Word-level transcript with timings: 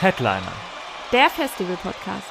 Headliner. 0.00 0.40
Der 1.12 1.28
Festival-Podcast. 1.28 2.24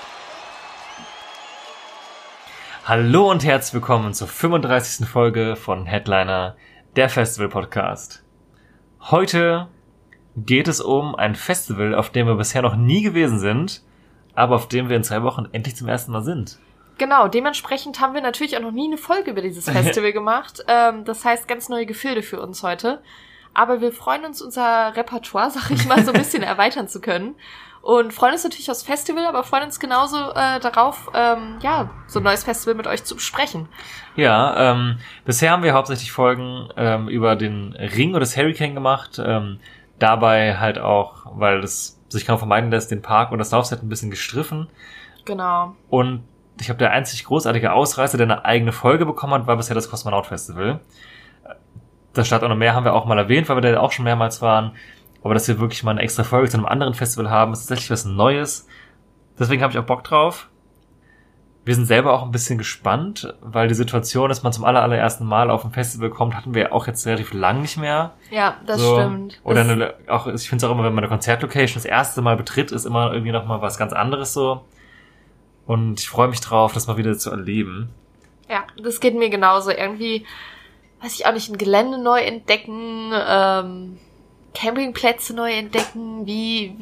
Hallo 2.83 3.29
und 3.29 3.45
herzlich 3.45 3.75
willkommen 3.75 4.15
zur 4.15 4.27
35. 4.27 5.07
Folge 5.07 5.55
von 5.55 5.85
Headliner, 5.85 6.55
der 6.95 7.09
Festival 7.09 7.49
Podcast. 7.49 8.23
Heute 9.01 9.67
geht 10.35 10.67
es 10.67 10.81
um 10.81 11.13
ein 11.13 11.35
Festival, 11.35 11.93
auf 11.93 12.09
dem 12.09 12.25
wir 12.25 12.37
bisher 12.37 12.63
noch 12.63 12.75
nie 12.75 13.03
gewesen 13.03 13.37
sind, 13.37 13.83
aber 14.33 14.55
auf 14.55 14.67
dem 14.67 14.89
wir 14.89 14.95
in 14.95 15.03
zwei 15.03 15.21
Wochen 15.21 15.47
endlich 15.51 15.75
zum 15.75 15.87
ersten 15.87 16.11
Mal 16.11 16.23
sind. 16.23 16.57
Genau, 16.97 17.27
dementsprechend 17.27 17.99
haben 17.99 18.15
wir 18.15 18.21
natürlich 18.21 18.57
auch 18.57 18.63
noch 18.63 18.71
nie 18.71 18.87
eine 18.87 18.97
Folge 18.97 19.29
über 19.29 19.43
dieses 19.43 19.65
Festival 19.69 20.11
gemacht. 20.11 20.63
Ähm, 20.67 21.05
das 21.05 21.23
heißt, 21.23 21.47
ganz 21.47 21.69
neue 21.69 21.85
Gefilde 21.85 22.23
für 22.23 22.41
uns 22.41 22.63
heute. 22.63 23.03
Aber 23.53 23.81
wir 23.81 23.91
freuen 23.91 24.25
uns, 24.25 24.41
unser 24.41 24.95
Repertoire, 24.95 25.51
sag 25.51 25.71
ich 25.71 25.85
mal, 25.85 26.03
so 26.03 26.11
ein 26.11 26.19
bisschen 26.19 26.43
erweitern 26.43 26.87
zu 26.87 27.01
können. 27.01 27.35
Und 27.81 28.13
freuen 28.13 28.33
uns 28.33 28.43
natürlich 28.43 28.69
aufs 28.69 28.83
Festival, 28.83 29.25
aber 29.25 29.43
freuen 29.43 29.63
uns 29.63 29.79
genauso 29.79 30.17
äh, 30.31 30.59
darauf, 30.59 31.09
ähm, 31.13 31.59
ja, 31.61 31.89
so 32.07 32.19
ein 32.19 32.23
neues 32.23 32.43
Festival 32.43 32.75
mit 32.75 32.87
euch 32.87 33.05
zu 33.05 33.15
besprechen. 33.15 33.69
Ja, 34.15 34.71
ähm, 34.71 34.99
bisher 35.23 35.51
haben 35.51 35.63
wir 35.63 35.73
hauptsächlich 35.73 36.11
Folgen 36.11 36.69
ähm, 36.75 37.07
über 37.07 37.37
den 37.37 37.73
Ring 37.73 38.11
oder 38.11 38.19
das 38.19 38.35
Hurricane 38.35 38.73
gemacht. 38.73 39.21
Ähm, 39.23 39.59
dabei 39.97 40.57
halt 40.57 40.77
auch, 40.77 41.25
weil 41.35 41.61
das 41.61 41.99
sich 42.09 42.25
kaum 42.25 42.37
vermeiden 42.37 42.71
lässt, 42.71 42.91
den 42.91 43.01
Park 43.01 43.31
und 43.31 43.39
das 43.39 43.51
Laufset 43.51 43.81
ein 43.81 43.89
bisschen 43.89 44.09
gestriffen. 44.09 44.67
Genau. 45.25 45.75
Und 45.89 46.23
ich 46.59 46.65
glaube, 46.65 46.79
der 46.79 46.91
einzig 46.91 47.23
großartige 47.25 47.71
Ausreißer, 47.71 48.17
der 48.17 48.27
eine 48.27 48.45
eigene 48.45 48.71
Folge 48.71 49.05
bekommen 49.05 49.33
hat, 49.33 49.47
war 49.47 49.55
bisher 49.55 49.75
das 49.75 49.89
Kosmonaut 49.89 50.25
Festival. 50.25 50.79
Das 52.19 52.27
Stadt 52.27 52.43
ohne 52.43 52.55
Meer 52.55 52.73
haben 52.75 52.83
wir 52.83 52.93
auch 52.93 53.05
mal 53.05 53.17
erwähnt, 53.17 53.47
weil 53.49 53.61
wir 53.61 53.71
da 53.71 53.79
auch 53.79 53.91
schon 53.91 54.05
mehrmals 54.05 54.41
waren. 54.41 54.71
Aber 55.23 55.33
dass 55.33 55.47
wir 55.47 55.59
wirklich 55.59 55.83
mal 55.83 55.91
eine 55.91 56.01
extra 56.01 56.23
Folge 56.23 56.49
zu 56.49 56.57
einem 56.57 56.65
anderen 56.65 56.93
Festival 56.93 57.29
haben, 57.29 57.53
ist 57.53 57.59
tatsächlich 57.61 57.91
was 57.91 58.05
Neues. 58.05 58.67
Deswegen 59.37 59.61
habe 59.61 59.71
ich 59.73 59.79
auch 59.79 59.85
Bock 59.85 60.03
drauf. 60.03 60.49
Wir 61.65 61.75
sind 61.75 61.85
selber 61.85 62.13
auch 62.13 62.23
ein 62.23 62.31
bisschen 62.31 62.57
gespannt, 62.57 63.33
weil 63.41 63.67
die 63.67 63.75
Situation, 63.75 64.29
dass 64.29 64.43
man 64.43 64.53
zum 64.53 64.63
aller, 64.65 64.81
allerersten 64.81 65.25
Mal 65.25 65.51
auf 65.51 65.63
ein 65.65 65.71
Festival 65.71 66.09
kommt, 66.09 66.35
hatten 66.35 66.53
wir 66.55 66.73
auch 66.73 66.87
jetzt 66.87 67.05
relativ 67.05 67.33
lang 67.33 67.61
nicht 67.61 67.77
mehr. 67.77 68.13
Ja, 68.31 68.55
das 68.65 68.79
So. 68.79 68.95
stimmt. 68.97 69.39
Oder 69.43 69.63
das, 69.63 69.71
eine, 69.73 69.93
auch, 70.07 70.27
ich 70.27 70.49
finde 70.49 70.65
es 70.65 70.69
auch 70.69 70.73
immer, 70.73 70.83
wenn 70.83 70.93
man 70.95 71.03
eine 71.03 71.09
Konzertlocation 71.09 71.75
das 71.75 71.85
erste 71.85 72.21
Mal 72.21 72.37
betritt, 72.37 72.71
ist 72.71 72.85
immer 72.85 73.11
irgendwie 73.11 73.31
noch 73.33 73.45
mal 73.45 73.61
was 73.61 73.77
ganz 73.77 73.93
anderes 73.93 74.33
so. 74.33 74.65
Und 75.67 75.99
ich 75.99 76.09
freue 76.09 76.29
mich 76.29 76.41
drauf, 76.41 76.73
das 76.73 76.87
mal 76.87 76.97
wieder 76.97 77.15
zu 77.17 77.29
erleben. 77.29 77.89
ja, 78.49 78.63
das 78.81 78.99
geht 78.99 79.15
mir 79.15 79.29
genauso. 79.29 79.69
Irgendwie, 79.69 80.25
weiß 81.01 81.13
ich 81.19 81.25
auch 81.25 81.33
nicht, 81.33 81.49
ein 81.49 81.57
Gelände 81.57 81.97
neu 81.97 82.19
entdecken, 82.21 83.11
ähm, 83.13 83.99
Campingplätze 84.55 85.35
neu 85.35 85.51
entdecken, 85.53 86.25
wie, 86.25 86.75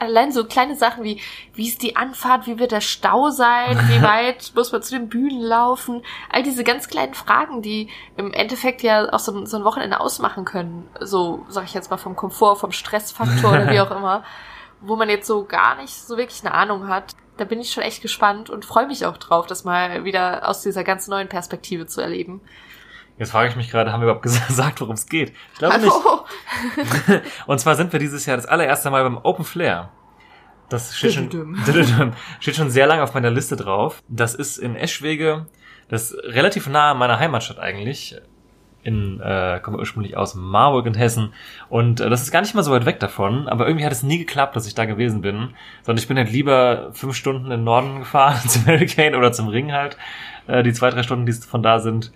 allein 0.00 0.32
so 0.32 0.44
kleine 0.44 0.76
Sachen 0.76 1.04
wie, 1.04 1.20
wie 1.54 1.68
ist 1.68 1.82
die 1.82 1.94
Anfahrt, 1.94 2.46
wie 2.46 2.58
wird 2.58 2.72
der 2.72 2.80
Stau 2.80 3.28
sein, 3.30 3.78
wie 3.88 4.02
weit 4.02 4.52
muss 4.56 4.72
man 4.72 4.82
zu 4.82 4.94
den 4.98 5.08
Bühnen 5.10 5.40
laufen, 5.42 6.02
all 6.30 6.42
diese 6.42 6.64
ganz 6.64 6.88
kleinen 6.88 7.12
Fragen, 7.14 7.60
die 7.60 7.88
im 8.16 8.32
Endeffekt 8.32 8.82
ja 8.82 9.12
auch 9.12 9.18
so, 9.18 9.32
ein- 9.36 9.46
so 9.46 9.58
ein 9.58 9.64
Wochenende 9.64 10.00
ausmachen 10.00 10.44
können, 10.46 10.88
so, 11.00 11.44
sag 11.48 11.64
ich 11.64 11.74
jetzt 11.74 11.90
mal, 11.90 11.98
vom 11.98 12.16
Komfort, 12.16 12.56
vom 12.56 12.72
Stressfaktor 12.72 13.52
oder 13.52 13.70
wie 13.70 13.80
auch 13.80 13.90
immer, 13.90 14.24
wo 14.80 14.96
man 14.96 15.10
jetzt 15.10 15.26
so 15.26 15.44
gar 15.44 15.76
nicht 15.76 15.94
so 15.94 16.16
wirklich 16.16 16.40
eine 16.44 16.54
Ahnung 16.54 16.88
hat. 16.88 17.14
Da 17.36 17.44
bin 17.44 17.60
ich 17.60 17.72
schon 17.72 17.82
echt 17.82 18.02
gespannt 18.02 18.48
und 18.50 18.64
freue 18.64 18.86
mich 18.86 19.04
auch 19.06 19.16
drauf, 19.18 19.46
das 19.46 19.64
mal 19.64 20.04
wieder 20.04 20.48
aus 20.48 20.62
dieser 20.62 20.82
ganz 20.82 21.08
neuen 21.08 21.28
Perspektive 21.28 21.86
zu 21.86 22.00
erleben. 22.00 22.40
Jetzt 23.22 23.30
frage 23.30 23.50
ich 23.50 23.54
mich 23.54 23.70
gerade, 23.70 23.92
haben 23.92 24.00
wir 24.00 24.06
überhaupt 24.06 24.22
gesagt, 24.48 24.80
worum 24.80 24.94
es 24.94 25.06
geht? 25.06 25.32
Ich 25.52 25.58
glaube 25.60 25.78
nicht. 25.78 25.92
Hallo. 25.92 27.20
Und 27.46 27.60
zwar 27.60 27.76
sind 27.76 27.92
wir 27.92 28.00
dieses 28.00 28.26
Jahr 28.26 28.36
das 28.36 28.46
allererste 28.46 28.90
Mal 28.90 29.04
beim 29.04 29.16
Open 29.16 29.44
Flair. 29.44 29.90
Das 30.68 30.96
steht 30.96 31.12
schon, 31.12 31.56
steht 32.40 32.56
schon 32.56 32.70
sehr 32.70 32.88
lange 32.88 33.04
auf 33.04 33.14
meiner 33.14 33.30
Liste 33.30 33.54
drauf. 33.54 34.02
Das 34.08 34.34
ist 34.34 34.58
in 34.58 34.74
Eschwege, 34.74 35.46
das 35.86 36.10
ist 36.10 36.34
relativ 36.34 36.66
nah 36.66 36.90
an 36.90 36.98
meiner 36.98 37.20
Heimatstadt 37.20 37.60
eigentlich. 37.60 38.16
In, 38.82 39.20
äh, 39.20 39.60
komme 39.62 39.78
ursprünglich 39.78 40.16
aus 40.16 40.34
Marburg 40.34 40.86
in 40.86 40.94
Hessen. 40.94 41.32
Und 41.68 42.00
äh, 42.00 42.10
das 42.10 42.22
ist 42.22 42.32
gar 42.32 42.40
nicht 42.40 42.56
mal 42.56 42.64
so 42.64 42.72
weit 42.72 42.86
weg 42.86 42.98
davon, 42.98 43.46
aber 43.46 43.68
irgendwie 43.68 43.86
hat 43.86 43.92
es 43.92 44.02
nie 44.02 44.18
geklappt, 44.18 44.56
dass 44.56 44.66
ich 44.66 44.74
da 44.74 44.84
gewesen 44.84 45.20
bin. 45.20 45.50
Sondern 45.84 46.02
ich 46.02 46.08
bin 46.08 46.16
halt 46.16 46.32
lieber 46.32 46.90
fünf 46.92 47.14
Stunden 47.14 47.44
in 47.44 47.50
den 47.50 47.64
Norden 47.64 48.00
gefahren, 48.00 48.40
zum 48.48 48.66
Hurricane 48.66 49.14
oder 49.14 49.30
zum 49.30 49.46
Ring 49.46 49.70
halt. 49.70 49.96
Äh, 50.48 50.64
die 50.64 50.72
zwei, 50.72 50.90
drei 50.90 51.04
Stunden, 51.04 51.24
die 51.24 51.32
von 51.32 51.62
da 51.62 51.78
sind. 51.78 52.10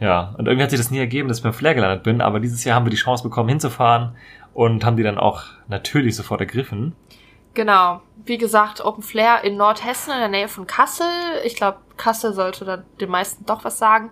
Ja, 0.00 0.34
und 0.38 0.46
irgendwie 0.46 0.62
hat 0.64 0.70
sich 0.70 0.80
das 0.80 0.90
nie 0.90 0.98
ergeben, 0.98 1.28
dass 1.28 1.38
ich 1.38 1.42
beim 1.44 1.52
Flair 1.52 1.74
gelandet 1.74 2.02
bin, 2.02 2.20
aber 2.20 2.40
dieses 2.40 2.64
Jahr 2.64 2.74
haben 2.76 2.86
wir 2.86 2.90
die 2.90 2.96
Chance 2.96 3.22
bekommen, 3.22 3.48
hinzufahren 3.50 4.16
und 4.54 4.84
haben 4.84 4.96
die 4.96 5.02
dann 5.02 5.18
auch 5.18 5.42
natürlich 5.68 6.16
sofort 6.16 6.40
ergriffen. 6.40 6.96
Genau. 7.54 8.00
Wie 8.24 8.38
gesagt, 8.38 8.84
Open 8.84 9.02
Flair 9.02 9.44
in 9.44 9.56
Nordhessen 9.56 10.12
in 10.12 10.20
der 10.20 10.28
Nähe 10.28 10.48
von 10.48 10.66
Kassel. 10.66 11.06
Ich 11.44 11.56
glaube, 11.56 11.78
Kassel 11.96 12.32
sollte 12.32 12.64
da 12.64 12.78
den 13.00 13.10
meisten 13.10 13.44
doch 13.44 13.64
was 13.64 13.78
sagen. 13.78 14.10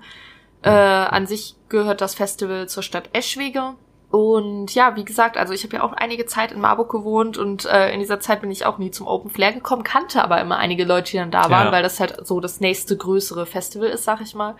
Äh, 0.62 0.70
an 0.70 1.26
sich 1.26 1.54
gehört 1.68 2.00
das 2.00 2.14
Festival 2.14 2.68
zur 2.68 2.82
Stadt 2.82 3.10
Eschwege. 3.12 3.74
Und 4.10 4.74
ja, 4.74 4.96
wie 4.96 5.04
gesagt, 5.04 5.36
also 5.36 5.52
ich 5.52 5.62
habe 5.64 5.76
ja 5.76 5.82
auch 5.82 5.92
einige 5.92 6.24
Zeit 6.26 6.50
in 6.52 6.60
Marburg 6.60 6.90
gewohnt 6.90 7.36
und 7.36 7.66
äh, 7.66 7.92
in 7.92 8.00
dieser 8.00 8.20
Zeit 8.20 8.40
bin 8.40 8.50
ich 8.50 8.64
auch 8.64 8.78
nie 8.78 8.90
zum 8.90 9.06
Open 9.06 9.30
Flair 9.30 9.52
gekommen, 9.52 9.82
kannte 9.84 10.24
aber 10.24 10.40
immer 10.40 10.56
einige 10.56 10.84
Leute, 10.84 11.10
die 11.12 11.16
dann 11.18 11.30
da 11.30 11.50
waren, 11.50 11.66
Ja. 11.66 11.72
weil 11.72 11.82
das 11.82 12.00
halt 12.00 12.26
so 12.26 12.40
das 12.40 12.60
nächste 12.60 12.96
größere 12.96 13.44
Festival 13.44 13.88
ist, 13.88 14.04
sag 14.04 14.20
ich 14.22 14.34
mal. 14.34 14.56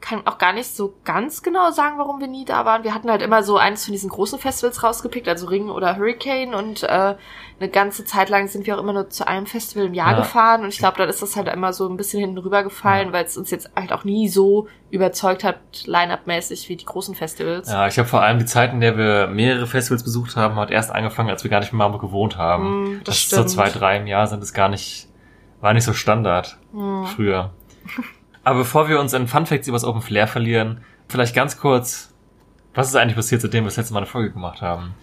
Kann 0.00 0.24
auch 0.28 0.38
gar 0.38 0.52
nicht 0.52 0.76
so 0.76 0.94
ganz 1.04 1.42
genau 1.42 1.72
sagen, 1.72 1.98
warum 1.98 2.20
wir 2.20 2.28
nie 2.28 2.44
da 2.44 2.64
waren. 2.64 2.84
Wir 2.84 2.94
hatten 2.94 3.10
halt 3.10 3.20
immer 3.20 3.42
so 3.42 3.56
eines 3.56 3.84
von 3.84 3.90
diesen 3.92 4.08
großen 4.10 4.38
Festivals 4.38 4.84
rausgepickt, 4.84 5.26
also 5.28 5.48
Ring 5.48 5.70
oder 5.70 5.96
Hurricane 5.96 6.54
und 6.54 6.84
äh, 6.84 7.16
eine 7.60 7.68
ganze 7.68 8.04
Zeit 8.04 8.28
lang 8.28 8.46
sind 8.46 8.64
wir 8.64 8.76
auch 8.76 8.80
immer 8.80 8.92
nur 8.92 9.10
zu 9.10 9.26
einem 9.26 9.46
Festival 9.46 9.86
im 9.86 9.94
Jahr 9.94 10.12
Ja. 10.12 10.18
gefahren 10.18 10.62
und 10.62 10.68
ich 10.68 10.78
glaube, 10.78 10.98
dann 10.98 11.08
ist 11.08 11.20
das 11.20 11.34
halt 11.34 11.48
immer 11.48 11.72
so 11.72 11.88
ein 11.88 11.96
bisschen 11.96 12.20
hinten 12.20 12.38
rübergefallen, 12.38 13.12
weil 13.12 13.24
es 13.24 13.36
uns 13.36 13.50
jetzt 13.50 13.70
halt 13.74 13.92
auch 13.92 14.04
nie 14.04 14.28
so 14.28 14.68
überzeugt 14.90 15.42
hat, 15.42 15.58
line-up-mäßig 15.86 16.68
wie 16.68 16.76
die 16.76 16.84
großen 16.84 17.16
Festivals. 17.16 17.68
Ja, 17.68 17.88
ich 17.88 17.94
glaube 17.94 18.08
vor 18.08 18.22
allem 18.22 18.38
die 18.38 18.46
Zeit, 18.46 18.72
in 18.72 18.80
der 18.80 18.96
wir 18.96 19.26
mehrere 19.26 19.66
Festivals 19.66 20.04
besucht 20.04 20.36
haben, 20.36 20.54
hat 20.54 20.70
erst 20.70 20.92
angefangen, 20.92 21.28
als 21.28 21.42
wir 21.42 21.50
gar 21.50 21.58
nicht 21.58 21.72
in 21.72 21.78
Marburg 21.78 22.00
gewohnt 22.02 22.38
haben. 22.38 22.98
Mm, 22.98 23.00
das 23.02 23.16
so 23.28 23.34
stimmt. 23.36 23.50
zwei, 23.50 23.68
drei 23.70 23.96
im 23.96 24.06
Jahr 24.06 24.28
sind 24.28 24.44
es 24.44 24.52
gar 24.54 24.68
nicht, 24.68 25.08
war 25.60 25.74
nicht 25.74 25.84
so 25.84 25.92
Standard 25.92 26.56
Hm. 26.72 27.04
früher. 27.16 27.50
Aber 28.48 28.60
bevor 28.60 28.88
wir 28.88 28.98
uns 28.98 29.12
in 29.12 29.28
Fun 29.28 29.44
Facts 29.44 29.68
über 29.68 29.74
das 29.74 29.84
Open 29.84 30.00
Flair 30.00 30.26
verlieren, 30.26 30.80
vielleicht 31.06 31.34
ganz 31.34 31.58
kurz, 31.58 32.14
was 32.74 32.88
ist 32.88 32.96
eigentlich 32.96 33.14
passiert, 33.16 33.42
seitdem 33.42 33.64
wir 33.64 33.68
das 33.68 33.76
letzte 33.76 33.92
Mal 33.92 34.00
eine 34.00 34.06
Folge 34.06 34.30
gemacht 34.30 34.62
haben? 34.62 34.94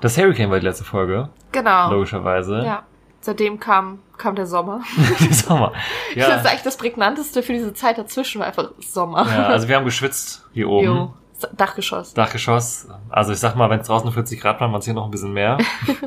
Das 0.00 0.16
Hurricane 0.16 0.50
war 0.50 0.58
die 0.58 0.66
letzte 0.66 0.84
Folge, 0.84 1.28
Genau. 1.52 1.90
logischerweise. 1.90 2.62
Ja. 2.64 2.82
Seitdem 3.20 3.60
kam, 3.60 3.98
kam 4.16 4.34
der 4.36 4.46
Sommer. 4.46 4.80
Sommer. 5.30 5.72
Ich 6.08 6.14
finde, 6.14 6.28
das 6.28 6.36
ist 6.38 6.44
Ja. 6.44 6.50
eigentlich 6.50 6.62
das 6.62 6.76
prägnanteste 6.78 7.42
für 7.42 7.52
diese 7.52 7.74
Zeit 7.74 7.98
dazwischen, 7.98 8.38
war 8.40 8.46
einfach 8.46 8.70
Sommer. 8.80 9.26
ja, 9.28 9.48
also 9.48 9.68
wir 9.68 9.76
haben 9.76 9.84
geschwitzt 9.84 10.46
hier 10.54 10.68
oben. 10.70 10.86
Jo. 10.86 11.14
Dachgeschoss. 11.52 12.14
Dachgeschoss. 12.14 12.88
Also 13.08 13.32
ich 13.32 13.38
sag 13.38 13.56
mal, 13.56 13.70
wenn 13.70 13.80
es 13.80 13.86
draußen 13.86 14.04
nur 14.04 14.12
40 14.12 14.40
Grad 14.40 14.60
waren, 14.60 14.72
waren 14.72 14.78
es 14.78 14.84
hier 14.84 14.94
noch 14.94 15.04
ein 15.04 15.10
bisschen 15.10 15.32
mehr. 15.32 15.58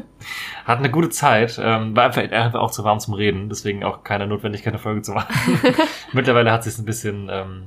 Hat 0.65 0.79
eine 0.79 0.91
gute 0.91 1.09
Zeit. 1.09 1.59
Ähm, 1.62 1.95
war 1.95 2.06
einfach, 2.06 2.21
einfach 2.21 2.59
auch 2.59 2.71
zu 2.71 2.83
warm 2.83 3.00
zum 3.00 3.13
Reden, 3.13 3.50
deswegen 3.50 3.83
auch 3.83 4.03
keine 4.03 4.27
Notwendigkeit, 4.27 4.73
eine 4.73 4.81
Folge 4.81 5.01
zu 5.01 5.12
machen. 5.12 5.59
Mittlerweile 6.13 6.51
hat 6.51 6.63
sich 6.63 6.77
ein 6.77 6.85
bisschen 6.85 7.29
ähm, 7.31 7.65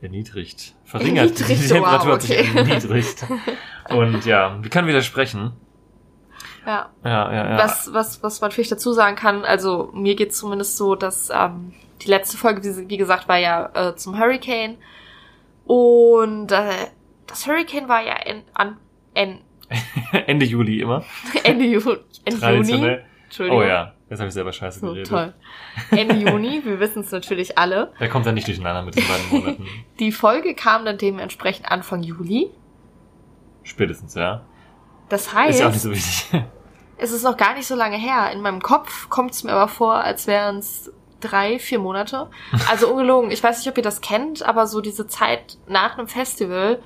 erniedrigt. 0.00 0.74
Verringert. 0.84 1.30
Die 1.38 1.42
Erniedrigt, 1.42 1.68
Temperatur 1.68 2.06
wow, 2.06 2.14
hat 2.14 2.22
sich 2.22 2.38
okay. 2.38 2.56
erniedrigt. 2.56 3.26
Und 3.88 4.24
ja, 4.24 4.56
wir 4.60 4.70
können 4.70 4.88
widersprechen. 4.88 5.52
Ja. 6.66 6.90
Ja, 7.04 7.32
ja, 7.32 7.50
ja. 7.50 7.58
Was, 7.58 7.92
was, 7.92 8.22
was 8.22 8.40
man 8.40 8.50
vielleicht 8.50 8.72
dazu 8.72 8.92
sagen 8.92 9.16
kann, 9.16 9.44
also 9.44 9.90
mir 9.94 10.14
geht 10.14 10.34
zumindest 10.34 10.76
so, 10.76 10.94
dass 10.94 11.30
ähm, 11.30 11.72
die 12.02 12.08
letzte 12.08 12.36
Folge, 12.36 12.62
wie, 12.62 12.88
wie 12.88 12.96
gesagt, 12.96 13.28
war 13.28 13.38
ja 13.38 13.70
äh, 13.74 13.96
zum 13.96 14.18
Hurricane. 14.18 14.76
Und 15.64 16.52
äh, 16.52 16.88
das 17.30 17.46
Hurricane 17.46 17.88
war 17.88 18.02
ja 18.02 18.14
in, 18.26 18.42
an, 18.54 18.76
in, 19.14 19.38
Ende 20.26 20.44
Juli 20.46 20.80
immer. 20.80 21.04
Ende, 21.44 21.64
Ju 21.64 21.80
Ende 22.24 22.70
Juni. 22.72 22.98
Entschuldigung. 23.24 23.60
Oh 23.60 23.62
ja, 23.62 23.94
jetzt 24.08 24.18
habe 24.18 24.26
ich 24.28 24.34
selber 24.34 24.52
scheiße 24.52 24.80
So, 24.80 24.88
geredet. 24.88 25.08
toll. 25.08 25.34
Ende 25.92 26.16
Juni, 26.16 26.62
wir 26.64 26.80
wissen 26.80 27.02
es 27.02 27.12
natürlich 27.12 27.56
alle. 27.56 27.92
Der 28.00 28.08
kommt 28.08 28.26
ja 28.26 28.32
nicht 28.32 28.48
durcheinander 28.48 28.82
mit 28.82 28.96
den 28.96 29.06
beiden 29.06 29.28
Monaten. 29.30 29.66
Die 30.00 30.10
Folge 30.10 30.54
kam 30.54 30.84
dann 30.84 30.98
dementsprechend 30.98 31.70
Anfang 31.70 32.02
Juli. 32.02 32.50
Spätestens, 33.62 34.14
ja. 34.14 34.42
Das 35.08 35.26
Ist 35.26 35.32
ja 35.32 35.38
auch 35.40 35.46
nicht 35.46 35.62
heißt, 35.62 35.82
so 35.82 35.90
wichtig. 35.90 36.42
es 36.98 37.12
ist 37.12 37.22
noch 37.22 37.36
gar 37.36 37.54
nicht 37.54 37.66
so 37.66 37.76
lange 37.76 37.96
her. 37.96 38.30
In 38.32 38.40
meinem 38.40 38.60
Kopf 38.60 39.08
kommt 39.08 39.30
es 39.32 39.44
mir 39.44 39.52
aber 39.52 39.68
vor, 39.68 39.94
als 39.94 40.26
wären 40.26 40.58
es 40.58 40.92
drei, 41.20 41.58
vier 41.58 41.78
Monate. 41.78 42.30
Also 42.68 42.88
ungelogen. 42.90 43.30
Ich 43.30 43.42
weiß 43.42 43.58
nicht, 43.58 43.68
ob 43.68 43.76
ihr 43.76 43.82
das 43.82 44.00
kennt, 44.00 44.42
aber 44.42 44.66
so 44.66 44.80
diese 44.80 45.06
Zeit 45.06 45.58
nach 45.68 45.98
einem 45.98 46.08
Festival, 46.08 46.82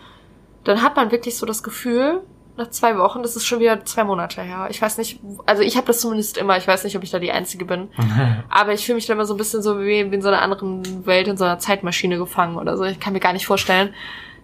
dann 0.65 0.83
hat 0.83 0.97
man 0.97 1.11
wirklich 1.11 1.37
so 1.37 1.47
das 1.47 1.63
Gefühl, 1.63 2.23
nach 2.57 2.71
zwei 2.71 2.97
Wochen, 2.99 3.23
das 3.23 3.35
ist 3.35 3.47
schon 3.47 3.59
wieder 3.59 3.85
zwei 3.85 4.05
Monate 4.05 4.41
her. 4.43 4.69
Ich 4.71 4.81
weiß 4.81 4.99
nicht, 4.99 5.21
also 5.45 5.63
ich 5.63 5.77
habe 5.77 5.89
das 5.89 6.01
zumindest 6.01 6.37
immer, 6.39 6.57
ich 6.57 6.67
weiß 6.67 6.85
nicht, 6.85 6.97
ob 6.97 7.03
ich 7.03 7.11
da 7.11 7.19
die 7.19 7.33
Einzige 7.33 7.65
bin. 7.65 7.89
Aber 8.49 8.73
ich 8.73 8.85
fühle 8.87 8.97
mich 8.97 9.07
dann 9.07 9.17
immer 9.17 9.27
so 9.27 9.35
ein 9.35 9.39
bisschen 9.39 9.61
so 9.63 9.81
wie 9.81 10.01
in 10.01 10.23
so 10.23 10.29
einer 10.29 10.41
anderen 10.41 11.05
Welt, 11.07 11.27
in 11.27 11.37
so 11.37 11.45
einer 11.45 11.59
Zeitmaschine 11.59 12.17
gefangen 12.17 12.57
oder 12.57 12.77
so. 12.77 12.85
Ich 12.85 13.01
kann 13.01 13.13
mir 13.13 13.21
gar 13.21 13.33
nicht 13.33 13.47
vorstellen, 13.47 13.93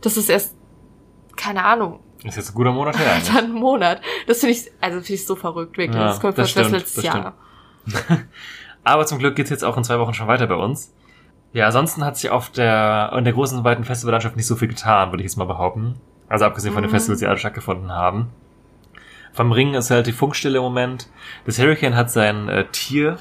dass 0.01 0.17
es 0.17 0.29
erst, 0.29 0.57
keine 1.37 1.65
Ahnung, 1.65 2.01
Ist 2.25 2.37
jetzt 2.37 2.51
ein 2.51 2.55
guter 2.55 2.73
Monat 2.73 2.99
her 2.99 3.13
eigentlich. 3.15 3.33
dann 3.33 3.45
einen 3.45 3.55
Monat. 3.55 4.01
Das 4.27 4.41
finde 4.41 4.55
ich, 4.55 4.71
also 4.81 4.99
finde 4.99 5.15
ich 5.15 5.27
so 5.27 5.37
verrückt, 5.37 5.79
wirklich. 5.79 5.97
Ja, 5.97 6.09
das 6.09 6.21
kommt 6.21 6.37
das 6.37 6.53
das 6.53 6.65
stimmt, 6.65 6.73
letztes 6.73 6.95
das 6.97 7.05
Jahr. 7.05 7.35
Aber 8.83 9.07
zum 9.07 9.19
Glück 9.19 9.37
geht's 9.37 9.51
jetzt 9.51 9.65
auch 9.65 9.77
in 9.77 9.85
zwei 9.85 9.99
Wochen 10.01 10.15
schon 10.15 10.27
weiter 10.27 10.47
bei 10.47 10.55
uns. 10.57 10.93
Ja, 11.53 11.67
ansonsten 11.67 12.05
hat 12.05 12.17
sich 12.17 12.31
auf 12.31 12.51
der, 12.51 13.13
in 13.17 13.25
der 13.25 13.33
großen 13.33 13.59
und 13.59 13.65
weiten 13.65 13.85
Festivallandschaft 13.85 14.37
nicht 14.37 14.47
so 14.47 14.55
viel 14.57 14.69
getan, 14.69 15.11
würde 15.11 15.23
ich 15.23 15.31
jetzt 15.31 15.37
mal 15.37 15.47
behaupten. 15.47 15.97
Also 16.29 16.45
abgesehen 16.45 16.73
von 16.73 16.83
den 16.83 16.91
Mhm. 16.91 16.95
Festivals, 16.95 17.19
die 17.21 17.27
alle 17.27 17.39
stattgefunden 17.39 17.91
haben. 17.93 18.31
Vom 19.33 19.51
Ring 19.53 19.75
ist 19.75 19.91
halt 19.91 20.07
die 20.07 20.13
Funkstille 20.13 20.59
im 20.59 20.63
Moment. 20.65 21.09
Das 21.47 21.59
Hurricane 21.59 21.97
hat 21.97 22.11
sein 22.11 22.49
äh, 22.49 22.67
Tier, 22.71 23.19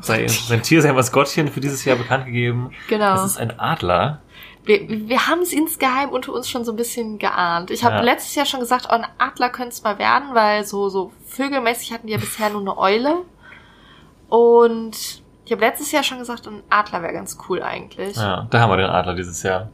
sein, 0.00 0.28
sein 0.28 0.62
Tier, 0.62 0.80
sein 0.82 0.94
Maskottchen 0.94 1.48
für 1.48 1.60
dieses 1.60 1.84
Jahr 1.84 1.96
bekannt 1.96 2.26
gegeben. 2.26 2.70
Genau. 2.88 3.14
Das 3.14 3.24
ist 3.24 3.38
ein 3.38 3.58
Adler. 3.58 4.20
Wir, 4.64 4.88
wir 4.88 5.26
haben 5.26 5.40
es 5.40 5.52
insgeheim 5.52 6.10
unter 6.10 6.32
uns 6.32 6.48
schon 6.48 6.64
so 6.64 6.72
ein 6.72 6.76
bisschen 6.76 7.18
geahnt. 7.18 7.72
Ich 7.72 7.82
habe 7.84 7.96
Ja. 7.96 8.02
letztes 8.02 8.36
Jahr 8.36 8.46
schon 8.46 8.60
gesagt, 8.60 8.86
oh, 8.90 8.94
ein 8.94 9.06
Adler 9.18 9.50
könnte 9.50 9.70
es 9.70 9.82
mal 9.82 9.98
werden, 9.98 10.34
weil 10.34 10.64
so, 10.64 10.88
so 10.88 11.10
vögelmäßig 11.26 11.92
hatten 11.92 12.06
die 12.06 12.12
ja 12.12 12.18
bisher 12.20 12.48
nur 12.50 12.60
eine 12.60 12.78
Eule. 12.78 13.16
Und 14.28 15.21
ich 15.44 15.52
habe 15.52 15.60
letztes 15.62 15.90
Jahr 15.92 16.02
schon 16.02 16.18
gesagt, 16.18 16.46
ein 16.46 16.62
Adler 16.70 17.02
wäre 17.02 17.12
ganz 17.12 17.36
cool 17.48 17.62
eigentlich. 17.62 18.16
Ja. 18.16 18.22
Ja, 18.22 18.46
da 18.50 18.60
haben 18.60 18.70
wir 18.70 18.76
den 18.76 18.90
Adler 18.90 19.14
dieses 19.14 19.42
Jahr. 19.42 19.68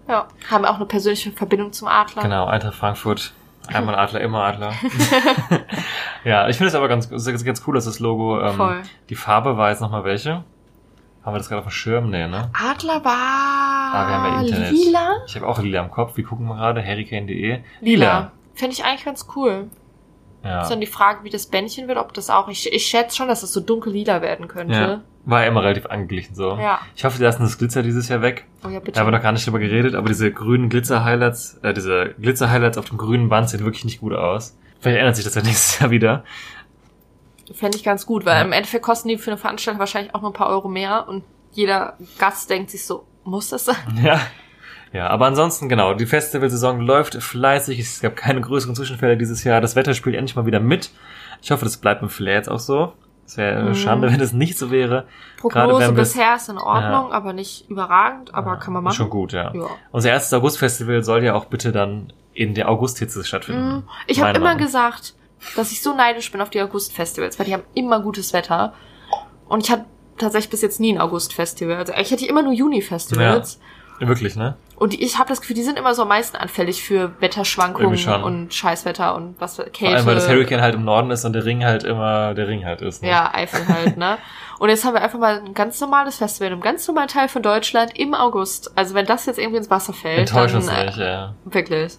Haben 0.50 0.64
auch 0.64 0.76
eine 0.76 0.86
persönliche 0.86 1.30
Verbindung 1.32 1.72
zum 1.72 1.88
Adler. 1.88 2.22
Genau, 2.22 2.46
Eintracht 2.46 2.74
Frankfurt. 2.74 3.32
Einmal 3.72 3.96
Adler, 3.96 4.22
immer 4.22 4.44
Adler. 4.44 4.72
ja, 6.24 6.48
ich 6.48 6.56
finde 6.56 6.68
es 6.68 6.74
aber 6.74 6.88
ganz, 6.88 7.10
ganz, 7.10 7.44
ganz 7.44 7.62
cool, 7.66 7.74
dass 7.74 7.84
das 7.84 7.98
Logo, 8.00 8.40
ähm, 8.40 8.54
Voll. 8.56 8.82
die 9.10 9.14
Farbe 9.14 9.56
war 9.58 9.68
jetzt 9.70 9.80
nochmal 9.80 10.04
welche? 10.04 10.42
Haben 11.22 11.34
wir 11.34 11.38
das 11.38 11.48
gerade 11.48 11.58
auf 11.60 11.66
dem 11.66 11.70
Schirm? 11.72 12.08
Nee, 12.10 12.26
ne? 12.26 12.50
Adler 12.54 13.04
war 13.04 13.12
Ah, 13.14 14.08
wir 14.08 14.14
haben 14.16 14.32
ja 14.32 14.40
Internet. 14.48 14.70
lila. 14.72 15.10
Ich 15.26 15.36
habe 15.36 15.46
auch 15.46 15.58
lila 15.58 15.80
im 15.82 15.90
Kopf. 15.90 16.16
Wir 16.16 16.24
gucken 16.24 16.46
mal 16.46 16.56
gerade, 16.56 16.82
hurricane.de. 16.82 17.60
Lila. 17.80 18.32
Fände 18.54 18.72
ich 18.72 18.84
eigentlich 18.84 19.04
ganz 19.04 19.26
cool. 19.36 19.68
Ja. 20.44 20.62
Ist 20.62 20.70
dann 20.70 20.80
die 20.80 20.86
Frage, 20.86 21.24
wie 21.24 21.30
das 21.30 21.46
Bändchen 21.46 21.88
wird, 21.88 21.98
ob 21.98 22.14
das 22.14 22.30
auch. 22.30 22.48
Ich, 22.48 22.72
ich 22.72 22.86
schätze 22.86 23.16
schon, 23.16 23.28
dass 23.28 23.42
es 23.42 23.52
so 23.52 23.60
dunkel 23.60 23.92
lila 23.92 24.22
werden 24.22 24.46
ja. 24.46 24.52
könnte. 24.52 25.00
War 25.24 25.42
ja 25.42 25.48
immer 25.48 25.62
relativ 25.62 25.86
angeglichen 25.86 26.34
so. 26.34 26.56
Ja. 26.56 26.80
Ich 26.96 27.04
hoffe, 27.04 27.18
die 27.18 27.24
lassen 27.24 27.42
das 27.42 27.58
Glitzer 27.58 27.82
dieses 27.82 28.08
Jahr 28.08 28.22
weg. 28.22 28.46
Oh 28.64 28.68
ja, 28.68 28.78
bitte. 28.78 28.92
Da 28.92 29.00
haben 29.00 29.08
wir 29.08 29.16
noch 29.16 29.22
gar 29.22 29.32
nicht 29.32 29.46
drüber 29.46 29.58
geredet, 29.58 29.94
aber 29.94 30.08
diese 30.08 30.32
grünen 30.32 30.68
Glitzer-Highlights, 30.70 31.58
äh, 31.62 31.74
diese 31.74 32.14
Glitzer-Highlights 32.20 32.78
auf 32.78 32.86
dem 32.88 32.98
grünen 32.98 33.28
Band 33.28 33.50
sehen 33.50 33.64
wirklich 33.64 33.84
nicht 33.84 34.00
gut 34.00 34.14
aus. 34.14 34.56
Vielleicht 34.80 34.98
ändert 35.00 35.16
sich 35.16 35.24
das 35.24 35.34
ja 35.34 35.42
nächstes 35.44 35.80
Jahr 35.80 35.90
wieder. 35.90 36.24
Fände 37.52 37.76
ich 37.76 37.84
ganz 37.84 38.06
gut, 38.06 38.24
weil 38.24 38.36
Ja. 38.36 38.42
im 38.42 38.52
Endeffekt 38.52 38.84
kosten 38.84 39.08
die 39.08 39.18
für 39.18 39.30
eine 39.30 39.38
Veranstaltung 39.38 39.80
wahrscheinlich 39.80 40.14
auch 40.14 40.20
nur 40.20 40.30
ein 40.30 40.34
paar 40.34 40.48
Euro 40.48 40.68
mehr 40.68 41.08
und 41.08 41.24
jeder 41.52 41.96
Gast 42.18 42.48
denkt 42.50 42.70
sich 42.70 42.84
so, 42.84 43.04
muss 43.24 43.48
das 43.48 43.64
sein? 43.66 43.76
Ja. 44.02 44.20
Ja, 44.92 45.08
aber 45.08 45.26
ansonsten, 45.26 45.68
genau, 45.68 45.94
die 45.94 46.06
Festivalsaison 46.06 46.80
läuft 46.80 47.14
fleißig. 47.22 47.78
Es 47.78 48.00
gab 48.00 48.16
keine 48.16 48.40
größeren 48.40 48.74
Zwischenfälle 48.74 49.16
dieses 49.16 49.44
Jahr. 49.44 49.60
Das 49.60 49.76
Wetter 49.76 49.94
spielt 49.94 50.16
endlich 50.16 50.34
mal 50.36 50.46
wieder 50.46 50.60
mit. 50.60 50.90
Ich 51.42 51.50
hoffe, 51.50 51.64
das 51.64 51.76
bleibt 51.76 52.02
im 52.02 52.08
Flair 52.08 52.34
jetzt 52.36 52.50
auch 52.50 52.58
so. 52.58 52.92
Es 53.26 53.36
wäre 53.36 53.62
Mhm. 53.70 53.74
schade, 53.74 54.02
wenn 54.10 54.20
es 54.20 54.32
nicht 54.32 54.56
so 54.56 54.70
wäre. 54.70 55.04
Prognose 55.38 55.92
bisher 55.92 56.36
ist 56.36 56.48
in 56.48 56.56
Ordnung, 56.58 57.12
aber 57.12 57.34
nicht 57.34 57.68
überragend, 57.68 58.34
aber 58.34 58.56
kann 58.56 58.72
man 58.72 58.82
machen. 58.82 58.94
Schon 58.94 59.10
gut, 59.10 59.32
ja. 59.32 59.52
Ja. 59.54 59.66
Unser 59.92 60.10
erstes 60.10 60.32
August-Festival 60.32 61.02
soll 61.02 61.22
ja 61.22 61.34
auch 61.34 61.44
bitte 61.44 61.70
dann 61.70 62.12
in 62.32 62.54
der 62.54 62.70
Augusthitze 62.70 63.22
stattfinden. 63.24 63.68
Mhm. 63.76 63.82
Ich 64.06 64.22
habe 64.22 64.38
immer 64.38 64.56
gesagt, 64.56 65.14
dass 65.54 65.70
ich 65.70 65.82
so 65.82 65.94
neidisch 65.94 66.32
bin 66.32 66.40
auf 66.40 66.50
die 66.50 66.62
August-Festivals, 66.62 67.38
weil 67.38 67.44
die 67.46 67.52
haben 67.52 67.64
immer 67.74 68.00
gutes 68.00 68.32
Wetter. 68.32 68.72
Und 69.48 69.64
ich 69.64 69.70
hatte 69.70 69.84
tatsächlich 70.16 70.50
bis 70.50 70.62
jetzt 70.62 70.80
nie 70.80 70.92
ein 70.94 71.00
August-Festival. 71.00 71.76
Also 71.76 71.92
ich 71.92 72.10
hatte 72.10 72.26
immer 72.26 72.42
nur 72.42 72.52
Juni-Festivals. 72.54 73.60
Wirklich, 74.00 74.36
ne? 74.36 74.56
Und 74.78 74.94
ich 74.94 75.18
habe 75.18 75.28
das 75.28 75.40
Gefühl, 75.40 75.56
die 75.56 75.64
sind 75.64 75.78
immer 75.78 75.94
so 75.94 76.02
am 76.02 76.08
meisten 76.08 76.36
anfällig 76.36 76.82
für 76.82 77.20
Wetterschwankungen 77.20 78.22
und 78.22 78.54
Scheißwetter 78.54 79.16
und 79.16 79.34
was 79.40 79.56
Kälte. 79.56 79.78
Vor 79.78 79.88
allem, 79.88 80.06
weil 80.06 80.14
das 80.14 80.28
Hurricane 80.28 80.60
halt 80.60 80.74
im 80.76 80.84
Norden 80.84 81.10
ist 81.10 81.24
und 81.24 81.32
der 81.32 81.44
Ring 81.44 81.64
halt 81.64 81.82
immer 81.82 82.34
der 82.34 82.46
Ring 82.46 82.64
halt 82.64 82.80
ist. 82.80 83.02
Ne? 83.02 83.08
Ja, 83.08 83.34
Eifel 83.34 83.66
halt, 83.66 83.96
ne? 83.96 84.18
Und 84.60 84.70
jetzt 84.70 84.84
haben 84.84 84.94
wir 84.94 85.02
einfach 85.02 85.20
mal 85.20 85.38
ein 85.38 85.54
ganz 85.54 85.80
normales 85.80 86.16
Festival 86.16 86.48
in 86.48 86.54
einem 86.54 86.62
ganz 86.62 86.88
normalen 86.88 87.06
Teil 87.06 87.28
von 87.28 87.44
Deutschland 87.44 87.96
im 87.96 88.12
August. 88.12 88.76
Also 88.76 88.92
wenn 88.96 89.06
das 89.06 89.24
jetzt 89.26 89.38
irgendwie 89.38 89.58
ins 89.58 89.70
Wasser 89.70 89.92
fällt, 89.92 90.18
Enttäuscht 90.18 90.52
dann 90.52 90.62
uns 90.62 90.68
äh, 90.72 90.86
nicht, 90.86 90.98
ja. 90.98 91.34
wirklich 91.44 91.92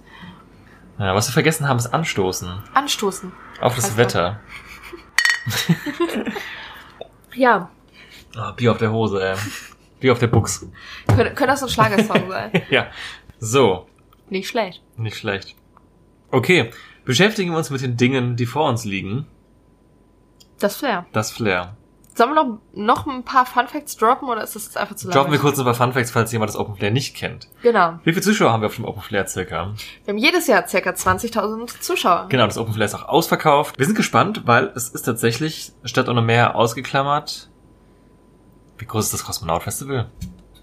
ja. 0.98 1.16
Was 1.16 1.30
wir 1.30 1.34
vergessen 1.34 1.70
haben, 1.70 1.78
ist 1.78 1.94
Anstoßen. 1.94 2.62
anstoßen. 2.74 3.32
Auf 3.62 3.76
das 3.76 3.96
Wetter. 3.96 4.42
Ja, 7.36 7.70
Oh, 8.38 8.52
Bier 8.56 8.72
auf 8.72 8.78
der 8.78 8.92
Hose, 8.92 9.22
ey. 9.24 9.36
Bier 10.00 10.12
auf 10.14 10.20
der 10.20 10.28
Buchs. 10.28 10.68
könnte, 11.08 11.26
könnte 11.34 11.48
das 11.48 11.60
so 11.60 11.66
ein 11.66 11.70
Schlagersong 11.70 12.30
sein. 12.30 12.52
ja. 12.70 12.88
So. 13.40 13.88
Nicht 14.30 14.48
schlecht. 14.48 14.82
Nicht 14.98 15.18
schlecht. 15.18 15.56
Okay. 16.32 16.72
Beschäftigen 17.06 17.52
wir 17.52 17.58
uns 17.58 17.70
mit 17.70 17.82
den 17.82 17.98
Dingen, 17.98 18.36
die 18.36 18.46
vor 18.46 18.70
uns 18.70 18.86
liegen. 18.86 19.26
Das 20.60 20.76
Flair. 20.76 21.06
Das 21.12 21.32
Flair. 21.32 21.76
Sollen 22.20 22.32
wir 22.32 22.44
noch, 22.44 22.60
noch 22.74 23.08
ein 23.08 23.24
paar 23.24 23.46
Fun 23.46 23.68
Facts 23.68 23.96
droppen 23.96 24.28
oder 24.28 24.44
ist 24.44 24.54
das 24.54 24.66
jetzt 24.66 24.78
einfach 24.78 24.96
zu 24.96 25.08
lang? 25.08 25.16
Droppen 25.16 25.32
wir 25.32 25.40
kurz 25.40 25.58
ein 25.58 25.64
paar 25.64 25.74
Fun 25.74 25.94
Facts, 25.94 26.12
falls 26.12 26.32
jemand 26.34 26.50
das 26.50 26.58
Open 26.58 26.76
Flair 26.76 26.92
nicht 26.92 27.16
kennt. 27.16 27.48
Genau. 27.62 27.94
Wie 28.04 28.12
viele 28.12 28.22
Zuschauer 28.22 28.52
haben 28.52 28.62
wir 28.62 28.68
auf 28.68 28.76
dem 28.76 28.84
Open 28.84 29.02
Flair 29.02 29.26
circa? 29.26 29.74
Wir 30.04 30.12
haben 30.12 30.18
jedes 30.18 30.46
Jahr 30.48 30.68
circa 30.68 30.90
20.000 30.90 31.80
Zuschauer. 31.80 32.26
Genau, 32.28 32.46
das 32.46 32.58
Open 32.58 32.74
Flair 32.74 32.88
ist 32.88 32.96
auch 32.96 33.08
ausverkauft. 33.08 33.80
Wir 33.80 33.86
sind 33.86 33.96
gespannt, 33.96 34.42
weil 34.46 34.66
es 34.76 34.90
ist 34.90 35.04
tatsächlich 35.04 35.72
Stadt 35.86 36.10
ohne 36.10 36.22
Meer 36.22 36.58
ausgeklammert. 36.58 37.50
Wie 38.80 38.86
groß 38.86 39.06
ist 39.06 39.14
das 39.14 39.24
Kosmonaut 39.24 39.64
Festival? 39.64 40.10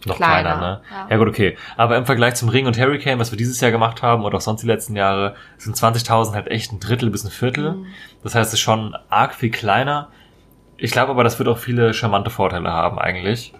Noch 0.07 0.17
kleiner, 0.17 0.43
Kleiner, 0.43 0.61
ne? 0.61 0.81
ja. 0.91 1.07
Ja. 1.11 1.17
gut, 1.17 1.29
okay. 1.29 1.57
Aber 1.77 1.97
im 1.97 2.07
Vergleich 2.07 2.35
zum 2.35 2.49
Ring 2.49 2.67
und 2.67 2.79
Hurricane, 2.79 3.19
was 3.19 3.33
wir 3.33 3.39
dieses 3.39 3.61
Jahr 3.61 3.71
gemacht 3.71 4.03
haben 4.03 4.25
oder 4.25 4.37
auch 4.37 4.43
sonst 4.43 4.63
die 4.63 4.67
letzten 4.67 4.95
Jahre, 4.95 5.35
sind 5.59 5.77
20.000 5.77 6.33
halt 6.33 6.49
echt 6.49 6.73
ein 6.73 6.81
Drittel 6.81 7.11
bis 7.11 7.25
ein 7.25 7.31
Viertel. 7.31 7.73
Mhm. 7.73 7.87
Das 8.23 8.35
heißt, 8.35 8.49
es 8.49 8.55
ist 8.55 8.61
schon 8.61 8.97
arg 9.09 9.35
viel 9.35 9.51
kleiner. 9.51 10.09
Ich 10.77 10.93
glaube 10.93 11.11
aber, 11.11 11.25
das 11.25 11.39
wird 11.39 11.49
auch 11.49 11.59
viele 11.59 11.95
charmante 11.95 12.31
Vorteile 12.31 12.71
haben 12.71 12.99
eigentlich. 12.99 13.53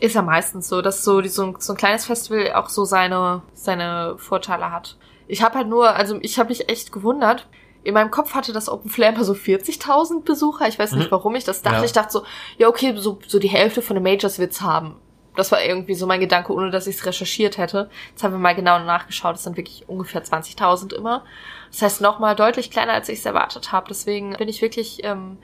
Ist 0.00 0.14
ja 0.14 0.22
meistens 0.22 0.68
so, 0.68 0.82
dass 0.82 1.04
so, 1.04 1.20
die, 1.20 1.28
so, 1.28 1.44
ein, 1.44 1.56
so 1.58 1.72
ein 1.72 1.76
kleines 1.76 2.06
Festival 2.06 2.52
auch 2.52 2.68
so 2.68 2.84
seine, 2.84 3.42
seine 3.54 4.14
Vorteile 4.18 4.70
hat. 4.70 4.96
Ich 5.26 5.42
habe 5.42 5.56
halt 5.56 5.68
nur, 5.68 5.94
also 5.94 6.18
ich 6.20 6.38
habe 6.38 6.50
mich 6.50 6.68
echt 6.68 6.92
gewundert. 6.92 7.48
In 7.88 7.94
meinem 7.94 8.10
Kopf 8.10 8.34
hatte 8.34 8.52
das 8.52 8.68
Open 8.68 8.90
Flair 8.90 9.14
immer 9.14 9.24
so 9.24 9.32
40.000 9.32 10.22
Besucher. 10.22 10.68
Ich 10.68 10.78
weiß 10.78 10.92
nicht, 10.92 11.06
Mhm. 11.06 11.10
warum 11.10 11.34
ich 11.36 11.44
das 11.44 11.62
dachte. 11.62 11.78
Ja. 11.78 11.84
Ich 11.84 11.92
dachte 11.92 12.12
so, 12.12 12.22
ja 12.58 12.68
okay, 12.68 12.92
so, 12.98 13.18
so 13.26 13.38
die 13.38 13.48
Hälfte 13.48 13.80
von 13.80 13.94
den 13.96 14.02
Majors 14.02 14.38
wird's 14.38 14.60
haben. 14.60 14.96
Das 15.36 15.52
war 15.52 15.62
irgendwie 15.64 15.94
so 15.94 16.06
mein 16.06 16.20
Gedanke, 16.20 16.52
ohne 16.52 16.70
dass 16.70 16.86
ich 16.86 16.96
es 16.96 17.06
recherchiert 17.06 17.56
hätte. 17.56 17.88
Jetzt 18.10 18.22
haben 18.22 18.32
wir 18.32 18.38
mal 18.38 18.54
genau 18.54 18.78
nachgeschaut. 18.80 19.36
Es 19.36 19.44
sind 19.44 19.56
wirklich 19.56 19.88
ungefähr 19.88 20.22
20.000 20.22 20.92
immer. 20.92 21.24
Das 21.70 21.80
heißt 21.80 22.00
nochmal 22.02 22.36
deutlich 22.36 22.70
kleiner, 22.70 22.92
als 22.92 23.08
ich 23.08 23.20
es 23.20 23.24
erwartet 23.24 23.72
habe. 23.72 23.86
Deswegen 23.88 24.34
bin 24.36 24.50
ich 24.50 24.60
wirklich 24.60 25.02
ähm, 25.04 25.38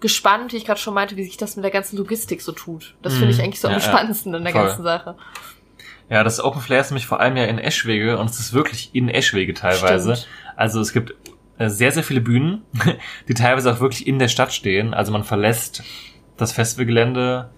gespannt, 0.00 0.54
wie 0.54 0.56
ich 0.56 0.64
gerade 0.64 0.80
schon 0.80 0.94
meinte, 0.94 1.16
wie 1.16 1.24
sich 1.24 1.36
das 1.36 1.56
mit 1.56 1.64
der 1.64 1.70
ganzen 1.70 1.98
Logistik 1.98 2.40
so 2.40 2.52
tut. 2.52 2.94
Das 3.02 3.12
finde 3.12 3.30
ich 3.30 3.36
Mhm. 3.36 3.44
eigentlich 3.44 3.60
so 3.60 3.68
Ja, 3.68 3.74
am 3.74 3.80
ja. 3.82 3.86
spannendsten 3.86 4.34
an 4.34 4.42
der 4.44 4.52
Voll. 4.54 4.64
ganzen 4.64 4.82
Sache. 4.84 5.16
Ja, 6.08 6.24
das 6.24 6.42
Open 6.42 6.60
Flair 6.62 6.80
ist 6.80 6.90
nämlich 6.90 7.06
vor 7.06 7.20
allem 7.20 7.36
ja 7.36 7.44
in 7.44 7.58
Eschwege 7.58 8.18
und 8.18 8.30
es 8.30 8.38
ist 8.40 8.52
wirklich 8.54 8.90
in 8.94 9.08
Eschwege 9.10 9.52
teilweise. 9.54 10.16
Stimmt. 10.16 10.28
Also 10.56 10.80
es 10.80 10.92
gibt 10.92 11.14
sehr, 11.70 11.92
sehr 11.92 12.02
viele 12.02 12.20
Bühnen, 12.20 12.62
die 13.28 13.34
teilweise 13.34 13.72
auch 13.72 13.80
wirklich 13.80 14.06
in 14.06 14.18
der 14.18 14.28
Stadt 14.28 14.52
stehen. 14.52 14.94
Also 14.94 15.12
man 15.12 15.24
verlässt 15.24 15.82
das 16.36 16.52
Festivalgelände, 16.52 17.50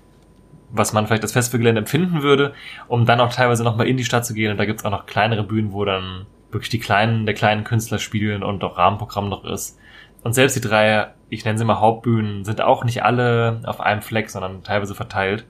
was 0.70 0.92
man 0.92 1.06
vielleicht 1.06 1.23
als 1.23 1.32
Festivalgelände 1.32 1.80
empfinden 1.80 2.23
würde, 2.23 2.52
um 2.88 3.06
dann 3.06 3.20
auch 3.20 3.32
teilweise 3.32 3.62
nochmal 3.64 3.87
in 3.87 3.96
die 3.96 4.04
Stadt 4.04 4.26
zu 4.26 4.34
gehen. 4.34 4.50
Und 4.50 4.58
da 4.58 4.64
gibt's 4.64 4.84
auch 4.84 4.90
noch 4.90 5.06
kleinere 5.06 5.44
Bühnen, 5.44 5.73
wo 5.73 5.84
dann 5.84 6.26
wirklich 6.50 6.70
die 6.70 6.78
kleinen, 6.80 7.26
der 7.26 7.34
kleinen 7.34 7.64
Künstler 7.64 7.99
spielen 7.99 8.42
und 8.42 8.62
auch 8.64 8.78
Rahmenprogramm 8.78 9.28
noch 9.28 9.44
ist. 9.44 9.78
Und 10.23 10.32
selbst 10.34 10.56
die 10.56 10.61
drei, 10.61 11.08
ich 11.28 11.44
nenne 11.44 11.58
sie 11.58 11.64
mal 11.64 11.80
Hauptbühnen, 11.80 12.44
sind 12.44 12.61
auch 12.61 12.84
nicht 12.84 13.02
alle 13.02 13.61
auf 13.64 13.80
einem 13.80 14.02
Fleck, 14.02 14.30
sondern 14.30 14.62
teilweise 14.62 14.94
verteilt. 14.94 15.44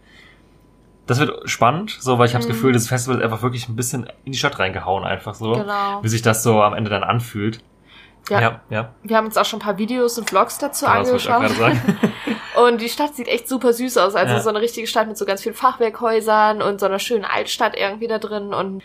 Das 1.07 1.21
wird 1.21 1.49
spannend, 1.49 1.97
so, 2.01 2.19
weil 2.19 2.27
ich 2.27 2.35
habe 2.35 2.43
das 2.43 2.49
Mhm. 2.49 2.57
Gefühl, 2.57 2.73
das 2.73 2.89
Festival 2.89 3.19
ist 3.19 3.25
einfach 3.25 3.43
wirklich 3.43 3.69
ein 3.69 3.77
bisschen 3.77 4.07
in 4.25 4.33
die 4.33 4.39
Stadt 4.39 4.59
reingehauen, 4.59 5.05
einfach 5.05 5.35
so. 5.35 5.53
Genau. 5.53 6.03
Wie 6.03 6.09
sich 6.09 6.23
das 6.23 6.43
so 6.43 6.63
am 6.63 6.73
Ende 6.75 6.89
dann 6.91 7.05
anfühlt. 7.05 7.61
Ja. 8.31 8.41
ja. 8.41 8.61
ja. 8.71 8.95
Wir 9.03 9.17
haben 9.17 9.27
uns 9.27 9.37
auch 9.37 9.45
schon 9.45 9.59
ein 9.61 9.63
paar 9.65 9.79
Videos 9.79 10.19
und 10.19 10.29
Vlogs 10.31 10.59
dazu 10.59 10.87
Genau, 10.87 10.99
angeschaut. 10.99 11.51
Und 12.57 12.81
die 12.81 12.89
Stadt 12.89 13.17
sieht 13.17 13.27
echt 13.27 13.49
super 13.49 13.73
süß 13.73 13.97
aus. 13.99 14.15
Also 14.15 14.35
Ja. 14.35 14.41
so 14.41 14.49
eine 14.49 14.61
richtige 14.61 14.87
Stadt 14.87 15.09
mit 15.09 15.19
so 15.19 15.25
ganz 15.25 15.43
vielen 15.43 15.57
Fachwerkhäusern 15.57 16.63
und 16.63 16.79
so 16.79 16.87
einer 16.87 17.01
schönen 17.01 17.25
Altstadt 17.25 17.77
irgendwie 17.77 18.07
da 18.07 18.19
drin. 18.21 18.55
Und 18.55 18.81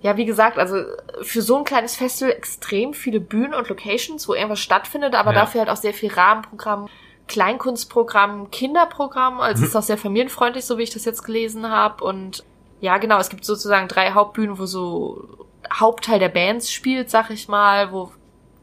ja, 0.00 0.16
wie 0.16 0.24
gesagt, 0.24 0.58
also 0.58 0.82
für 1.22 1.40
so 1.40 1.58
ein 1.58 1.64
kleines 1.64 1.94
Festival 1.94 2.32
extrem 2.32 2.94
viele 2.94 3.20
Bühnen 3.20 3.54
und 3.54 3.68
Locations, 3.68 4.28
wo 4.28 4.34
irgendwas 4.34 4.58
stattfindet, 4.58 5.14
aber 5.14 5.32
Ja. 5.32 5.40
dafür 5.40 5.60
halt 5.60 5.70
auch 5.70 5.76
sehr 5.76 5.94
viel 5.94 6.12
Rahmenprogramm, 6.12 6.88
Kleinkunstprogramm, 7.28 8.50
Kinderprogramm. 8.50 9.40
Also 9.40 9.62
es 9.62 9.70
ist 9.70 9.76
auch 9.76 9.82
sehr 9.82 9.98
familienfreundlich, 9.98 10.64
so 10.64 10.78
wie 10.78 10.82
ich 10.82 10.90
das 10.90 11.04
jetzt 11.04 11.22
gelesen 11.24 11.70
habe. 11.70 12.04
Und 12.04 12.44
ja, 12.80 12.98
genau, 12.98 13.18
es 13.18 13.28
gibt 13.28 13.44
sozusagen 13.44 13.88
drei 13.88 14.10
Hauptbühnen, 14.12 14.58
wo 14.58 14.66
so 14.66 15.28
Hauptteil 15.72 16.18
der 16.18 16.28
Bands 16.28 16.70
spielt, 16.72 17.10
sag 17.10 17.30
ich 17.30 17.48
mal, 17.48 17.92
wo 17.92 18.12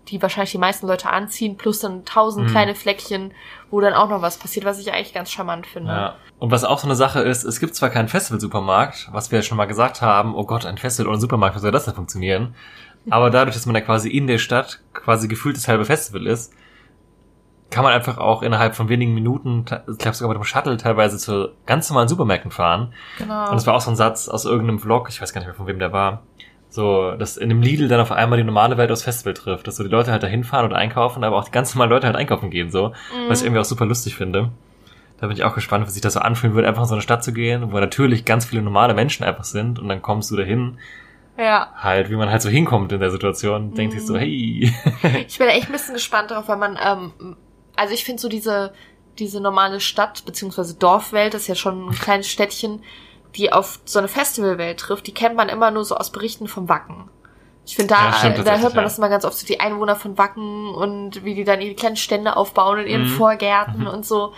die 0.10 0.22
wahrscheinlich 0.22 0.52
die 0.52 0.58
meisten 0.58 0.88
Leute 0.88 1.10
anziehen, 1.10 1.58
plus 1.58 1.80
dann 1.80 2.06
tausend 2.06 2.48
Mhm. 2.48 2.52
kleine 2.52 2.76
Fleckchen, 2.76 3.32
wo 3.72 3.82
dann 3.82 3.94
auch 3.94 4.10
noch 4.10 4.22
was 4.22 4.38
passiert, 4.38 4.66
was 4.66 4.80
ich 4.80 4.94
eigentlich 4.94 5.14
ganz 5.14 5.32
charmant 5.32 5.66
finde. 5.68 5.92
Ja. 5.92 6.16
Und 6.40 6.52
was 6.52 6.64
auch 6.64 6.80
so 6.80 6.88
eine 6.88 6.96
Sache 6.96 7.22
ist, 7.22 7.44
es 7.44 7.60
gibt 7.60 7.76
zwar 7.76 7.90
keinen 7.90 8.08
Festival-Supermarkt, 8.08 9.10
was 9.12 9.32
wir 9.32 9.40
ja 9.40 9.44
schon 9.44 9.58
mal 9.58 9.66
gesagt 9.66 10.02
haben, 10.02 10.36
oh 10.36 10.44
Gott, 10.46 10.66
ein 10.66 10.78
Festival 10.78 11.10
ohne 11.12 11.20
Supermarkt, 11.22 11.56
wie 11.56 11.60
soll 11.60 11.72
das 11.72 11.86
denn 11.86 11.96
funktionieren? 11.96 12.56
Aber 13.10 13.30
dadurch, 13.30 13.56
dass 13.56 13.66
man 13.66 13.76
ja 13.76 13.82
quasi 13.82 14.10
in 14.10 14.28
der 14.28 14.38
Stadt 14.40 14.82
quasi 14.94 15.28
gefühlt 15.28 15.56
das 15.56 15.68
halbe 15.68 15.86
Festival 15.86 16.26
ist, 16.28 16.54
kann 17.72 17.84
man 17.84 17.94
einfach 17.94 18.18
auch 18.20 18.42
innerhalb 18.44 18.76
von 18.76 18.90
wenigen 18.90 19.14
Minuten, 19.14 19.66
te- 19.66 19.84
ich 19.92 19.98
glaube 19.98 20.16
sogar 20.16 20.30
mit 20.34 20.42
dem 20.42 20.46
Shuttle 20.46 20.78
teilweise 20.78 21.18
zu 21.18 21.50
ganz 21.66 21.90
normalen 21.90 22.08
Supermärkten 22.08 22.52
fahren. 22.52 22.94
Genau. 23.18 23.50
Und 23.52 23.58
es 23.58 23.66
war 23.68 23.74
auch 23.74 23.82
so 23.82 23.90
ein 23.90 23.96
Satz 23.96 24.30
aus 24.30 24.46
irgendeinem 24.46 24.80
Vlog, 24.80 25.10
ich 25.10 25.22
weiß 25.22 25.34
gar 25.34 25.42
nicht 25.42 25.48
mehr 25.48 25.56
von 25.56 25.68
wem 25.68 25.80
der 25.80 25.92
war, 25.92 26.24
so, 26.76 27.12
dass 27.12 27.38
in 27.38 27.50
dem 27.50 27.62
Lidl 27.62 27.88
dann 27.88 28.00
auf 28.00 28.12
einmal 28.12 28.38
die 28.38 28.44
normale 28.44 28.78
Welt 28.78 28.92
aufs 28.92 29.04
Festival 29.04 29.34
trifft, 29.34 29.68
dass 29.68 29.78
so 29.78 29.84
die 29.84 29.90
Leute 29.90 30.12
halt 30.12 30.22
da 30.22 30.28
hinfahren 30.28 30.70
und 30.70 30.76
einkaufen, 30.76 31.24
aber 31.24 31.38
auch 31.38 31.46
die 31.46 31.52
ganz 31.52 31.74
normalen 31.74 31.90
Leute 31.90 32.08
halt 32.08 32.16
einkaufen 32.16 32.52
gehen, 32.52 32.70
so, 32.70 32.94
was 33.28 33.40
ich 33.40 33.46
irgendwie 33.46 33.62
auch 33.62 33.66
super 33.66 33.86
lustig 33.86 34.16
finde. 34.16 34.52
Da 35.20 35.28
bin 35.28 35.38
ich 35.38 35.44
auch 35.44 35.56
gespannt, 35.56 35.88
wie 35.88 35.92
sich 35.92 36.02
das 36.02 36.14
so 36.14 36.20
anfühlen 36.20 36.54
würde, 36.56 36.68
einfach 36.68 36.84
in 36.84 36.88
so 36.88 36.96
eine 36.96 37.02
Stadt 37.02 37.24
zu 37.24 37.34
gehen, 37.34 37.72
wo 37.72 37.80
natürlich 37.80 38.26
ganz 38.26 38.46
viele 38.46 38.62
normale 38.62 38.94
Menschen 38.94 39.24
einfach 39.24 39.46
sind 39.46 39.80
und 39.80 39.88
dann 39.88 40.02
kommst 40.02 40.30
du 40.30 40.36
dahin, 40.36 40.78
ja. 41.38 41.72
halt, 41.76 42.10
wie 42.10 42.16
man 42.16 42.30
halt 42.30 42.42
so 42.42 42.50
hinkommt 42.50 42.92
in 42.92 43.00
der 43.00 43.12
Situation, 43.12 43.74
denkt 43.74 43.94
sich 43.94 44.06
so, 44.06 44.18
hey, 44.18 44.74
Ich 45.28 45.38
bin 45.38 45.48
echt 45.48 45.68
ein 45.68 45.72
bisschen 45.72 45.94
gespannt 45.94 46.32
darauf, 46.32 46.48
weil 46.50 46.58
man, 46.58 46.78
ähm, 46.86 47.38
also 47.76 47.94
ich 47.94 48.04
finde 48.04 48.22
so 48.22 48.28
diese, 48.28 48.74
diese 49.18 49.40
normale 49.40 49.80
Stadt, 49.80 50.26
beziehungsweise 50.26 50.76
Dorfwelt, 50.76 51.34
das 51.34 51.44
ist 51.44 51.48
ja 51.48 51.56
schon 51.56 51.90
ein 51.90 51.96
kleines 51.96 52.30
Städtchen, 52.30 52.82
die 53.36 53.52
auf 53.54 53.80
so 53.86 54.00
eine 54.00 54.08
Festivalwelt 54.08 54.80
trifft, 54.80 55.08
die 55.08 55.14
kennt 55.14 55.36
man 55.36 55.50
immer 55.50 55.72
nur 55.72 55.86
so 55.86 55.96
aus 55.96 56.12
Berichten 56.12 56.48
vom 56.48 56.70
Wacken. 56.70 57.10
Ich 57.66 57.76
finde, 57.76 57.96
da, 57.96 58.12
Ja, 58.24 58.30
da 58.44 58.58
hört 58.60 58.76
man 58.76 58.84
ja. 58.84 58.84
das 58.84 58.98
immer 59.00 59.10
ganz 59.10 59.26
oft, 59.26 59.38
so 59.38 59.46
die 59.48 59.60
Einwohner 59.60 59.96
von 59.96 60.18
Wacken 60.18 60.70
und 60.70 61.24
wie 61.24 61.34
die 61.34 61.44
dann 61.44 61.62
ihre 61.62 61.74
kleinen 61.76 61.96
Stände 61.96 62.38
aufbauen 62.38 62.80
in 62.80 62.88
ihren 62.88 63.04
Mhm. 63.04 63.16
Vorgärten 63.18 63.88
und 63.88 64.06
so. 64.06 64.34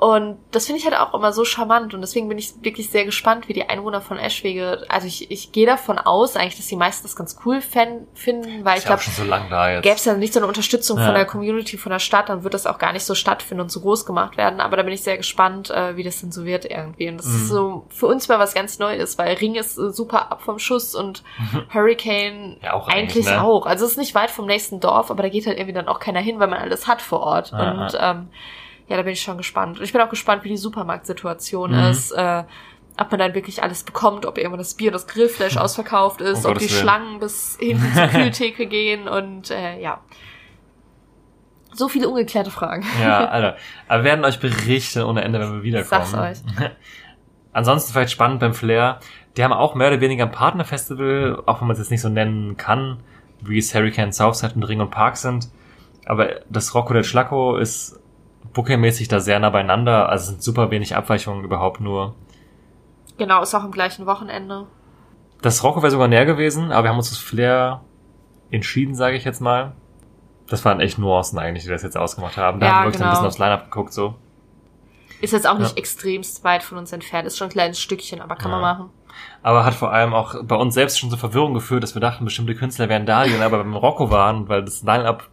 Und 0.00 0.38
das 0.52 0.66
finde 0.66 0.78
ich 0.80 0.84
halt 0.86 0.96
auch 0.96 1.12
immer 1.14 1.32
so 1.32 1.44
charmant 1.44 1.92
und 1.94 2.00
deswegen 2.00 2.28
bin 2.28 2.38
ich 2.38 2.52
wirklich 2.62 2.90
sehr 2.90 3.04
gespannt, 3.04 3.48
wie 3.48 3.52
die 3.52 3.68
Einwohner 3.68 4.00
von 4.00 4.18
Eschwege, 4.18 4.84
also 4.88 5.06
ich, 5.06 5.30
ich 5.30 5.50
gehe 5.52 5.66
davon 5.66 5.98
aus 5.98 6.36
eigentlich, 6.36 6.56
dass 6.56 6.66
die 6.66 6.76
meisten 6.76 7.02
das 7.04 7.16
ganz 7.16 7.36
cool 7.44 7.60
fan, 7.60 8.06
finden, 8.14 8.64
weil 8.64 8.74
ich 8.78 8.84
ist 8.84 8.84
auch 8.84 8.88
glaube, 8.90 9.02
schon 9.02 9.14
so 9.14 9.24
lang 9.24 9.50
da 9.50 9.70
jetzt. 9.72 9.82
gäbe 9.82 9.96
es 9.96 10.04
ja 10.04 10.14
nicht 10.14 10.32
so 10.32 10.38
eine 10.40 10.46
Unterstützung 10.46 10.98
Ja. 10.98 11.04
von 11.06 11.14
der 11.14 11.24
Community, 11.26 11.76
von 11.78 11.90
der 11.90 11.98
Stadt, 11.98 12.28
dann 12.28 12.44
wird 12.44 12.54
das 12.54 12.66
auch 12.66 12.78
gar 12.78 12.92
nicht 12.92 13.04
so 13.04 13.14
stattfinden 13.14 13.62
und 13.62 13.70
so 13.72 13.80
groß 13.80 14.06
gemacht 14.06 14.36
werden. 14.36 14.60
Aber 14.60 14.76
da 14.76 14.82
bin 14.84 14.92
ich 14.92 15.02
sehr 15.02 15.16
gespannt, 15.16 15.70
äh, 15.70 15.96
wie 15.96 16.02
das 16.04 16.20
denn 16.20 16.30
so 16.32 16.44
wird 16.44 16.64
irgendwie. 16.64 17.08
Und 17.08 17.16
das 17.18 17.26
Mhm. 17.26 17.34
ist 17.36 17.48
so 17.48 17.84
für 17.88 18.06
uns 18.06 18.28
mal 18.28 18.38
was 18.38 18.54
ganz 18.54 18.78
Neues, 18.78 19.18
weil 19.18 19.34
Ring 19.36 19.54
ist 19.56 19.78
äh, 19.78 19.90
super 19.90 20.30
ab 20.30 20.42
vom 20.42 20.58
Schuss 20.58 20.94
und 20.94 21.22
Hurricane 21.74 22.56
Ja, 22.62 22.74
auch 22.74 22.88
eigentlich, 22.88 23.26
eigentlich, 23.26 23.26
ne? 23.26 23.42
auch. 23.42 23.66
Also 23.66 23.84
es 23.84 23.92
ist 23.92 23.96
nicht 23.98 24.14
weit 24.14 24.30
vom 24.30 24.46
nächsten 24.46 24.80
Dorf, 24.80 25.10
aber 25.10 25.22
da 25.22 25.28
geht 25.28 25.46
halt 25.46 25.58
irgendwie 25.58 25.74
dann 25.74 25.88
auch 25.88 25.98
keiner 26.00 26.20
hin, 26.20 26.38
weil 26.40 26.48
man 26.48 26.60
alles 26.60 26.86
hat 26.86 27.02
vor 27.02 27.20
Ort. 27.20 27.52
Ja, 27.52 27.70
und 27.72 27.98
ähm, 28.00 28.28
ja, 28.88 28.96
da 28.96 29.02
bin 29.02 29.12
ich 29.12 29.20
schon 29.22 29.36
gespannt. 29.36 29.78
Und 29.78 29.84
ich 29.84 29.92
bin 29.92 30.00
auch 30.00 30.08
gespannt, 30.08 30.44
wie 30.44 30.48
die 30.48 30.56
Supermarktsituation 30.56 31.72
Mhm. 31.72 31.90
ist. 31.90 32.10
Äh, 32.12 32.44
ob 33.00 33.10
man 33.12 33.20
dann 33.20 33.34
wirklich 33.34 33.62
alles 33.62 33.84
bekommt, 33.84 34.26
ob 34.26 34.38
irgendwann 34.38 34.58
das 34.58 34.74
Bier, 34.74 34.90
das 34.90 35.06
Grillfleisch 35.06 35.56
ausverkauft 35.58 36.20
ist, 36.20 36.44
Um 36.44 36.52
ob 36.52 36.58
die 36.58 36.68
Willen. 36.68 36.80
Schlangen 36.80 37.20
bis 37.20 37.56
hinten 37.60 37.92
zur 37.94 38.06
Kühltheke 38.08 38.66
gehen 38.66 39.06
und 39.08 39.50
äh, 39.50 39.80
ja. 39.80 40.00
So 41.74 41.88
viele 41.88 42.08
ungeklärte 42.08 42.50
Fragen. 42.50 42.84
Ja, 43.00 43.24
Alter. 43.28 43.56
Aber 43.86 44.00
wir 44.00 44.04
werden 44.10 44.24
euch 44.24 44.40
berichten 44.40 45.02
ohne 45.04 45.22
Ende, 45.22 45.38
wenn 45.38 45.52
wir 45.52 45.62
wiederkommen. 45.62 46.06
Sag's 46.06 46.42
euch. 46.44 46.70
Ansonsten 47.52 47.92
vielleicht 47.92 48.10
spannend 48.12 48.40
beim 48.40 48.54
Flair. 48.54 48.98
Die 49.36 49.44
haben 49.44 49.52
auch 49.52 49.74
mehr 49.76 49.88
oder 49.88 50.00
weniger 50.00 50.24
ein 50.24 50.32
Partnerfestival, 50.32 51.42
auch 51.46 51.60
wenn 51.60 51.68
man 51.68 51.74
es 51.74 51.78
jetzt 51.78 51.90
nicht 51.90 52.00
so 52.00 52.08
nennen 52.08 52.56
kann, 52.56 52.98
wie 53.40 53.58
es 53.58 53.72
Hurricane 53.74 54.12
Southside 54.12 54.54
und 54.54 54.64
Ring 54.64 54.80
und 54.80 54.90
Park 54.90 55.16
sind. 55.16 55.48
Aber 56.06 56.40
das 56.48 56.74
Rocco 56.74 56.92
del 56.94 57.04
Schlacco 57.04 57.56
ist 57.56 58.00
bookingmäßig 58.58 59.06
da 59.06 59.20
sehr 59.20 59.38
nah 59.38 59.50
beieinander. 59.50 60.08
Also 60.08 60.32
sind 60.32 60.42
super 60.42 60.72
wenig 60.72 60.96
Abweichungen 60.96 61.44
überhaupt 61.44 61.80
nur. 61.80 62.16
Genau, 63.16 63.40
ist 63.40 63.54
auch 63.54 63.62
am 63.62 63.70
gleichen 63.70 64.04
Wochenende. 64.06 64.66
Das 65.42 65.62
Rocco 65.62 65.80
wäre 65.80 65.92
sogar 65.92 66.08
näher 66.08 66.26
gewesen, 66.26 66.72
aber 66.72 66.82
wir 66.84 66.90
haben 66.90 66.96
uns 66.96 67.10
das 67.10 67.18
Flair 67.18 67.82
entschieden, 68.50 68.96
sage 68.96 69.16
ich 69.16 69.24
jetzt 69.24 69.40
mal. 69.40 69.74
Das 70.48 70.64
waren 70.64 70.80
echt 70.80 70.98
Nuancen 70.98 71.38
eigentlich, 71.38 71.62
die 71.64 71.70
das 71.70 71.84
jetzt 71.84 71.96
ausgemacht 71.96 72.36
haben. 72.36 72.58
Da 72.58 72.66
Ja, 72.66 72.72
haben 72.72 72.80
wir 72.80 72.84
wirklich 72.86 72.98
genau. 72.98 73.10
ein 73.10 73.12
bisschen 73.12 73.26
aufs 73.26 73.38
Line-Up 73.38 73.64
geguckt, 73.70 73.92
so. 73.92 74.16
Ist 75.20 75.32
jetzt 75.32 75.46
auch 75.46 75.58
nicht 75.58 75.72
Ja. 75.72 75.76
extremst 75.76 76.42
weit 76.42 76.64
von 76.64 76.78
uns 76.78 76.92
entfernt. 76.92 77.28
Ist 77.28 77.36
schon 77.38 77.46
ein 77.48 77.52
kleines 77.52 77.78
Stückchen, 77.80 78.20
aber 78.20 78.34
kann 78.34 78.50
man 78.50 78.60
Ja. 78.60 78.72
machen. 78.74 78.90
Aber 79.44 79.64
hat 79.64 79.74
vor 79.74 79.92
allem 79.92 80.14
auch 80.14 80.34
bei 80.42 80.56
uns 80.56 80.74
selbst 80.74 80.98
schon 80.98 81.10
so 81.10 81.16
Verwirrung 81.16 81.54
geführt, 81.54 81.84
dass 81.84 81.94
wir 81.94 82.00
dachten, 82.00 82.24
bestimmte 82.24 82.56
Künstler 82.56 82.88
wären 82.88 83.06
da, 83.06 83.24
die 83.24 83.32
dann 83.32 83.42
aber 83.42 83.58
beim 83.58 83.76
Rocco 83.76 84.10
waren, 84.10 84.48
weil 84.48 84.64
das 84.64 84.82
Line-Up 84.82 85.28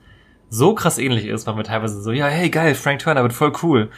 so 0.55 0.74
krass 0.74 0.97
ähnlich 0.97 1.25
ist, 1.25 1.47
waren 1.47 1.57
wir 1.57 1.63
teilweise 1.63 2.01
so, 2.01 2.12
ja, 2.12 2.27
hey, 2.27 2.50
geil, 2.50 2.75
Frank 2.75 3.00
Turner 3.00 3.21
wird 3.24 3.33
voll 3.33 3.53
cool. 3.63 3.89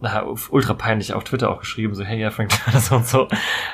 Na, 0.00 0.24
ultra 0.50 0.74
peinlich 0.74 1.12
auf 1.12 1.24
Twitter 1.24 1.50
auch 1.50 1.58
geschrieben, 1.58 1.94
so, 1.94 2.04
hey, 2.04 2.20
ja, 2.20 2.30
Frank 2.30 2.50
Turner 2.64 2.80
so 2.80 2.96
und 2.96 3.06
so. 3.06 3.28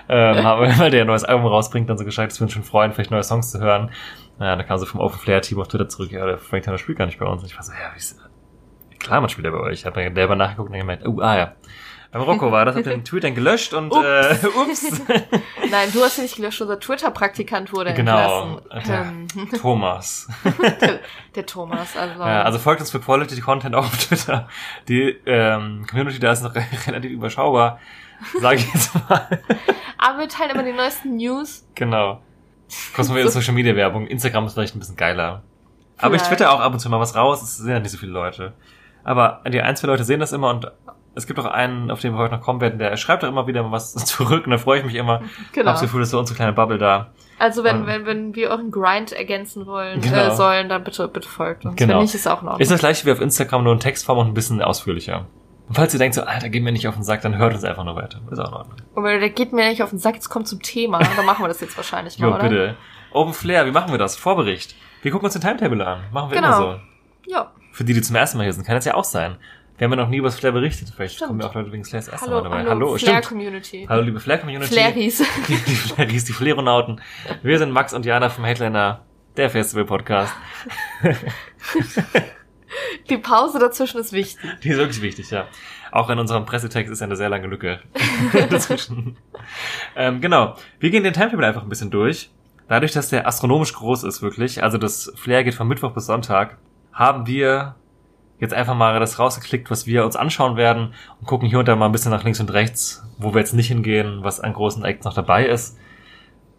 Ähm, 0.09 0.47
aber 0.47 0.79
weil 0.79 0.91
der 0.91 1.03
ein 1.03 1.07
neues 1.07 1.25
Album 1.25 1.47
rausbringt, 1.47 1.89
dann 1.91 1.99
so 1.99 2.05
gescheit, 2.05 2.31
dass 2.31 2.41
wir 2.41 2.45
uns 2.45 2.53
schon 2.53 2.63
freuen, 2.63 2.93
vielleicht 2.93 3.11
neue 3.11 3.23
Songs 3.23 3.51
zu 3.51 3.61
hören. 3.61 3.91
Naja, 4.39 4.57
da 4.57 4.63
kam 4.63 4.79
so 4.79 4.87
vom 4.87 5.01
Open 5.01 5.19
Flair 5.19 5.43
Team 5.43 5.61
auf 5.61 5.69
Twitter 5.69 5.89
zurück, 5.89 6.11
ja, 6.11 6.25
der 6.25 6.39
Frank 6.39 6.65
Turner 6.65 6.79
spielt 6.79 6.99
gar 6.99 7.07
nicht 7.07 7.19
bei 7.19 7.27
uns. 7.27 7.43
Und 7.43 7.49
ich 7.49 7.57
war 7.57 7.63
so, 7.63 7.73
ja, 7.73 7.93
wie 7.93 7.99
ist, 7.99 8.19
klar, 8.99 9.21
man 9.21 9.29
spielt 9.29 9.47
er 9.47 9.53
bei 9.53 9.61
euch. 9.61 9.81
Ich 9.81 9.87
habe 9.87 10.03
mir 10.03 10.15
selber 10.15 10.37
nachgeguckt 10.37 10.69
und 10.69 10.73
dann 10.73 10.81
gemeint, 10.81 11.07
oh, 11.07 11.21
ah 11.21 11.37
ja. 11.37 11.53
Beim 12.15 12.23
Rocco 12.23 12.53
war 12.53 12.65
das, 12.65 12.77
hab 12.77 12.85
den 12.85 13.05
Tweet 13.05 13.25
dann 13.25 13.35
gelöscht 13.35 13.75
und, 13.75 13.93
äh, 13.93 14.37
ups. 14.57 14.85
Nein, 15.71 15.89
du 15.93 16.01
hast 16.01 16.17
ihn 16.19 16.23
nicht 16.23 16.37
gelöscht, 16.37 16.63
unser 16.63 16.79
Twitter-Praktikant 16.79 17.73
wurde 17.73 17.93
Genau, 17.93 18.61
entlassen. 18.71 19.27
der 19.35 19.41
Ähm, 19.43 19.51
Thomas. 19.61 20.29
der, 20.81 21.01
der 21.35 21.45
Thomas, 21.47 21.97
also. 21.97 22.21
Ja, 22.21 22.43
also 22.43 22.61
folgt 22.61 22.81
uns 22.81 22.93
für 22.93 23.01
Quality 23.01 23.41
Content 23.41 23.75
auch 23.75 23.87
auf 23.87 23.97
Twitter. 23.99 24.47
Die 24.87 25.09
ähm, 25.27 25.85
Community 25.91 26.21
da 26.21 26.31
ist 26.31 26.43
noch 26.43 26.55
relativ 26.87 27.11
überschaubar, 27.11 27.81
sage 28.41 28.59
ich 28.59 28.73
jetzt 28.73 28.95
mal. 29.09 29.43
Aber 29.99 30.19
wir 30.21 30.29
teilen 30.29 30.51
immer 30.53 30.63
die 30.63 30.73
neuesten 30.73 31.17
News. 31.17 31.67
genau. 31.75 32.23
Kosten 32.95 33.15
wir 33.17 33.23
in 33.23 33.29
Social 33.29 33.55
Media 33.55 33.75
Werbung. 33.75 34.07
Instagram 34.07 34.47
ist 34.47 34.55
vielleicht 34.55 34.77
ein 34.77 34.79
bisschen 34.79 34.97
geiler. 34.97 35.43
Aber 35.99 36.15
ich 36.15 36.23
Vielleicht. 36.23 36.39
twitter 36.39 36.53
auch 36.53 36.61
ab 36.61 36.73
und 36.73 36.79
zu 36.79 36.89
mal 36.89 37.01
was 37.01 37.15
raus. 37.17 37.43
Es 37.43 37.57
sind 37.59 37.71
ja 37.71 37.81
nicht 37.81 37.91
so 37.91 37.99
viele 37.99 38.13
Leute. 38.13 38.53
Aber 39.05 39.43
die 39.49 39.61
ein, 39.61 39.77
zwei 39.77 39.89
Leute 39.89 40.05
sehen 40.05 40.19
das 40.21 40.33
immer 40.33 40.51
und 40.51 40.71
es 41.15 41.27
gibt 41.27 41.39
auch 41.39 41.45
einen, 41.45 41.91
auf 41.91 42.01
den 42.01 42.13
wir 42.13 42.19
heute 42.19 42.35
noch 42.35 42.41
kommen 42.41 42.61
werden, 42.61 42.79
der 42.79 42.97
schreibt 42.97 43.25
auch 43.25 43.29
immer 43.29 43.47
wieder 43.47 43.71
was 43.71 43.93
zurück 44.05 44.45
und 44.47 44.51
da 44.53 44.59
freue 44.59 44.81
ich 44.81 44.85
mich 44.85 44.95
immer. 44.95 45.23
Genau. 45.53 45.69
Hab 45.69 45.75
das 45.75 45.83
Gefühl, 45.83 46.01
das 46.01 46.09
ist 46.09 46.13
so 46.13 46.19
unsere 46.19 46.37
kleine 46.37 46.53
Bubble 46.53 46.79
da. 46.79 47.13
Also 47.39 47.65
wenn, 47.65 47.77
Ähm. 47.83 47.87
wenn, 47.87 48.07
wenn 48.07 48.35
wir 48.35 48.51
euren 48.51 48.71
Grind 48.71 49.13
ergänzen 49.13 49.67
wollen, 49.67 50.01
Genau. 50.01 50.17
äh, 50.29 50.31
sollen, 50.35 50.69
dann 50.69 50.85
bitte, 50.85 51.09
bitte 51.09 51.29
folgt 51.29 51.65
uns. 51.65 51.77
Genau. 51.77 51.95
Wenn 51.95 52.03
nicht, 52.03 52.15
ist 52.15 52.27
auch 52.27 52.43
Ordnung. 52.43 52.61
Ist 52.61 52.71
das 52.71 52.81
gleiche 52.81 53.07
wie 53.07 53.13
auf 53.13 53.21
Instagram, 53.21 53.65
nur 53.65 53.73
in 53.73 53.81
Textform 53.81 54.19
und 54.19 54.29
ein 54.29 54.35
bisschen 54.35 54.63
ausführlicher. 54.63 55.27
Und 55.67 55.75
falls 55.77 55.95
ihr 55.95 55.99
denkt 55.99 56.15
so, 56.15 56.23
Alter, 56.23 56.49
geht 56.51 56.63
mir 56.63 56.73
nicht 56.73 56.87
auf 56.89 56.95
den 56.95 57.03
Sack, 57.05 57.23
dann 57.23 57.39
hört 57.39 57.55
uns 57.55 57.65
einfach 57.65 57.85
nur 57.85 57.97
weiter. 57.97 58.21
Ist 58.31 58.39
auch 58.39 58.49
in 58.49 58.55
Ordnung. 58.55 58.77
Und 58.95 59.05
wenn 59.05 59.19
der 59.21 59.31
geht 59.31 59.53
mir 59.53 59.67
nicht 59.69 59.83
auf 59.83 59.91
den 59.91 59.99
Sack, 59.99 60.15
jetzt 60.15 60.29
kommt 60.29 60.47
zum 60.47 60.61
Thema, 60.63 60.99
dann 60.99 61.25
machen 61.27 61.43
wir 61.43 61.49
das 61.49 61.61
jetzt 61.61 61.77
wahrscheinlich 61.77 62.19
mal, 62.19 62.29
Jo, 62.29 62.35
oder? 62.35 62.43
bitte. 62.49 62.77
Open 63.13 63.33
Flair, 63.33 63.65
wie 63.65 63.71
machen 63.71 63.91
wir 63.91 63.99
das? 63.99 64.15
Vorbericht. 64.17 64.75
Wir 65.03 65.11
gucken 65.11 65.25
uns 65.25 65.33
den 65.33 65.41
Timetable 65.43 65.87
an. 65.87 66.01
Machen 66.13 66.31
wir 66.31 66.37
Genau. 66.37 66.57
immer 66.59 66.81
so. 67.27 67.31
Ja. 67.33 67.51
Für 67.73 67.85
die, 67.85 67.95
die 67.95 68.03
zum 68.03 68.15
ersten 68.17 68.37
Mal 68.39 68.45
hier 68.45 68.53
sind, 68.53 68.65
kann 68.67 68.75
das 68.75 68.85
ja 68.85 68.95
auch 68.95 69.05
sein. 69.05 69.37
Wir 69.77 69.87
haben 69.87 69.93
ja 69.93 69.97
noch 69.97 70.09
nie 70.09 70.19
über 70.19 70.29
das 70.29 70.39
Flair 70.39 70.53
berichtet. 70.53 70.91
Vielleicht 70.95 71.17
Stimmt. 71.17 71.29
kommen 71.29 71.41
ja 71.41 71.47
auch 71.49 71.55
Leute 71.55 71.73
wegen 71.73 71.85
Flair 71.85 72.01
das 72.01 72.09
erste 72.09 72.27
Hallo, 72.31 72.43
dabei. 72.43 72.59
hallo, 72.59 72.71
Hallo, 72.71 72.97
Flair 72.97 73.15
stimmt. 73.23 73.27
Community. 73.27 73.87
Hallo, 73.89 74.03
liebe 74.03 74.21
Flair 74.21 74.39
Community. 74.39 74.73
Flairies. 74.73 75.23
Die, 75.49 75.55
die 75.67 75.75
Flairies, 75.75 76.25
die 76.25 76.33
Fleronauten. 76.33 77.01
Wir 77.43 77.59
sind 77.59 77.73
Max 77.73 77.93
und 77.93 78.07
Jana 78.07 78.29
vom 78.29 78.45
Headliner, 78.45 79.05
der 79.37 79.51
Festival 79.51 79.85
Podcast. 79.85 80.33
Die 83.09 83.19
Pause 83.19 83.59
dazwischen 83.59 84.01
ist 84.01 84.13
wichtig. 84.13 84.41
Die 84.63 84.71
ist 84.71 84.79
wirklich 84.79 85.01
wichtig, 85.03 85.31
ja. 85.31 85.47
Auch 85.93 86.11
in 86.11 86.19
unserem 86.19 86.45
Pressetext 86.45 86.93
ist 86.93 87.03
eine 87.03 87.15
sehr 87.15 87.29
lange 87.29 87.47
Lücke 87.47 87.81
dazwischen. 88.51 89.17
ähm, 89.95 90.21
genau. 90.21 90.57
Wir 90.81 90.91
gehen 90.91 91.05
den 91.05 91.13
Timetable 91.13 91.47
einfach 91.47 91.63
ein 91.63 91.69
bisschen 91.69 91.91
durch. 91.91 92.31
Dadurch, 92.69 92.93
dass 92.93 93.11
der 93.11 93.27
astronomisch 93.29 93.73
groß 93.75 94.05
ist, 94.05 94.23
wirklich, 94.23 94.63
also 94.63 94.79
das 94.79 95.13
Flair 95.17 95.45
geht 95.45 95.55
von 95.55 95.69
Mittwoch 95.69 95.93
bis 95.93 96.07
Sonntag, 96.07 96.57
haben 96.93 97.27
wir 97.27 97.77
jetzt 98.39 98.55
einfach 98.55 98.75
mal 98.75 98.99
das 99.01 99.19
rausgeklickt, 99.19 99.71
was 99.71 99.87
wir 99.87 100.05
uns 100.05 100.17
anschauen 100.17 100.57
werden 100.57 100.95
und 101.21 101.27
gucken 101.27 101.49
hier 101.49 101.61
und 101.61 101.69
da 101.69 101.77
mal 101.77 101.87
ein 101.87 101.93
bisschen 101.93 102.11
nach 102.11 102.25
links 102.25 102.41
und 102.41 102.53
rechts, 102.53 103.03
wo 103.19 103.33
wir 103.35 103.41
jetzt 103.41 103.55
nicht 103.55 103.69
hingehen, 103.69 104.21
was 104.23 104.41
an 104.41 104.53
großen 104.53 104.85
Acts 104.85 105.05
noch 105.05 105.15
dabei 105.15 105.47
ist. 105.47 105.79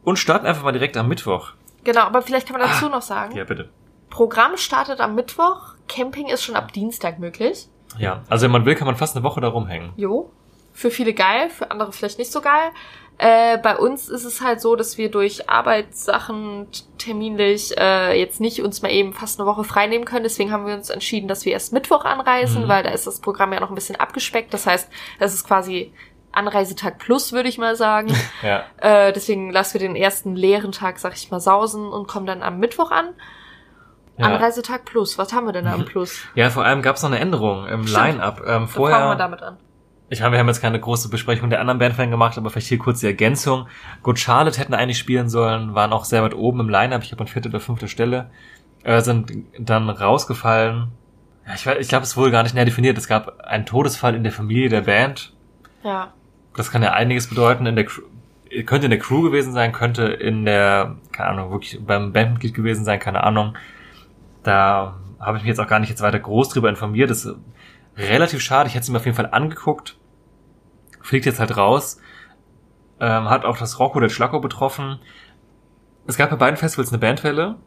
Und 0.03 0.17
starten 0.17 0.45
einfach 0.45 0.63
mal 0.63 0.71
direkt 0.71 0.97
am 0.97 1.07
Mittwoch. 1.07 1.51
Genau, 1.83 2.01
aber 2.01 2.21
vielleicht 2.21 2.47
kann 2.47 2.59
man 2.59 2.67
dazu 2.69 2.89
noch 2.89 3.01
sagen, 3.01 3.33
Ah. 3.33 3.37
Ja, 3.39 3.43
bitte. 3.43 3.69
Programm 4.09 4.55
startet 4.57 4.99
am 4.99 5.15
Mittwoch, 5.15 5.75
Camping 5.87 6.27
ist 6.29 6.43
schon 6.43 6.55
ab 6.55 6.71
Dienstag 6.73 7.19
möglich. 7.19 7.67
Ja, 7.97 8.23
also 8.29 8.43
wenn 8.45 8.51
man 8.51 8.65
will, 8.65 8.75
kann 8.75 8.87
man 8.87 8.95
fast 8.95 9.15
eine 9.15 9.23
Woche 9.23 9.41
da 9.41 9.47
rumhängen. 9.49 9.91
Jo. 9.95 10.31
für 10.73 10.91
viele 10.91 11.13
geil, 11.13 11.49
für 11.49 11.71
andere 11.71 11.91
vielleicht 11.93 12.19
nicht 12.19 12.31
so 12.31 12.41
geil. 12.41 12.71
Äh, 13.17 13.57
bei 13.59 13.77
uns 13.77 14.09
ist 14.09 14.25
es 14.25 14.41
halt 14.41 14.59
so, 14.59 14.75
dass 14.75 14.97
wir 14.97 15.09
durch 15.09 15.49
Arbeitssachen 15.49 16.67
terminlich 16.97 17.77
äh, 17.77 18.19
jetzt 18.19 18.41
nicht 18.41 18.61
uns 18.61 18.81
mal 18.81 18.91
eben 18.91 19.13
fast 19.13 19.39
eine 19.39 19.47
Woche 19.47 19.63
frei 19.63 19.87
nehmen 19.87 20.03
können. 20.05 20.23
Deswegen 20.23 20.51
haben 20.51 20.65
wir 20.67 20.73
uns 20.75 20.89
entschieden, 20.89 21.27
dass 21.27 21.45
wir 21.45 21.53
erst 21.53 21.71
Mittwoch 21.71 22.03
anreisen, 22.03 22.63
Mhm. 22.65 22.67
weil 22.67 22.83
da 22.83 22.89
ist 22.89 23.07
das 23.07 23.21
Programm 23.21 23.53
ja 23.53 23.59
noch 23.61 23.69
ein 23.69 23.75
bisschen 23.75 23.95
abgespeckt. 23.95 24.53
Das 24.53 24.67
heißt, 24.67 24.89
das 25.19 25.33
ist 25.33 25.47
quasi 25.47 25.93
Anreisetag 26.33 26.97
plus, 26.99 27.31
würde 27.31 27.47
ich 27.47 27.57
mal 27.57 27.75
sagen. 27.77 28.13
Ja. 28.43 28.65
äh, 28.81 29.13
deswegen 29.13 29.49
lassen 29.51 29.75
wir 29.79 29.87
den 29.87 29.95
ersten 29.95 30.35
leeren 30.35 30.73
Tag, 30.73 30.99
sag 30.99 31.13
ich 31.15 31.31
mal, 31.31 31.39
sausen 31.39 31.87
und 31.87 32.07
kommen 32.07 32.25
dann 32.25 32.43
am 32.43 32.59
Mittwoch 32.59 32.91
an. 32.91 33.09
Ja. 34.17 34.25
Anreisetag 34.27 34.85
plus. 34.85 35.17
Was 35.17 35.33
haben 35.33 35.45
wir 35.45 35.51
denn 35.53 35.65
da 35.65 35.73
am 35.73 35.85
Plus? 35.91 36.21
ja, 36.35 36.49
vor 36.49 36.63
allem 36.65 36.81
gab 36.81 36.95
es 36.97 37.03
noch 37.03 37.09
eine 37.11 37.19
Änderung 37.19 37.65
im. 37.67 37.85
Line-Up. 37.85 38.39
Ähm, 38.39 38.45
Dann 38.45 38.45
fangen 38.45 38.61
wir 38.61 38.67
vorher, 38.67 39.15
damit 39.15 39.41
an. 39.41 39.57
Ich 40.09 40.19
meine, 40.19 40.33
wir 40.33 40.39
haben 40.39 40.47
jetzt 40.47 40.61
keine 40.61 40.79
große 40.79 41.09
Besprechung 41.09 41.49
der 41.49 41.59
anderen 41.59 41.79
Bandfan 41.79 42.11
gemacht, 42.11 42.37
aber 42.37 42.49
vielleicht 42.49 42.67
hier 42.67 42.77
kurz 42.77 42.99
die 42.99 43.07
Ergänzung. 43.07 43.67
Good 44.03 44.19
Charlotte 44.19 44.59
hätten 44.59 44.73
eigentlich 44.73 44.99
spielen 44.99 45.29
sollen, 45.29 45.73
waren 45.73 45.93
auch 45.93 46.05
sehr 46.05 46.21
weit 46.21 46.35
oben 46.35 46.59
im 46.59 46.69
Line-Up, 46.69 47.01
ich 47.01 47.09
glaube 47.09 47.23
an 47.23 47.27
vierte 47.27 47.49
oder 47.49 47.59
fünfte 47.59 47.87
Stelle, 47.87 48.29
äh, 48.83 49.01
sind 49.01 49.31
dann 49.57 49.89
rausgefallen. 49.89 50.89
Ja, 51.47 51.53
ich, 51.55 51.65
ich 51.65 51.87
glaube, 51.87 52.03
es 52.03 52.15
wurde 52.15 52.31
gar 52.31 52.43
nicht 52.43 52.53
näher 52.53 52.65
definiert. 52.65 52.97
Es 52.97 53.07
gab 53.07 53.39
einen 53.41 53.65
Todesfall 53.65 54.15
in 54.15 54.23
der 54.23 54.31
Familie 54.31 54.69
der 54.69 54.81
Band. 54.81 55.33
Ja. 55.83 56.13
Das 56.55 56.71
kann 56.71 56.83
ja 56.83 56.93
einiges 56.93 57.27
bedeuten. 57.27 57.65
In 57.65 57.75
der 57.75 57.85
Crew, 57.85 58.01
könnte 58.65 58.85
in 58.85 58.91
der 58.91 58.99
Crew 58.99 59.23
gewesen 59.23 59.53
sein, 59.53 59.71
könnte 59.71 60.03
in 60.03 60.45
der, 60.45 60.95
keine 61.11 61.29
Ahnung, 61.29 61.51
wirklich 61.51 61.79
beim 61.85 62.13
Bandmitglied 62.13 62.53
gewesen 62.53 62.85
sein, 62.85 62.99
keine 62.99 63.23
Ahnung. 63.23 63.57
Da 64.43 64.95
habe 65.19 65.37
ich 65.37 65.43
mich 65.43 65.49
jetzt 65.49 65.59
auch 65.59 65.67
gar 65.67 65.79
nicht 65.79 65.89
jetzt 65.89 66.01
weiter 66.01 66.19
groß 66.19 66.49
drüber 66.49 66.69
informiert. 66.69 67.09
Das 67.09 67.25
ist 67.25 67.35
relativ 67.97 68.41
schade. 68.41 68.67
Ich 68.67 68.75
hätte 68.75 68.83
es 68.83 68.89
mir 68.89 68.97
auf 68.97 69.05
jeden 69.05 69.17
Fall 69.17 69.29
angeguckt. 69.31 69.97
Fliegt 71.01 71.25
jetzt 71.25 71.39
halt 71.39 71.55
raus. 71.55 71.99
Ähm, 72.99 73.29
hat 73.29 73.45
auch 73.45 73.57
das 73.57 73.79
Rocco 73.79 73.99
del 73.99 74.09
Schlacco 74.09 74.39
betroffen. 74.39 74.99
Es 76.07 76.17
gab 76.17 76.29
bei 76.29 76.35
beiden 76.35 76.57
Festivals 76.57 76.89
eine 76.89 76.99
Bandwelle. 76.99 77.57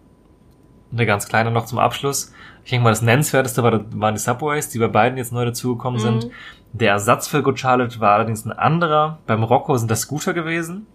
Eine 0.90 1.06
ganz 1.06 1.28
kleine 1.28 1.50
noch 1.50 1.66
zum 1.66 1.78
Abschluss. 1.78 2.32
Ich 2.64 2.70
denke 2.70 2.84
mal, 2.84 2.90
das 2.90 3.02
nennenswerteste 3.02 3.62
war, 3.62 3.84
waren 3.92 4.14
die 4.14 4.20
Subways, 4.20 4.70
die 4.70 4.78
bei 4.78 4.88
beiden 4.88 5.18
jetzt 5.18 5.32
neu 5.32 5.44
dazugekommen 5.44 6.00
sind. 6.00 6.26
Mhm. 6.26 6.30
Der 6.72 6.92
Ersatz 6.92 7.28
für 7.28 7.42
Good 7.42 7.58
Charlotte 7.58 8.00
war 8.00 8.14
allerdings 8.14 8.44
ein 8.44 8.52
anderer. 8.52 9.18
Beim 9.26 9.42
Rocco 9.42 9.76
sind 9.76 9.90
das 9.90 10.02
Scooter 10.02 10.34
gewesen, 10.34 10.86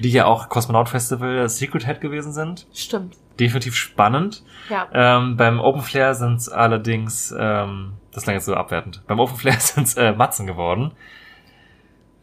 die 0.00 0.10
ja 0.10 0.26
auch 0.26 0.48
Cosmonaut 0.48 0.88
Festival 0.88 1.48
Secret 1.48 1.86
Head 1.86 2.00
gewesen 2.00 2.32
sind. 2.32 2.66
Stimmt. 2.72 3.16
Definitiv 3.40 3.74
spannend. 3.74 4.42
Ja. 4.70 4.86
Ähm, 4.92 5.36
beim 5.36 5.60
Open 5.60 5.82
Flair 5.82 6.14
sind 6.14 6.36
es 6.36 6.48
allerdings, 6.48 7.34
ähm, 7.38 7.94
das 8.12 8.22
klang 8.24 8.34
jetzt 8.36 8.46
so 8.46 8.54
abwertend, 8.54 9.02
beim 9.06 9.18
Open 9.20 9.36
Flair 9.36 9.54
sind 9.58 9.84
es 9.88 9.96
äh, 9.96 10.12
Matzen 10.12 10.46
geworden. 10.46 10.92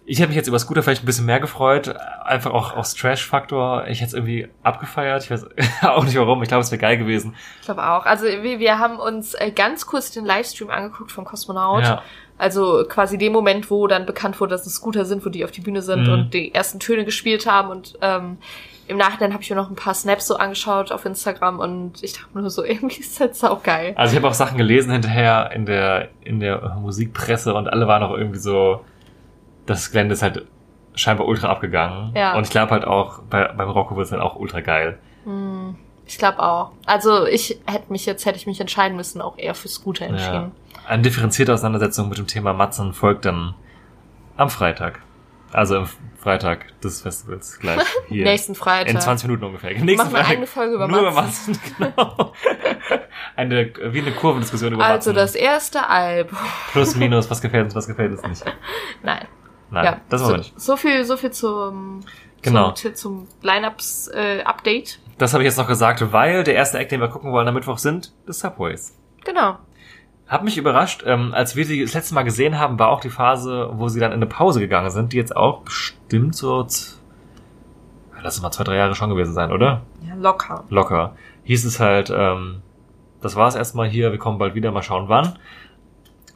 Ich 0.04 0.18
hätte 0.20 0.30
mich 0.30 0.36
jetzt 0.36 0.48
über 0.48 0.58
Scooter 0.60 0.82
vielleicht 0.84 1.04
ein 1.04 1.06
bisschen 1.06 1.28
mehr 1.28 1.40
gefreut, 1.40 1.96
einfach 2.26 2.52
auch 2.52 2.76
aus 2.76 2.96
Trash-Faktor. 2.96 3.86
Ich 3.88 4.00
hätte 4.02 4.08
es 4.10 4.14
irgendwie 4.16 4.50
abgefeiert. 4.64 5.24
Ich 5.24 5.32
weiß 5.32 5.46
auch 5.84 6.04
nicht 6.04 6.18
warum. 6.18 6.42
Ich 6.42 6.50
glaube, 6.50 6.62
es 6.64 6.72
wäre 6.72 6.82
geil 6.82 6.98
gewesen. 6.98 7.36
Ich 7.60 7.66
glaube 7.66 7.88
auch. 7.88 8.06
Also 8.06 8.26
wir, 8.26 8.60
wir 8.60 8.80
haben 8.80 8.98
uns 9.00 9.36
äh, 9.36 9.52
ganz 9.52 9.86
kurz 9.86 10.12
den 10.12 10.26
Livestream 10.26 10.70
angeguckt 10.72 11.12
vom 11.12 11.24
Kosmonaut. 11.24 11.84
Ja. 11.84 12.02
Also 12.38 12.84
quasi 12.90 13.20
dem 13.20 13.32
Moment, 13.32 13.70
wo 13.70 13.86
dann 13.88 14.06
bekannt 14.08 14.40
wurde, 14.42 14.52
dass 14.56 14.66
es 14.66 14.74
Scooter 14.76 15.06
sind, 15.06 15.24
wo 15.24 15.30
die 15.30 15.46
auf 15.46 15.52
die 15.52 15.62
Bühne 15.62 15.84
sind 15.84 16.08
Mhm. 16.08 16.14
und 16.14 16.34
die 16.34 16.54
ersten 16.54 16.80
Töne 16.80 17.06
gespielt 17.06 17.46
haben. 17.46 17.70
Und 17.70 17.98
ähm, 18.02 18.38
im 18.92 18.98
Nachhinein 18.98 19.34
habe 19.34 19.42
ich 19.42 19.50
mir 19.50 19.56
noch 19.56 19.70
ein 19.70 19.76
paar 19.76 19.94
Snaps 19.94 20.28
so 20.28 20.36
angeschaut 20.38 20.92
auf 20.92 21.06
Instagram 21.06 21.60
und 21.60 22.04
ich 22.04 22.14
dachte 22.14 22.38
nur 22.38 22.50
so, 22.50 22.64
irgendwie 22.66 23.00
ist 23.00 23.20
das 23.20 23.44
auch 23.44 23.64
geil. 23.64 23.94
Also 23.96 24.14
ich 24.14 24.18
habe 24.18 24.28
auch 24.28 24.34
Sachen 24.34 24.58
gelesen 24.58 24.92
hinterher 24.92 25.52
in 25.54 25.66
der 25.66 26.10
in 26.24 26.40
der 26.40 26.78
Musikpresse 26.80 27.54
und 27.54 27.68
alle 27.68 27.88
waren 27.88 28.04
auch 28.04 28.16
irgendwie 28.16 28.40
so, 28.40 28.84
das 29.66 29.92
Gelände 29.92 30.14
ist 30.14 30.22
halt 30.22 30.46
scheinbar 30.94 31.28
ultra 31.28 31.48
abgegangen. 31.50 32.14
Ja. 32.16 32.36
Und 32.36 32.44
ich 32.44 32.50
glaube 32.50 32.72
halt 32.72 32.86
auch 32.86 33.20
bei, 33.30 33.48
beim 33.48 33.70
Rocco 33.70 33.96
wird 33.96 34.06
es 34.06 34.12
dann 34.12 34.22
auch 34.22 34.36
ultra 34.36 34.60
geil. 34.60 35.00
Hm, 35.24 35.76
ich 36.06 36.18
glaube 36.18 36.40
auch. 36.40 36.72
Also 36.86 37.26
ich 37.26 37.60
hätte 37.66 37.92
mich 37.92 38.06
jetzt, 38.06 38.26
hätte 38.26 38.38
ich 38.38 38.46
mich 38.46 38.60
entscheiden 38.60 38.98
müssen, 38.98 39.22
auch 39.22 39.38
eher 39.38 39.56
für 39.56 39.70
Scooter 39.70 40.06
Ja. 40.08 40.12
entschieden. 40.12 40.52
Eine 40.88 41.04
differenzierte 41.04 41.54
Auseinandersetzung 41.54 42.10
mit 42.10 42.18
dem 42.18 42.28
Thema 42.28 42.54
Matzen 42.54 42.94
folgt 42.94 43.24
dann 43.26 43.54
am 44.36 44.50
Freitag. 44.50 45.00
Also 45.54 45.78
am 45.78 45.90
Freitag 46.22 46.80
des 46.82 47.02
Festivals 47.02 47.60
gleich 47.60 47.82
hier. 48.08 48.24
Nächsten 48.24 48.56
Freitag. 48.56 48.94
In 48.94 49.00
20 49.02 49.28
Minuten 49.28 49.46
ungefähr. 49.46 49.72
Wir 49.72 49.84
Nächsten 49.84 49.98
machen 49.98 50.16
eine 50.16 50.24
Freitag 50.24 50.32
eigene 50.32 50.48
Folge 50.48 50.76
über 50.76 50.88
nur 50.88 51.12
Matzen. 51.12 51.54
über 51.54 51.60
Matzen. 51.82 51.96
Genau. 51.96 52.34
eine, 53.36 53.74
wie 53.94 54.00
eine 54.02 54.12
Kurvendiskussion 54.12 54.74
über 54.74 54.84
Also 54.86 55.12
Matzen. 55.12 55.16
das 55.16 55.36
erste 55.36 55.88
Album. 55.90 56.38
Plus, 56.72 56.96
minus, 56.96 57.30
was 57.30 57.42
gefällt 57.42 57.66
uns, 57.66 57.76
was 57.76 57.88
gefällt 57.88 58.12
uns 58.12 58.24
nicht. 58.24 58.44
Nein. 59.04 59.28
Nein, 59.70 59.86
ja, 59.86 60.02
das 60.10 60.22
wollen 60.22 60.34
wir 60.34 60.38
nicht. 60.40 60.60
so 60.60 60.76
viel, 60.76 61.06
so 61.06 61.16
viel 61.18 61.32
zum, 61.32 62.02
Genau. 62.42 62.72
zum, 62.74 62.94
zum 62.96 63.28
Lineups 63.42 64.10
äh, 64.10 64.42
Update. 64.44 65.00
Das 65.18 65.34
habe 65.34 65.44
ich 65.44 65.48
jetzt 65.48 65.58
noch 65.58 65.68
gesagt, 65.68 66.12
weil 66.12 66.44
der 66.44 66.56
erste 66.56 66.78
Act, 66.78 66.92
den 66.92 67.00
wir 67.00 67.08
gucken 67.08 67.32
wollen 67.32 67.48
am 67.48 67.54
Mittwoch 67.54 67.78
sind, 67.78 68.14
The 68.28 68.34
Subways. 68.34 68.98
Genau. 69.24 69.60
Hat 70.32 70.46
mich 70.46 70.58
überrascht, 70.58 71.04
ähm, 71.06 71.34
als 71.34 71.58
wir 71.58 71.66
sie 71.66 71.82
das 71.82 71.94
letzte 71.94 72.16
Mal 72.16 72.24
gesehen 72.24 72.58
haben, 72.58 72.80
war 72.80 72.88
auch 72.88 73.02
die 73.02 73.10
Phase, 73.10 73.70
wo 73.74 73.90
sie 73.90 74.00
dann 74.00 74.14
in 74.14 74.16
eine 74.20 74.28
Pause 74.28 74.62
gegangen 74.62 74.90
sind, 74.90 75.12
die 75.12 75.18
jetzt 75.18 75.36
auch 75.36 75.60
bestimmt 75.64 76.38
so, 76.38 76.62
lass 76.62 78.36
es 78.36 78.42
mal 78.42 78.50
zwei, 78.50 78.64
drei 78.64 78.78
Jahre 78.78 78.96
schon 78.96 79.10
gewesen 79.10 79.34
sein, 79.34 79.52
oder? 79.52 79.82
Ja, 80.08 80.16
locker. 80.16 80.64
Locker. 80.70 81.16
Hieß 81.44 81.66
es 81.66 81.82
halt, 81.82 82.14
ähm, 82.16 82.62
das 83.22 83.36
war's 83.36 83.56
erstmal 83.56 83.90
hier, 83.90 84.14
wir 84.14 84.20
kommen 84.20 84.38
bald 84.38 84.56
wieder, 84.56 84.72
mal 84.72 84.84
schauen 84.84 85.10
wann. 85.10 85.38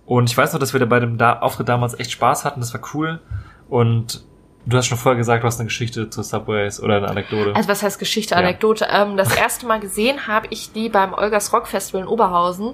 Und 0.05 0.29
ich 0.29 0.37
weiß 0.37 0.51
noch, 0.51 0.59
dass 0.59 0.73
wir 0.73 0.81
da 0.81 0.85
bei 0.87 0.99
dem 0.99 1.17
da 1.17 1.39
Auftritt 1.39 1.69
damals 1.69 1.97
echt 1.97 2.11
Spaß 2.11 2.43
hatten, 2.43 2.59
das 2.59 2.73
war 2.73 2.81
cool. 2.93 3.21
Und 3.69 4.25
du 4.65 4.75
hast 4.75 4.87
schon 4.87 4.97
vorher 4.97 5.17
gesagt, 5.17 5.41
du 5.43 5.47
hast 5.47 5.61
eine 5.61 5.67
Geschichte 5.67 6.09
zu 6.09 6.21
Subways 6.21 6.83
oder 6.83 6.97
eine 6.97 7.07
Anekdote. 7.07 7.55
Also 7.55 7.69
was 7.69 7.81
heißt 7.81 7.97
Geschichte, 7.97 8.33
Ja. 8.35 8.41
Anekdote? 8.41 8.87
Ähm, 8.91 9.15
das 9.15 9.33
erste 9.33 9.65
Mal 9.65 9.79
gesehen 9.79 10.27
habe 10.27 10.47
ich 10.49 10.73
die 10.73 10.89
beim 10.89 11.13
Olgas 11.13 11.53
Rock 11.53 11.67
Festival 11.67 12.01
in 12.01 12.07
Oberhausen. 12.09 12.73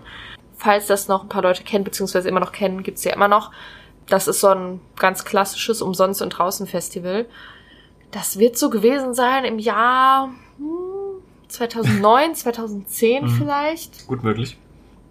Falls 0.63 0.85
das 0.87 1.07
noch 1.07 1.23
ein 1.23 1.29
paar 1.29 1.41
Leute 1.41 1.63
kennen, 1.63 1.83
beziehungsweise 1.83 2.29
immer 2.29 2.39
noch 2.39 2.51
kennen, 2.51 2.83
gibt's 2.83 3.03
ja 3.03 3.13
immer 3.13 3.27
noch. 3.27 3.51
Das 4.07 4.27
ist 4.27 4.41
so 4.41 4.47
ein 4.49 4.79
ganz 4.97 5.25
klassisches 5.25 5.81
Umsonst- 5.81 6.21
und 6.21 6.29
Draußen-Festival. 6.29 7.25
Das 8.11 8.37
wird 8.37 8.57
so 8.57 8.69
gewesen 8.69 9.13
sein 9.13 9.43
im 9.45 9.57
Jahr 9.57 10.29
hm, 10.57 11.21
2009, 11.47 12.35
2010 12.35 13.23
Mhm. 13.25 13.29
vielleicht. 13.29 14.07
Gut 14.07 14.23
möglich. 14.23 14.57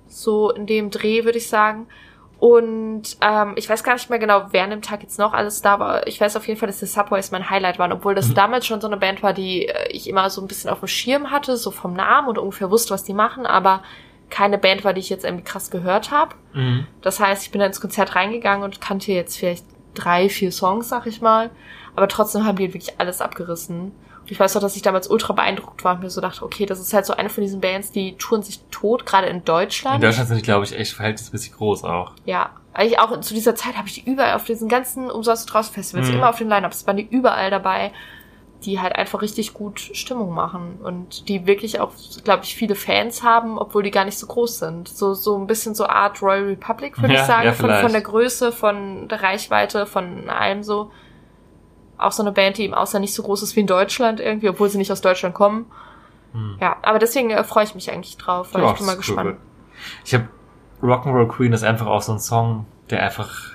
So 0.08 0.50
in 0.50 0.66
dem 0.66 0.90
Dreh, 0.90 1.24
würde 1.24 1.38
ich 1.38 1.48
sagen. 1.48 1.86
Und 2.38 3.16
ähm, 3.20 3.52
ich 3.56 3.68
weiß 3.68 3.84
gar 3.84 3.94
nicht 3.94 4.08
mehr 4.08 4.18
genau, 4.18 4.46
wer 4.50 4.64
an 4.64 4.70
dem 4.70 4.82
Tag 4.82 5.02
jetzt 5.02 5.18
noch 5.18 5.34
alles 5.34 5.60
da 5.62 5.78
war. 5.78 6.06
Ich 6.06 6.20
weiß 6.20 6.36
auf 6.36 6.46
jeden 6.48 6.58
Fall, 6.58 6.68
dass 6.68 6.78
die 6.78 6.86
Subways 6.86 7.30
mein 7.32 7.50
Highlight 7.50 7.78
waren, 7.78 7.92
obwohl 7.92 8.14
das 8.14 8.28
Mhm. 8.28 8.34
damals 8.34 8.66
schon 8.66 8.80
so 8.80 8.86
eine 8.86 8.96
Band 8.96 9.22
war, 9.22 9.32
die 9.34 9.66
äh, 9.66 9.88
ich 9.90 10.08
immer 10.08 10.30
so 10.30 10.40
ein 10.40 10.46
bisschen 10.48 10.70
auf 10.70 10.78
dem 10.78 10.88
Schirm 10.88 11.30
hatte, 11.30 11.56
so 11.56 11.70
vom 11.70 11.92
Namen 11.92 12.28
und 12.28 12.38
ungefähr 12.38 12.70
wusste, 12.70 12.94
was 12.94 13.04
die 13.04 13.12
machen, 13.14 13.44
aber 13.46 13.82
keine 14.30 14.58
Band 14.58 14.84
war, 14.84 14.92
die 14.92 15.00
ich 15.00 15.10
jetzt 15.10 15.24
irgendwie 15.24 15.44
krass 15.44 15.70
gehört 15.70 16.10
habe. 16.10 16.34
Mhm. 16.54 16.86
Das 17.02 17.20
heißt, 17.20 17.42
ich 17.44 17.50
bin 17.50 17.60
da 17.60 17.66
ins 17.66 17.80
Konzert 17.80 18.14
reingegangen 18.14 18.64
und 18.64 18.80
kannte 18.80 19.12
jetzt 19.12 19.36
vielleicht 19.38 19.64
drei, 19.94 20.28
vier 20.28 20.52
Songs, 20.52 20.88
sag 20.88 21.06
ich 21.06 21.20
mal. 21.20 21.50
Aber 21.96 22.08
trotzdem 22.08 22.44
haben 22.46 22.56
die 22.56 22.72
wirklich 22.72 22.98
alles 22.98 23.20
abgerissen. 23.20 23.92
Und 24.20 24.30
ich 24.30 24.38
weiß 24.38 24.54
noch, 24.54 24.62
dass 24.62 24.76
ich 24.76 24.82
damals 24.82 25.08
ultra 25.10 25.32
beeindruckt 25.32 25.82
war 25.82 25.94
und 25.96 26.02
mir 26.02 26.10
so 26.10 26.20
dachte, 26.20 26.44
okay, 26.44 26.64
das 26.66 26.78
ist 26.78 26.92
halt 26.92 27.06
so 27.06 27.14
eine 27.14 27.28
von 27.28 27.42
diesen 27.42 27.60
Bands, 27.60 27.90
die 27.90 28.16
touren 28.16 28.42
sich 28.42 28.60
tot, 28.70 29.04
gerade 29.04 29.26
in 29.26 29.44
Deutschland. 29.44 29.96
In 29.96 30.02
Deutschland 30.02 30.28
sind 30.28 30.36
die, 30.38 30.42
glaube 30.42 30.64
ich, 30.64 30.78
echt 30.78 30.92
verhältnismäßig 30.92 31.52
groß 31.54 31.84
auch. 31.84 32.12
Ja, 32.24 32.50
eigentlich 32.72 33.00
auch 33.00 33.18
zu 33.20 33.34
dieser 33.34 33.56
Zeit 33.56 33.76
habe 33.76 33.88
ich 33.88 33.94
die 33.94 34.08
überall 34.08 34.34
auf 34.34 34.44
diesen 34.44 34.68
ganzen 34.68 35.10
umsonst 35.10 35.52
draußen 35.52 35.74
Festivals, 35.74 36.08
Mhm. 36.08 36.14
immer 36.14 36.28
auf 36.28 36.38
den 36.38 36.48
Lineups, 36.48 36.86
waren 36.86 36.96
die 36.98 37.08
überall 37.10 37.50
dabei, 37.50 37.90
die 38.64 38.80
halt 38.80 38.94
einfach 38.96 39.22
richtig 39.22 39.54
gut 39.54 39.80
Stimmung 39.80 40.34
machen 40.34 40.78
und 40.82 41.28
die 41.28 41.46
wirklich 41.46 41.80
auch, 41.80 41.92
glaube 42.24 42.44
ich, 42.44 42.54
viele 42.54 42.74
Fans 42.74 43.22
haben, 43.22 43.58
obwohl 43.58 43.82
die 43.82 43.90
gar 43.90 44.04
nicht 44.04 44.18
so 44.18 44.26
groß 44.26 44.58
sind. 44.58 44.88
So 44.88 45.14
so 45.14 45.36
ein 45.38 45.46
bisschen 45.46 45.74
so 45.74 45.86
Art 45.86 46.20
Royal 46.22 46.44
Republic 46.44 47.00
würde 47.00 47.14
Ja, 47.14 47.20
ich 47.20 47.26
sagen, 47.26 47.46
ja, 47.46 47.52
von 47.52 47.72
von 47.74 47.92
der 47.92 48.02
Größe, 48.02 48.52
von 48.52 49.08
der 49.08 49.22
Reichweite, 49.22 49.86
von 49.86 50.28
allem 50.28 50.62
so. 50.62 50.90
Auch 51.98 52.12
so 52.12 52.22
eine 52.22 52.32
Band, 52.32 52.56
die 52.56 52.64
im 52.64 52.72
Ausland 52.72 53.02
nicht 53.02 53.14
so 53.14 53.22
groß 53.22 53.42
ist 53.42 53.56
wie 53.56 53.60
in 53.60 53.66
Deutschland 53.66 54.20
irgendwie, 54.20 54.48
obwohl 54.48 54.70
sie 54.70 54.78
nicht 54.78 54.90
aus 54.90 55.02
Deutschland 55.02 55.34
kommen. 55.34 55.66
Hm. 56.32 56.56
Ja, 56.60 56.76
aber 56.82 56.98
deswegen 56.98 57.30
äh, 57.30 57.44
freue 57.44 57.64
ich 57.64 57.74
mich 57.74 57.90
eigentlich 57.92 58.16
drauf, 58.16 58.54
weil 58.54 58.62
Ja, 58.62 58.72
ich 58.72 58.78
bin 58.78 58.86
mal 58.86 58.92
ist 58.92 59.08
cool. 59.08 59.16
gespannt. 59.16 59.36
Ich 60.04 60.14
habe 60.14 60.28
Rock'n'Roll 60.82 61.28
Queen 61.28 61.52
ist 61.52 61.62
einfach 61.62 61.86
auch 61.86 62.00
so 62.02 62.12
ein 62.12 62.18
Song, 62.18 62.64
der 62.88 63.02
einfach, 63.02 63.52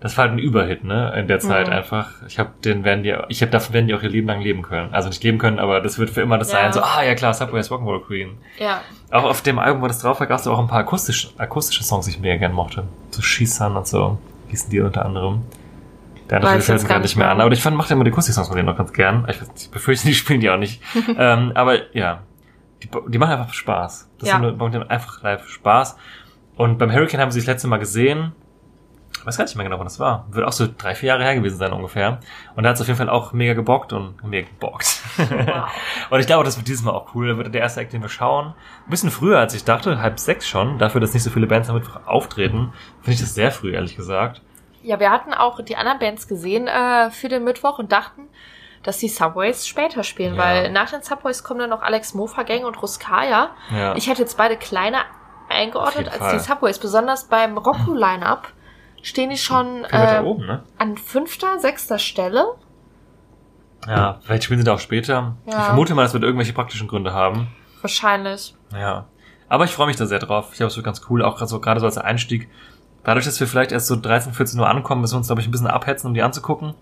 das 0.00 0.16
war 0.16 0.26
halt 0.26 0.34
ein 0.34 0.38
Überhit, 0.38 0.84
ne, 0.84 1.12
in 1.18 1.26
der 1.26 1.40
Zeit 1.40 1.66
Mhm. 1.66 1.72
einfach. 1.72 2.10
Ich 2.28 2.38
habe 2.38 2.50
den 2.64 2.84
werden 2.84 3.02
die, 3.02 3.16
ich 3.28 3.40
habe 3.42 3.50
davon 3.50 3.74
werden 3.74 3.88
die 3.88 3.94
auch 3.94 4.02
ihr 4.02 4.08
Leben 4.10 4.28
lang 4.28 4.40
leben 4.40 4.62
können. 4.62 4.94
Also 4.94 5.08
nicht 5.08 5.22
leben 5.24 5.38
können, 5.38 5.58
aber 5.58 5.80
das 5.80 5.98
wird 5.98 6.10
für 6.10 6.20
immer 6.22 6.38
das 6.38 6.52
Ja. 6.52 6.58
sein. 6.62 6.72
So, 6.72 6.82
ah 6.82 7.02
ja 7.02 7.14
klar, 7.16 7.34
Subway's 7.34 7.70
Rock'n'Roll 7.70 8.04
Queen. 8.06 8.38
Ja, 8.58 8.80
Auch 9.10 9.24
auf 9.24 9.42
dem 9.42 9.58
Album, 9.58 9.82
wo 9.82 9.86
das 9.88 9.98
drauf 10.00 10.20
war, 10.20 10.26
gab 10.28 10.38
es 10.38 10.46
auch 10.46 10.58
ein 10.58 10.68
paar 10.68 10.80
akustische, 10.80 11.28
akustische 11.38 11.82
Songs, 11.82 12.04
die 12.06 12.12
ich 12.12 12.20
mega 12.20 12.36
gern 12.36 12.52
mochte. 12.52 12.84
So 13.10 13.22
Shisan 13.22 13.76
und 13.76 13.86
so 13.88 14.18
hießen 14.48 14.70
die 14.70 14.80
unter 14.80 15.04
anderem. 15.04 15.42
Der 16.30 16.36
andere 16.38 16.60
fällt 16.60 16.82
mir 16.82 16.88
gar 16.88 16.98
nicht 16.98 17.16
mehr 17.16 17.30
an. 17.30 17.40
Aber 17.40 17.50
ich 17.52 17.62
fand, 17.62 17.74
macht 17.76 17.90
immer 17.90 18.04
die 18.04 18.10
Akustik-Songs 18.12 18.48
von 18.48 18.56
denen 18.56 18.66
noch 18.68 18.76
ganz 18.76 18.92
gern. 18.92 19.26
Ich, 19.30 19.36
weiß- 19.38 19.48
ich 19.56 19.70
befürchte, 19.70 20.06
die 20.08 20.14
spielen 20.14 20.40
die 20.40 20.50
auch 20.50 20.58
nicht. 20.58 20.80
ähm, 21.18 21.52
aber 21.54 21.94
ja, 21.96 22.20
die, 22.82 22.88
die 23.08 23.18
machen 23.18 23.32
einfach 23.32 23.52
Spaß. 23.54 24.10
Das 24.20 24.28
Ja. 24.28 24.38
denen 24.38 24.82
einfach 24.90 25.22
live 25.22 25.48
Spaß. 25.48 25.96
Und 26.56 26.78
beim 26.78 26.92
Hurricane 26.92 27.20
haben 27.22 27.30
sie 27.30 27.40
das 27.40 27.46
letzte 27.46 27.66
Mal 27.68 27.78
gesehen. 27.78 28.32
Weiß 29.28 29.36
gar 29.36 29.44
nicht 29.44 29.54
mehr 29.56 29.64
genau, 29.64 29.78
wann 29.78 29.86
das 29.86 30.00
war. 30.00 30.26
Wird 30.30 30.46
auch 30.46 30.52
so 30.52 30.66
drei, 30.76 30.94
vier 30.94 31.08
Jahre 31.08 31.22
her 31.22 31.34
gewesen 31.34 31.58
sein 31.58 31.72
ungefähr. 31.72 32.18
Und 32.56 32.64
da 32.64 32.70
hat 32.70 32.76
es 32.76 32.80
auf 32.80 32.86
jeden 32.88 32.98
Fall 32.98 33.08
auch 33.10 33.32
mega 33.32 33.54
gebockt 33.54 33.92
und 33.92 34.22
mega 34.24 34.48
gebockt. 34.48 35.00
Wow. 35.18 35.68
und 36.10 36.20
ich 36.20 36.26
glaube, 36.26 36.44
das 36.44 36.56
wird 36.56 36.66
dieses 36.66 36.82
Mal 36.82 36.92
auch 36.92 37.14
cool. 37.14 37.28
Da 37.28 37.36
wird 37.36 37.54
der 37.54 37.60
erste 37.60 37.80
Act, 37.80 37.92
den 37.92 38.02
wir 38.02 38.08
schauen. 38.08 38.54
Ein 38.86 38.90
bisschen 38.90 39.10
früher, 39.10 39.38
als 39.38 39.54
ich 39.54 39.64
dachte, 39.64 40.00
halb 40.00 40.18
sechs 40.18 40.48
schon. 40.48 40.78
Dafür, 40.78 41.00
dass 41.00 41.14
nicht 41.14 41.22
so 41.22 41.30
viele 41.30 41.46
Bands 41.46 41.68
damit 41.68 41.84
auftreten, 42.06 42.72
finde 43.02 43.12
ich 43.12 43.20
das 43.20 43.34
sehr 43.34 43.52
früh, 43.52 43.74
ehrlich 43.74 43.96
gesagt. 43.96 44.42
Ja, 44.82 44.98
wir 44.98 45.10
hatten 45.10 45.34
auch 45.34 45.60
die 45.62 45.76
anderen 45.76 45.98
Bands 45.98 46.26
gesehen 46.28 46.66
äh, 46.66 47.10
für 47.10 47.28
den 47.28 47.44
Mittwoch 47.44 47.78
und 47.78 47.92
dachten, 47.92 48.22
dass 48.82 48.98
die 48.98 49.08
Subways 49.08 49.66
später 49.66 50.04
spielen, 50.04 50.36
Ja. 50.36 50.42
weil 50.42 50.72
nach 50.72 50.90
den 50.90 51.02
Subways 51.02 51.42
kommen 51.44 51.60
dann 51.60 51.70
noch 51.70 51.82
Alex 51.82 52.14
Mofa 52.14 52.44
Gang 52.44 52.64
und 52.64 52.80
Ruskaya. 52.80 53.50
Ja. 53.70 53.94
Ich 53.96 54.08
hätte 54.08 54.22
jetzt 54.22 54.38
beide 54.38 54.56
kleiner 54.56 55.00
eingeordnet 55.48 56.08
als 56.08 56.18
die 56.18 56.38
Fall. 56.38 56.56
Subways. 56.56 56.78
Besonders 56.78 57.24
beim 57.24 57.58
Roku-Line-Up 57.58 58.48
stehen 59.08 59.30
die 59.30 59.36
schon 59.36 59.84
äh, 59.90 60.20
oben, 60.22 60.46
ne? 60.46 60.62
an 60.78 60.96
fünfter, 60.96 61.58
sechster 61.58 61.98
Stelle. 61.98 62.54
Ja, 63.86 64.18
vielleicht 64.22 64.44
spielen 64.44 64.60
sie 64.60 64.64
da 64.64 64.74
auch 64.74 64.80
später. 64.80 65.36
Ja. 65.46 65.58
Ich 65.58 65.64
vermute 65.64 65.94
mal, 65.94 66.02
das 66.02 66.12
wird 66.12 66.24
irgendwelche 66.24 66.52
praktischen 66.52 66.88
Gründe 66.88 67.12
haben. 67.12 67.48
Wahrscheinlich. 67.80 68.54
Ja. 68.72 69.06
Aber 69.48 69.64
ich 69.64 69.70
freue 69.70 69.86
mich 69.86 69.96
da 69.96 70.06
sehr 70.06 70.18
drauf. 70.18 70.48
Ich 70.50 70.58
glaube, 70.58 70.68
es 70.70 70.76
wird 70.76 70.84
ganz 70.84 71.00
cool, 71.08 71.22
auch 71.22 71.38
so, 71.46 71.60
gerade 71.60 71.80
so 71.80 71.86
als 71.86 71.96
Einstieg. 71.96 72.48
Dadurch, 73.04 73.24
dass 73.24 73.40
wir 73.40 73.46
vielleicht 73.46 73.72
erst 73.72 73.86
so 73.86 73.96
13, 73.96 74.34
14 74.34 74.60
Uhr 74.60 74.68
ankommen, 74.68 75.00
müssen 75.00 75.14
wir 75.14 75.18
uns, 75.18 75.28
glaube 75.28 75.40
ich, 75.40 75.48
ein 75.48 75.50
bisschen 75.50 75.68
abhetzen, 75.68 76.08
um 76.08 76.14
die 76.14 76.22
anzugucken. 76.22 76.74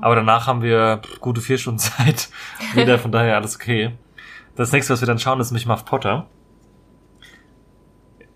Aber 0.00 0.14
danach 0.14 0.46
haben 0.46 0.62
wir 0.62 1.00
gute 1.20 1.40
vier 1.40 1.58
Stunden 1.58 1.78
Zeit. 1.78 2.28
Wieder, 2.74 2.98
von 2.98 3.12
daher 3.12 3.36
alles 3.36 3.56
okay. 3.56 3.96
Das 4.56 4.72
nächste, 4.72 4.92
was 4.92 5.00
wir 5.00 5.06
dann 5.06 5.18
schauen, 5.18 5.38
ist 5.40 5.50
nämlich 5.50 5.66
Muff 5.66 5.84
Potter. 5.84 6.26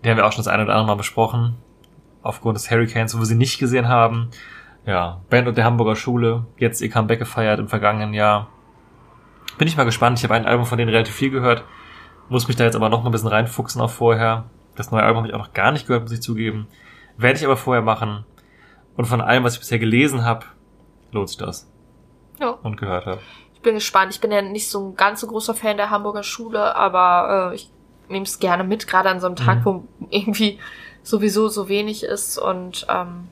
Den 0.03 0.11
haben 0.11 0.17
wir 0.17 0.25
auch 0.25 0.31
schon 0.31 0.43
das 0.43 0.47
eine 0.47 0.63
oder 0.63 0.73
andere 0.73 0.87
Mal 0.87 0.95
besprochen. 0.95 1.55
Aufgrund 2.23 2.57
des 2.57 2.71
Hurricanes, 2.71 3.13
wo 3.15 3.19
wir 3.19 3.25
sie 3.25 3.35
nicht 3.35 3.59
gesehen 3.59 3.87
haben. 3.87 4.29
Ja, 4.85 5.21
Band 5.29 5.47
und 5.47 5.57
der 5.57 5.65
Hamburger 5.65 5.95
Schule. 5.95 6.45
Jetzt 6.57 6.81
ihr 6.81 6.89
Comeback 6.89 7.19
gefeiert 7.19 7.59
im 7.59 7.67
vergangenen 7.67 8.13
Jahr. 8.13 8.47
Bin 9.57 9.67
ich 9.67 9.77
mal 9.77 9.83
gespannt. 9.83 10.17
Ich 10.17 10.23
habe 10.23 10.33
ein 10.33 10.45
Album 10.45 10.65
von 10.65 10.77
denen 10.77 10.89
relativ 10.89 11.13
viel 11.15 11.29
gehört. 11.29 11.63
Muss 12.29 12.47
mich 12.47 12.57
da 12.57 12.63
jetzt 12.63 12.75
aber 12.75 12.89
noch 12.89 13.03
mal 13.03 13.09
ein 13.09 13.11
bisschen 13.11 13.27
reinfuchsen 13.29 13.81
auf 13.81 13.93
vorher. 13.93 14.45
Das 14.75 14.89
neue 14.91 15.03
Album 15.03 15.17
habe 15.17 15.27
ich 15.27 15.33
auch 15.33 15.39
noch 15.39 15.53
gar 15.53 15.71
nicht 15.71 15.85
gehört, 15.85 16.03
muss 16.03 16.11
ich 16.11 16.21
zugeben. 16.21 16.67
Werde 17.17 17.37
ich 17.37 17.45
aber 17.45 17.57
vorher 17.57 17.83
machen. 17.83 18.25
Und 18.97 19.05
von 19.05 19.21
allem, 19.21 19.43
was 19.43 19.53
ich 19.53 19.59
bisher 19.59 19.79
gelesen 19.79 20.25
habe, 20.25 20.45
lohnt 21.11 21.29
sich 21.29 21.37
das. 21.37 21.69
Ja. 22.39 22.49
Und 22.49 22.77
gehört 22.77 23.05
habe. 23.05 23.19
Ich 23.53 23.61
bin 23.61 23.75
gespannt. 23.75 24.13
Ich 24.13 24.21
bin 24.21 24.31
ja 24.31 24.41
nicht 24.41 24.69
so 24.69 24.89
ein 24.89 24.95
ganz 24.95 25.21
so 25.21 25.27
großer 25.27 25.53
Fan 25.53 25.77
der 25.77 25.89
Hamburger 25.89 26.23
Schule, 26.23 26.75
aber 26.75 27.51
äh, 27.51 27.55
ich 27.55 27.69
nehme 28.09 28.25
es 28.25 28.39
gerne 28.39 28.63
mit, 28.63 28.87
gerade 28.87 29.09
an 29.09 29.19
so 29.19 29.27
einem 29.27 29.35
Tag, 29.35 29.59
Mhm. 29.59 29.65
wo 29.65 29.83
irgendwie 30.09 30.59
sowieso 31.03 31.49
so 31.49 31.67
wenig 31.69 32.03
ist 32.03 32.37
und 32.37 32.85
ähm, 32.89 33.27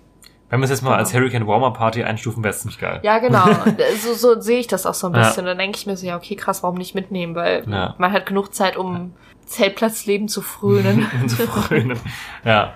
Wenn 0.49 0.59
wir 0.59 0.65
es 0.65 0.69
jetzt 0.69 0.81
mal 0.83 0.95
als 0.97 1.11
Genau. 1.11 1.21
Hurricane 1.23 1.47
Warmer 1.47 1.71
Party 1.71 2.03
einstufen, 2.03 2.43
wäre 2.43 2.53
es 2.53 2.59
ziemlich 2.61 2.79
geil. 2.79 2.99
ja 3.03 3.19
genau, 3.19 3.45
so, 4.03 4.13
so 4.13 4.39
sehe 4.41 4.59
ich 4.59 4.67
das 4.67 4.85
auch 4.85 4.93
so 4.93 5.07
ein 5.07 5.13
Ja. 5.15 5.21
bisschen. 5.21 5.45
Dann 5.45 5.57
denke 5.57 5.77
ich 5.77 5.85
mir 5.87 5.95
so, 5.97 6.05
ja 6.05 6.17
okay, 6.17 6.35
krass, 6.35 6.61
warum 6.63 6.77
nicht 6.77 6.93
mitnehmen, 6.95 7.33
weil 7.35 7.63
Ja. 7.69 7.95
man 7.97 8.11
hat 8.11 8.25
genug 8.25 8.53
Zeit, 8.53 8.77
um 8.77 9.13
Zeltplatzleben 9.45 10.27
zu 10.27 10.41
frönen. 10.41 11.07
zu 11.27 11.47
frönen. 11.47 11.97
Ja. 12.43 12.73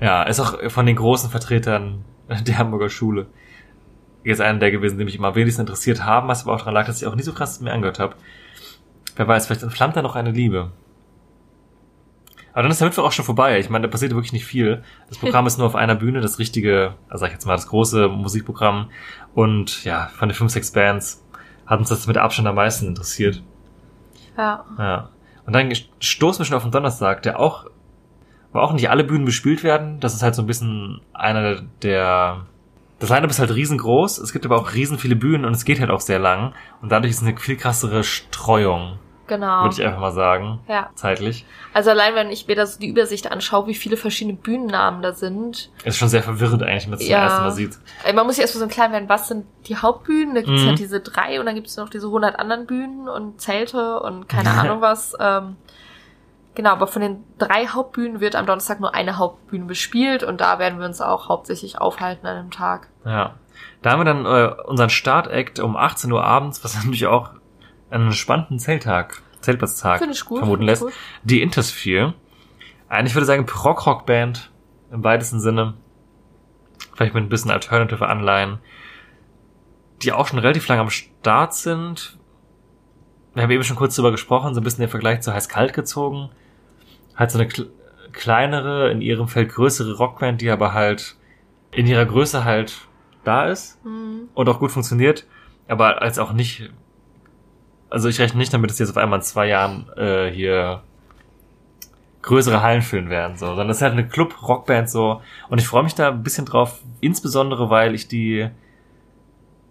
Ja, 0.00 0.22
ist 0.24 0.38
auch 0.40 0.70
von 0.70 0.86
den 0.86 0.96
großen 0.96 1.30
Vertretern 1.30 2.04
der 2.28 2.58
Hamburger 2.58 2.88
Schule 2.90 3.26
jetzt 4.24 4.40
einer 4.40 4.58
der 4.58 4.70
gewesen, 4.70 4.98
die 4.98 5.04
mich 5.04 5.16
immer 5.16 5.28
am 5.28 5.34
wenigsten 5.36 5.62
interessiert 5.62 6.04
haben, 6.04 6.28
was 6.28 6.42
aber 6.42 6.52
auch 6.54 6.58
daran 6.58 6.74
lag, 6.74 6.86
dass 6.86 7.00
ich 7.00 7.06
auch 7.08 7.14
nie 7.14 7.22
so 7.22 7.32
krass 7.32 7.60
mir 7.60 7.72
angehört 7.72 7.98
habe. 7.98 8.14
Wer 9.16 9.26
weiß, 9.26 9.46
vielleicht 9.46 9.62
entflammt 9.62 9.96
da 9.96 10.02
noch 10.02 10.16
eine 10.16 10.30
Liebe. 10.32 10.70
Aber 12.58 12.64
dann 12.64 12.72
ist 12.72 12.80
der 12.80 12.88
Mittwoch 12.88 13.04
auch 13.04 13.12
schon 13.12 13.24
vorbei. 13.24 13.60
Ich 13.60 13.70
meine, 13.70 13.86
da 13.86 13.88
passiert 13.88 14.10
wirklich 14.14 14.32
nicht 14.32 14.44
viel. 14.44 14.82
Das 15.08 15.16
Programm 15.20 15.46
ist 15.46 15.58
nur 15.58 15.66
auf 15.68 15.76
einer 15.76 15.94
Bühne, 15.94 16.20
das 16.20 16.40
richtige, 16.40 16.94
also 17.08 17.20
sag 17.20 17.28
ich 17.28 17.34
jetzt 17.34 17.46
mal, 17.46 17.54
das 17.54 17.68
große 17.68 18.08
Musikprogramm. 18.08 18.90
Und 19.32 19.84
ja, 19.84 20.08
von 20.08 20.28
den 20.28 20.34
fünf, 20.34 20.50
sechs 20.50 20.72
Bands 20.72 21.24
hat 21.66 21.78
uns 21.78 21.88
das 21.88 22.08
mit 22.08 22.18
Abstand 22.18 22.48
am 22.48 22.56
meisten 22.56 22.88
interessiert. 22.88 23.44
ja. 24.36 24.64
Ja. 24.76 25.10
Und 25.46 25.52
dann 25.52 25.72
stoßen 26.00 26.40
wir 26.40 26.46
schon 26.46 26.56
auf 26.56 26.64
den 26.64 26.72
Donnerstag, 26.72 27.22
der 27.22 27.38
auch, 27.38 27.66
wo 28.52 28.58
auch 28.58 28.72
nicht 28.72 28.90
alle 28.90 29.04
Bühnen 29.04 29.24
bespielt 29.24 29.62
werden. 29.62 30.00
Das 30.00 30.14
ist 30.14 30.24
halt 30.24 30.34
so 30.34 30.42
ein 30.42 30.48
bisschen 30.48 31.00
einer 31.12 31.62
der, 31.82 32.44
das 32.98 33.08
Line-Up 33.08 33.30
ist 33.30 33.38
halt 33.38 33.54
riesengroß. 33.54 34.18
Es 34.18 34.32
gibt 34.32 34.44
aber 34.44 34.56
auch 34.56 34.74
riesen 34.74 34.98
viele 34.98 35.14
Bühnen 35.14 35.44
und 35.44 35.52
es 35.52 35.64
geht 35.64 35.78
halt 35.78 35.90
auch 35.90 36.00
sehr 36.00 36.18
lang. 36.18 36.54
Und 36.82 36.90
dadurch 36.90 37.12
ist 37.12 37.22
es 37.22 37.28
eine 37.28 37.36
viel 37.36 37.56
krassere 37.56 38.02
Streuung, 38.02 38.98
Genau. 39.28 39.62
würde 39.64 39.74
ich 39.78 39.84
einfach 39.86 40.00
mal 40.00 40.10
sagen. 40.12 40.58
Ja. 40.68 40.90
Zeitlich. 40.96 41.44
Also 41.72 41.90
allein 41.90 42.14
wenn 42.16 42.30
ich 42.30 42.48
mir 42.48 42.56
da 42.56 42.66
so 42.66 42.80
die 42.80 42.88
Übersicht 42.88 43.30
anschaue, 43.30 43.66
wie 43.68 43.74
viele 43.74 43.96
verschiedene 43.96 44.36
Bühnennamen 44.36 45.02
da 45.02 45.12
sind. 45.12 45.70
Ist 45.84 45.98
schon 45.98 46.08
sehr 46.08 46.22
verwirrend 46.22 46.62
eigentlich, 46.62 46.84
wenn 46.84 46.90
man 46.90 46.98
es 46.98 47.04
zum 47.04 47.12
Ja. 47.12 47.18
ersten 47.24 47.42
Mal 47.42 47.50
sieht. 47.52 47.78
Man 48.14 48.26
muss 48.26 48.34
sich 48.36 48.42
erstmal 48.42 48.68
so 48.68 48.74
klar 48.74 48.90
werden, 48.90 49.08
was 49.08 49.28
sind 49.28 49.46
die 49.66 49.76
Hauptbühnen? 49.76 50.34
Da 50.34 50.40
gibt's 50.42 50.62
Mhm. 50.62 50.68
halt 50.68 50.78
diese 50.80 51.00
drei 51.00 51.38
und 51.38 51.46
dann 51.46 51.54
gibt's 51.54 51.76
noch 51.76 51.88
diese 51.88 52.08
100 52.10 52.38
anderen 52.38 52.66
Bühnen 52.66 53.08
und 53.08 53.40
Zelte 53.40 54.00
und 54.00 54.28
keine 54.28 54.50
Ahnung 54.50 54.80
was. 54.80 55.14
Ähm, 55.20 55.56
genau, 56.54 56.70
aber 56.70 56.86
von 56.86 57.02
den 57.02 57.24
drei 57.38 57.66
Hauptbühnen 57.66 58.20
wird 58.20 58.34
am 58.34 58.46
Donnerstag 58.46 58.80
nur 58.80 58.94
eine 58.94 59.18
Hauptbühne 59.18 59.66
bespielt 59.66 60.22
und 60.24 60.40
da 60.40 60.58
werden 60.58 60.78
wir 60.80 60.86
uns 60.86 61.00
auch 61.00 61.28
hauptsächlich 61.28 61.80
aufhalten 61.80 62.26
an 62.26 62.36
dem 62.36 62.50
Tag. 62.50 62.88
Ja. 63.04 63.34
Da 63.82 63.90
haben 63.92 64.00
wir 64.00 64.04
dann 64.04 64.24
äh, 64.26 64.54
unseren 64.64 64.90
Start-Act 64.90 65.60
um 65.60 65.76
18 65.76 66.10
Uhr 66.10 66.24
abends, 66.24 66.64
was 66.64 66.74
natürlich 66.84 67.06
auch 67.06 67.30
einen 67.90 68.12
spannenden 68.12 68.58
Zelttag, 68.58 69.22
Zeltplatztag 69.40 69.98
vermuten 70.40 70.62
lässt. 70.64 70.82
gut. 70.82 70.92
Die 71.22 71.42
Intersphere. 71.42 72.14
Eigentlich 72.88 73.14
würde 73.14 73.24
ich 73.24 73.28
sagen 73.28 73.46
Prog-Rock-Band 73.46 74.50
im 74.90 75.04
weitesten 75.04 75.40
Sinne. 75.40 75.74
Vielleicht 76.94 77.14
mit 77.14 77.24
ein 77.24 77.28
bisschen 77.28 77.50
alternative 77.50 78.06
Anleihen. 78.08 78.58
Die 80.02 80.12
auch 80.12 80.26
schon 80.28 80.38
relativ 80.38 80.66
lange 80.68 80.80
am 80.82 80.90
Start 80.90 81.54
sind. 81.54 82.18
Wir 83.34 83.42
haben 83.42 83.50
eben 83.50 83.64
schon 83.64 83.76
kurz 83.76 83.94
drüber 83.94 84.10
gesprochen, 84.10 84.54
so 84.54 84.60
ein 84.60 84.64
bisschen 84.64 84.80
den 84.80 84.90
Vergleich 84.90 85.20
zu 85.20 85.32
Heiß-Kalt 85.32 85.72
gezogen. 85.74 86.30
Halt 87.16 87.30
so 87.30 87.38
eine 87.38 87.48
kle- 87.48 87.68
kleinere, 88.12 88.90
in 88.90 89.00
ihrem 89.00 89.28
Feld 89.28 89.50
größere 89.50 89.96
Rockband, 89.96 90.40
die 90.40 90.50
aber 90.50 90.72
halt 90.72 91.16
in 91.70 91.86
ihrer 91.86 92.06
Größe 92.06 92.44
halt 92.44 92.88
da 93.24 93.46
ist 93.46 93.84
Mhm. 93.84 94.28
und 94.34 94.48
auch 94.48 94.58
gut 94.58 94.70
funktioniert, 94.70 95.26
aber 95.68 96.00
als 96.00 96.18
auch 96.18 96.32
nicht. 96.32 96.70
Also 97.90 98.08
ich 98.08 98.20
rechne 98.20 98.38
nicht 98.38 98.52
damit, 98.52 98.70
dass 98.70 98.76
die 98.76 98.82
jetzt 98.82 98.90
auf 98.90 98.96
einmal 98.96 99.18
in 99.18 99.24
zwei 99.24 99.46
Jahren 99.46 99.88
äh, 99.96 100.30
hier 100.30 100.82
größere 102.22 102.62
Hallen 102.62 102.82
füllen 102.82 103.08
werden, 103.08 103.36
so, 103.36 103.46
sondern 103.46 103.68
das 103.68 103.78
ist 103.78 103.82
halt 103.82 103.92
eine 103.92 104.06
Club-Rockband 104.06 104.90
so. 104.90 105.22
Und 105.48 105.58
ich 105.58 105.66
freue 105.66 105.82
mich 105.82 105.94
da 105.94 106.08
ein 106.08 106.22
bisschen 106.22 106.44
drauf, 106.44 106.80
insbesondere 107.00 107.70
weil 107.70 107.94
ich 107.94 108.08
die 108.08 108.50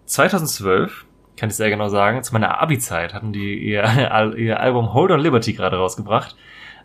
2012, 0.06 1.04
kann 1.36 1.50
ich 1.50 1.56
sehr 1.56 1.70
genau 1.70 1.88
sagen, 1.88 2.22
zu 2.24 2.32
meiner 2.32 2.60
Abi-Zeit 2.60 3.14
hatten 3.14 3.32
die 3.32 3.54
ihr, 3.58 3.84
ihr 4.36 4.58
Album 4.58 4.92
Hold 4.92 5.12
on 5.12 5.20
Liberty 5.20 5.52
gerade 5.52 5.76
rausgebracht. 5.76 6.36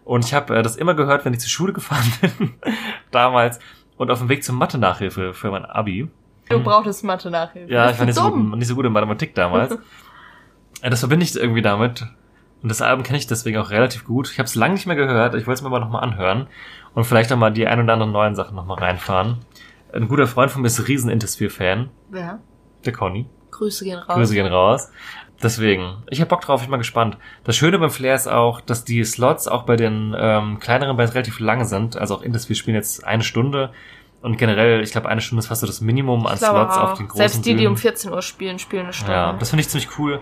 Und 0.06 0.26
ich 0.26 0.34
habe 0.34 0.58
äh, 0.58 0.62
das 0.62 0.76
immer 0.76 0.94
gehört, 0.94 1.26
wenn 1.26 1.34
ich 1.34 1.40
zur 1.40 1.50
Schule 1.50 1.74
gefahren 1.74 2.12
bin, 2.22 2.54
damals, 3.12 3.60
und 3.98 4.12
auf 4.12 4.20
dem 4.20 4.30
Weg 4.30 4.44
zur 4.44 4.56
Mathe-Nachhilfe 4.56 5.34
für 5.34 5.50
mein 5.50 5.66
Abi. 5.66 6.10
Du 6.50 6.60
brauchtest 6.60 7.04
Mathe 7.04 7.32
nachher. 7.32 7.68
Ja, 7.70 7.90
ich 7.90 7.98
war 7.98 8.06
nicht 8.06 8.16
so, 8.16 8.30
gut, 8.30 8.58
nicht 8.58 8.68
so 8.68 8.76
gut 8.76 8.86
in 8.86 8.92
Mathematik 8.92 9.34
damals. 9.34 9.78
Ja, 10.84 10.90
das 10.90 11.00
verbinde 11.00 11.24
ich 11.24 11.36
irgendwie 11.36 11.62
damit. 11.62 12.06
Und 12.62 12.70
das 12.70 12.82
Album 12.82 13.04
kenne 13.04 13.18
ich 13.18 13.28
deswegen 13.28 13.58
auch 13.58 13.72
relativ 13.72 14.06
gut. 14.06 14.30
Ich 14.32 14.38
habe 14.40 14.48
es 14.48 14.56
lange 14.56 14.74
nicht 14.74 14.86
mehr 14.86 14.96
gehört. 14.96 15.36
Ich 15.36 15.48
wollte 15.48 15.60
es 15.60 15.62
mir 15.62 15.68
aber 15.68 15.80
nochmal 15.80 16.04
anhören. 16.04 16.48
Und 16.94 17.06
vielleicht 17.06 17.32
auch 17.34 17.38
mal 17.38 17.52
die 17.52 17.68
ein 17.68 17.82
oder 17.82 17.94
anderen 17.94 18.12
neuen 18.12 18.36
Sachen 18.36 18.56
nochmal 18.56 18.80
reinfahren. 18.80 19.40
Ein 19.94 20.08
guter 20.08 20.28
Freund 20.28 20.52
von 20.52 20.62
mir 20.62 20.68
ist 20.68 20.88
riesen 20.88 21.10
Intersphere-Fan. 21.10 21.90
Ja. 22.14 22.40
Der 22.86 22.94
Conny. 22.94 23.28
Grüße 23.52 23.84
gehen 23.86 24.00
raus. 24.00 24.16
Grüße 24.16 24.34
gehen 24.34 24.48
raus. 24.48 24.92
Deswegen, 25.42 26.04
ich 26.10 26.22
habe 26.22 26.30
Bock 26.30 26.42
drauf, 26.42 26.62
ich 26.62 26.68
bin 26.68 26.72
mal 26.72 26.78
gespannt. 26.78 27.18
Das 27.44 27.58
Schöne 27.58 27.78
beim 27.78 27.90
Flair 27.90 28.16
ist 28.16 28.28
auch, 28.28 28.62
dass 28.62 28.86
die 28.86 29.04
Slots 29.04 29.48
auch 29.48 29.64
bei 29.64 29.76
den 29.76 30.16
ähm, 30.18 30.60
kleineren 30.60 30.96
Bands 30.96 31.14
relativ 31.16 31.40
lang 31.40 31.66
sind. 31.66 31.98
Also 31.98 32.16
auch 32.16 32.22
Intersphere 32.22 32.56
spielen 32.56 32.76
jetzt 32.76 33.06
eine 33.06 33.24
Stunde. 33.24 33.72
Und 34.22 34.38
generell, 34.38 34.82
ich 34.82 34.92
glaube, 34.92 35.10
eine 35.10 35.20
Stunde 35.20 35.42
ist 35.42 35.48
fast 35.48 35.62
so 35.62 35.68
das 35.68 35.82
Minimum 35.82 36.26
an 36.28 36.38
Slots 36.38 36.78
auch. 36.78 36.92
auf 36.92 36.98
den 36.98 37.08
großen 37.10 37.18
Selbst 37.18 37.46
die, 37.46 37.50
die 37.50 37.56
Bühnen. 37.56 37.68
um 37.68 37.78
14 37.78 38.12
Uhr 38.12 38.22
spielen, 38.22 38.58
spielen 38.58 38.84
eine 38.84 38.94
Stunde. 38.94 39.12
Ja, 39.12 39.34
das 39.34 39.50
finde 39.50 39.62
ich 39.62 39.70
ziemlich 39.70 40.00
cool. 40.00 40.22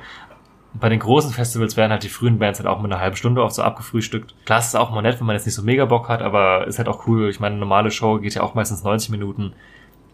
Bei 0.73 0.87
den 0.87 0.99
großen 0.99 1.31
Festivals 1.31 1.75
werden 1.75 1.91
halt 1.91 2.03
die 2.03 2.09
frühen 2.09 2.39
Bands 2.39 2.59
halt 2.59 2.67
auch 2.67 2.81
mit 2.81 2.91
einer 2.91 3.01
halben 3.01 3.17
Stunde 3.17 3.43
oft 3.43 3.55
so 3.55 3.61
abgefrühstückt. 3.61 4.35
Klar, 4.45 4.59
es 4.59 4.67
ist 4.67 4.75
auch 4.75 4.91
mal 4.91 5.01
nett, 5.01 5.19
wenn 5.19 5.27
man 5.27 5.35
jetzt 5.35 5.45
nicht 5.45 5.55
so 5.55 5.63
mega 5.63 5.85
Bock 5.85 6.07
hat, 6.07 6.21
aber 6.21 6.65
ist 6.65 6.77
halt 6.77 6.87
auch 6.87 7.07
cool. 7.07 7.29
Ich 7.29 7.39
meine, 7.39 7.53
eine 7.53 7.59
normale 7.59 7.91
Show 7.91 8.19
geht 8.19 8.35
ja 8.35 8.41
auch 8.41 8.53
meistens 8.53 8.83
90 8.83 9.09
Minuten. 9.09 9.53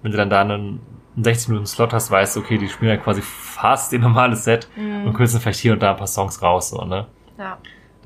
Wenn 0.01 0.11
du 0.11 0.17
dann 0.17 0.29
da 0.29 0.41
einen, 0.41 0.79
einen 1.15 1.23
60 1.23 1.49
Minuten 1.49 1.67
Slot 1.67 1.93
hast, 1.93 2.09
weißt 2.09 2.35
du, 2.35 2.39
okay, 2.39 2.57
die 2.57 2.69
spielen 2.69 2.89
ja 2.89 2.97
quasi 2.97 3.21
fast 3.21 3.93
ihr 3.93 3.99
normales 3.99 4.43
Set 4.45 4.67
und 4.77 5.13
kürzen 5.13 5.39
vielleicht 5.39 5.59
hier 5.59 5.73
und 5.73 5.81
da 5.81 5.91
ein 5.91 5.97
paar 5.97 6.07
Songs 6.07 6.41
raus, 6.41 6.69
so, 6.69 6.83
ne? 6.83 7.07
ja. 7.37 7.57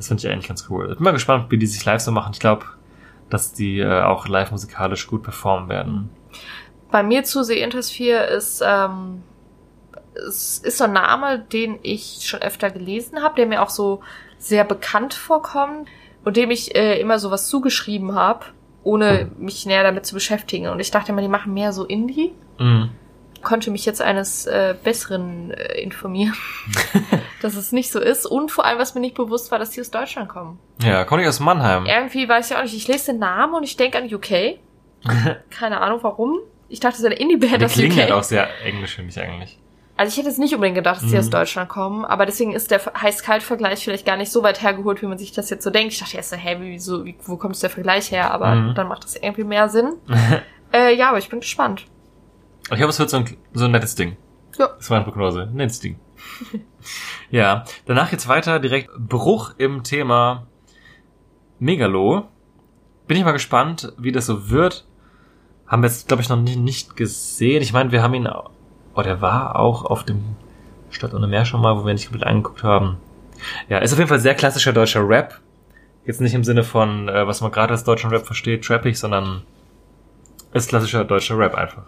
Das 0.02 0.08
finde 0.08 0.26
ich 0.26 0.34
eigentlich 0.34 0.48
ganz 0.48 0.68
cool. 0.68 0.90
Ich 0.90 0.98
bin 0.98 1.04
mal 1.04 1.12
gespannt, 1.12 1.52
wie 1.52 1.60
die 1.60 1.68
sich 1.68 1.86
live 1.86 2.02
so 2.02 2.12
machen. 2.12 2.32
Ich 2.34 2.40
glaube, 2.40 2.66
dass 3.30 3.54
die 3.54 3.80
äh, 3.80 4.02
auch 4.02 4.28
live 4.28 4.50
musikalisch 4.50 5.06
gut 5.06 5.22
performen 5.22 5.70
werden. 5.70 6.10
Bei 6.90 7.04
mir 7.04 7.24
zu 7.24 7.44
The 7.44 7.60
Intersphere 7.60 8.26
ist, 8.26 8.64
ähm, 8.66 9.22
es 10.14 10.58
ist 10.60 10.78
so 10.78 10.84
ein 10.86 10.94
Name, 10.94 11.40
den 11.40 11.80
ich 11.84 12.20
schon 12.24 12.42
öfter 12.42 12.70
gelesen 12.72 13.22
habe, 13.24 13.36
der 13.36 13.46
mir 13.46 13.62
auch 13.62 13.70
so 13.70 14.02
sehr 14.38 14.64
bekannt 14.64 15.14
vorkommt 15.14 15.88
und 16.24 16.38
dem 16.38 16.52
ich 16.52 16.76
äh, 16.76 17.00
immer 17.00 17.20
sowas 17.20 17.48
zugeschrieben 17.48 18.14
habe. 18.16 18.46
ohne 18.84 19.30
mich 19.38 19.66
näher 19.68 19.84
damit 19.84 20.06
zu 20.08 20.16
beschäftigen. 20.16 20.68
Und 20.68 20.80
ich 20.80 20.90
dachte 20.90 21.12
immer, 21.12 21.22
die 21.22 21.28
machen 21.28 21.54
mehr 21.54 21.72
so 21.72 21.86
Indie. 21.86 22.34
Mhm. 22.58 22.90
Konnte 23.44 23.70
mich 23.72 23.86
jetzt 23.86 24.02
eines 24.02 24.46
äh, 24.48 24.76
Besseren 24.84 25.52
äh, 25.52 25.80
informieren, 25.82 26.34
dass 27.42 27.56
es 27.56 27.72
nicht 27.72 27.92
so 27.92 28.00
ist. 28.00 28.26
Und 28.26 28.52
vor 28.52 28.66
allem, 28.66 28.80
was 28.80 28.94
mir 28.96 29.02
nicht 29.02 29.16
bewusst 29.16 29.52
war, 29.52 29.60
dass 29.60 29.70
die 29.72 29.82
aus 29.82 29.92
Deutschland 29.92 30.30
kommen. 30.30 30.60
Ja, 30.84 31.06
komme 31.06 31.22
ich 31.22 31.28
aus 31.28 31.40
Mannheim. 31.40 31.86
Irgendwie 31.86 32.28
weiß 32.28 32.50
ich 32.52 32.58
auch 32.58 32.62
nicht. 32.64 32.76
Ich 32.76 32.88
lese 32.88 33.12
den 33.12 33.20
Namen 33.20 33.54
und 33.54 33.64
ich 33.64 33.78
denke 33.78 33.98
an 34.00 34.12
UK. 34.12 34.60
Keine 35.52 35.80
Ahnung 35.82 36.00
warum. 36.02 36.40
Ich 36.70 36.80
dachte, 36.80 36.94
es 36.94 37.00
ist 37.00 37.06
eine 37.06 37.16
Indie-Band 37.16 37.62
Die 37.62 37.66
aus 37.66 37.74
klingen 37.74 37.98
halt 37.98 38.12
UK. 38.12 38.18
auch 38.18 38.24
sehr 38.24 38.48
englisch, 38.64 38.96
finde 38.96 39.12
ich 39.12 39.20
eigentlich. 39.20 39.60
Also 40.02 40.14
ich 40.14 40.18
hätte 40.18 40.30
jetzt 40.30 40.40
nicht 40.40 40.56
unbedingt 40.56 40.74
gedacht, 40.78 40.96
dass 41.04 41.10
die 41.10 41.14
Mhm. 41.14 41.20
aus 41.20 41.30
Deutschland 41.30 41.70
kommen, 41.70 42.06
aber 42.06 42.26
deswegen 42.26 42.54
ist 42.54 42.72
der 42.72 42.80
Heiß-Kalt-Vergleich 43.00 43.84
vielleicht 43.84 44.04
gar 44.04 44.18
nicht 44.18 44.32
so 44.32 44.42
weit 44.42 44.64
hergeholt, 44.64 45.00
wie 45.04 45.06
man 45.06 45.20
sich 45.20 45.32
das 45.32 45.52
jetzt 45.52 45.64
so 45.64 45.70
denkt. 45.70 45.94
Ich 45.94 46.00
dachte 46.00 46.18
erst 46.18 46.32
so, 46.32 46.38
hä, 46.38 46.58
wieso, 46.60 47.06
wie, 47.06 47.16
wo 47.24 47.38
kommt 47.38 47.62
der 47.62 47.70
Vergleich 47.70 48.10
her? 48.12 48.32
Aber 48.32 48.56
Mhm. 48.56 48.74
dann 48.74 48.88
macht 48.88 49.04
das 49.04 49.16
irgendwie 49.16 49.44
mehr 49.44 49.70
Sinn. 49.70 49.94
äh, 50.74 50.96
ja, 50.96 51.10
aber 51.10 51.20
ich 51.20 51.30
bin 51.30 51.40
gespannt. 51.40 51.86
Ich 52.64 52.78
glaube, 52.78 52.90
es 52.90 52.98
wird 52.98 53.12
so 53.12 53.18
ein, 53.18 53.38
so 53.54 53.66
ein 53.66 53.72
nettes 53.72 53.94
Ding. 53.94 54.18
Ja. 54.58 54.70
Das 54.76 54.90
war 54.90 54.98
eine 54.98 55.06
Prognose. 55.06 55.44
Ein 55.44 55.54
nettes 55.54 55.80
Ding. 55.82 56.00
ja, 57.30 57.64
danach 57.86 58.10
geht's 58.10 58.28
weiter. 58.28 58.60
Direkt 58.60 58.90
Bruch 58.98 59.54
im 59.60 59.84
Thema 59.84 60.48
Megalo. 61.60 62.28
Bin 63.08 63.18
ich 63.18 63.24
mal 63.24 63.32
gespannt, 63.34 63.94
wie 64.00 64.12
das 64.12 64.26
so 64.26 64.50
wird. 64.50 64.88
Haben 65.68 65.84
wir 65.84 65.90
jetzt, 65.90 66.08
glaube 66.08 66.24
ich, 66.24 66.30
noch 66.30 66.38
nicht, 66.38 66.58
nicht 66.58 66.96
gesehen. 66.96 67.62
Ich 67.62 67.72
meine, 67.74 67.92
wir 67.92 68.02
haben 68.02 68.14
ihn, 68.16 68.26
au- 68.28 68.50
oh, 68.96 69.02
der 69.02 69.22
war 69.22 69.58
auch 69.58 69.86
auf 69.86 70.04
dem 70.04 70.24
Stadt 70.90 71.14
ohne 71.14 71.28
Meer 71.28 71.46
schon 71.46 71.62
mal, 71.62 71.78
wo 71.78 71.86
wir 71.86 71.94
nicht 71.94 72.08
komplett 72.10 72.28
angeguckt 72.28 72.64
haben. 72.64 72.98
Ja, 73.70 73.80
ist 73.80 73.94
auf 73.94 74.00
jeden 74.00 74.10
Fall 74.10 74.20
sehr 74.20 74.36
klassischer 74.36 74.74
deutscher 74.74 75.08
Rap. 75.08 75.40
Jetzt 76.06 76.22
nicht 76.22 76.34
im 76.34 76.44
Sinne 76.44 76.64
von, 76.64 77.10
äh, 77.10 77.26
was 77.28 77.42
man 77.42 77.52
gerade 77.52 77.72
als 77.74 77.84
deutschen 77.84 78.10
Rap 78.10 78.26
versteht, 78.26 78.66
trappig, 78.66 79.00
sondern 79.00 79.44
ist 80.54 80.70
klassischer 80.70 81.06
deutscher 81.06 81.38
Rap 81.38 81.56
einfach. 81.56 81.84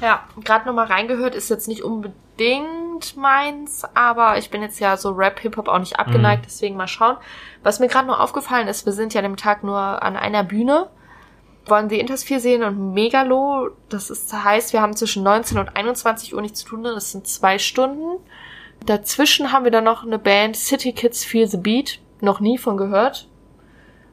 Ja, 0.00 0.20
gerade 0.42 0.66
nochmal 0.66 0.86
reingehört, 0.86 1.34
ist 1.34 1.50
jetzt 1.50 1.68
nicht 1.68 1.82
unbedingt 1.84 3.16
meins, 3.16 3.84
aber 3.94 4.38
ich 4.38 4.50
bin 4.50 4.62
jetzt 4.62 4.80
ja 4.80 4.96
so 4.96 5.10
Rap, 5.10 5.38
Hip-Hop 5.40 5.68
auch 5.68 5.78
nicht 5.78 5.98
abgeneigt, 5.98 6.42
Mhm. 6.42 6.46
deswegen 6.46 6.76
mal 6.76 6.88
schauen. 6.88 7.16
Was 7.62 7.78
mir 7.80 7.88
gerade 7.88 8.06
nur 8.06 8.20
aufgefallen 8.20 8.68
ist, 8.68 8.86
wir 8.86 8.92
sind 8.92 9.14
ja 9.14 9.20
an 9.20 9.24
dem 9.24 9.36
Tag 9.36 9.62
nur 9.62 9.76
an 10.02 10.16
einer 10.16 10.42
Bühne, 10.44 10.88
wollen 11.66 11.88
die 11.88 12.00
Intersphere 12.00 12.40
sehen 12.40 12.62
und 12.62 12.92
Megalo, 12.94 13.70
das 13.88 14.10
ist, 14.10 14.32
heißt, 14.32 14.72
wir 14.72 14.80
haben 14.82 14.96
zwischen 14.96 15.22
19 15.22 15.58
und 15.58 15.76
21 15.76 16.34
Uhr 16.34 16.40
nichts 16.42 16.60
zu 16.60 16.66
tun, 16.68 16.82
das 16.84 17.12
sind 17.12 17.26
zwei 17.26 17.58
Stunden. 17.58 18.18
Dazwischen 18.84 19.52
haben 19.52 19.64
wir 19.64 19.70
dann 19.70 19.84
noch 19.84 20.04
eine 20.04 20.18
Band, 20.18 20.56
City 20.56 20.92
Kids 20.92 21.24
Feel 21.24 21.46
the 21.46 21.56
Beat, 21.56 22.00
noch 22.20 22.40
nie 22.40 22.58
von 22.58 22.76
gehört. 22.76 23.28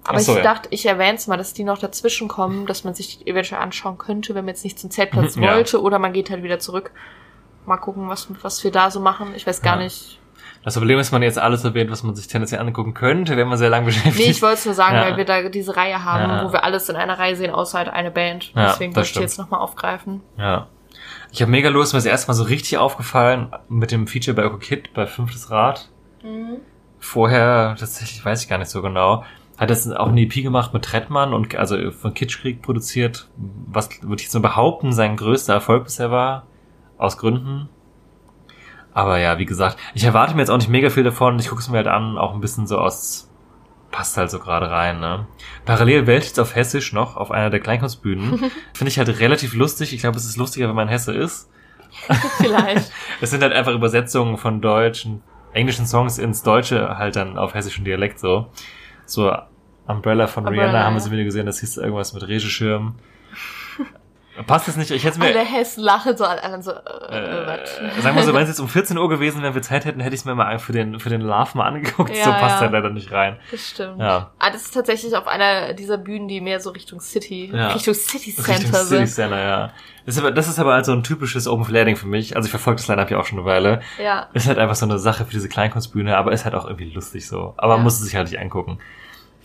Aber 0.03 0.19
so, 0.19 0.31
ich 0.31 0.38
ja. 0.38 0.43
dachte, 0.43 0.69
ich 0.71 0.85
erwähne 0.85 1.15
es 1.15 1.27
mal, 1.27 1.38
dass 1.38 1.53
die 1.53 1.63
noch 1.63 1.77
dazwischen 1.77 2.27
kommen, 2.27 2.65
dass 2.65 2.83
man 2.83 2.93
sich 2.93 3.19
die 3.19 3.27
eventuell 3.27 3.62
anschauen 3.62 3.97
könnte, 3.97 4.33
wenn 4.35 4.45
man 4.45 4.53
jetzt 4.53 4.63
nicht 4.63 4.79
zum 4.79 4.91
Zeltplatz 4.91 5.35
Mhm, 5.35 5.43
ja. 5.43 5.55
wollte 5.55 5.81
oder 5.81 5.99
man 5.99 6.13
geht 6.13 6.29
halt 6.29 6.43
wieder 6.43 6.59
zurück. 6.59 6.91
Mal 7.65 7.77
gucken, 7.77 8.07
was, 8.09 8.27
was 8.41 8.63
wir 8.63 8.71
da 8.71 8.89
so 8.91 8.99
machen. 8.99 9.33
Ich 9.35 9.45
weiß 9.45 9.62
gar 9.62 9.77
Ja. 9.77 9.83
nicht. 9.83 10.18
Das 10.63 10.76
Problem 10.78 11.00
ist, 11.00 11.12
man 11.12 11.22
jetzt 11.24 11.39
alles 11.39 11.63
erwähnt, 11.63 11.89
was 11.89 12.04
man 12.04 12.15
sich 12.15 12.28
tendenziell 12.28 12.60
angucken 12.62 12.93
könnte, 12.93 13.38
wenn 13.38 13.48
man 13.48 13.58
sehr 13.58 13.69
lang 13.69 13.86
beschäftigt. 13.86 14.17
Nee, 14.17 14.32
ich 14.32 14.41
wollte 14.41 14.56
es 14.56 14.65
nur 14.65 14.74
sagen, 14.76 14.95
Ja. 14.95 15.02
weil 15.04 15.17
wir 15.17 15.26
da 15.26 15.48
diese 15.50 15.76
Reihe 15.78 16.04
haben, 16.04 16.30
Ja. 16.30 16.45
wo 16.45 16.52
wir 16.54 16.63
alles 16.63 16.89
in 16.89 16.95
einer 16.95 17.17
Reihe 17.17 17.36
sehen, 17.36 17.52
außer 17.52 17.78
halt 17.78 17.89
eine 17.89 18.12
Band. 18.12 18.54
Ja, 18.56 18.67
Deswegen 18.67 18.95
wollte 18.95 19.08
ich 19.08 19.13
die 19.13 19.19
jetzt 19.22 19.38
nochmal 19.39 19.62
aufgreifen. 19.62 20.22
Ja. 20.38 20.67
Ich 21.32 21.41
habe 21.41 21.52
Megalo 21.52 21.82
ist 21.82 21.93
mir 21.93 21.98
das 22.00 22.06
erste 22.06 22.28
Mal 22.28 22.34
so 22.34 22.43
richtig 22.43 22.78
aufgefallen 22.78 23.52
mit 23.69 23.91
dem 23.91 24.08
Feature 24.08 24.36
bei 24.36 24.45
Oko 24.45 24.58
Kid 24.58 24.93
bei 24.93 25.06
Fünftes 25.06 25.50
Rad. 25.52 25.88
Vorher, 27.00 27.76
tatsächlich 27.80 28.24
weiß 28.26 28.43
ich 28.43 28.50
gar 28.50 28.58
nicht 28.58 28.69
so 28.69 28.82
genau. 28.82 29.24
Hat 29.58 29.69
das 29.69 29.89
auch 29.91 30.08
eine 30.08 30.22
EP 30.22 30.34
gemacht 30.43 30.74
mit 30.74 30.84
Trettmann 30.86 31.34
und 31.34 31.54
also 31.56 31.91
von 31.91 32.13
Kitschkrieg 32.13 32.62
produziert, 32.62 33.28
was 33.67 33.89
würde 34.02 34.15
ich 34.17 34.24
jetzt 34.24 34.34
nur 34.34 34.41
behaupten, 34.41 34.91
sein 34.93 35.15
größter 35.17 35.54
Erfolg 35.54 35.84
bisher 35.86 36.12
war. 36.12 36.43
Aus 36.98 37.17
Gründen. 37.17 37.69
Aber 38.99 39.17
ja, 39.17 39.38
wie 39.38 39.45
gesagt, 39.45 39.77
ich 39.93 40.03
erwarte 40.03 40.35
mir 40.35 40.41
jetzt 40.41 40.49
auch 40.49 40.57
nicht 40.57 40.67
mega 40.67 40.89
viel 40.89 41.05
davon. 41.05 41.39
Ich 41.39 41.47
gucke 41.47 41.62
es 41.62 41.69
mir 41.69 41.77
halt 41.77 41.88
an, 41.88 42.17
auch 42.17 42.33
ein 42.33 42.41
bisschen 42.41 42.67
so 42.67 42.77
aus, 42.77 43.31
passt 43.91 44.17
halt 44.17 44.29
so 44.29 44.39
gerade 44.39 44.69
rein, 44.69 44.99
ne? 44.99 45.25
Parallel 45.63 46.05
Welt 46.05 46.25
jetzt 46.25 46.38
auf 46.38 46.53
Hessisch 46.53 46.91
noch, 46.91 47.15
auf 47.15 47.31
einer 47.31 47.49
der 47.49 47.62
Kleinkunstbühnen. 47.62 48.39
Finde 48.73 48.91
ich 48.91 48.97
halt 48.97 49.07
relativ 49.21 49.53
lustig. 49.53 49.93
Ich 49.93 50.01
glaube, 50.01 50.17
es 50.17 50.25
ist 50.25 50.35
lustiger, 50.35 50.67
wenn 50.67 50.75
man 50.75 50.89
Hesse 50.89 51.13
ist. 51.13 51.49
Vielleicht. 52.39 52.91
Es 53.21 53.29
sind 53.29 53.41
halt 53.41 53.53
einfach 53.53 53.71
Übersetzungen 53.71 54.35
von 54.35 54.59
deutschen, 54.59 55.23
englischen 55.53 55.85
Songs 55.85 56.17
ins 56.17 56.43
Deutsche 56.43 56.97
halt 56.97 57.15
dann 57.15 57.38
auf 57.38 57.53
hessischen 57.53 57.85
Dialekt 57.85 58.19
so. 58.19 58.47
So 59.05 59.33
Umbrella 59.88 60.27
von 60.27 60.45
Umbrella, 60.45 60.71
Rihanna 60.71 60.83
haben 60.83 60.95
wir 60.95 60.99
so 60.99 61.09
Video 61.09 61.23
gesehen, 61.23 61.45
das 61.45 61.62
hieß 61.62 61.77
irgendwas 61.77 62.12
mit 62.12 62.27
Regenschirm. 62.27 62.95
Passt 64.47 64.67
es 64.67 64.78
nicht? 64.78 64.91
Ich 64.91 65.04
hätte 65.04 65.19
mir, 65.19 65.25
Alle 65.28 65.39
Hessen 65.45 65.84
lachen 65.84 66.15
so, 66.15 66.23
anderen 66.23 66.62
so, 66.62 66.71
äh, 66.71 66.75
äh, 66.75 67.47
was? 67.47 68.04
sagen 68.04 68.15
wir 68.15 68.23
so, 68.23 68.34
wenn 68.34 68.43
es 68.43 68.49
jetzt 68.49 68.60
um 68.60 68.67
14 68.69 68.97
Uhr 68.97 69.10
gewesen, 69.10 69.41
wenn 69.43 69.54
wir 69.54 69.62
Zeit 69.62 69.86
hätten, 69.86 69.99
hätte 69.99 70.13
ich 70.15 70.21
es 70.21 70.25
mir 70.25 70.36
mal 70.36 70.60
für 70.60 70.71
den, 70.71 70.99
für 70.99 71.10
den 71.10 71.21
Love 71.21 71.58
mal 71.58 71.65
angeguckt. 71.67 72.15
Ja, 72.15 72.23
so 72.25 72.32
passt 72.32 72.56
ja. 72.56 72.60
halt 72.62 72.71
leider 72.71 72.89
nicht 72.89 73.12
rein. 73.12 73.38
Das 73.52 73.67
stimmt. 73.69 73.99
Ja. 73.99 74.32
Ah, 74.39 74.49
das 74.52 74.63
ist 74.63 74.73
tatsächlich 74.73 75.15
auf 75.15 75.28
einer 75.28 75.73
dieser 75.73 75.97
Bühnen, 75.97 76.28
die 76.28 76.41
mehr 76.41 76.60
so 76.60 76.69
Richtung 76.71 76.99
City, 76.99 77.52
Ja. 77.54 77.69
Richtung 77.73 77.93
City 77.93 78.30
Richtung 78.38 78.45
Center 78.45 78.78
City 78.84 78.97
sind. 78.97 79.08
Center, 79.08 79.39
ja. 79.43 79.71
Das 80.06 80.15
ist, 80.15 80.21
aber, 80.21 80.32
das 80.32 80.47
ist 80.47 80.58
aber 80.60 80.73
halt 80.73 80.86
so 80.86 80.93
ein 80.93 81.04
typisches 81.04 81.47
Open 81.47 81.65
Flair 81.65 81.86
Ding 81.86 81.95
für 81.95 82.08
mich. 82.08 82.36
Also 82.36 82.47
ich 82.47 82.52
verfolge 82.52 82.78
das 82.78 82.88
Line-Up 82.88 83.12
ja 83.12 83.19
auch 83.19 83.25
schon 83.25 83.38
eine 83.39 83.45
Weile. 83.47 83.82
Ja. 84.02 84.28
Ist 84.34 84.47
halt 84.47 84.58
einfach 84.58 84.75
so 84.75 84.86
eine 84.86 84.97
Sache 84.97 85.25
für 85.25 85.32
diese 85.32 85.49
Kleinkunstbühne, 85.49 86.17
aber 86.17 86.32
ist 86.32 86.45
halt 86.45 86.56
auch 86.56 86.65
irgendwie 86.65 86.89
lustig 86.91 87.28
so. 87.28 87.54
Aber 87.58 87.73
man 87.73 87.80
Ja. 87.80 87.84
muss 87.84 87.93
es 87.95 88.02
sich 88.06 88.15
halt 88.15 88.30
nicht 88.32 88.39
angucken. 88.39 88.80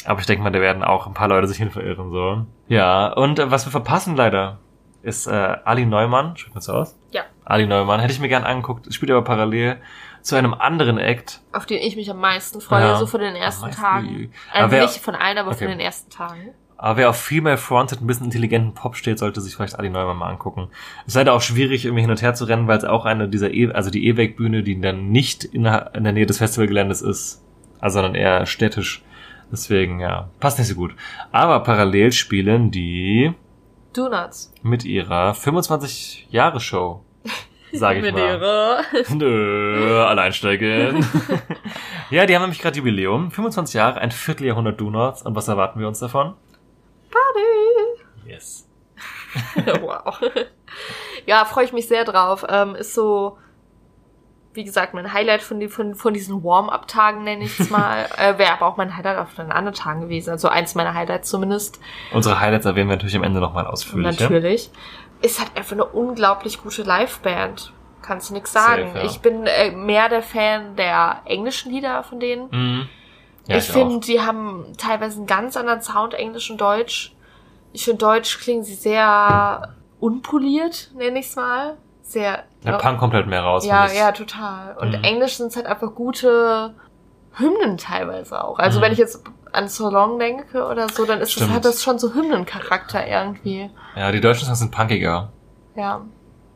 Aber 0.07 0.21
ich 0.21 0.27
denke 0.27 0.43
mal, 0.43 0.51
da 0.51 0.61
werden 0.61 0.83
auch 0.85 1.07
ein 1.07 1.15
paar 1.15 1.29
Leute 1.29 1.47
sich 1.47 1.57
hin 1.59 1.71
verirren 1.71 2.11
so. 2.11 2.47
Ja, 2.69 3.09
und 3.13 3.39
äh, 3.39 3.51
was 3.51 3.67
wir 3.67 3.71
verpassen 3.71 4.17
leider, 4.17 4.59
ist 5.05 5.27
äh, 5.27 5.31
Ali 5.65 5.87
Neumann, 5.87 6.37
spricht 6.37 6.55
man 6.55 6.63
so 6.63 6.73
aus? 6.73 6.99
Ja. 7.13 7.23
Ali 7.45 7.67
Neumann, 7.67 8.01
hätte 8.01 8.13
ich 8.13 8.21
mir 8.21 8.29
gern 8.29 8.45
angeguckt, 8.45 8.93
spielt 8.95 9.11
aber 9.11 9.23
parallel 9.23 9.77
zu 10.23 10.37
einem 10.37 10.55
anderen 10.55 10.99
Act. 10.99 11.41
Auf 11.53 11.67
den 11.67 11.79
ich 11.83 11.97
mich 11.97 12.11
am 12.11 12.19
meisten 12.19 12.61
freue, 12.61 12.81
Ja. 12.83 12.97
so 12.97 13.07
von 13.07 13.21
den 13.21 13.37
ersten 13.37 13.71
Tagen. 13.71 14.33
Also 14.53 14.71
wer- 14.71 14.83
nicht 14.83 14.99
von 15.01 15.15
allen, 15.15 15.37
aber 15.39 15.53
von 15.53 15.67
Okay. 15.67 15.77
den 15.77 15.81
ersten 15.81 16.11
Tagen. 16.11 16.51
Aber 16.77 16.97
wer 16.97 17.11
auf 17.11 17.17
Female 17.21 17.57
Fronted 17.57 18.01
ein 18.01 18.07
bisschen 18.07 18.25
intelligenten 18.27 18.75
Pop 18.75 18.97
steht, 18.97 19.19
sollte 19.19 19.41
sich 19.41 19.55
vielleicht 19.55 19.79
Ali 19.79 19.91
Neumann 19.91 20.17
mal 20.17 20.29
angucken. 20.31 20.69
Ist 21.07 21.15
leider 21.15 21.33
auch 21.35 21.41
schwierig, 21.43 21.85
irgendwie 21.85 22.01
hin 22.03 22.11
und 22.11 22.21
her 22.21 22.35
zu 22.35 22.47
rennen, 22.47 22.67
weil 22.67 22.79
es 22.79 22.85
auch 22.85 23.05
eine 23.05 23.29
dieser, 23.29 23.53
e 23.53 23.71
also 23.73 23.91
die 23.91 24.07
E-Weg-Bühne, 24.09 24.63
die 24.63 24.81
dann 24.81 25.11
nicht 25.11 25.45
in 25.45 25.65
der, 25.65 25.95
in 25.95 26.05
der 26.05 26.13
Nähe 26.13 26.27
des 26.27 26.39
Festivalgeländes 26.39 27.01
ist, 27.01 27.43
also 27.81 27.95
sondern 28.01 28.15
eher 28.15 28.45
städtisch. 28.47 29.03
Deswegen, 29.53 30.01
ja, 30.01 30.31
passt 30.41 30.59
nicht 30.59 30.69
so 30.69 30.75
gut. 30.75 30.95
Aber 31.31 31.61
parallel 31.61 32.11
spielen 32.13 32.71
die 32.71 33.33
Donuts. 33.97 34.53
mit 34.63 34.85
ihrer 34.85 35.33
25-Jahre-Show, 35.33 37.03
sage 37.73 37.99
ich 38.01 38.05
Mit 38.05 38.15
mal. 38.15 38.21
ihrer. 38.21 38.81
Nö, 39.15 40.05
alleinsteigen. 40.05 41.05
ja, 42.11 42.27
die 42.27 42.35
haben 42.35 42.43
nämlich 42.43 42.61
gerade 42.61 42.77
Jubiläum. 42.79 43.31
25 43.31 43.75
Jahre, 43.75 44.01
ein 44.01 44.11
Vierteljahrhundert 44.11 44.81
Donuts. 44.81 45.23
Und 45.23 45.35
was 45.35 45.49
erwarten 45.49 45.81
wir 45.81 45.89
uns 45.89 45.99
davon? 46.01 46.35
Party. 47.11 48.31
Yes. 48.31 48.69
wow. 49.81 50.19
Ja, 51.27 51.45
freue 51.45 51.65
ich 51.65 51.73
mich 51.73 51.89
sehr 51.89 52.05
drauf. 52.05 52.45
Ähm, 52.49 52.75
ist 52.75 52.95
so, 52.95 53.39
wie 54.55 54.65
gesagt, 54.65 54.95
mein 54.95 55.13
Highlight 55.13 55.43
von, 55.43 55.61
die, 55.61 55.69
von, 55.69 55.95
von 55.95 56.15
diesen 56.15 56.43
Warm-Up-Tagen, 56.43 57.25
nenne 57.25 57.45
ich 57.45 57.59
es 57.59 57.71
mal. 57.71 58.07
äh, 58.17 58.39
Wäre 58.39 58.53
aber 58.53 58.67
auch 58.67 58.77
mein 58.77 58.97
Highlight 58.97 59.19
auf 59.19 59.35
den 59.35 59.51
anderen 59.53 59.75
Tagen 59.75 60.03
gewesen. 60.03 60.31
Also 60.31 60.49
eins 60.49 60.75
meiner 60.75 60.95
Highlights 60.95 61.29
zumindest. 61.29 61.81
Unsere 62.13 62.41
Highlights 62.41 62.67
erwähnen 62.67 62.89
wir 62.89 62.97
natürlich 62.97 63.17
am 63.17 63.25
Ende 63.25 63.41
nochmal 63.41 63.67
ausführlich. 63.67 64.19
ja? 64.19 64.29
Natürlich. 64.29 64.71
Ist 65.23 65.41
halt 65.41 65.57
einfach 65.57 65.73
eine 65.73 65.85
unglaublich 65.85 66.63
gute 66.63 66.83
Liveband. 66.83 67.73
Kannst 68.03 68.31
du 68.31 68.35
nix 68.35 68.53
sagen. 68.53 68.89
Safe, 68.89 68.99
ja. 68.99 69.05
Ich 69.05 69.21
bin 69.21 69.47
äh, 69.47 69.71
mehr 69.71 70.09
der 70.09 70.23
Fan 70.23 70.77
der 70.77 71.23
englischen 71.25 71.73
Lieder 71.73 72.03
von 72.03 72.21
denen. 72.21 72.49
Mhm. 72.51 72.89
Ja, 73.47 73.57
ich 73.57 73.65
finde, 73.65 74.01
die 74.01 74.21
haben 74.21 74.73
teilweise 74.79 75.19
einen 75.19 75.27
ganz 75.27 75.57
anderen 75.57 75.83
Sound, 75.83 76.15
Englisch 76.15 76.51
und 76.51 76.61
Deutsch. 76.61 77.13
Ich 77.73 77.85
finde, 77.85 77.99
Deutsch 77.99 78.39
klingen 78.39 78.63
sie 78.63 78.75
sehr 78.75 79.75
unpoliert, 80.01 80.91
nenne 80.95 81.19
ich's 81.19 81.37
mal. 81.37 81.77
Sehr. 82.15 82.45
Der 82.65 82.73
Punk 82.79 82.99
kommt 82.99 83.13
halt 83.13 83.27
mehr 83.27 83.43
raus. 83.43 83.67
ja, 83.67 83.87
ja, 83.93 84.13
total. 84.13 84.77
Und 84.79 84.97
Mhm. 84.97 85.05
Englisch 85.05 85.37
sind 85.37 85.55
halt 85.57 85.67
einfach 85.67 85.95
gute 85.95 86.75
Hymnen 87.37 87.77
teilweise 87.77 88.43
auch. 88.43 88.59
Also 88.59 88.79
Mhm. 88.79 88.85
wenn 88.85 88.93
ich 88.93 88.99
jetzt 88.99 89.23
an 89.53 89.69
So 89.69 89.91
Long 89.91 90.19
denke 90.19 90.65
oder 90.67 90.89
so, 90.89 91.05
dann 91.05 91.21
ist 91.21 91.39
das, 91.41 91.49
hat 91.51 91.65
das 91.65 91.83
schon 91.83 91.99
so 91.99 92.15
Hymnencharakter 92.15 93.07
irgendwie. 93.07 93.69
Ja, 93.97 94.11
die 94.13 94.21
deutschen 94.21 94.47
Songs 94.47 94.61
sind 94.61 94.71
punkiger. 94.71 95.31
Ja. 95.77 96.01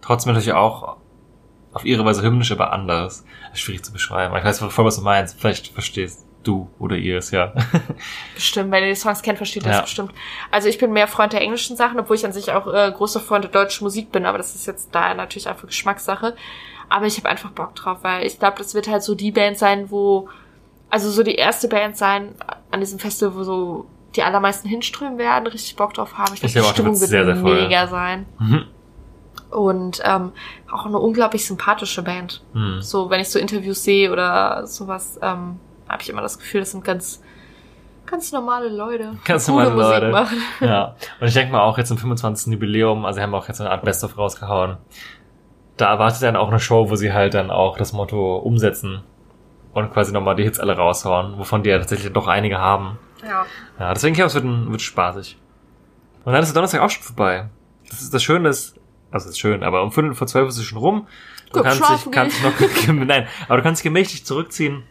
Trotzdem 0.00 0.32
natürlich 0.32 0.52
auch 0.54 0.96
auf 1.72 1.84
ihre 1.84 2.04
Weise 2.04 2.22
hymnisch, 2.22 2.52
aber 2.52 2.72
anders. 2.72 3.24
Ist 3.52 3.60
schwierig 3.60 3.84
zu 3.84 3.92
beschreiben. 3.92 4.34
Ich 4.36 4.44
weiß 4.44 4.60
voll, 4.60 4.84
was 4.84 4.96
du 4.96 5.02
meinst. 5.02 5.38
Vielleicht 5.40 5.68
verstehst 5.68 6.24
du 6.48 6.68
oder 6.78 6.96
ihr 6.96 7.18
es 7.18 7.30
ja. 7.30 7.52
Bestimmt, 8.34 8.70
wenn 8.72 8.82
ihr 8.82 8.90
die 8.90 8.94
Songs 8.96 9.22
kennt, 9.22 9.36
versteht 9.38 9.62
ihr 9.64 9.70
Ja. 9.70 9.76
das 9.76 9.82
bestimmt. 9.82 10.12
Also 10.50 10.68
ich 10.68 10.78
bin 10.78 10.92
mehr 10.92 11.06
Freund 11.06 11.32
der 11.32 11.42
englischen 11.42 11.76
Sachen, 11.76 12.00
obwohl 12.00 12.16
ich 12.16 12.24
an 12.24 12.32
sich 12.32 12.50
auch 12.52 12.66
äh, 12.72 12.90
großer 12.90 13.20
Freund 13.20 13.44
der 13.44 13.50
deutschen 13.52 13.84
Musik 13.84 14.10
bin, 14.10 14.26
aber 14.26 14.38
das 14.38 14.54
ist 14.54 14.66
jetzt 14.66 14.94
da 14.94 15.14
natürlich 15.14 15.48
einfach 15.48 15.66
Geschmackssache. 15.68 16.34
Aber 16.88 17.04
ich 17.06 17.18
habe 17.18 17.28
einfach 17.28 17.50
Bock 17.50 17.74
drauf, 17.74 17.98
weil 18.02 18.26
ich 18.26 18.38
glaube, 18.38 18.56
das 18.58 18.74
wird 18.74 18.88
halt 18.88 19.02
so 19.02 19.14
die 19.14 19.30
Band 19.30 19.58
sein, 19.58 19.90
wo, 19.90 20.28
also 20.88 21.10
so 21.10 21.22
die 21.22 21.34
erste 21.34 21.68
Band 21.68 21.96
sein 21.98 22.34
an 22.70 22.80
diesem 22.80 22.98
Festival, 22.98 23.34
wo 23.36 23.42
so 23.44 23.86
die 24.16 24.22
allermeisten 24.22 24.68
hinströmen 24.68 25.18
werden, 25.18 25.46
richtig 25.46 25.76
Bock 25.76 25.92
drauf 25.92 26.16
haben. 26.16 26.32
Ich 26.34 26.42
Ich 26.42 26.52
glaube, 26.52 26.64
die 26.64 26.70
auch, 26.70 26.72
Stimmung 26.72 26.98
wird 26.98 27.10
sehr, 27.10 27.26
sehr 27.26 27.36
voll. 27.36 27.62
mega 27.62 27.86
sein. 27.88 28.24
Mhm. 28.38 28.64
Und 29.50 30.00
ähm, 30.04 30.32
auch 30.70 30.84
eine 30.86 30.98
unglaublich 30.98 31.46
sympathische 31.46 32.02
Band. 32.02 32.42
Hm. 32.52 32.82
So, 32.82 33.08
wenn 33.08 33.20
ich 33.20 33.30
so 33.30 33.38
Interviews 33.38 33.82
sehe 33.82 34.12
oder 34.12 34.66
sowas, 34.66 35.18
ähm, 35.22 35.58
habe 35.88 36.02
ich 36.02 36.08
immer 36.08 36.22
das 36.22 36.38
Gefühl, 36.38 36.60
das 36.60 36.72
sind 36.72 36.84
ganz, 36.84 37.22
ganz 38.06 38.32
normale 38.32 38.68
Leute. 38.68 39.16
Ganz 39.24 39.48
normale 39.48 39.70
Leute. 39.70 40.10
machen. 40.10 40.38
Ja. 40.60 40.96
Und 41.20 41.28
ich 41.28 41.34
denke 41.34 41.52
mal 41.52 41.62
auch 41.62 41.78
jetzt 41.78 41.88
zum 41.88 41.98
25. 41.98 42.52
Jubiläum, 42.52 43.04
also 43.04 43.18
sie 43.18 43.22
haben 43.22 43.34
auch 43.34 43.48
jetzt 43.48 43.60
eine 43.60 43.70
Art 43.70 43.84
Best-of 43.84 44.16
rausgehauen. 44.18 44.76
Da 45.76 45.90
erwartet 45.90 46.22
dann 46.22 46.36
auch 46.36 46.48
eine 46.48 46.60
Show, 46.60 46.90
wo 46.90 46.96
sie 46.96 47.12
halt 47.12 47.34
dann 47.34 47.50
auch 47.50 47.78
das 47.78 47.92
Motto 47.92 48.36
umsetzen 48.36 49.02
und 49.72 49.92
quasi 49.92 50.12
nochmal 50.12 50.34
die 50.34 50.42
Hits 50.42 50.58
alle 50.58 50.76
raushauen, 50.76 51.38
wovon 51.38 51.62
die 51.62 51.70
ja 51.70 51.78
tatsächlich 51.78 52.12
doch 52.12 52.26
einige 52.26 52.58
haben. 52.58 52.98
Ja. 53.22 53.46
Ja, 53.78 53.94
deswegen 53.94 54.14
glaube 54.14 54.28
ich, 54.28 54.34
es 54.34 54.42
wird, 54.42 54.70
wird 54.70 54.82
spaßig. 54.82 55.38
Und 56.24 56.32
dann 56.32 56.42
ist 56.42 56.48
der 56.50 56.54
Donnerstag 56.54 56.80
auch 56.80 56.90
schon 56.90 57.04
vorbei. 57.04 57.48
Das 57.88 58.02
ist 58.02 58.12
das 58.12 58.22
Schöne 58.22 58.48
ist, 58.48 58.74
also 59.10 59.24
es 59.26 59.32
ist 59.32 59.38
schön, 59.38 59.62
aber 59.62 59.82
um 59.82 59.92
Viertel 59.92 60.14
vor 60.14 60.26
zwölf 60.26 60.48
ist 60.48 60.58
es 60.58 60.64
schon 60.64 60.78
rum. 60.78 61.06
Du 61.46 61.54
Guck, 61.54 61.64
kannst 61.64 61.88
dich, 61.88 62.10
kannst 62.10 62.42
noch, 62.42 62.52
nein, 62.92 63.26
aber 63.46 63.56
du 63.58 63.62
kannst 63.62 63.80
dich 63.80 63.84
gemächlich 63.84 64.26
zurückziehen, 64.26 64.82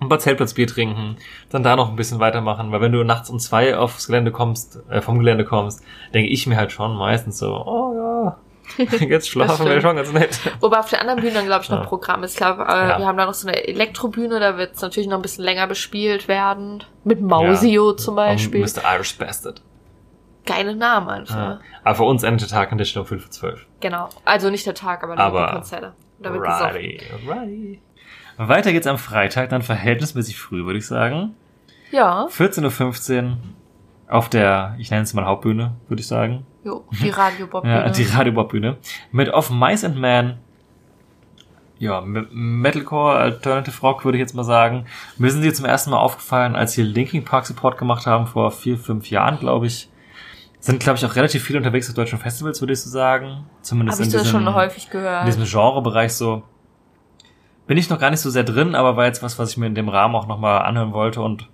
ein 0.00 0.08
paar 0.08 0.18
Zeltplatzbier 0.18 0.66
trinken, 0.66 1.16
dann 1.50 1.62
da 1.62 1.76
noch 1.76 1.90
ein 1.90 1.96
bisschen 1.96 2.20
weitermachen, 2.20 2.72
weil 2.72 2.80
wenn 2.80 2.92
du 2.92 3.04
nachts 3.04 3.28
um 3.30 3.38
zwei 3.38 3.76
aufs 3.76 4.06
Gelände 4.06 4.32
kommst, 4.32 4.80
äh, 4.88 5.00
vom 5.00 5.18
Gelände 5.18 5.44
kommst, 5.44 5.82
denke 6.14 6.30
ich 6.30 6.46
mir 6.46 6.56
halt 6.56 6.72
schon 6.72 6.96
meistens 6.96 7.38
so, 7.38 7.54
oh 7.54 7.94
ja, 7.94 8.36
jetzt 9.00 9.28
schlafen 9.28 9.66
wir 9.66 9.80
schon 9.80 9.96
ganz 9.96 10.12
nett. 10.12 10.38
Wobei 10.60 10.78
auf 10.78 10.88
der 10.88 11.00
anderen 11.00 11.20
Bühne 11.20 11.34
dann, 11.34 11.44
glaube 11.46 11.64
ich, 11.64 11.70
noch 11.70 11.80
Ja. 11.80 11.84
Programm 11.86 12.22
ist. 12.22 12.32
Ich 12.32 12.36
glaube, 12.38 12.62
äh, 12.62 12.88
Ja. 12.88 12.98
wir 12.98 13.06
haben 13.06 13.18
da 13.18 13.26
noch 13.26 13.34
so 13.34 13.48
eine 13.48 13.66
Elektrobühne, 13.66 14.38
da 14.40 14.56
wird 14.56 14.76
es 14.76 14.80
natürlich 14.82 15.08
noch 15.08 15.16
ein 15.18 15.22
bisschen 15.22 15.44
länger 15.44 15.66
bespielt 15.66 16.28
werden. 16.28 16.84
Mit 17.04 17.20
Mausio 17.20 17.92
zum 17.94 18.14
Beispiel. 18.16 18.62
Und 18.62 18.76
Mr. 18.76 18.94
Irish 18.94 19.18
Bastard. 19.18 19.60
Geile 20.46 20.74
Namen 20.76 21.08
einfach. 21.08 21.36
Ja. 21.36 21.60
Aber 21.84 21.94
für 21.96 22.04
uns 22.04 22.22
endet 22.22 22.42
der 22.42 22.48
Tag 22.48 22.72
an 22.72 22.78
der 22.78 22.84
Stelle 22.86 23.02
um 23.02 23.08
Viertel 23.08 23.22
vor 23.24 23.30
zwölf. 23.32 23.66
Genau. 23.80 24.08
Also 24.24 24.48
nicht 24.50 24.64
der 24.66 24.74
Tag, 24.74 25.02
aber, 25.04 25.18
Aber- 25.18 25.46
die 25.48 25.52
Konzerte. 25.54 25.92
Da 26.22 26.32
wird. 26.32 26.42
Righty, 26.44 27.00
righty. 27.28 27.80
Weiter 28.48 28.72
geht's 28.72 28.86
am 28.86 28.98
Freitag, 28.98 29.50
dann 29.50 29.62
verhältnismäßig 29.62 30.38
früh, 30.38 30.64
würde 30.64 30.78
ich 30.78 30.86
sagen. 30.86 31.34
Ja, 31.90 32.26
14.15 32.26 33.24
Uhr 33.24 33.36
auf 34.08 34.28
der, 34.28 34.74
ich 34.78 34.90
nenne 34.90 35.02
es 35.02 35.14
mal 35.14 35.24
Hauptbühne, 35.24 35.72
würde 35.88 36.00
ich 36.00 36.06
sagen. 36.06 36.46
jo, 36.64 36.84
die 37.02 37.10
radio 37.10 37.46
bob 37.46 37.64
Ja, 37.64 37.88
die 37.90 38.04
Radio-Bob-Bühne. 38.04 38.76
Mit 39.12 39.32
Of 39.32 39.50
Mice 39.50 39.84
and 39.84 39.96
Man. 39.96 40.38
Ja, 41.78 42.02
Metalcore, 42.02 43.16
Alternative 43.16 43.80
Rock, 43.80 44.04
würde 44.04 44.18
ich 44.18 44.20
jetzt 44.20 44.34
mal 44.34 44.44
sagen. 44.44 44.84
Mir 45.16 45.30
sind 45.30 45.42
sie 45.42 45.52
zum 45.52 45.64
ersten 45.64 45.90
Mal 45.90 45.98
aufgefallen, 45.98 46.54
als 46.54 46.72
sie 46.72 46.82
Linkin 46.82 47.24
Park 47.24 47.46
Support 47.46 47.78
gemacht 47.78 48.06
haben, 48.06 48.26
vor 48.26 48.50
vier, 48.50 48.76
fünf 48.76 49.08
Jahren, 49.10 49.38
glaube 49.38 49.66
ich. 49.66 49.88
Sind, 50.58 50.80
glaube 50.80 50.98
ich, 50.98 51.06
auch 51.06 51.16
relativ 51.16 51.42
viel 51.42 51.56
unterwegs 51.56 51.88
auf 51.88 51.94
deutschen 51.94 52.18
Festivals, 52.18 52.60
würde 52.60 52.74
ich 52.74 52.82
so 52.82 52.90
sagen. 52.90 53.46
Zumindest 53.62 53.98
ich 53.98 54.06
in 54.08 54.12
das 54.12 54.22
diesem, 54.24 54.40
schon 54.44 54.54
häufig 54.54 54.84
in 54.86 54.90
gehört. 54.90 55.26
diesem 55.26 55.44
Genrebereich 55.44 56.12
so. 56.12 56.42
Bin 57.70 57.78
ich 57.78 57.88
noch 57.88 58.00
gar 58.00 58.10
nicht 58.10 58.18
so 58.18 58.30
sehr 58.30 58.42
drin, 58.42 58.74
aber 58.74 58.96
war 58.96 59.06
jetzt 59.06 59.22
was, 59.22 59.38
was 59.38 59.52
ich 59.52 59.56
mir 59.56 59.66
in 59.66 59.76
dem 59.76 59.88
Rahmen 59.88 60.16
auch 60.16 60.26
nochmal 60.26 60.62
anhören 60.62 60.92
wollte 60.92 61.22
und 61.22 61.48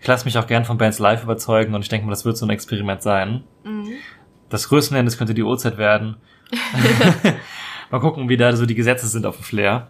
ich 0.00 0.06
lasse 0.06 0.24
mich 0.24 0.38
auch 0.38 0.46
gern 0.46 0.64
von 0.64 0.78
Bands 0.78 0.98
live 0.98 1.22
überzeugen 1.22 1.74
und 1.74 1.82
ich 1.82 1.90
denke 1.90 2.06
mal, 2.06 2.12
das 2.12 2.24
wird 2.24 2.38
so 2.38 2.46
ein 2.46 2.50
Experiment 2.50 3.02
sein. 3.02 3.44
Mhm. 3.62 3.90
Das 4.48 4.70
größte 4.70 4.96
Endes 4.96 5.18
könnte 5.18 5.34
die 5.34 5.42
Uhrzeit 5.42 5.76
werden. 5.76 6.16
mal 7.90 8.00
gucken, 8.00 8.30
wie 8.30 8.38
da 8.38 8.56
so 8.56 8.64
die 8.64 8.74
Gesetze 8.74 9.06
sind 9.06 9.26
auf 9.26 9.36
dem 9.36 9.44
Flair. 9.44 9.88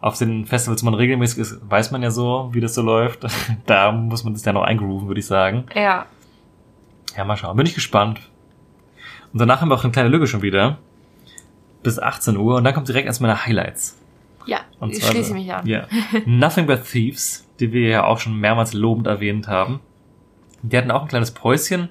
Auf 0.00 0.18
den 0.18 0.44
Festivals, 0.44 0.82
wo 0.82 0.86
man 0.86 0.94
regelmäßig 0.94 1.38
ist, 1.38 1.70
weiß 1.70 1.92
man 1.92 2.02
ja 2.02 2.10
so, 2.10 2.48
wie 2.50 2.60
das 2.60 2.74
so 2.74 2.82
läuft. 2.82 3.24
da 3.66 3.92
muss 3.92 4.24
man 4.24 4.32
das 4.32 4.44
ja 4.44 4.52
noch 4.52 4.64
eingrooven, 4.64 5.06
würde 5.06 5.20
ich 5.20 5.26
sagen. 5.26 5.66
Ja. 5.72 6.06
Ja, 7.16 7.24
mal 7.24 7.36
schauen. 7.36 7.56
Bin 7.56 7.66
ich 7.66 7.76
gespannt. 7.76 8.18
Und 9.32 9.38
danach 9.38 9.60
haben 9.60 9.68
wir 9.68 9.76
auch 9.76 9.84
eine 9.84 9.92
kleine 9.92 10.08
Lücke 10.08 10.26
schon 10.26 10.42
wieder. 10.42 10.78
Bis 11.84 12.00
18 12.00 12.36
Uhr. 12.36 12.56
Und 12.56 12.64
dann 12.64 12.74
kommt 12.74 12.88
direkt 12.88 13.06
erstmal 13.06 13.30
meine 13.30 13.46
Highlights. 13.46 14.01
Ja, 14.46 14.60
Und 14.80 14.90
ich 14.92 15.00
zwar- 15.00 15.10
schließe 15.12 15.34
mich 15.34 15.52
an. 15.52 15.66
Ja. 15.66 15.86
Nothing 16.26 16.66
But 16.66 16.84
Thieves, 16.84 17.46
die 17.60 17.72
wir 17.72 17.88
ja 17.88 18.04
auch 18.04 18.18
schon 18.18 18.38
mehrmals 18.38 18.72
lobend 18.72 19.06
erwähnt 19.06 19.48
haben. 19.48 19.80
Die 20.62 20.76
hatten 20.76 20.90
auch 20.90 21.02
ein 21.02 21.08
kleines 21.08 21.30
Päuschen, 21.32 21.88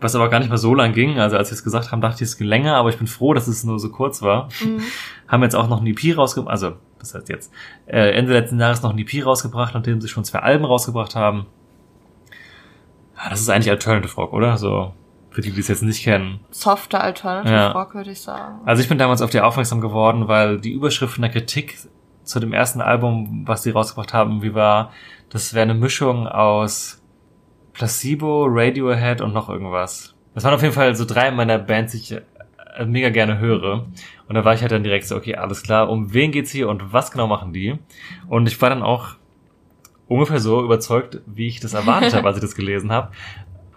was 0.00 0.14
aber 0.16 0.28
gar 0.28 0.40
nicht 0.40 0.48
mal 0.48 0.58
so 0.58 0.74
lang 0.74 0.92
ging. 0.92 1.18
Also 1.20 1.36
als 1.36 1.50
wir 1.50 1.54
es 1.54 1.62
gesagt 1.64 1.92
haben, 1.92 2.00
dachte 2.00 2.16
ich, 2.24 2.30
es 2.30 2.36
ging 2.36 2.46
länger, 2.48 2.74
aber 2.76 2.88
ich 2.90 2.98
bin 2.98 3.06
froh, 3.06 3.34
dass 3.34 3.46
es 3.46 3.62
nur 3.64 3.78
so 3.78 3.90
kurz 3.90 4.22
war. 4.22 4.48
Mhm. 4.64 4.80
Haben 5.28 5.42
jetzt 5.44 5.54
auch 5.54 5.68
noch 5.68 5.80
ein 5.80 5.86
EP 5.86 6.16
rausgebracht, 6.16 6.50
also 6.52 6.72
das 6.98 7.14
heißt 7.14 7.28
jetzt, 7.30 7.52
äh, 7.86 8.10
Ende 8.12 8.32
letzten 8.32 8.60
Jahres 8.60 8.82
noch 8.82 8.92
ein 8.92 8.98
EP 8.98 9.24
rausgebracht, 9.24 9.74
nachdem 9.74 10.00
sie 10.00 10.08
schon 10.08 10.24
zwei 10.24 10.40
Alben 10.40 10.64
rausgebracht 10.64 11.14
haben. 11.16 11.46
Ja, 13.16 13.30
das 13.30 13.40
ist 13.40 13.48
eigentlich 13.48 13.70
Alternative 13.70 14.14
Rock, 14.16 14.32
oder? 14.32 14.56
So, 14.58 14.92
für 15.32 15.40
die, 15.40 15.50
die 15.50 15.60
es 15.60 15.68
jetzt 15.68 15.82
nicht 15.82 16.02
kennen. 16.04 16.40
Softer 16.50 17.02
Alternative 17.02 17.52
Ja. 17.54 17.72
Rock, 17.72 17.94
würde 17.94 18.10
ich 18.12 18.20
sagen. 18.20 18.60
Also 18.64 18.82
ich 18.82 18.88
bin 18.88 18.98
damals 18.98 19.22
auf 19.22 19.30
die 19.30 19.40
aufmerksam 19.40 19.80
geworden, 19.80 20.28
weil 20.28 20.60
die 20.60 20.72
Überschrift 20.72 21.16
in 21.16 21.22
der 21.22 21.30
Kritik 21.30 21.76
zu 22.24 22.38
dem 22.38 22.52
ersten 22.52 22.80
Album, 22.80 23.42
was 23.46 23.62
die 23.62 23.70
rausgebracht 23.70 24.12
haben, 24.12 24.42
wie 24.42 24.54
war, 24.54 24.92
das 25.30 25.54
wäre 25.54 25.62
eine 25.62 25.74
Mischung 25.74 26.28
aus 26.28 27.02
Placebo, 27.72 28.46
Radiohead 28.48 29.20
und 29.20 29.32
noch 29.32 29.48
irgendwas. 29.48 30.14
Das 30.34 30.44
waren 30.44 30.54
auf 30.54 30.62
jeden 30.62 30.74
Fall 30.74 30.94
so 30.94 31.04
drei 31.04 31.30
meiner 31.30 31.58
Bands, 31.58 31.92
die 31.92 31.98
ich 31.98 32.12
äh, 32.12 32.84
mega 32.84 33.08
gerne 33.10 33.38
höre. 33.38 33.86
Und 34.28 34.34
da 34.34 34.44
war 34.44 34.54
ich 34.54 34.60
halt 34.62 34.72
dann 34.72 34.82
direkt 34.84 35.06
so, 35.06 35.16
okay, 35.16 35.36
alles 35.36 35.62
klar, 35.62 35.90
um 35.90 36.12
wen 36.14 36.30
geht's 36.32 36.50
hier 36.50 36.68
und 36.68 36.92
was 36.92 37.10
genau 37.10 37.26
machen 37.26 37.52
die? 37.52 37.78
Und 38.28 38.46
ich 38.46 38.60
war 38.62 38.70
dann 38.70 38.82
auch 38.82 39.16
ungefähr 40.08 40.40
so 40.40 40.62
überzeugt, 40.62 41.20
wie 41.26 41.48
ich 41.48 41.60
das 41.60 41.74
erwartet 41.74 42.14
habe, 42.14 42.28
als 42.28 42.36
ich 42.36 42.42
das 42.42 42.54
gelesen 42.54 42.92
habe. 42.92 43.10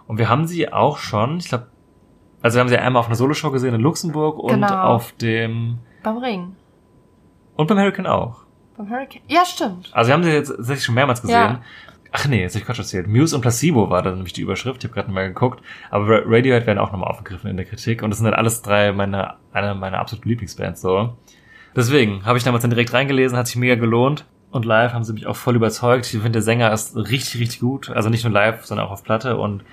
Und 0.07 0.17
wir 0.17 0.29
haben 0.29 0.45
sie 0.47 0.71
auch 0.71 0.97
schon, 0.97 1.37
ich 1.37 1.49
glaube, 1.49 1.67
also 2.41 2.55
wir 2.55 2.61
haben 2.61 2.69
sie 2.69 2.77
einmal 2.77 2.99
auf 2.99 3.07
einer 3.07 3.15
Soloshow 3.15 3.51
gesehen 3.51 3.73
in 3.73 3.81
Luxemburg 3.81 4.37
und 4.39 4.53
Genau. 4.53 4.81
auf 4.83 5.11
dem 5.13 5.79
Beim 6.03 6.17
Ring. 6.17 6.55
und 7.55 7.67
beim 7.67 7.77
Hurricane 7.79 8.07
auch. 8.07 8.41
Beim 8.77 8.89
Hurricane. 8.89 9.21
Ja, 9.27 9.43
stimmt. 9.45 9.89
Also 9.93 10.09
wir 10.09 10.13
haben 10.13 10.23
sie 10.23 10.29
jetzt 10.31 10.49
tatsächlich 10.49 10.83
schon 10.85 10.95
mehrmals 10.95 11.21
gesehen. 11.21 11.35
Ja. 11.35 11.61
Ach 12.11 12.27
nee, 12.27 12.41
jetzt 12.41 12.55
hab 12.55 12.61
ich 12.61 12.65
Quatsch 12.67 12.79
erzählt. 12.79 13.07
Muse 13.07 13.35
und 13.35 13.41
Placebo 13.41 13.89
war 13.89 14.01
dann 14.01 14.15
nämlich 14.15 14.31
die 14.33 14.41
Überschrift. 14.41 14.83
Ich 14.83 14.89
habe 14.89 14.93
gerade 15.01 15.11
mal 15.11 15.27
geguckt. 15.27 15.61
Aber 15.89 16.07
Ra- 16.07 16.21
Radiohead 16.25 16.65
werden 16.65 16.77
auch 16.79 16.91
nochmal 16.93 17.09
aufgegriffen 17.09 17.49
in 17.49 17.57
der 17.57 17.65
Kritik. 17.65 18.03
Und 18.03 18.09
das 18.09 18.19
sind 18.19 18.25
halt 18.27 18.37
alles 18.37 18.61
drei 18.61 18.93
meine, 18.93 19.33
eine 19.51 19.75
meiner 19.75 19.99
absoluten 19.99 20.29
Lieblingsbands 20.29 20.79
so. 20.81 21.13
Deswegen 21.75 22.25
habe 22.25 22.37
ich 22.37 22.43
damals 22.45 22.61
dann 22.61 22.69
direkt 22.71 22.93
reingelesen, 22.93 23.37
hat 23.37 23.47
sich 23.47 23.57
mega 23.57 23.75
gelohnt. 23.75 24.25
Und 24.51 24.63
live 24.63 24.93
haben 24.93 25.03
sie 25.03 25.11
mich 25.11 25.27
auch 25.27 25.35
voll 25.35 25.55
überzeugt. 25.57 26.05
Ich 26.05 26.11
finde, 26.11 26.31
der 26.31 26.41
Sänger 26.41 26.71
ist 26.71 26.95
richtig, 26.95 27.41
richtig 27.41 27.59
gut. 27.59 27.89
Also 27.89 28.07
nicht 28.09 28.23
nur 28.23 28.31
live, 28.31 28.63
sondern 28.65 28.87
auch 28.87 28.91
auf 28.91 29.03
Platte. 29.03 29.35
Und 29.35 29.65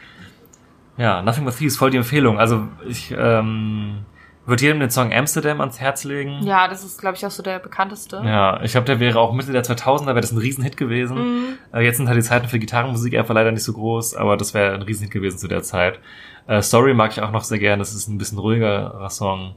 ja, 0.96 1.22
Nothing 1.22 1.44
But 1.44 1.56
Thieves, 1.56 1.76
voll 1.76 1.90
die 1.90 1.96
Empfehlung. 1.96 2.38
Also 2.38 2.68
ich 2.86 3.14
ähm, 3.16 4.04
würde 4.44 4.62
jedem 4.62 4.80
den 4.80 4.90
Song 4.90 5.12
Amsterdam 5.12 5.60
ans 5.60 5.80
Herz 5.80 6.04
legen. 6.04 6.40
Ja, 6.42 6.68
das 6.68 6.84
ist, 6.84 7.00
glaube 7.00 7.16
ich, 7.16 7.24
auch 7.24 7.30
so 7.30 7.42
der 7.42 7.58
bekannteste. 7.58 8.22
Ja, 8.24 8.60
ich 8.62 8.72
glaube, 8.72 8.86
der 8.86 9.00
wäre 9.00 9.18
auch 9.20 9.32
Mitte 9.32 9.52
der 9.52 9.64
2000er, 9.64 10.06
wäre 10.06 10.20
das 10.20 10.32
ein 10.32 10.38
Riesenhit 10.38 10.76
gewesen. 10.76 11.18
Mhm. 11.18 11.44
Äh, 11.72 11.84
jetzt 11.84 11.98
sind 11.98 12.08
halt 12.08 12.18
die 12.18 12.22
Zeiten 12.22 12.48
für 12.48 12.58
Gitarrenmusik 12.58 13.16
einfach 13.16 13.34
leider 13.34 13.52
nicht 13.52 13.64
so 13.64 13.72
groß, 13.72 14.16
aber 14.16 14.36
das 14.36 14.52
wäre 14.52 14.74
ein 14.74 14.82
Riesenhit 14.82 15.12
gewesen 15.12 15.38
zu 15.38 15.48
der 15.48 15.62
Zeit. 15.62 16.00
Äh, 16.46 16.60
Story 16.60 16.92
mag 16.92 17.12
ich 17.12 17.22
auch 17.22 17.30
noch 17.30 17.44
sehr 17.44 17.58
gern, 17.58 17.78
das 17.78 17.94
ist 17.94 18.08
ein 18.08 18.18
bisschen 18.18 18.38
ruhigerer 18.38 19.08
Song. 19.10 19.54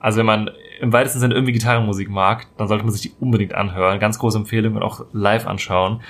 Also 0.00 0.18
wenn 0.18 0.26
man 0.26 0.50
im 0.80 0.92
weitesten 0.92 1.20
Sinne 1.20 1.34
irgendwie 1.34 1.52
Gitarrenmusik 1.52 2.10
mag, 2.10 2.48
dann 2.56 2.66
sollte 2.66 2.82
man 2.82 2.92
sich 2.92 3.02
die 3.02 3.12
unbedingt 3.20 3.54
anhören. 3.54 4.00
Ganz 4.00 4.18
große 4.18 4.36
Empfehlung 4.36 4.74
und 4.74 4.82
auch 4.82 5.04
live 5.12 5.46
anschauen. 5.46 6.00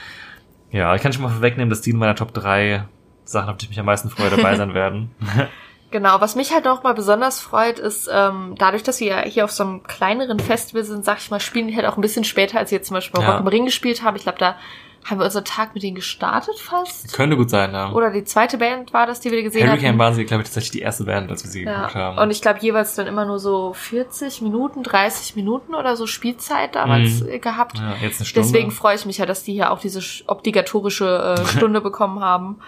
Ja, 0.70 0.94
ich 0.94 1.02
kann 1.02 1.12
schon 1.12 1.22
mal 1.22 1.28
vorwegnehmen, 1.28 1.68
dass 1.68 1.82
die 1.82 1.90
in 1.90 1.98
meiner 1.98 2.14
Top 2.14 2.32
3 2.32 2.84
Sachen, 3.32 3.48
auf 3.50 3.56
die 3.56 3.64
ich 3.64 3.70
mich 3.70 3.80
am 3.80 3.86
meisten 3.86 4.10
freue, 4.10 4.30
dabei 4.30 4.54
sein 4.56 4.74
werden. 4.74 5.10
Genau, 5.90 6.22
was 6.22 6.36
mich 6.36 6.54
halt 6.54 6.64
noch 6.64 6.82
mal 6.84 6.94
besonders 6.94 7.38
freut, 7.38 7.78
ist, 7.78 8.08
ähm, 8.10 8.54
dadurch, 8.56 8.82
dass 8.82 8.98
wir 9.00 9.08
ja 9.08 9.20
hier 9.26 9.44
auf 9.44 9.52
so 9.52 9.62
einem 9.62 9.82
kleineren 9.82 10.40
Festival 10.40 10.84
sind, 10.84 11.04
sag 11.04 11.18
ich 11.18 11.30
mal, 11.30 11.38
spielen 11.38 11.68
die 11.68 11.76
halt 11.76 11.84
auch 11.84 11.98
ein 11.98 12.00
bisschen 12.00 12.24
später, 12.24 12.56
als 12.58 12.70
wir 12.70 12.78
jetzt 12.78 12.88
zum 12.88 12.94
Beispiel 12.94 13.20
bei 13.20 13.26
Ja. 13.26 13.32
Rock 13.32 13.40
im 13.40 13.46
Ring 13.48 13.66
gespielt 13.66 14.02
haben. 14.02 14.16
Ich 14.16 14.22
glaube, 14.22 14.38
da 14.38 14.56
haben 15.04 15.18
wir 15.18 15.26
unseren 15.26 15.44
Tag 15.44 15.74
mit 15.74 15.82
denen 15.82 15.94
gestartet 15.94 16.58
fast. 16.58 17.12
Könnte 17.12 17.36
gut 17.36 17.50
sein, 17.50 17.72
ja. 17.74 17.92
Oder 17.92 18.10
die 18.10 18.24
zweite 18.24 18.56
Band 18.56 18.94
war 18.94 19.06
das, 19.06 19.20
die 19.20 19.30
wir 19.32 19.42
gesehen 19.42 19.68
Hurricane 19.68 19.88
haben. 19.90 19.98
waren 19.98 20.14
sie, 20.14 20.24
glaube 20.24 20.40
ich, 20.44 20.48
tatsächlich 20.48 20.70
die 20.70 20.80
erste 20.80 21.04
Band, 21.04 21.30
als 21.30 21.44
wir 21.44 21.50
sie 21.50 21.64
geguckt 21.64 21.94
Ja. 21.94 22.00
haben. 22.00 22.16
Und 22.16 22.30
ich 22.30 22.40
glaube 22.40 22.60
jeweils 22.60 22.94
dann 22.94 23.06
immer 23.06 23.26
nur 23.26 23.38
so 23.38 23.74
40 23.74 24.40
Minuten, 24.40 24.82
30 24.84 25.36
Minuten 25.36 25.74
oder 25.74 25.96
so 25.96 26.06
Spielzeit 26.06 26.74
damals 26.74 27.20
Mhm. 27.20 27.28
äh, 27.28 27.38
gehabt. 27.38 27.76
ja, 27.76 27.96
jetzt 28.00 28.18
eine 28.18 28.24
Stunde. 28.26 28.48
Deswegen 28.48 28.70
freue 28.70 28.94
ich 28.94 29.04
mich 29.04 29.18
ja, 29.18 29.26
dass 29.26 29.44
die 29.44 29.52
hier 29.52 29.72
auch 29.72 29.80
diese 29.80 29.98
sch- 30.00 30.22
obligatorische 30.26 31.36
äh, 31.38 31.44
Stunde 31.58 31.82
bekommen 31.82 32.20
haben. 32.20 32.60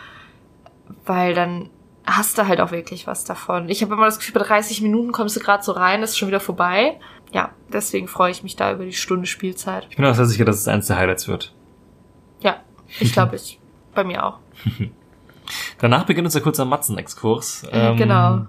Weil 1.05 1.35
dann 1.35 1.71
hast 2.07 2.37
du 2.39 2.47
halt 2.47 2.61
auch 2.61 2.71
wirklich 2.71 3.07
was 3.07 3.25
davon. 3.25 3.69
Ich 3.69 3.83
habe 3.83 3.95
immer 3.95 4.05
das 4.05 4.19
Gefühl, 4.19 4.35
bei 4.35 4.47
30 4.47 4.83
Minuten 4.83 5.13
kommst 5.13 5.37
du 5.37 5.41
gerade 5.41 5.63
so 5.63 5.73
rein, 5.73 6.03
ist 6.03 6.19
schon 6.19 6.29
wieder 6.29 6.41
vorbei. 6.41 7.01
Ja, 7.33 7.51
deswegen 7.73 8.09
freue 8.09 8.31
ich 8.31 8.43
mich 8.43 8.57
da 8.57 8.73
über 8.73 8.85
die 8.85 8.93
Stunde 8.93 9.27
Spielzeit. 9.27 9.87
ich 9.91 9.97
bin 9.97 10.05
auch 10.05 10.15
sehr 10.15 10.27
sicher, 10.27 10.45
dass 10.45 10.57
es 10.59 10.69
eins 10.69 10.87
der 10.87 10.97
Highlights 10.97 11.27
wird. 11.27 11.53
Ja, 12.41 12.59
ich 13.01 13.13
glaube, 13.13 13.37
ich 13.37 13.59
bei 13.95 14.05
mir 14.05 14.25
auch. 14.25 14.39
Danach 15.79 16.05
beginnt 16.05 16.27
unser 16.27 16.41
kurzer 16.41 16.65
Matzen-Exkurs. 16.65 17.67
Ähm, 17.71 17.97
genau. 17.97 18.47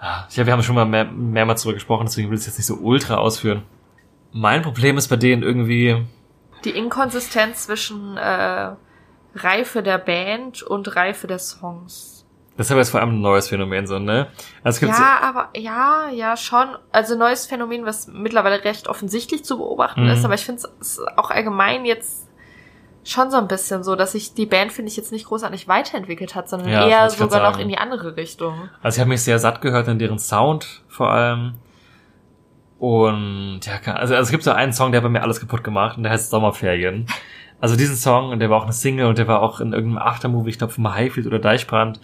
Ja, 0.00 0.46
wir 0.46 0.52
haben 0.52 0.62
schon 0.62 0.76
mal 0.76 0.84
mehr, 0.84 1.04
mehrmals 1.04 1.62
drüber 1.62 1.74
gesprochen, 1.74 2.06
deswegen 2.06 2.28
will 2.30 2.36
ich 2.36 2.42
es 2.42 2.46
jetzt 2.46 2.58
nicht 2.58 2.66
so 2.66 2.76
ultra 2.76 3.16
ausführen. 3.16 3.62
Mein 4.32 4.62
Problem 4.62 4.96
ist 4.98 5.08
bei 5.08 5.16
denen 5.16 5.42
irgendwie, 5.42 6.04
Die 6.64 6.70
Inkonsistenz 6.70 7.64
zwischen 7.64 8.16
äh, 8.16 8.70
Reife 9.44 9.82
der 9.82 9.98
Band 9.98 10.62
und 10.62 10.94
Reife 10.96 11.26
der 11.26 11.38
Songs. 11.38 12.26
Das 12.56 12.66
ist 12.66 12.72
aber 12.72 12.80
jetzt 12.80 12.90
vor 12.90 12.98
allem 13.00 13.10
ein 13.10 13.20
neues 13.20 13.48
Phänomen, 13.48 13.86
so, 13.86 13.98
ne? 14.00 14.26
Also 14.64 14.80
gibt 14.80 14.92
so, 14.92 15.00
Ja, 15.00 15.20
aber 15.22 15.48
ja, 15.56 16.08
ja, 16.12 16.36
schon. 16.36 16.66
Also 16.90 17.16
neues 17.16 17.46
Phänomen, 17.46 17.86
was 17.86 18.08
mittlerweile 18.08 18.64
recht 18.64 18.88
offensichtlich 18.88 19.44
zu 19.44 19.58
beobachten 19.58 20.04
Mhm. 20.04 20.10
ist, 20.10 20.24
aber 20.24 20.34
ich 20.34 20.44
finde 20.44 20.62
es 20.80 21.00
auch 21.16 21.30
allgemein 21.30 21.84
jetzt 21.84 22.26
schon 23.04 23.30
so 23.30 23.36
ein 23.36 23.46
bisschen 23.48 23.84
so, 23.84 23.94
dass 23.94 24.12
sich 24.12 24.34
die 24.34 24.44
Band, 24.44 24.72
finde 24.72 24.90
ich, 24.90 24.96
jetzt 24.96 25.12
nicht 25.12 25.26
großartig 25.26 25.68
weiterentwickelt 25.68 26.34
hat, 26.34 26.48
sondern 26.48 26.68
Ja, 26.68 26.86
eher 26.88 27.10
sogar 27.10 27.48
noch 27.50 27.58
in 27.60 27.68
die 27.68 27.78
andere 27.78 28.16
Richtung. 28.16 28.68
Also 28.82 28.96
ich 28.96 29.00
habe 29.00 29.08
mich 29.10 29.22
sehr 29.22 29.38
satt 29.38 29.60
gehört 29.60 29.86
in 29.88 29.98
deren 30.00 30.18
Sound 30.18 30.82
vor 30.88 31.10
allem. 31.10 31.54
Und 32.78 33.60
ja, 33.64 33.74
also, 33.94 34.14
also 34.14 34.22
es 34.26 34.30
gibt 34.30 34.44
so 34.44 34.52
einen 34.52 34.72
Song, 34.72 34.92
der 34.92 35.00
hat 35.00 35.04
bei 35.04 35.08
mir 35.10 35.22
alles 35.22 35.40
kaputt 35.40 35.64
gemacht 35.64 35.96
und 35.96 36.02
der 36.04 36.12
heißt 36.12 36.30
Sommerferien. 36.30 37.06
Also 37.60 37.74
diesen 37.76 37.96
Song, 37.96 38.30
und 38.30 38.38
der 38.38 38.50
war 38.50 38.58
auch 38.58 38.64
eine 38.64 38.72
Single 38.72 39.06
und 39.06 39.18
der 39.18 39.26
war 39.26 39.42
auch 39.42 39.60
in 39.60 39.72
irgendeinem 39.72 39.98
Aftermovie, 40.06 40.50
ich 40.50 40.58
glaube 40.58 40.72
von 40.72 40.92
Highfield 40.94 41.26
oder 41.26 41.38
Deichbrand. 41.40 42.00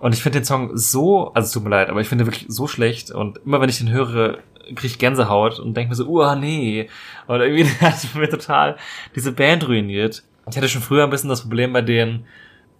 Und 0.00 0.14
ich 0.14 0.22
finde 0.22 0.40
den 0.40 0.44
Song 0.44 0.70
so, 0.76 1.32
also 1.32 1.46
es 1.46 1.52
tut 1.52 1.62
mir 1.62 1.70
leid, 1.70 1.88
aber 1.90 2.00
ich 2.00 2.08
finde 2.08 2.24
den 2.24 2.32
wirklich 2.32 2.46
so 2.48 2.66
schlecht. 2.66 3.10
Und 3.12 3.38
immer 3.44 3.60
wenn 3.60 3.68
ich 3.68 3.78
den 3.78 3.90
höre, 3.90 4.38
kriege 4.74 4.86
ich 4.86 4.98
Gänsehaut 4.98 5.60
und 5.60 5.76
denke 5.76 5.90
mir 5.90 5.94
so, 5.94 6.06
uh, 6.08 6.34
nee. 6.34 6.88
Und 7.28 7.40
irgendwie 7.40 7.64
hat 7.80 7.94
mir 8.14 8.28
total 8.28 8.76
diese 9.14 9.32
Band 9.32 9.68
ruiniert. 9.68 10.24
Ich 10.50 10.56
hatte 10.56 10.68
schon 10.68 10.82
früher 10.82 11.04
ein 11.04 11.10
bisschen 11.10 11.28
das 11.28 11.42
Problem 11.42 11.72
bei 11.72 11.82
denen, 11.82 12.24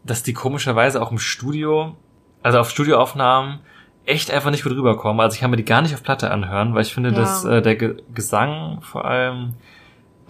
dass 0.03 0.23
die 0.25 0.33
komischerweise 0.33 1.01
auch 1.01 1.13
im 1.13 1.19
Studio, 1.19 1.95
also 2.43 2.59
auf 2.59 2.71
Studioaufnahmen, 2.71 3.61
echt 4.07 4.31
einfach 4.33 4.51
nicht 4.51 4.65
gut 4.65 4.73
rüberkommen. 4.73 5.21
Also 5.21 5.35
ich 5.35 5.41
kann 5.41 5.51
mir 5.51 5.57
die 5.59 5.65
gar 5.65 5.83
nicht 5.83 5.95
auf 5.95 6.03
Platte 6.03 6.31
anhören, 6.33 6.75
weil 6.75 6.83
ich 6.83 6.93
finde, 6.95 7.11
Ja. 7.11 7.17
dass 7.17 7.45
äh, 7.45 7.63
der 7.63 7.77
Ge 7.77 7.97
Gesang 8.15 8.81
vor 8.81 9.05
allem 9.05 9.53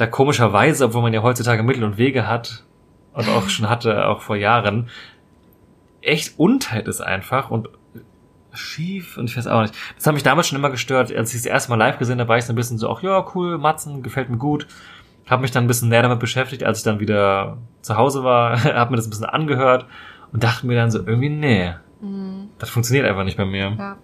da 0.01 0.07
komischerweise, 0.07 0.87
obwohl 0.87 1.03
man 1.03 1.13
ja 1.13 1.23
heutzutage 1.23 1.63
Mittel 1.63 1.85
und 1.85 1.99
Wege 1.99 2.27
hat 2.27 2.65
und 3.13 3.29
auch 3.29 3.49
schon 3.49 3.69
hatte, 3.69 4.07
auch 4.07 4.21
vor 4.21 4.37
Jahren, 4.37 4.89
echt 6.03 6.39
unteilt 6.39 6.89
ist 6.89 7.01
einfach 7.01 7.51
und 7.51 7.69
schief 8.53 9.17
und 9.17 9.31
ich 9.31 9.37
weiß 9.37 9.47
auch 9.47 9.63
nicht. 9.63 9.75
Das 9.97 10.07
hat 10.07 10.15
mich 10.15 10.23
damals 10.23 10.49
schon 10.49 10.59
immer 10.59 10.71
gestört. 10.71 11.15
Als 11.15 11.35
ich 11.35 11.43
das 11.43 11.47
erste 11.47 11.71
Mal 11.71 11.77
live 11.77 11.99
gesehen 11.99 12.19
habe, 12.19 12.29
war 12.29 12.39
ich 12.39 12.45
so 12.45 12.53
ein 12.53 12.57
bisschen 12.57 12.79
so, 12.79 12.91
ach 12.91 13.03
ja, 13.03 13.25
cool, 13.35 13.59
Matzen, 13.59 14.03
gefällt 14.03 14.29
mir 14.29 14.39
gut. 14.39 14.67
Habe 15.29 15.43
mich 15.43 15.53
dann 15.53 15.65
ein 15.65 15.69
bisschen 15.69 15.89
näher 15.89 16.03
damit 16.03 16.19
beschäftigt, 16.19 16.65
als 16.65 16.79
ich 16.79 16.85
dann 16.85 16.99
wieder 16.99 17.59
zu 17.83 17.97
Hause 17.97 18.25
war, 18.25 18.65
habe 18.75 18.91
mir 18.91 18.97
das 18.97 19.07
ein 19.07 19.11
bisschen 19.11 19.27
angehört 19.27 19.87
und 20.33 20.43
dachte 20.43 20.67
mir 20.67 20.77
dann 20.77 20.91
so, 20.91 20.99
irgendwie, 20.99 21.29
nee, 21.29 21.75
das 22.59 22.71
funktioniert 22.71 23.07
einfach 23.07 23.25
nicht 23.25 23.37
bei 23.37 23.45
mir. 23.45 23.77
Ja. 23.79 23.97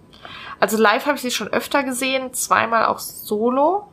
Also 0.59 0.77
live 0.77 1.05
habe 1.05 1.15
ich 1.15 1.21
sie 1.21 1.31
schon 1.31 1.47
öfter 1.47 1.83
gesehen, 1.83 2.33
zweimal 2.33 2.85
auch 2.85 2.99
solo. 2.99 3.87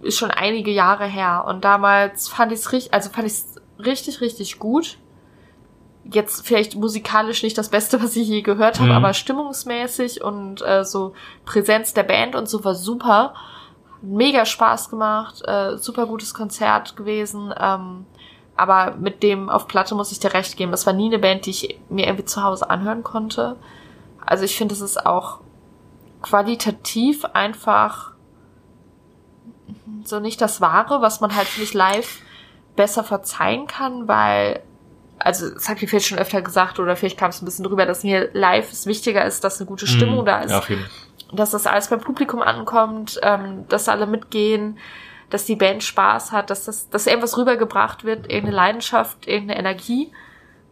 Ist 0.00 0.18
schon 0.18 0.30
einige 0.30 0.70
Jahre 0.70 1.06
her. 1.06 1.44
Und 1.46 1.64
damals 1.64 2.28
fand 2.28 2.52
ich 2.52 2.60
es 2.60 2.72
richtig, 2.72 2.94
also 2.94 3.10
fand 3.10 3.26
ich 3.26 3.32
es 3.34 3.56
richtig, 3.84 4.20
richtig 4.20 4.58
gut. 4.58 4.98
Jetzt 6.04 6.46
vielleicht 6.46 6.76
musikalisch 6.76 7.42
nicht 7.42 7.58
das 7.58 7.68
Beste, 7.68 8.00
was 8.02 8.16
ich 8.16 8.28
je 8.28 8.42
gehört 8.42 8.78
habe, 8.78 8.90
Mhm. 8.90 8.96
aber 8.96 9.12
stimmungsmäßig 9.14 10.22
und 10.22 10.62
äh, 10.62 10.84
so 10.84 11.14
Präsenz 11.44 11.94
der 11.94 12.04
Band 12.04 12.34
und 12.34 12.48
so 12.48 12.64
war 12.64 12.74
super. 12.74 13.34
Mega 14.00 14.46
Spaß 14.46 14.90
gemacht, 14.90 15.42
äh, 15.46 15.76
super 15.76 16.06
gutes 16.06 16.32
Konzert 16.32 16.96
gewesen. 16.96 17.52
Ähm, 17.58 18.06
aber 18.56 18.94
mit 18.96 19.22
dem 19.24 19.48
auf 19.48 19.66
Platte 19.68 19.94
muss 19.96 20.12
ich 20.12 20.20
dir 20.20 20.32
recht 20.34 20.56
geben. 20.56 20.70
Das 20.70 20.86
war 20.86 20.92
nie 20.92 21.06
eine 21.06 21.18
Band, 21.18 21.46
die 21.46 21.50
ich 21.50 21.80
mir 21.88 22.06
irgendwie 22.06 22.24
zu 22.24 22.42
Hause 22.44 22.70
anhören 22.70 23.02
konnte. 23.02 23.56
Also 24.24 24.44
ich 24.44 24.56
finde, 24.56 24.74
es 24.74 24.80
ist 24.80 25.04
auch 25.04 25.40
qualitativ 26.22 27.24
einfach 27.24 28.12
so 30.04 30.20
nicht 30.20 30.40
das 30.40 30.60
Wahre, 30.60 31.00
was 31.02 31.20
man 31.20 31.34
halt 31.34 31.48
nicht 31.58 31.74
live 31.74 32.20
besser 32.76 33.04
verzeihen 33.04 33.66
kann, 33.66 34.06
weil, 34.08 34.62
also 35.18 35.50
das 35.50 35.68
habe 35.68 35.82
ich 35.82 35.90
vielleicht 35.90 36.06
schon 36.06 36.18
öfter 36.18 36.42
gesagt 36.42 36.78
oder 36.78 36.96
vielleicht 36.96 37.18
kam 37.18 37.30
es 37.30 37.42
ein 37.42 37.44
bisschen 37.44 37.64
drüber, 37.64 37.86
dass 37.86 38.04
mir 38.04 38.30
live 38.32 38.72
es 38.72 38.86
wichtiger 38.86 39.24
ist, 39.24 39.44
dass 39.44 39.60
eine 39.60 39.66
gute 39.66 39.86
Stimmung 39.86 40.20
Mhm. 40.20 40.26
da 40.26 40.40
ist, 40.40 40.50
Ja, 40.50 40.62
dass 41.32 41.50
das 41.50 41.66
alles 41.66 41.88
beim 41.88 42.00
Publikum 42.00 42.40
ankommt, 42.40 43.18
ähm, 43.22 43.66
dass 43.68 43.88
alle 43.88 44.06
mitgehen, 44.06 44.78
dass 45.30 45.44
die 45.44 45.56
Band 45.56 45.82
Spaß 45.84 46.32
hat, 46.32 46.48
dass 46.50 46.64
das, 46.64 46.88
dass 46.88 47.06
irgendwas 47.06 47.36
rübergebracht 47.36 48.04
wird, 48.04 48.30
irgendeine 48.30 48.56
Leidenschaft, 48.56 49.26
irgendeine 49.26 49.58
Energie. 49.58 50.10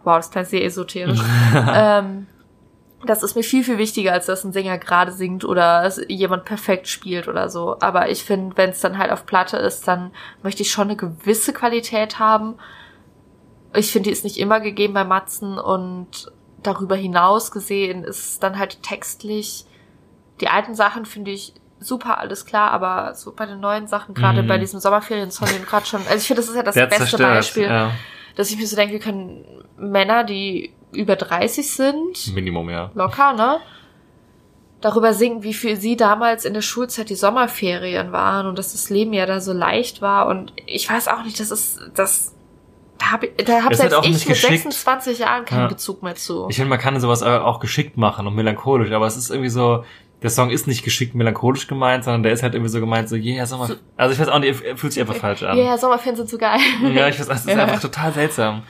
Wow, 0.04 0.16
das 0.16 0.30
klingt 0.30 0.46
sehr 0.46 0.64
esoterisch. 0.64 1.20
ähm, 1.74 2.26
das 3.06 3.22
ist 3.22 3.34
mir 3.36 3.42
viel, 3.42 3.64
viel 3.64 3.78
wichtiger, 3.78 4.12
als 4.12 4.26
dass 4.26 4.44
ein 4.44 4.52
Sänger 4.52 4.78
gerade 4.78 5.12
singt 5.12 5.44
oder 5.44 5.90
jemand 6.08 6.44
perfekt 6.44 6.88
spielt 6.88 7.28
oder 7.28 7.48
so. 7.48 7.76
Aber 7.80 8.10
ich 8.10 8.24
finde, 8.24 8.56
wenn 8.56 8.70
es 8.70 8.80
dann 8.80 8.98
halt 8.98 9.10
auf 9.10 9.26
Platte 9.26 9.56
ist, 9.56 9.86
dann 9.88 10.10
möchte 10.42 10.62
ich 10.62 10.70
schon 10.70 10.88
eine 10.88 10.96
gewisse 10.96 11.52
Qualität 11.52 12.18
haben. 12.18 12.54
Ich 13.74 13.92
finde, 13.92 14.08
die 14.08 14.12
ist 14.12 14.24
nicht 14.24 14.38
immer 14.38 14.60
gegeben 14.60 14.94
bei 14.94 15.04
Matzen 15.04 15.58
und 15.58 16.32
darüber 16.62 16.96
hinaus 16.96 17.50
gesehen 17.50 18.04
ist 18.04 18.18
es 18.30 18.38
dann 18.38 18.58
halt 18.58 18.82
textlich. 18.82 19.64
Die 20.40 20.48
alten 20.48 20.74
Sachen 20.74 21.04
finde 21.06 21.30
ich 21.30 21.54
super, 21.78 22.18
alles 22.18 22.46
klar, 22.46 22.70
aber 22.70 23.14
so 23.14 23.32
bei 23.34 23.44
den 23.46 23.60
neuen 23.60 23.86
Sachen, 23.86 24.14
gerade 24.14 24.42
Mhm. 24.42 24.46
bei 24.48 24.58
diesem 24.58 24.80
Sommerferien-Song, 24.80 25.48
den 25.48 25.64
gerade 25.66 25.84
schon, 25.86 26.00
also 26.00 26.16
ich 26.16 26.26
finde, 26.26 26.40
das 26.42 26.48
ist 26.50 26.56
ja 26.56 26.62
das 26.62 26.74
Der 26.74 26.86
beste 26.86 27.04
zerstört. 27.04 27.34
Beispiel, 27.34 27.64
Ja. 27.64 27.92
dass 28.34 28.50
ich 28.50 28.56
mir 28.58 28.66
so 28.66 28.76
denke, 28.76 28.94
wir 28.94 29.00
können 29.00 29.44
Männer, 29.76 30.24
die 30.24 30.72
über 30.96 31.16
30 31.16 31.70
sind, 31.70 32.34
Minimum, 32.34 32.70
ja. 32.70 32.90
locker, 32.94 33.32
ne? 33.34 33.58
Darüber 34.80 35.14
singen, 35.14 35.42
wie 35.42 35.54
für 35.54 35.74
sie 35.76 35.96
damals 35.96 36.44
in 36.44 36.52
der 36.54 36.60
Schulzeit 36.60 37.08
die 37.08 37.14
Sommerferien 37.14 38.12
waren 38.12 38.46
und 38.46 38.58
dass 38.58 38.72
das 38.72 38.90
Leben 38.90 39.12
ja 39.14 39.24
da 39.24 39.40
so 39.40 39.52
leicht 39.52 40.02
war. 40.02 40.26
Und 40.26 40.52
ich 40.66 40.88
weiß 40.90 41.08
auch 41.08 41.24
nicht, 41.24 41.40
das 41.40 41.50
ist, 41.50 41.80
das, 41.94 42.34
da 42.98 43.12
habe 43.12 43.28
da 43.44 43.64
hab 43.64 43.74
selbst 43.74 43.98
ich 44.04 44.10
mit 44.10 44.26
geschickt. 44.26 44.52
26 44.52 45.18
Jahren 45.20 45.44
keinen 45.46 45.60
Ja. 45.62 45.66
Bezug 45.68 46.02
mehr 46.02 46.14
zu. 46.14 46.46
Ich 46.50 46.56
finde, 46.56 46.68
man 46.68 46.78
kann 46.78 47.00
sowas 47.00 47.22
auch 47.22 47.58
geschickt 47.58 47.96
machen 47.96 48.26
und 48.26 48.34
melancholisch, 48.34 48.92
aber 48.92 49.06
es 49.06 49.16
ist 49.16 49.30
irgendwie 49.30 49.48
so, 49.48 49.84
der 50.22 50.30
Song 50.30 50.50
ist 50.50 50.66
nicht 50.66 50.82
geschickt 50.84 51.14
melancholisch 51.14 51.66
gemeint, 51.68 52.04
sondern 52.04 52.22
der 52.22 52.32
ist 52.32 52.42
halt 52.42 52.54
irgendwie 52.54 52.70
so 52.70 52.78
gemeint, 52.80 53.08
so, 53.08 53.16
yeah, 53.16 53.46
Sommer. 53.46 53.70
Also 53.96 54.12
ich 54.12 54.20
weiß 54.20 54.28
auch 54.28 54.38
nicht, 54.38 54.56
fühlt 54.78 54.92
sich 54.92 55.00
einfach 55.00 55.16
falsch 55.16 55.42
an. 55.42 55.56
Ja, 55.56 55.64
yeah, 55.64 55.78
Sommerferien 55.78 56.16
sind 56.16 56.28
so 56.28 56.36
geil. 56.38 56.60
Ja, 56.94 57.08
ich 57.08 57.18
weiß, 57.18 57.28
es 57.28 57.40
ist 57.40 57.46
Ja. 57.48 57.56
einfach 57.64 57.80
total 57.80 58.12
seltsam. 58.12 58.62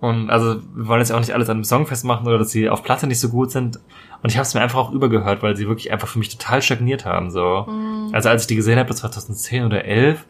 Und 0.00 0.30
also, 0.30 0.56
wir 0.74 0.88
wollen 0.88 1.00
jetzt 1.00 1.10
ja 1.10 1.16
auch 1.16 1.20
nicht 1.20 1.34
alles 1.34 1.50
an 1.50 1.58
dem 1.58 1.64
Song 1.64 1.86
festmachen 1.86 2.26
oder 2.26 2.38
dass 2.38 2.50
sie 2.50 2.70
auf 2.70 2.82
Platte 2.82 3.06
nicht 3.06 3.20
so 3.20 3.28
gut 3.28 3.50
sind. 3.50 3.78
Und 4.22 4.30
ich 4.30 4.36
habe 4.36 4.42
es 4.44 4.54
mir 4.54 4.60
einfach 4.62 4.78
auch 4.78 4.92
übergehört, 4.92 5.42
weil 5.42 5.56
sie 5.56 5.68
wirklich 5.68 5.92
einfach 5.92 6.08
für 6.08 6.18
mich 6.18 6.30
total 6.36 6.62
stagniert 6.62 7.04
haben. 7.04 7.30
So. 7.30 7.66
Mhm. 7.68 8.10
Also 8.12 8.28
als 8.30 8.42
ich 8.42 8.48
die 8.48 8.56
gesehen 8.56 8.78
habe, 8.78 8.88
das 8.88 9.02
war 9.02 9.10
2010 9.12 9.64
oder 9.64 9.84
11, 9.84 10.24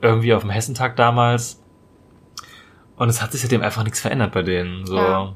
irgendwie 0.00 0.32
auf 0.34 0.42
dem 0.42 0.50
Hessentag 0.50 0.96
damals. 0.96 1.60
Und 2.96 3.08
es 3.08 3.20
hat 3.20 3.32
sich 3.32 3.42
seitdem 3.42 3.62
einfach 3.62 3.82
nichts 3.82 4.00
verändert 4.00 4.32
bei 4.32 4.42
denen. 4.42 4.86
So. 4.86 4.96
Ja. 4.96 5.32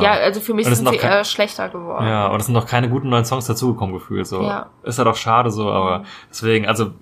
Ja, 0.00 0.12
also 0.12 0.38
für 0.40 0.54
mich 0.54 0.66
sind 0.68 0.88
sie 0.88 0.96
kein- 0.98 1.10
eher 1.10 1.24
schlechter 1.24 1.68
geworden. 1.68 2.06
Ja, 2.06 2.28
und 2.28 2.38
es 2.38 2.46
sind 2.46 2.52
noch 2.54 2.66
keine 2.66 2.88
guten 2.88 3.08
neuen 3.08 3.24
Songs 3.24 3.46
dazugekommen 3.46 3.92
gefühlt. 3.92 4.24
So. 4.26 4.40
Ja. 4.42 4.70
Ist 4.84 4.98
halt 4.98 5.08
auch 5.08 5.16
schade 5.16 5.50
so, 5.50 5.68
aber 5.68 6.00
Mhm. 6.00 6.04
deswegen, 6.30 6.66
also 6.66 6.92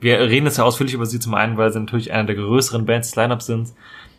wir 0.00 0.18
reden 0.18 0.46
jetzt 0.46 0.58
ja 0.58 0.64
ausführlich 0.64 0.94
über 0.94 1.06
sie 1.06 1.20
zum 1.20 1.34
einen, 1.34 1.56
weil 1.56 1.72
sie 1.72 1.78
natürlich 1.78 2.12
eine 2.12 2.26
der 2.26 2.34
größeren 2.34 2.86
Bands 2.86 3.08
des 3.10 3.16
Lineups 3.16 3.46
sind 3.46 3.72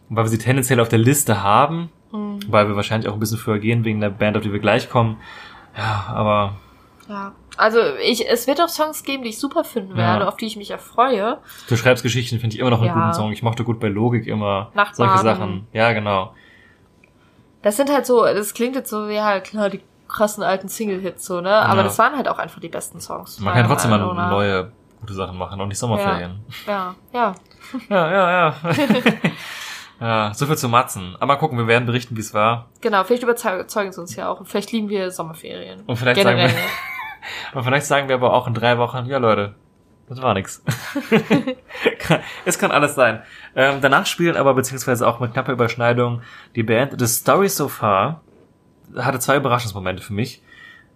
und 0.10 0.16
weil 0.16 0.26
wir 0.26 0.30
sie 0.30 0.38
tendenziell 0.38 0.80
auf 0.80 0.90
der 0.90 1.00
Liste 1.00 1.44
haben, 1.44 1.90
Mhm. 2.12 2.40
weil 2.48 2.68
wir 2.68 2.76
wahrscheinlich 2.76 3.08
auch 3.10 3.14
ein 3.14 3.20
bisschen 3.20 3.38
früher 3.38 3.60
gehen 3.60 3.84
wegen 3.86 4.02
der 4.02 4.10
Band, 4.10 4.36
auf 4.36 4.44
die 4.44 4.52
wir 4.52 4.60
gleich 4.60 4.90
kommen. 4.90 5.18
Ja, 5.78 6.06
aber 6.14 6.54
ja. 7.08 7.32
Also 7.58 7.80
ich, 8.04 8.28
es 8.30 8.48
wird 8.48 8.62
auch 8.62 8.70
Songs 8.70 9.04
geben, 9.04 9.24
die 9.24 9.30
ich 9.30 9.40
super 9.40 9.64
finden 9.64 9.92
Ja. 9.98 10.14
werde, 10.14 10.28
auf 10.28 10.38
die 10.38 10.46
ich 10.46 10.56
mich 10.58 10.72
erfreue. 10.72 11.38
du 11.68 11.76
schreibst 11.76 12.04
Geschichten, 12.04 12.40
finde 12.40 12.56
ich 12.56 12.60
immer 12.62 12.70
noch 12.70 12.80
einen 12.80 12.88
Ja. 12.88 12.94
guten 12.94 13.14
Song. 13.14 13.32
Ich 13.32 13.44
mochte 13.44 13.64
gut 13.64 13.80
bei 13.80 13.88
Logik 13.90 14.26
immer 14.28 14.72
Nachtwagen. 14.74 15.10
solche 15.12 15.24
Sachen. 15.24 15.68
Ja, 15.74 15.92
genau. 15.94 16.34
Das 17.62 17.76
sind 17.78 17.92
halt 17.92 18.06
so, 18.06 18.24
das 18.24 18.54
klingt 18.54 18.76
jetzt 18.76 18.90
so, 18.90 19.08
ja 19.08 19.40
klar, 19.42 19.70
die 19.70 19.82
krassen 20.08 20.42
alten 20.44 20.70
Single-Hits 20.70 21.26
so, 21.26 21.42
ne? 21.42 21.52
Aber 21.54 21.78
Ja. 21.78 21.84
das 21.84 22.00
waren 22.00 22.16
halt 22.16 22.28
auch 22.30 22.40
einfach 22.40 22.60
die 22.62 22.70
besten 22.70 23.00
Songs. 23.02 23.40
Man 23.40 23.54
kann 23.54 23.68
trotzdem 23.68 23.92
mal 23.92 24.00
neue 24.30 24.72
gute 25.02 25.14
Sachen 25.14 25.38
machen 25.38 25.60
und 25.62 25.68
nicht 25.68 25.78
Sommerferien. 25.78 26.40
Ja, 26.66 26.96
ja. 27.14 27.36
Ja, 27.90 28.12
ja, 28.12 28.32
ja. 28.32 28.56
ja, 28.64 28.74
so 30.34 30.46
viel 30.46 30.58
zu 30.58 30.70
Matzen. 30.70 31.16
Aber 31.16 31.28
mal 31.28 31.36
gucken, 31.36 31.58
wir 31.58 31.68
werden 31.68 31.86
berichten, 31.86 32.16
wie 32.16 32.22
es 32.22 32.34
war. 32.34 32.70
Genau, 32.82 33.04
vielleicht 33.04 33.24
überzeugen 33.24 33.92
sie 33.92 34.00
uns 34.00 34.16
ja 34.16 34.30
auch. 34.30 34.40
Und 34.40 34.48
vielleicht 34.48 34.72
lieben 34.72 34.90
wir 34.90 35.12
Sommerferien. 35.12 35.82
Und 35.86 35.98
vielleicht 35.98 36.22
sagen 36.22 36.38
wir, 36.38 36.50
und 37.54 37.64
vielleicht 37.64 37.86
sagen 37.86 38.08
wir 38.08 38.16
aber 38.16 38.34
auch 38.34 38.48
in 38.48 38.54
drei 38.54 38.78
Wochen, 38.78 39.06
ja 39.06 39.18
Leute, 39.18 39.56
das 40.08 40.22
war 40.22 40.34
nix. 40.34 40.64
es 42.46 42.58
kann 42.58 42.72
alles 42.72 42.96
sein. 42.96 43.22
Ähm, 43.56 43.80
danach 43.82 44.08
spielen 44.08 44.38
aber, 44.38 44.56
beziehungsweise 44.56 45.08
auch 45.08 45.20
mit 45.20 45.34
knapper 45.34 45.52
Überschneidung, 45.52 46.22
die 46.56 46.64
Band 46.64 46.96
The 46.98 47.06
Story 47.06 47.48
So 47.48 47.68
Far 47.68 48.22
hatte 48.98 49.20
zwei 49.20 49.38
Überraschungsmomente 49.38 50.02
für 50.02 50.14
mich. 50.14 50.42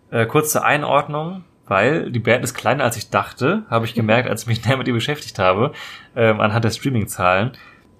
Äh, 0.09 0.25
kurz 0.25 0.51
zur 0.51 0.65
Einordnung, 0.65 1.43
weil 1.67 2.11
die 2.11 2.19
Band 2.19 2.43
ist 2.43 2.55
kleiner 2.55 2.83
als 2.83 2.97
ich 2.97 3.11
dachte, 3.11 3.63
habe 3.69 3.85
ich 3.85 3.93
gemerkt, 3.93 4.29
als 4.29 4.43
ich 4.43 4.47
mich 4.47 4.65
näher 4.65 4.77
mit 4.77 4.87
ihr 4.87 4.93
beschäftigt 4.93 5.37
habe, 5.37 5.73
ähm, 6.15 6.39
anhand 6.39 6.65
der 6.65 6.71
Streaming-Zahlen. 6.71 7.51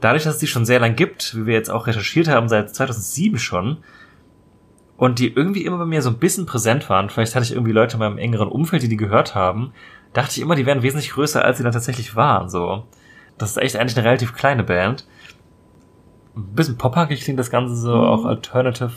Dadurch, 0.04 0.24
dass 0.24 0.34
es 0.36 0.40
die 0.42 0.48
schon 0.48 0.66
sehr 0.66 0.82
lang 0.82 0.96
gibt, 0.96 1.34
wie 1.34 1.46
wir 1.46 1.54
jetzt 1.54 1.70
auch 1.70 1.88
recherchiert 1.88 2.28
haben, 2.28 2.50
seit 2.50 2.76
2007 2.76 3.40
schon, 3.40 3.78
und 4.98 5.20
die 5.20 5.34
irgendwie 5.34 5.66
immer 5.66 5.78
bei 5.78 5.86
mir 5.86 6.02
so 6.02 6.10
ein 6.10 6.18
bisschen 6.18 6.46
präsent 6.46 6.90
waren, 6.90 7.10
vielleicht 7.10 7.36
hatte 7.36 7.46
ich 7.46 7.54
irgendwie 7.54 7.72
Leute 7.72 7.94
in 7.94 8.00
meinem 8.00 8.18
engeren 8.18 8.50
Umfeld, 8.50 8.84
die 8.84 8.90
die 8.90 8.98
gehört 8.98 9.34
haben, 9.34 9.72
dachte 10.12 10.32
ich 10.32 10.42
immer, 10.42 10.56
die 10.56 10.66
wären 10.66 10.82
wesentlich 10.84 11.12
größer, 11.12 11.44
als 11.44 11.58
sie 11.58 11.64
dann 11.64 11.72
tatsächlich 11.72 12.16
waren, 12.18 12.50
so. 12.50 12.84
Das 13.38 13.52
ist 13.52 13.58
echt 13.58 13.78
eigentlich 13.78 13.98
eine 13.98 14.06
relativ 14.06 14.34
kleine 14.36 14.64
Band. 14.64 15.08
ein 16.36 16.54
bisschen 16.56 16.78
pophackig 16.78 17.22
klingt 17.22 17.40
das 17.40 17.52
Ganze 17.52 17.76
so, 17.76 17.96
Mhm. 17.96 18.04
auch 18.04 18.26
alternative. 18.26 18.92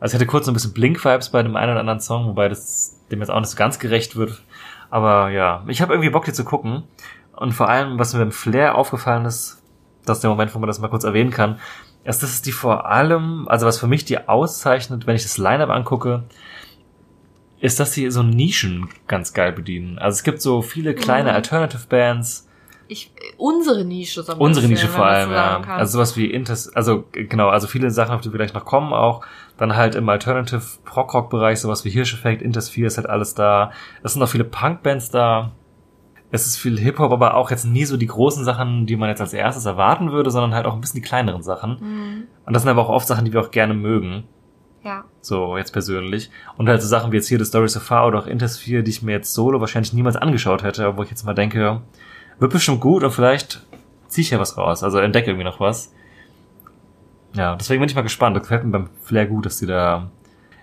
Also 0.00 0.12
ich 0.12 0.14
hatte 0.20 0.26
kurz 0.26 0.46
so 0.46 0.50
ein 0.50 0.54
bisschen 0.54 0.72
Blink-Vibes 0.72 1.30
bei 1.30 1.42
dem 1.42 1.54
einen 1.56 1.70
oder 1.70 1.80
anderen 1.80 2.00
Song, 2.00 2.26
wobei 2.26 2.48
das 2.48 2.98
dem 3.10 3.20
jetzt 3.20 3.30
auch 3.30 3.38
nicht 3.38 3.50
so 3.50 3.56
ganz 3.56 3.78
gerecht 3.78 4.16
wird. 4.16 4.42
Aber 4.90 5.30
ja, 5.30 5.62
ich 5.68 5.80
habe 5.80 5.92
irgendwie 5.92 6.10
Bock, 6.10 6.24
die 6.24 6.32
zu 6.32 6.44
gucken. 6.44 6.82
Und 7.36 7.52
vor 7.52 7.68
allem, 7.68 7.98
was 7.98 8.12
mir 8.12 8.20
beim 8.20 8.32
Flair 8.32 8.76
aufgefallen 8.76 9.24
ist, 9.26 9.59
das 10.04 10.18
ist 10.18 10.22
der 10.22 10.30
Moment, 10.30 10.54
wo 10.54 10.58
man 10.58 10.66
das 10.66 10.78
mal 10.80 10.88
kurz 10.88 11.04
erwähnen 11.04 11.30
kann, 11.30 11.58
ist, 12.04 12.22
dass 12.22 12.30
es 12.30 12.42
die 12.42 12.52
vor 12.52 12.86
allem, 12.86 13.46
also 13.48 13.66
was 13.66 13.78
für 13.78 13.86
mich 13.86 14.04
die 14.04 14.26
auszeichnet, 14.28 15.06
wenn 15.06 15.16
ich 15.16 15.22
das 15.22 15.38
Line-Up 15.38 15.70
angucke, 15.70 16.24
ist, 17.60 17.78
dass 17.78 17.92
sie 17.92 18.10
so 18.10 18.22
Nischen 18.22 18.88
ganz 19.06 19.34
geil 19.34 19.52
bedienen. 19.52 19.98
Also 19.98 20.16
es 20.16 20.22
gibt 20.22 20.40
so 20.40 20.62
viele 20.62 20.94
kleine 20.94 21.30
Mhm. 21.30 21.36
Alternative 21.36 21.86
Bands, 21.88 22.46
Ich, 22.88 23.12
unsere 23.36 23.84
Nische 23.84 24.24
so 24.24 24.34
Unsere 24.34 24.66
bisschen, 24.66 24.86
Nische 24.86 24.88
vor 24.88 25.06
allem, 25.06 25.30
ja. 25.30 25.60
kann. 25.60 25.78
Also 25.78 25.92
sowas 25.92 26.16
wie 26.16 26.26
Inters, 26.26 26.74
also 26.74 27.04
genau, 27.12 27.48
also 27.48 27.68
viele 27.68 27.88
Sachen, 27.90 28.12
auf 28.16 28.20
die 28.20 28.32
wir 28.32 28.38
gleich 28.38 28.52
noch 28.52 28.64
kommen 28.64 28.92
auch. 28.92 29.24
Dann 29.58 29.76
halt 29.76 29.94
im 29.94 30.08
Alternative 30.08 30.62
Prog-Rock-Bereich, 30.86 31.60
sowas 31.60 31.84
wie 31.84 31.90
Hirscheffekt, 31.90 32.42
Intersphere 32.42 32.88
ist 32.88 32.96
halt 32.96 33.08
alles 33.08 33.34
da. 33.34 33.70
Es 34.02 34.14
sind 34.14 34.22
auch 34.24 34.28
viele 34.28 34.42
Punk-Bands 34.42 35.10
da. 35.10 35.52
Es 36.32 36.46
ist 36.46 36.58
viel 36.58 36.78
Hip-Hop, 36.78 37.10
aber 37.10 37.34
auch 37.34 37.50
jetzt 37.50 37.64
nie 37.64 37.84
so 37.84 37.96
die 37.96 38.06
großen 38.06 38.44
Sachen, 38.44 38.86
die 38.86 38.96
man 38.96 39.08
jetzt 39.08 39.20
als 39.20 39.32
erstes 39.32 39.66
erwarten 39.66 40.12
würde, 40.12 40.30
sondern 40.30 40.54
halt 40.54 40.66
auch 40.66 40.74
ein 40.74 40.80
bisschen 40.80 41.00
die 41.00 41.06
kleineren 41.06 41.42
Sachen. 41.42 41.78
Mhm. 41.80 42.22
Und 42.46 42.52
das 42.52 42.62
sind 42.62 42.70
aber 42.70 42.82
auch 42.82 42.88
oft 42.88 43.08
Sachen, 43.08 43.24
die 43.24 43.32
wir 43.32 43.40
auch 43.40 43.50
gerne 43.50 43.74
mögen. 43.74 44.24
Ja. 44.84 45.04
So, 45.20 45.56
jetzt 45.56 45.72
persönlich. 45.72 46.30
Und 46.56 46.68
halt 46.68 46.80
so 46.80 46.88
Sachen 46.88 47.12
wie 47.12 47.16
jetzt 47.16 47.28
hier 47.28 47.38
The 47.38 47.44
Story 47.44 47.68
So 47.68 47.80
Far 47.80 48.06
oder 48.06 48.20
auch 48.20 48.26
Intersphere, 48.26 48.82
die 48.82 48.90
ich 48.90 49.02
mir 49.02 49.12
jetzt 49.12 49.34
solo 49.34 49.60
wahrscheinlich 49.60 49.92
niemals 49.92 50.16
angeschaut 50.16 50.62
hätte, 50.62 50.86
obwohl 50.86 51.04
ich 51.04 51.10
jetzt 51.10 51.24
mal 51.24 51.34
denke, 51.34 51.82
wird 52.38 52.52
bestimmt 52.52 52.80
gut 52.80 53.02
und 53.02 53.10
vielleicht 53.10 53.66
ziehe 54.08 54.22
ich 54.22 54.30
ja 54.30 54.38
was 54.38 54.56
raus. 54.56 54.82
Also 54.82 54.98
entdecke 54.98 55.30
irgendwie 55.30 55.44
noch 55.44 55.60
was. 55.60 55.92
Ja, 57.34 57.54
deswegen 57.56 57.80
bin 57.80 57.88
ich 57.88 57.94
mal 57.94 58.02
gespannt. 58.02 58.36
Das 58.36 58.44
gefällt 58.44 58.64
mir 58.64 58.70
beim 58.70 58.90
Flair 59.02 59.26
gut, 59.26 59.46
dass 59.46 59.58
die 59.58 59.66
da. 59.66 60.10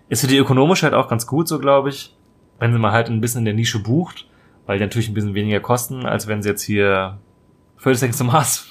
Ist 0.09 0.21
für 0.21 0.27
die 0.27 0.37
ökonomisch 0.37 0.83
halt 0.83 0.93
auch 0.93 1.09
ganz 1.09 1.27
gut, 1.27 1.47
so 1.47 1.59
glaube 1.59 1.89
ich. 1.89 2.15
Wenn 2.59 2.73
sie 2.73 2.79
mal 2.79 2.91
halt 2.91 3.09
ein 3.09 3.21
bisschen 3.21 3.39
in 3.39 3.45
der 3.45 3.53
Nische 3.53 3.79
bucht, 3.79 4.27
weil 4.67 4.77
die 4.77 4.83
natürlich 4.83 5.09
ein 5.09 5.15
bisschen 5.15 5.33
weniger 5.33 5.59
kosten, 5.59 6.05
als 6.05 6.27
wenn 6.27 6.43
sie 6.43 6.49
jetzt 6.49 6.61
hier 6.61 7.17
30 7.81 7.99
Seconds 7.99 8.17
to 8.19 8.23
Mars, 8.25 8.67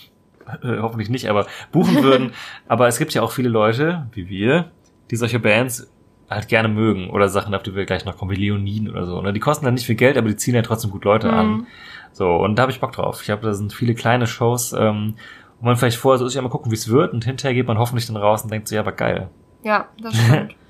äh, 0.62 0.78
hoffentlich 0.80 1.08
nicht, 1.08 1.28
aber 1.28 1.46
buchen 1.72 2.02
würden. 2.02 2.32
aber 2.68 2.86
es 2.86 2.98
gibt 2.98 3.12
ja 3.14 3.22
auch 3.22 3.32
viele 3.32 3.48
Leute, 3.48 4.06
wie 4.12 4.28
wir, 4.28 4.70
die 5.10 5.16
solche 5.16 5.40
Bands 5.40 5.90
halt 6.28 6.48
gerne 6.48 6.68
mögen 6.68 7.10
oder 7.10 7.28
Sachen, 7.28 7.54
auf 7.54 7.62
die 7.62 7.74
wir 7.74 7.86
gleich 7.86 8.04
noch 8.04 8.16
kommen, 8.16 8.30
wie 8.32 8.40
Leoniden 8.40 8.90
oder 8.90 9.06
so. 9.06 9.20
Ne? 9.20 9.32
Die 9.32 9.40
kosten 9.40 9.64
dann 9.64 9.74
nicht 9.74 9.86
viel 9.86 9.94
Geld, 9.94 10.16
aber 10.16 10.28
die 10.28 10.36
ziehen 10.36 10.54
ja 10.54 10.62
trotzdem 10.62 10.90
gut 10.90 11.04
Leute 11.04 11.32
an. 11.32 11.48
Mhm. 11.48 11.66
So, 12.12 12.36
und 12.36 12.56
da 12.56 12.62
habe 12.62 12.72
ich 12.72 12.80
Bock 12.80 12.92
drauf. 12.92 13.22
Ich 13.22 13.30
habe, 13.30 13.42
da 13.42 13.54
sind 13.54 13.72
viele 13.72 13.94
kleine 13.94 14.26
Shows, 14.26 14.72
ähm, 14.72 15.14
wo 15.60 15.66
man 15.66 15.76
vielleicht 15.76 15.98
vorher 15.98 16.18
so 16.18 16.26
ist, 16.26 16.34
ja 16.34 16.42
mal 16.42 16.48
gucken, 16.48 16.70
wie 16.70 16.76
es 16.76 16.88
wird 16.88 17.12
und 17.12 17.24
hinterher 17.24 17.54
geht 17.54 17.66
man 17.66 17.78
hoffentlich 17.78 18.06
dann 18.06 18.16
raus 18.16 18.42
und 18.42 18.50
denkt 18.50 18.68
so, 18.68 18.74
ja, 18.74 18.80
aber 18.80 18.92
geil. 18.92 19.28
Ja, 19.62 19.88
das 20.02 20.14
stimmt. 20.16 20.54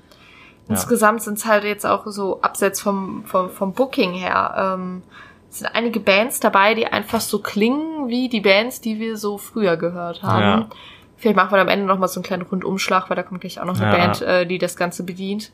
Insgesamt 0.69 1.21
sind 1.21 1.37
es 1.37 1.45
halt 1.45 1.63
jetzt 1.63 1.85
auch 1.85 2.05
so 2.07 2.41
abseits 2.41 2.81
vom, 2.81 3.23
vom, 3.25 3.49
vom 3.49 3.73
Booking 3.73 4.13
her. 4.13 4.75
Ähm, 4.75 5.03
es 5.49 5.59
sind 5.59 5.67
einige 5.73 5.99
Bands 5.99 6.39
dabei, 6.39 6.73
die 6.73 6.87
einfach 6.87 7.21
so 7.21 7.39
klingen 7.39 8.07
wie 8.09 8.27
die 8.27 8.41
Bands, 8.41 8.81
die 8.81 8.99
wir 8.99 9.17
so 9.17 9.37
früher 9.37 9.77
gehört 9.77 10.23
haben. 10.23 10.41
Ja. 10.41 10.69
Vielleicht 11.15 11.37
machen 11.37 11.51
wir 11.51 11.61
am 11.61 11.69
Ende 11.69 11.85
noch 11.85 11.97
mal 11.97 12.07
so 12.07 12.19
einen 12.19 12.25
kleinen 12.25 12.43
Rundumschlag, 12.43 13.09
weil 13.09 13.15
da 13.15 13.23
kommt 13.23 13.41
gleich 13.41 13.59
auch 13.59 13.65
noch 13.65 13.79
eine 13.79 13.91
Ja. 13.91 13.97
Band, 13.97 14.21
äh, 14.21 14.45
die 14.45 14.57
das 14.57 14.75
Ganze 14.75 15.03
bedient. 15.03 15.51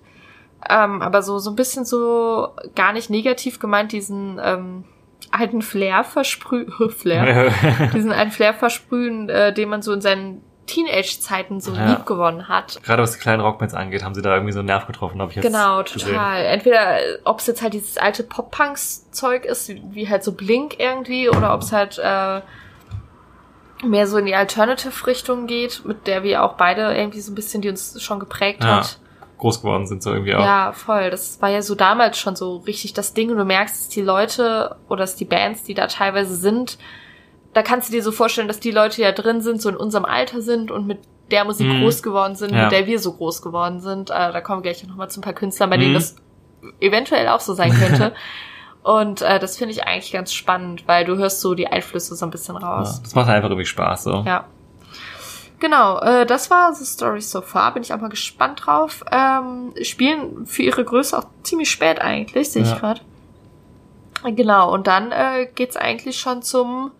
Ähm, 0.69 1.01
aber 1.01 1.21
so, 1.21 1.39
so 1.39 1.51
ein 1.51 1.55
bisschen 1.55 1.85
so 1.85 2.49
gar 2.75 2.93
nicht 2.93 3.09
negativ 3.09 3.59
gemeint, 3.59 3.91
diesen 3.91 4.39
ähm, 4.43 4.83
alten 5.31 5.61
Flair 5.61 6.03
versprühen, 6.03 6.71
Flair, 6.89 7.51
diesen 7.93 8.11
alten 8.11 8.31
Flair 8.31 8.53
versprühen, 8.53 9.29
äh, 9.29 9.53
den 9.53 9.69
man 9.69 9.81
so 9.81 9.93
in 9.93 10.01
seinen 10.01 10.41
Teenage-Zeiten 10.65 11.59
so 11.59 11.73
Ja. 11.73 11.85
lieb 11.91 12.05
gewonnen 12.05 12.47
hat. 12.47 12.81
Gerade 12.83 13.03
was 13.03 13.13
die 13.13 13.19
kleinen 13.19 13.41
Rockbands 13.41 13.73
angeht, 13.73 14.03
haben 14.03 14.15
sie 14.15 14.21
da 14.21 14.33
irgendwie 14.33 14.53
so 14.53 14.59
einen 14.59 14.67
Nerv 14.67 14.87
getroffen, 14.87 15.19
habe 15.21 15.31
ich 15.31 15.35
jetzt 15.37 15.45
Genau, 15.45 15.83
gesehen. 15.83 15.99
total. 16.13 16.45
Entweder, 16.45 16.97
ob 17.25 17.39
es 17.39 17.47
jetzt 17.47 17.61
halt 17.61 17.73
dieses 17.73 17.97
alte 17.97 18.23
Pop-Punks-Zeug 18.23 19.45
ist, 19.45 19.69
wie 19.69 20.09
halt 20.09 20.23
so 20.23 20.31
Blink 20.33 20.79
irgendwie, 20.79 21.29
oder 21.29 21.53
ob 21.53 21.61
es 21.61 21.71
halt 21.71 21.99
äh, 21.99 22.41
mehr 23.85 24.07
so 24.07 24.17
in 24.17 24.25
die 24.25 24.35
Alternative-Richtung 24.35 25.47
geht, 25.47 25.83
mit 25.85 26.07
der 26.07 26.23
wir 26.23 26.43
auch 26.43 26.53
beide 26.53 26.93
irgendwie 26.93 27.19
so 27.19 27.31
ein 27.31 27.35
bisschen, 27.35 27.61
die 27.61 27.69
uns 27.69 28.01
schon 28.01 28.19
geprägt 28.19 28.63
Ja. 28.63 28.77
hat. 28.77 28.99
Groß 29.39 29.61
geworden 29.61 29.87
sind 29.87 30.01
so 30.01 30.13
irgendwie 30.13 30.35
auch. 30.35 30.39
Ja, 30.45 30.71
voll. 30.71 31.09
Das 31.09 31.41
war 31.41 31.49
ja 31.49 31.61
so 31.61 31.75
damals 31.75 32.17
schon 32.17 32.37
so 32.37 32.57
richtig 32.57 32.93
das 32.93 33.13
Ding 33.13 33.29
und 33.29 33.37
du 33.37 33.43
merkst, 33.43 33.75
dass 33.75 33.89
die 33.89 34.01
Leute 34.01 34.77
oder 34.87 34.99
dass 35.01 35.17
die 35.17 35.25
Bands, 35.25 35.63
die 35.63 35.73
da 35.73 35.87
teilweise 35.87 36.35
sind, 36.37 36.77
da 37.53 37.61
kannst 37.61 37.89
du 37.89 37.93
dir 37.93 38.03
so 38.03 38.11
vorstellen, 38.11 38.47
dass 38.47 38.59
die 38.59 38.71
Leute 38.71 39.01
ja 39.01 39.11
drin 39.11 39.41
sind, 39.41 39.61
so 39.61 39.69
in 39.69 39.75
unserem 39.77 40.05
Alter 40.05 40.41
sind 40.41 40.71
und 40.71 40.87
mit 40.87 40.99
der 41.31 41.45
Musik 41.45 41.67
Mhm. 41.67 41.81
groß 41.81 42.03
geworden 42.03 42.35
sind, 42.35 42.53
Ja. 42.53 42.63
mit 42.63 42.71
der 42.71 42.85
wir 42.85 42.99
so 42.99 43.13
groß 43.13 43.41
geworden 43.41 43.79
sind. 43.79 44.09
Äh, 44.09 44.31
da 44.31 44.41
kommen 44.41 44.63
wir 44.63 44.71
gleich 44.71 44.85
noch 44.87 44.95
mal 44.95 45.09
zu 45.09 45.19
ein 45.19 45.23
paar 45.23 45.33
Künstlern, 45.33 45.69
bei 45.69 45.77
denen 45.77 45.91
Mhm. 45.91 45.95
das 45.95 46.15
eventuell 46.79 47.27
auch 47.29 47.39
so 47.39 47.53
sein 47.53 47.71
könnte. 47.73 48.13
und 48.83 49.21
äh, 49.21 49.39
das 49.39 49.57
finde 49.57 49.73
ich 49.73 49.83
eigentlich 49.85 50.11
ganz 50.11 50.33
spannend, 50.33 50.83
weil 50.87 51.05
du 51.05 51.15
hörst 51.17 51.41
so 51.41 51.55
die 51.55 51.67
Einflüsse 51.67 52.15
so 52.15 52.25
ein 52.25 52.31
bisschen 52.31 52.55
Ja, 52.59 52.67
raus. 52.75 53.01
das 53.01 53.15
macht 53.15 53.29
einfach 53.29 53.49
irgendwie 53.49 53.65
Spaß 53.65 54.03
so. 54.03 54.23
Ja. 54.25 54.45
Genau, 55.59 55.99
äh, 56.01 56.25
das 56.25 56.51
war 56.51 56.73
The 56.73 56.83
Story 56.83 57.21
So 57.21 57.39
Far. 57.41 57.73
Bin 57.73 57.83
ich 57.83 57.93
auch 57.93 58.01
mal 58.01 58.09
gespannt 58.09 58.63
drauf. 58.65 59.01
Ähm, 59.11 59.73
spielen 59.81 60.45
für 60.45 60.61
ihre 60.63 60.83
Größe 60.83 61.17
auch 61.17 61.23
ziemlich 61.43 61.71
spät 61.71 62.01
eigentlich, 62.01 62.51
sehe 62.51 62.63
Ja. 62.63 62.73
ich 62.73 62.79
gerade. 62.79 63.01
Genau, 64.35 64.73
und 64.73 64.87
dann 64.87 65.11
äh, 65.11 65.47
geht's 65.55 65.75
eigentlich 65.77 66.17
schon 66.19 66.41
zum, 66.41 66.91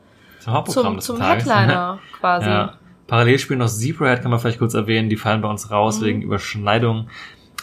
Zum 0.43 0.53
Hauptprogramm 0.53 0.85
zum, 0.93 0.95
des 0.97 1.05
zum 1.05 1.17
Tages. 1.19 1.45
Headliner 1.45 1.99
quasi. 2.19 2.49
Ja. 2.49 2.73
Parallel 3.07 3.39
spielen 3.39 3.59
noch 3.59 3.67
Zebrahead, 3.69 4.21
kann 4.21 4.31
man 4.31 4.39
vielleicht 4.39 4.59
kurz 4.59 4.73
erwähnen. 4.73 5.09
Die 5.09 5.17
fallen 5.17 5.41
bei 5.41 5.49
uns 5.49 5.69
raus 5.71 5.99
Mhm. 5.99 6.05
wegen 6.05 6.21
Überschneidung. 6.21 7.07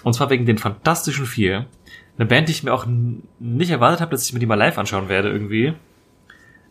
Und 0.02 0.12
zwar 0.14 0.30
wegen 0.30 0.46
den 0.46 0.58
Fantastischen 0.58 1.26
Vier. 1.26 1.66
Eine 2.16 2.26
Band, 2.26 2.48
die 2.48 2.52
ich 2.52 2.62
mir 2.62 2.72
auch 2.72 2.86
nicht 3.38 3.70
erwartet 3.70 4.00
habe, 4.00 4.10
dass 4.10 4.26
ich 4.26 4.32
mir 4.32 4.38
die 4.40 4.46
mal 4.46 4.54
live 4.54 4.78
anschauen 4.78 5.08
werde 5.08 5.28
irgendwie. 5.30 5.74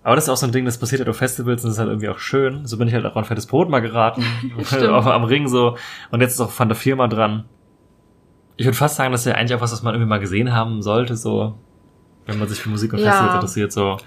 Aber 0.04 0.16
das 0.16 0.26
ist 0.26 0.30
auch 0.30 0.38
so 0.38 0.46
ein 0.46 0.52
Ding, 0.52 0.66
das 0.66 0.78
passiert 0.80 1.00
halt 1.02 1.10
auf 1.10 1.18
Festivals 1.18 1.64
und 1.64 1.70
das 1.70 1.76
ist 1.76 1.80
halt 1.80 1.90
irgendwie 1.90 2.10
auch 2.10 2.20
schön. 2.20 2.66
So 2.66 2.78
bin 2.78 2.88
ich 2.88 2.94
halt 2.94 3.06
auch 3.06 3.16
an 3.16 3.26
Fettes 3.26 3.46
Brot 3.48 3.70
mal 3.70 3.80
geraten. 3.82 4.24
Auch 4.90 5.06
am 5.08 5.24
Ring 5.26 5.48
so. 5.48 5.76
Und 6.12 6.22
jetzt 6.22 6.34
ist 6.34 6.40
auch 6.42 6.52
Fanta 6.52 6.74
4 6.76 6.96
mal 6.96 7.08
dran. 7.10 7.46
Ich 8.56 8.66
würde 8.66 8.78
fast 8.78 8.96
sagen, 8.96 9.12
das 9.12 9.22
ist 9.22 9.28
ja 9.28 9.34
eigentlich 9.36 9.56
auch 9.56 9.62
was, 9.62 9.72
was 9.72 9.84
man 9.84 9.94
irgendwie 9.94 10.10
mal 10.10 10.20
gesehen 10.20 10.54
haben 10.54 10.82
sollte, 10.82 11.16
so. 11.16 11.58
Wenn 12.26 12.40
man 12.40 12.48
sich 12.48 12.60
für 12.60 12.70
Musik 12.70 12.94
und 12.94 13.00
Ja. 13.00 13.12
Festivals 13.12 13.34
interessiert, 13.36 13.72
so. 13.72 13.98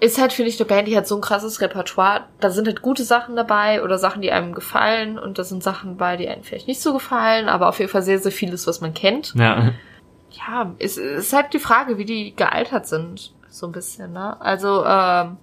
Ist 0.00 0.18
halt, 0.18 0.32
finde 0.32 0.48
ich, 0.48 0.58
eine 0.58 0.66
Band, 0.66 0.88
die 0.88 0.96
hat 0.96 1.06
so 1.06 1.14
ein 1.14 1.20
krasses 1.20 1.60
Repertoire. 1.60 2.24
Da 2.40 2.50
sind 2.50 2.66
halt 2.66 2.80
gute 2.80 3.04
Sachen 3.04 3.36
dabei 3.36 3.82
oder 3.82 3.98
Sachen, 3.98 4.22
die 4.22 4.32
einem 4.32 4.54
gefallen. 4.54 5.18
Und 5.18 5.38
da 5.38 5.44
sind 5.44 5.62
Sachen 5.62 5.98
bei, 5.98 6.16
die 6.16 6.26
einem 6.26 6.42
vielleicht 6.42 6.68
nicht 6.68 6.80
so 6.80 6.94
gefallen. 6.94 7.50
Aber 7.50 7.68
auf 7.68 7.78
jeden 7.78 7.90
Fall 7.90 8.02
sehr, 8.02 8.18
sehr 8.18 8.32
vieles, 8.32 8.66
was 8.66 8.80
man 8.80 8.94
kennt. 8.94 9.34
Ja. 9.34 9.72
Ja, 10.30 10.74
es 10.78 10.96
ist 10.96 11.32
halt 11.34 11.52
die 11.52 11.58
Frage, 11.58 11.98
wie 11.98 12.06
die 12.06 12.34
gealtert 12.34 12.86
sind. 12.86 13.34
So 13.48 13.66
ein 13.66 13.72
bisschen, 13.72 14.12
ne? 14.12 14.40
Also, 14.40 14.84
ähm, 14.86 15.36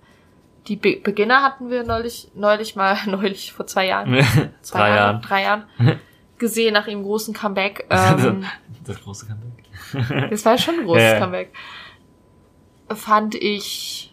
die 0.68 0.76
Be 0.76 0.98
Beginner 1.04 1.44
hatten 1.44 1.70
wir 1.70 1.84
neulich, 1.84 2.30
neulich 2.34 2.76
mal, 2.76 2.98
neulich, 3.06 3.54
vor 3.54 3.68
zwei 3.68 3.86
Jahren. 3.86 4.14
Zwei 4.62 4.80
Drei 4.80 4.90
Jahren, 4.90 4.98
Jahren. 4.98 5.22
Drei 5.22 5.44
Jahren. 5.44 5.64
Gesehen 6.40 6.74
nach 6.74 6.88
ihrem 6.88 7.04
großen 7.04 7.34
Comeback. 7.34 7.86
Ähm, 7.90 8.46
das 8.86 9.02
große 9.02 9.28
Comeback. 9.28 10.30
das 10.30 10.46
war 10.46 10.58
schon 10.58 10.80
ein 10.80 10.86
großes 10.86 11.04
ja. 11.04 11.20
Comeback. 11.20 11.54
Fand 12.90 13.36
ich 13.36 14.07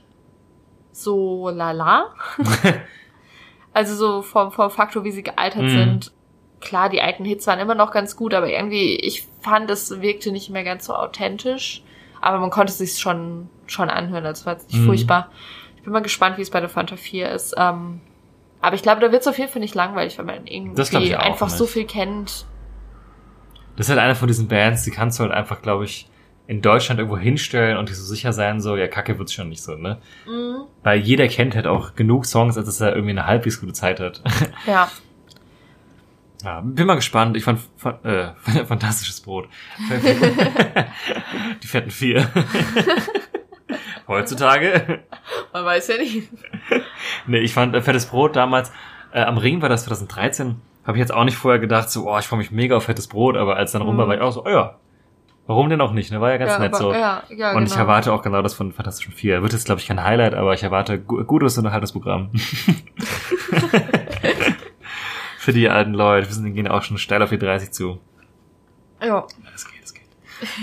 so 1.05 1.49
lala. 1.51 2.07
also 3.73 3.95
so 3.95 4.23
vom, 4.23 4.51
vom 4.53 4.71
Faktor, 4.71 5.05
wie 5.05 5.11
sie 5.13 5.23
gealtert 5.23 5.63
Mhm. 5.63 5.69
sind. 5.71 6.13
Klar, 6.61 6.89
die 6.89 7.01
alten 7.03 7.25
Hits 7.25 7.47
waren 7.47 7.59
immer 7.59 7.75
noch 7.75 7.91
ganz 7.93 8.17
gut, 8.17 8.33
aber 8.35 8.49
irgendwie, 8.49 8.97
ich 8.97 9.27
fand, 9.43 9.71
es 9.71 10.01
wirkte 10.01 10.33
nicht 10.33 10.49
mehr 10.51 10.65
ganz 10.65 10.87
so 10.87 10.95
authentisch. 10.95 11.83
Aber 12.21 12.39
man 12.39 12.49
konnte 12.51 12.71
es 12.73 12.79
sich 12.79 12.99
schon, 12.99 13.51
schon 13.67 13.91
anhören, 13.91 14.25
also 14.25 14.47
war 14.47 14.55
jetzt 14.55 14.71
nicht 14.73 14.81
Mhm. 14.81 14.87
furchtbar. 14.87 15.31
Ich 15.77 15.83
bin 15.83 15.93
mal 15.93 16.01
gespannt, 16.01 16.39
wie 16.39 16.43
es 16.43 16.49
bei 16.51 16.61
der 16.61 16.71
Fanta 16.71 16.97
4 16.97 17.29
ist. 17.31 17.55
Ähm, 17.59 18.01
aber 18.63 18.77
ich 18.77 18.83
glaube, 18.83 19.03
da 19.03 19.13
wird 19.13 19.21
es 19.21 19.29
auf 19.29 19.37
jeden 19.39 19.51
Fall 19.53 19.61
nicht 19.61 19.75
langweilig, 19.75 20.17
weil 20.17 20.25
man 20.25 20.37
Das 20.75 20.91
irgendwie 20.91 21.15
einfach 21.17 21.51
so 21.51 21.65
nicht. 21.65 21.73
viel 21.75 21.85
kennt. 21.85 22.47
Das 23.77 23.87
ist 23.87 23.91
halt 23.91 24.01
eine 24.01 24.15
von 24.15 24.29
diesen 24.29 24.49
Bands, 24.49 24.85
die 24.85 24.91
kannst 24.91 25.19
du 25.19 25.25
halt 25.25 25.33
einfach, 25.35 25.61
glaube 25.61 25.85
ich, 25.85 26.09
in 26.47 26.61
Deutschland 26.61 26.99
irgendwo 27.01 27.19
hinstellen 27.19 27.79
und 27.79 27.89
die 27.89 27.95
so 27.95 28.05
sicher 28.05 28.33
sein, 28.33 28.61
so, 28.61 28.77
ja, 28.77 28.87
kacke 28.87 29.19
wird's 29.19 29.33
schon 29.33 29.49
nicht 29.49 29.63
so, 29.63 29.77
ne? 29.77 29.99
Mhm. 30.27 30.65
Weil 30.83 31.01
jeder 31.01 31.27
kennt 31.29 31.55
halt 31.55 31.67
auch 31.67 31.95
genug 31.95 32.27
Songs, 32.27 32.57
als 32.59 32.67
dass 32.67 32.81
er 32.81 32.91
irgendwie 32.95 33.13
eine 33.13 33.27
halbwegs 33.27 33.61
gute 33.61 33.73
Zeit 33.73 34.01
hat. 34.01 34.23
Ja. 34.67 34.91
ja, 36.45 36.61
bin 36.61 36.87
mal 36.87 36.97
gespannt. 36.97 37.37
Ich 37.37 37.45
fand, 37.45 37.61
fand 37.77 38.05
äh, 38.05 38.35
fantastisches 38.67 39.21
Brot. 39.23 39.49
die 41.63 41.67
fetten 41.67 41.91
vier. 41.91 42.29
Heutzutage. 44.07 45.01
Man 45.53 45.65
weiß 45.65 45.89
ja 45.89 45.97
nicht. 45.97 46.29
Nee, 47.27 47.39
ich 47.39 47.55
fand 47.55 47.75
äh, 47.75 47.81
Fettes 47.81 48.07
Brot 48.07 48.37
damals, 48.37 48.71
äh, 49.13 49.23
am 49.23 49.39
Ring 49.39 49.63
war 49.63 49.69
das 49.71 49.85
2013, 49.85 50.57
habe 50.87 50.99
ich 50.99 51.01
jetzt 51.01 51.13
auch 51.15 51.25
nicht 51.25 51.37
vorher 51.37 51.59
gedacht, 51.61 51.91
so, 51.91 52.11
oh, 52.11 52.19
ich 52.19 52.27
freue 52.27 52.39
mich 52.39 52.51
mega 52.51 52.77
auf 52.77 52.85
Fettes 52.85 53.07
Brot, 53.09 53.37
aber 53.37 53.57
als 53.57 53.73
dann 53.73 53.81
rum 53.83 53.97
war, 53.97 54.05
Mhm. 54.05 54.09
war 54.11 54.17
ich 54.17 54.23
auch 54.23 54.33
so, 54.33 54.45
oh 54.45 54.49
ja, 54.51 54.79
warum 55.47 55.69
denn 55.71 55.81
auch 55.81 55.93
nicht, 55.93 56.11
ne? 56.11 56.21
War 56.21 56.31
ja 56.31 56.37
ganz 56.39 56.53
ja, 56.53 56.59
nett 56.59 56.75
aber, 56.75 56.83
so. 56.83 56.93
Ja, 56.93 57.23
ja, 57.29 57.51
Und 57.51 57.65
genau. 57.65 57.73
ich 57.73 57.77
erwarte 57.77 58.13
auch 58.13 58.23
genau 58.23 58.43
das 58.43 58.55
von 58.55 58.73
Fantastischen 58.73 59.13
Vier. 59.13 59.43
Wird 59.43 59.53
jetzt, 59.53 59.67
glaube 59.67 59.81
ich, 59.81 59.87
kein 59.87 60.03
Highlight, 60.03 60.35
aber 60.35 60.55
ich 60.55 60.63
erwarte 60.63 61.01
gu 61.01 61.25
gutes 61.25 61.59
und 61.59 61.71
halbes 61.71 61.93
Programm. 61.93 62.31
für 65.45 65.53
die 65.53 65.69
alten 65.69 65.93
Leute. 65.93 66.27
Wir 66.27 66.35
sind, 66.35 66.55
gehen 66.55 66.69
auch 66.69 66.83
schon 66.83 66.99
steil 66.99 67.23
auf 67.23 67.31
die 67.31 67.39
30 67.39 67.71
zu. 67.71 68.01
Ja. 69.01 69.07
Ja, 69.07 69.27
Das 69.53 69.67
geht, 69.71 69.83
das 69.83 69.93
geht. 69.93 70.09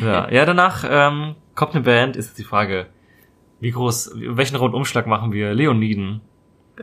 Ja, 0.02 0.30
ja 0.30 0.46
danach 0.46 0.84
ähm, 0.90 1.36
kommt 1.54 1.76
eine 1.76 1.84
Band, 1.84 2.16
ist 2.16 2.30
jetzt 2.30 2.40
die 2.40 2.44
Frage, 2.44 2.88
wie 3.60 3.70
groß, 3.70 4.14
welchen 4.16 4.56
Rundumschlag 4.56 5.06
machen 5.06 5.32
wir? 5.32 5.54
Leoniden. 5.54 6.22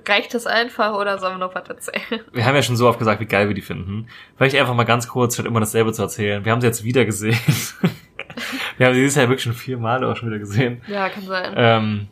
Reicht 0.07 0.35
das 0.35 0.47
einfach 0.47 0.95
oder 0.95 1.19
sollen 1.19 1.35
wir 1.35 1.47
noch 1.47 1.55
was 1.55 1.69
erzählen? 1.69 2.21
Wir 2.33 2.45
haben 2.45 2.55
ja 2.55 2.63
schon 2.63 2.77
so 2.77 2.89
oft 2.89 2.99
gesagt, 2.99 3.21
wie 3.21 3.27
geil 3.27 3.49
wir 3.49 3.55
die 3.55 3.63
finden. 3.63 4.09
Vielleicht 4.37 4.57
einfach 4.57 4.75
mal 4.75 4.85
ganz 4.85 5.09
kurz, 5.09 5.35
statt 5.35 5.47
immer 5.47 5.61
dasselbe 5.61 5.93
zu 5.93 6.03
erzählen. 6.03 6.45
Wir 6.45 6.53
haben 6.53 6.61
sie 6.61 6.67
jetzt 6.67 6.85
wieder 6.85 7.05
gesehen. 7.05 7.39
wir 8.77 8.87
haben 8.87 8.95
sie 8.95 9.01
dieses 9.01 9.17
Jahr 9.17 9.29
wirklich 9.29 9.43
schon 9.43 9.55
viermal 9.55 10.05
auch 10.05 10.17
schon 10.17 10.29
wieder 10.29 10.39
gesehen. 10.39 10.83
Ja, 10.89 11.09
kann 11.09 11.25
sein. 11.25 11.55
Ähm, 11.57 12.09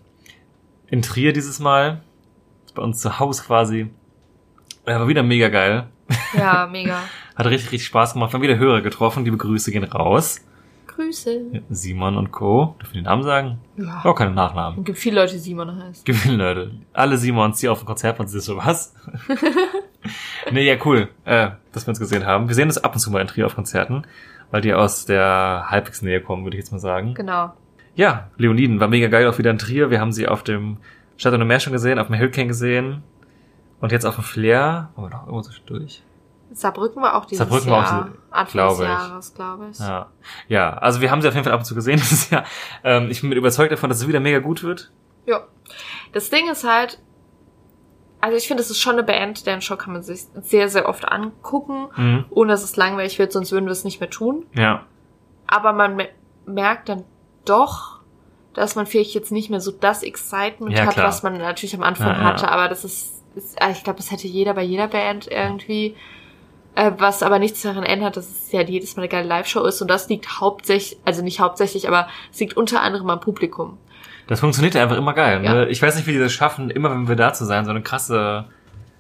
in 0.89 1.03
Trier 1.03 1.33
dieses 1.33 1.59
Mal. 1.59 2.03
Bei 2.74 2.83
uns 2.83 3.01
zu 3.01 3.18
Hause 3.18 3.43
quasi. 3.45 3.91
Ja, 4.87 5.01
war 5.01 5.09
wieder 5.09 5.22
mega 5.22 5.49
geil. 5.49 5.87
Ja, 6.37 6.66
mega. 6.70 7.03
Hat 7.35 7.47
richtig, 7.47 7.72
richtig 7.72 7.87
Spaß 7.87 8.14
gemacht. 8.14 8.33
Wir 8.33 8.35
haben 8.35 8.43
wieder 8.43 8.59
Hörer 8.59 8.81
getroffen. 8.81 9.24
Liebe 9.24 9.37
Grüße 9.37 9.70
gehen 9.70 9.85
raus. 9.85 10.41
Grüße. 10.97 11.63
Simon 11.69 12.17
und 12.17 12.33
Co. 12.33 12.75
Dürfen 12.81 12.95
wir 12.95 13.03
den 13.03 13.05
Namen 13.05 13.23
sagen? 13.23 13.59
Ja. 13.77 14.01
Auch 14.03 14.15
keine 14.15 14.31
Nachnamen. 14.31 14.79
Es 14.79 14.85
gibt 14.87 14.99
viele 14.99 15.21
Leute, 15.21 15.35
die 15.35 15.39
Simon 15.41 15.79
heißt. 15.79 16.07
Gewinn, 16.07 16.37
Leute. 16.37 16.71
Alle 16.95 17.19
Simons, 17.19 17.61
die 17.61 17.69
auf 17.69 17.81
dem 17.81 17.87
Konzert 17.87 18.19
waren, 18.19 18.27
sind 18.27 18.41
so 18.41 18.57
was. 18.57 18.95
nee, 20.51 20.67
ja, 20.67 20.77
cool, 20.87 21.09
äh, 21.27 21.51
dass 21.73 21.87
wir 21.87 21.91
uns 21.91 21.99
gesehen 21.99 22.25
haben. 22.25 22.49
Wir 22.49 22.55
sehen 22.55 22.69
uns 22.69 22.79
ab 22.79 22.95
und 22.95 23.01
zu 23.01 23.11
mal 23.11 23.21
in 23.21 23.27
Trier 23.27 23.45
auf 23.45 23.55
Konzerten, 23.55 24.07
weil 24.51 24.63
die 24.63 24.73
aus 24.73 25.05
der 25.05 25.67
halbwegs 25.69 26.01
Nähe 26.01 26.23
kommen, 26.23 26.45
würde 26.45 26.57
ich 26.57 26.63
jetzt 26.63 26.73
mal 26.73 26.79
sagen. 26.79 27.13
Genau. 27.13 27.53
Ja, 27.95 28.31
Leoniden 28.39 28.81
war 28.81 28.89
mega 28.89 29.09
geil 29.09 29.29
auch 29.29 29.37
wieder 29.37 29.51
in 29.51 29.59
Trier. 29.59 29.91
Wir 29.91 30.01
haben 30.01 30.13
sie 30.13 30.27
auf 30.27 30.43
dem 30.43 30.79
Stadt 31.19 31.35
und 31.35 31.47
Meer 31.47 31.61
schon 31.61 31.75
gesehen, 31.75 31.99
auf 31.99 32.07
dem 32.07 32.19
Hurricane 32.19 32.49
gesehen. 32.49 33.03
Und 33.81 33.93
jetzt 33.93 34.07
auf 34.07 34.15
dem 34.15 34.25
Flair. 34.25 34.91
Wollen 34.97 35.11
wir 35.11 35.17
noch 35.17 35.27
irgendwo 35.27 35.43
so 35.43 35.53
durch? 35.67 36.03
Saarbrücken 36.53 37.03
war 37.03 37.17
auch 37.17 37.27
dieses 37.27 37.39
Saarbrücken 37.39 37.71
war 37.71 37.79
auch 37.85 37.91
Jahr. 37.91 38.11
Anfang 38.37 38.53
glaube 38.53 38.84
des. 38.84 38.87
Jahres, 38.93 39.34
glaube 39.34 39.68
ich. 39.72 39.78
Ja. 39.78 40.11
Ja, 40.49 40.74
also 40.78 41.01
wir 41.01 41.11
haben 41.11 41.22
sie 41.22 41.28
auf 41.28 41.34
jeden 41.34 41.45
Fall 41.45 41.53
ab 41.53 41.61
und 41.61 41.64
zu 41.64 41.74
gesehen 41.74 41.97
dieses 42.01 42.30
Jahr. 42.30 42.45
Ähm, 42.84 43.11
ich 43.11 43.20
bin 43.22 43.32
überzeugt 43.32 43.72
davon, 43.72 43.89
dass 43.91 43.99
es 44.01 44.09
wieder 44.09 44.20
mega 44.20 44.39
gut 44.39 44.62
wird. 44.62 44.91
Ja. 45.26 45.45
Das 46.12 46.30
Ding 46.30 46.49
ist 46.51 46.64
halt, 46.64 46.99
also 48.20 48.37
ich 48.37 48.47
finde, 48.49 48.62
es 48.62 48.70
ist 48.70 48.80
schon 48.80 48.93
eine 48.95 49.03
Band, 49.03 49.47
deren 49.47 49.61
Show 49.61 49.76
kann 49.76 49.93
man 49.93 50.03
sich 50.03 50.22
sehr, 50.43 50.68
sehr 50.68 50.89
oft 50.89 51.07
angucken, 51.07 51.89
Mhm. 51.97 52.24
ohne 52.30 52.53
dass 52.53 52.62
es 52.62 52.76
langweilig 52.76 53.18
wird, 53.18 53.32
sonst 53.32 53.53
würden 53.53 53.66
wir 53.66 53.72
es 53.72 53.84
nicht 53.84 54.01
mehr 54.01 54.11
tun. 54.11 54.47
Ja. 54.55 54.84
Aber 55.47 55.72
man 55.72 55.97
me 55.97 56.09
merkt 56.47 56.89
dann 56.89 57.05
doch, 57.45 58.01
dass 58.55 58.74
man 58.76 58.87
vielleicht 58.87 59.14
jetzt 59.14 59.32
nicht 59.32 59.51
mehr 59.51 59.61
so 59.61 59.70
das 59.72 60.03
Excitement 60.03 60.76
Ja, 60.76 60.87
hat, 60.87 60.97
was 60.97 61.22
man 61.22 61.39
natürlich 61.39 61.74
am 61.74 61.82
Anfang 61.82 62.07
Ja, 62.09 62.14
ja. 62.18 62.24
hatte. 62.24 62.49
Aber 62.49 62.68
das 62.68 62.84
ist, 62.84 63.22
ist 63.34 63.59
ich 63.70 63.84
glaube, 63.84 63.99
das 63.99 64.11
hätte 64.11 64.28
jeder 64.28 64.55
bei 64.55 64.62
jeder 64.62 64.87
Band 64.89 65.26
irgendwie. 65.30 65.95
Äh, 66.77 66.93
was 66.99 67.22
aber 67.22 67.39
nichts 67.39 67.62
daran 67.62 67.85
ändert, 67.85 68.16
dass 68.16 68.29
es 68.29 68.53
ja 68.53 68.61
jedes 68.62 68.97
Mal 68.97 69.03
eine 69.03 69.09
geile 69.09 69.27
Live-Show 69.27 69.64
ist. 69.64 69.81
Und 69.83 69.89
das 69.89 70.09
liegt 70.09 70.41
hauptsächlich, 70.41 70.99
also 71.05 71.22
nicht 71.22 71.41
hauptsächlich, 71.41 71.89
aber 71.89 72.07
es 72.31 72.39
liegt 72.39 72.57
unter 72.57 72.83
anderem 72.83 73.09
am 73.11 73.18
Publikum. 73.20 73.79
Das 74.27 74.41
funktioniert 74.41 74.74
ja 74.74 74.83
einfach 74.83 74.97
immer 74.99 75.14
geil. 75.14 75.43
Ja. 75.43 75.55
Ne? 75.55 75.68
Ich 75.68 75.81
weiß 75.81 75.97
nicht, 75.97 76.07
wie 76.07 76.12
die 76.12 76.18
das 76.18 76.33
schaffen, 76.33 76.68
immer 76.70 76.91
wenn 76.91 77.09
wir 77.09 77.16
da 77.16 77.33
zu 77.33 77.45
sein, 77.47 77.64
so 77.64 77.70
eine 77.70 77.81
krasse 77.83 78.45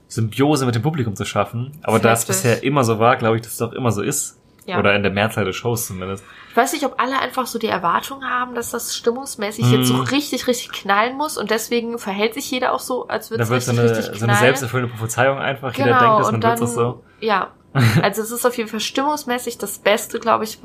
Symbiose 0.08 0.66
mit 0.66 0.74
dem 0.74 0.82
Publikum 0.82 1.16
zu 1.16 1.24
schaffen. 1.24 1.72
Aber 1.82 1.98
da 1.98 2.12
es 2.12 2.24
bisher 2.24 2.62
immer 2.62 2.84
so 2.84 2.98
war, 2.98 3.16
glaube 3.16 3.36
ich, 3.36 3.42
dass 3.42 3.54
es 3.54 3.62
auch 3.62 3.72
immer 3.72 3.90
so 3.90 4.02
ist. 4.02 4.40
Ja. 4.66 4.80
Oder 4.80 4.96
in 4.96 5.02
der 5.04 5.12
Mehrzahl 5.12 5.44
der 5.44 5.52
Shows 5.52 5.86
zumindest. 5.86 6.24
Ich 6.50 6.56
weiß 6.56 6.72
nicht, 6.72 6.84
ob 6.84 7.00
alle 7.00 7.20
einfach 7.20 7.46
so 7.46 7.56
die 7.58 7.68
Erwartung 7.68 8.24
haben, 8.24 8.54
dass 8.56 8.72
das 8.72 8.96
stimmungsmäßig 8.96 9.70
jetzt 9.70 9.86
so 9.86 9.94
Mhm. 9.94 10.00
richtig, 10.00 10.48
richtig 10.48 10.72
knallen 10.72 11.16
muss 11.16 11.38
und 11.38 11.50
deswegen 11.52 11.98
verhält 12.00 12.34
sich 12.34 12.50
jeder 12.50 12.72
auch 12.72 12.80
so, 12.80 13.06
als 13.06 13.30
würde 13.30 13.44
es 13.44 13.50
wird 13.50 13.62
so 13.62 13.70
richtig, 13.72 13.84
eine, 13.84 13.90
richtig 13.96 14.18
so 14.18 14.24
knallen. 14.26 14.30
eine 14.30 14.38
selbsterfüllende 14.40 14.92
Prophezeiung 14.96 15.38
einfach. 15.38 15.72
Jeder 15.74 15.90
genau, 15.90 16.00
denkt 16.00 16.20
es, 16.22 16.26
und 16.28 16.32
dann 16.34 16.40
dann, 16.40 16.60
wird 16.60 16.68
es 16.68 16.74
so. 16.74 17.04
ja. 17.20 17.48
Also 18.02 18.22
es 18.22 18.30
ist 18.30 18.46
auf 18.46 18.56
jeden 18.56 18.68
Fall 18.68 18.80
stimmungsmäßig 18.80 19.58
das 19.58 19.78
Beste, 19.78 20.18
glaube 20.18 20.44
ich, 20.44 20.58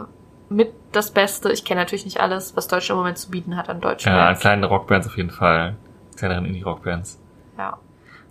mit 0.49 0.73
das 0.91 1.11
Beste. 1.11 1.51
Ich 1.51 1.65
kenne 1.65 1.81
natürlich 1.81 2.05
nicht 2.05 2.19
alles, 2.19 2.55
was 2.55 2.67
Deutschland 2.67 2.97
im 2.97 2.97
Moment 2.97 3.17
zu 3.17 3.31
bieten 3.31 3.55
hat 3.55 3.69
an 3.69 3.81
deutschen 3.81 4.11
Ja, 4.11 4.27
an 4.27 4.37
kleinen 4.37 4.63
Rockbands 4.63 5.07
auf 5.07 5.17
jeden 5.17 5.31
Fall. 5.31 5.75
Kleineren 6.17 6.45
Indie-Rockbands. 6.45 7.19
Ja. 7.57 7.77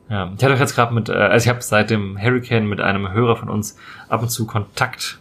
Ja. 0.08 0.32
Ich 0.36 0.44
hatte 0.44 0.54
auch 0.54 0.58
jetzt 0.58 0.74
gerade 0.74 0.92
mit, 0.92 1.08
äh, 1.08 1.12
also 1.12 1.44
ich 1.44 1.48
habe 1.48 1.62
seit 1.62 1.90
dem 1.90 2.20
Hurricane 2.20 2.66
mit 2.66 2.80
einem 2.80 3.12
Hörer 3.12 3.36
von 3.36 3.48
uns 3.48 3.76
ab 4.08 4.22
und 4.22 4.28
zu 4.28 4.46
Kontakt 4.46 5.20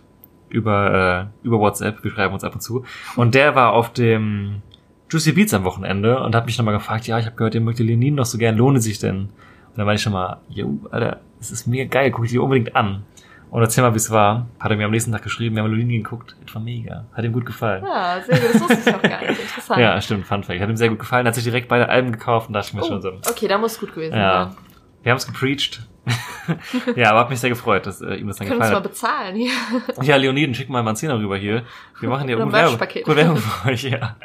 über, 0.49 1.29
äh, 1.43 1.45
über 1.45 1.59
WhatsApp. 1.59 2.03
Wir 2.03 2.11
schreiben 2.11 2.33
uns 2.33 2.43
ab 2.43 2.55
und 2.55 2.61
zu. 2.61 2.83
Und 3.15 3.35
der 3.35 3.55
war 3.55 3.73
auf 3.73 3.93
dem 3.93 4.61
Juicy 5.09 5.31
Beats 5.33 5.53
am 5.53 5.63
Wochenende 5.63 6.19
und 6.21 6.35
hat 6.35 6.45
mich 6.45 6.57
nochmal 6.57 6.73
gefragt, 6.73 7.07
ja, 7.07 7.17
ich 7.19 7.25
habe 7.25 7.35
gehört, 7.35 7.55
ihr 7.55 7.61
mögt 7.61 7.79
die 7.79 7.83
Lenin 7.83 8.15
noch 8.15 8.25
so 8.25 8.37
gern, 8.37 8.57
lohne 8.57 8.81
sich 8.81 8.99
denn? 8.99 9.17
Und 9.19 9.77
dann 9.77 9.85
war 9.85 9.93
ich 9.93 10.01
schon 10.01 10.13
mal, 10.13 10.37
jo, 10.49 10.79
Alter, 10.91 11.21
das 11.39 11.51
ist 11.51 11.67
mega 11.67 11.85
geil, 11.85 12.11
guck 12.11 12.25
ich 12.25 12.31
dir 12.31 12.43
unbedingt 12.43 12.75
an. 12.75 13.03
Und 13.51 13.61
erzähl 13.61 13.83
mal, 13.83 13.93
wie 13.93 13.97
es 13.97 14.11
war. 14.11 14.47
Hat 14.59 14.69
er 14.71 14.77
mir 14.77 14.85
am 14.85 14.91
nächsten 14.91 15.11
Tag 15.11 15.23
geschrieben, 15.23 15.55
wir 15.55 15.63
haben 15.63 15.73
Lenin 15.73 16.03
geguckt. 16.03 16.35
Das 16.45 16.53
war 16.53 16.61
mega. 16.61 17.05
Hat 17.13 17.25
ihm 17.25 17.33
gut 17.33 17.45
gefallen. 17.45 17.83
Ja, 17.83 18.21
sehr 18.21 18.39
gut. 18.39 18.53
Das 18.53 18.61
wusste 18.61 18.77
ich 18.79 18.85
noch 18.95 19.01
gar 19.01 19.21
nicht. 19.21 19.39
Interessant. 19.39 19.81
Ja, 19.81 20.01
stimmt, 20.01 20.27
Fun 20.27 20.43
Fact. 20.43 20.59
Hat 20.59 20.69
ihm 20.69 20.77
sehr 20.77 20.89
gut 20.89 20.99
gefallen, 20.99 21.25
hat 21.25 21.35
sich 21.35 21.43
direkt 21.43 21.67
beide 21.67 21.89
Alben 21.89 22.11
gekauft 22.11 22.47
und 22.47 22.53
dachte 22.53 22.67
ich 22.67 22.73
mir 22.75 22.83
Oh, 22.83 22.87
schon 22.87 23.01
so, 23.01 23.09
okay, 23.29 23.47
da 23.47 23.57
muss 23.57 23.79
gut 23.79 23.93
gewesen 23.93 24.15
ja. 24.15 24.45
sein. 24.45 24.57
Wir 25.03 25.11
haben 25.11 25.17
es 25.17 25.25
gepreacht. 25.25 25.87
ja, 26.95 27.11
aber 27.11 27.19
hat 27.19 27.29
mich 27.29 27.39
sehr 27.39 27.49
gefreut, 27.49 27.85
dass 27.85 28.01
äh, 28.01 28.15
ihm 28.15 28.27
das 28.27 28.37
dann 28.37 28.47
Können 28.47 28.59
uns 28.61 28.69
gefallen 28.69 28.71
mal 28.71 28.75
hat. 28.75 28.83
bezahlen 28.83 29.35
hier. 29.35 29.51
Ja, 30.01 30.15
Leoniden, 30.15 30.55
schick 30.55 30.69
mal 30.69 30.95
Zehner 30.95 31.19
rüber 31.19 31.37
hier. 31.37 31.63
Wir 31.99 32.09
machen 32.09 32.27
hier 32.27 32.37
irgendwo 32.37 32.55
Werbung, 32.55 32.79
gut 33.03 33.15
Werbung 33.15 33.37
für 33.37 33.69
euch, 33.69 33.83
ja. 33.83 34.15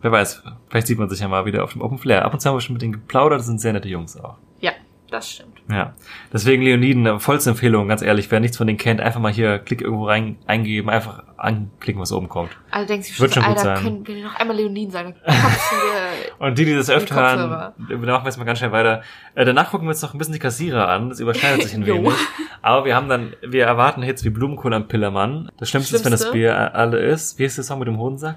Wer 0.00 0.12
weiß, 0.12 0.42
vielleicht 0.68 0.86
sieht 0.86 0.98
man 0.98 1.08
sich 1.08 1.20
ja 1.20 1.28
mal 1.28 1.44
wieder 1.44 1.64
auf 1.64 1.72
dem 1.72 1.82
Open 1.82 1.98
Flair. 1.98 2.24
Ab 2.24 2.32
und 2.32 2.40
zu 2.40 2.48
haben 2.48 2.56
wir 2.56 2.60
schon 2.60 2.74
mit 2.74 2.82
denen 2.82 2.92
geplaudert, 2.92 3.40
das 3.40 3.46
sind 3.46 3.60
sehr 3.60 3.72
nette 3.72 3.88
Jungs 3.88 4.16
auch. 4.16 4.36
Ja, 4.60 4.72
das 5.10 5.30
stimmt. 5.30 5.51
Ja, 5.72 5.94
deswegen 6.32 6.62
Leoniden, 6.62 7.18
vollste 7.18 7.50
Empfehlung, 7.50 7.88
ganz 7.88 8.02
ehrlich, 8.02 8.30
wer 8.30 8.40
nichts 8.40 8.56
von 8.58 8.66
denen 8.66 8.78
kennt, 8.78 9.00
einfach 9.00 9.20
mal 9.20 9.32
hier 9.32 9.58
Klick 9.58 9.80
irgendwo 9.80 10.06
rein 10.06 10.36
eingeben, 10.46 10.90
einfach 10.90 11.22
anklicken, 11.36 12.00
was 12.00 12.12
oben 12.12 12.28
kommt. 12.28 12.50
Alle 12.70 12.86
denken 12.86 13.04
sich 13.04 13.18
Wird 13.18 13.32
schon, 13.32 13.42
schon 13.42 13.52
gut 13.54 13.58
Alter, 13.64 13.76
sein. 13.76 13.84
können 13.84 14.06
wir 14.06 14.24
noch 14.24 14.34
einmal 14.36 14.56
Leonin 14.56 14.90
sagen? 14.90 15.14
Und 16.38 16.58
die, 16.58 16.64
die 16.64 16.74
das 16.74 16.90
öfter 16.90 17.14
hören, 17.14 17.50
machen 17.50 17.74
wir 18.00 18.24
jetzt 18.24 18.38
mal 18.38 18.44
ganz 18.44 18.58
schnell 18.58 18.72
weiter. 18.72 19.02
Äh, 19.34 19.44
danach 19.44 19.70
gucken 19.70 19.86
wir 19.86 19.90
uns 19.90 20.02
noch 20.02 20.12
ein 20.14 20.18
bisschen 20.18 20.34
die 20.34 20.40
Kassierer 20.40 20.88
an. 20.88 21.08
Das 21.08 21.20
überschneidet 21.20 21.62
sich 21.62 21.74
ein 21.74 21.86
wenig. 21.86 22.12
Aber 22.60 22.84
wir 22.84 22.94
haben 22.94 23.08
dann, 23.08 23.34
wir 23.42 23.64
erwarten 23.64 24.02
Hits 24.02 24.24
wie 24.24 24.30
Blumenkohl 24.30 24.74
am 24.74 24.88
Pillermann. 24.88 25.50
Das 25.58 25.68
Schlimmste, 25.70 25.96
ist, 25.96 26.04
wenn 26.04 26.12
das? 26.12 26.30
Bier 26.30 26.74
alle 26.74 26.98
ist. 26.98 27.38
Wie 27.38 27.44
ist 27.44 27.56
der 27.56 27.64
Song 27.64 27.78
mit 27.78 27.88
dem 27.88 27.98
Hodensack? 27.98 28.36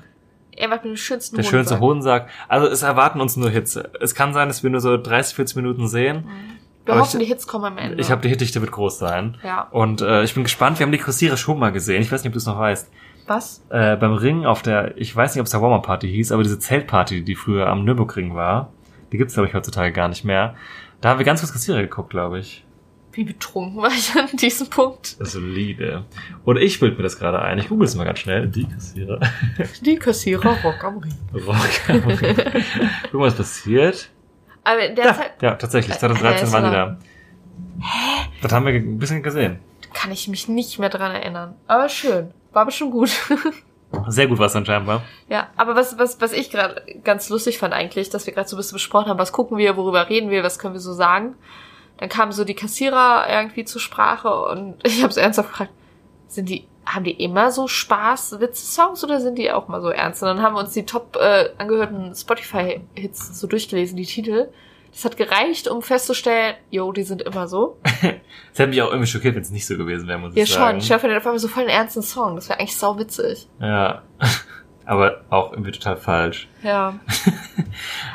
Er 0.57 0.69
macht 0.69 0.86
den 0.86 0.95
schönsten 0.95 1.36
Der 1.36 1.43
Hodensack. 1.43 1.59
schönste 1.67 1.79
Hodensack. 1.81 2.29
Also 2.47 2.67
es 2.67 2.81
erwarten 2.81 3.19
uns 3.19 3.36
nur 3.36 3.49
Hits. 3.49 3.75
Es 3.99 4.15
kann 4.15 4.33
sein, 4.33 4.47
dass 4.47 4.63
wir 4.63 4.69
nur 4.69 4.79
so 4.79 4.95
30, 4.97 5.36
40 5.36 5.57
Minuten 5.57 5.88
sehen. 5.88 6.23
Wir 6.86 6.93
Aber 6.93 7.01
hoffen, 7.01 7.19
ich- 7.19 7.27
die 7.27 7.33
Hits 7.33 7.47
kommen 7.47 7.65
am 7.65 7.77
Ende. 7.77 7.99
Ich 7.99 8.11
habe 8.11 8.21
die 8.21 8.29
Hitdichte 8.29 8.61
wird 8.61 8.71
groß 8.71 8.99
sein. 8.99 9.38
Ja. 9.43 9.67
Und 9.71 10.01
äh, 10.01 10.23
ich 10.23 10.33
bin 10.36 10.43
gespannt. 10.43 10.79
Wir 10.79 10.86
haben 10.86 10.91
die 10.91 10.97
Kassierer 10.99 11.38
schon 11.38 11.57
mal 11.59 11.71
gesehen. 11.71 12.01
Ich 12.01 12.11
weiß 12.11 12.21
nicht, 12.23 12.29
ob 12.29 12.33
du 12.33 12.39
es 12.39 12.45
noch 12.45 12.59
weißt. 12.59 12.91
Was? 13.27 13.63
Äh, 13.69 13.95
beim 13.95 14.13
Ring 14.13 14.45
auf 14.45 14.61
der, 14.61 14.95
ich 14.97 15.15
weiß 15.15 15.33
nicht, 15.33 15.41
ob 15.41 15.47
es 15.47 15.53
Warmer 15.53 15.81
Party 15.81 16.07
hieß, 16.07 16.31
aber 16.31 16.43
diese 16.43 16.59
Zeltparty, 16.59 17.23
die 17.23 17.33
früher 17.36 17.67
am 17.67 17.83
Nürburgring 17.83 18.36
war, 18.36 18.71
die 19.11 19.17
gibt's 19.17 19.33
glaube 19.33 19.49
ich 19.49 19.55
heutzutage 19.55 19.91
gar 19.91 20.07
nicht 20.09 20.23
mehr. 20.25 20.53
Da 21.01 21.09
haben 21.09 21.17
wir 21.19 21.25
ganz 21.25 21.39
kurz 21.41 21.51
Kassierer 21.51 21.81
geguckt, 21.81 22.11
glaube 22.11 22.38
ich. 22.39 22.63
Wie 23.13 23.23
betrunken 23.23 23.81
war 23.81 23.89
ich 23.89 24.13
an 24.15 24.27
diesem 24.38 24.69
Punkt? 24.69 25.15
Solide. 25.21 26.03
Und 26.43 26.57
ich 26.57 26.79
bild 26.79 26.97
mir 26.97 27.03
das 27.03 27.17
gerade 27.17 27.41
ein. 27.41 27.57
Ich 27.57 27.69
google 27.69 27.88
es 27.88 27.95
mal 27.95 28.03
ganz 28.03 28.19
schnell. 28.19 28.47
Die 28.47 28.65
Kassierer. 28.65 29.19
Die 29.81 29.95
Kassierer 29.95 30.55
Rock 30.63 30.83
am 30.83 30.97
Ring. 30.97 31.13
Rock. 31.33 31.55
Guck 31.88 33.13
mal, 33.13 33.27
was 33.27 33.36
passiert. 33.36 34.09
Aber 34.66 34.88
der 34.89 35.05
Ja, 35.05 35.13
Zeit 35.13 35.41
ja, 35.41 35.55
tatsächlich. 35.55 35.95
Äh, 35.95 35.99
2013 35.99 36.47
hä, 36.47 36.53
waren 36.53 36.63
die 36.66 36.72
da. 36.72 36.97
Das 38.41 38.51
haben 38.51 38.66
wir 38.66 38.74
ein 38.74 38.97
bisschen 38.99 39.24
gesehen. 39.24 39.59
kann 39.93 40.11
ich 40.11 40.28
mich 40.28 40.47
nicht 40.49 40.78
mehr 40.80 40.89
dran 40.89 41.11
erinnern. 41.13 41.55
Aber 41.68 41.88
schön. 41.88 42.32
War 42.51 42.66
bestimmt 42.66 42.91
gut. 42.91 43.09
Sehr 44.07 44.28
gut 44.28 44.39
war 44.39 44.47
es 44.47 44.55
anscheinend, 44.55 44.88
war. 44.88 45.03
ja, 45.30 45.47
aber 45.55 45.76
was, 45.76 45.97
was, 45.97 46.20
was 46.20 46.34
ich 46.34 46.49
gerade 46.49 46.82
ganz 47.05 47.30
lustig 47.30 47.59
fand 47.59 47.74
eigentlich, 47.74 48.09
dass 48.09 48.26
wir 48.26 48.34
gerade 48.34 48.47
so 48.49 48.55
ein 48.55 48.57
bisschen 48.57 48.76
besprochen 48.76 49.07
haben, 49.07 49.20
was 49.20 49.32
gucken 49.32 49.57
wir, 49.57 49.78
worüber 49.78 50.09
reden 50.09 50.30
wir, 50.30 50.43
was 50.43 50.59
können 50.59 50.74
wir 50.74 50.82
so 50.82 50.91
sagen. 50.93 51.36
Dann 51.97 52.09
kamen 52.09 52.34
so 52.34 52.43
die 52.43 52.55
Kassierer 52.55 53.26
irgendwie 53.30 53.63
zur 53.63 53.80
Sprache 53.80 54.30
und 54.30 54.76
ich 54.86 55.01
habe 55.01 55.13
so 55.13 55.22
ernsthaft 55.22 55.49
gefragt, 55.49 55.72
sind 56.28 56.49
die, 56.49 56.68
haben 56.86 57.03
die 57.03 57.11
immer 57.23 57.51
so 57.51 57.67
Spaß, 57.67 58.39
Witze-Songs 58.39 59.03
oder 59.03 59.19
sind 59.19 59.38
die 59.38 59.51
auch 59.51 59.67
mal 59.67 59.81
so 59.81 59.89
ernst? 59.89 60.21
Und 60.21 60.29
dann 60.29 60.41
haben 60.41 60.53
wir 60.55 60.59
uns 60.59 60.73
die 60.73 60.86
top 60.86 61.15
äh, 61.19 61.49
angehörten 61.57 62.13
Spotify-Hits 62.15 63.39
so 63.39 63.47
durchgelesen, 63.47 63.97
die 63.97 64.05
Titel. 64.05 64.49
Das 64.91 65.03
hat 65.03 65.17
gereicht, 65.17 65.67
um 65.67 65.81
festzustellen, 65.81 66.55
jo, 66.69 66.91
die 66.93 67.03
sind 67.03 67.21
immer 67.21 67.47
so. 67.47 67.77
Das 68.51 68.59
hätte 68.59 68.69
mich 68.69 68.81
auch 68.81 68.88
irgendwie 68.91 69.07
schockiert, 69.07 69.36
wenn 69.36 69.41
es 69.41 69.51
nicht 69.51 69.65
so 69.65 69.75
gewesen 69.75 70.07
wäre, 70.07 70.17
muss 70.17 70.33
Ja, 70.36 70.43
ich 70.43 70.53
sagen. 70.53 70.79
schon. 70.79 70.86
Stefan 70.86 71.11
hat 71.11 71.17
auf 71.17 71.25
einmal 71.25 71.39
so 71.39 71.49
voll 71.49 71.63
einen 71.63 71.71
ernsten 71.71 72.01
Song. 72.01 72.36
Das 72.36 72.47
wäre 72.47 72.59
eigentlich 72.59 72.77
sau 72.77 72.97
witzig. 72.97 73.47
Ja. 73.59 74.03
Aber 74.86 75.21
auch 75.29 75.51
irgendwie 75.51 75.71
total 75.71 75.97
falsch. 75.97 76.47
Ja. 76.63 76.97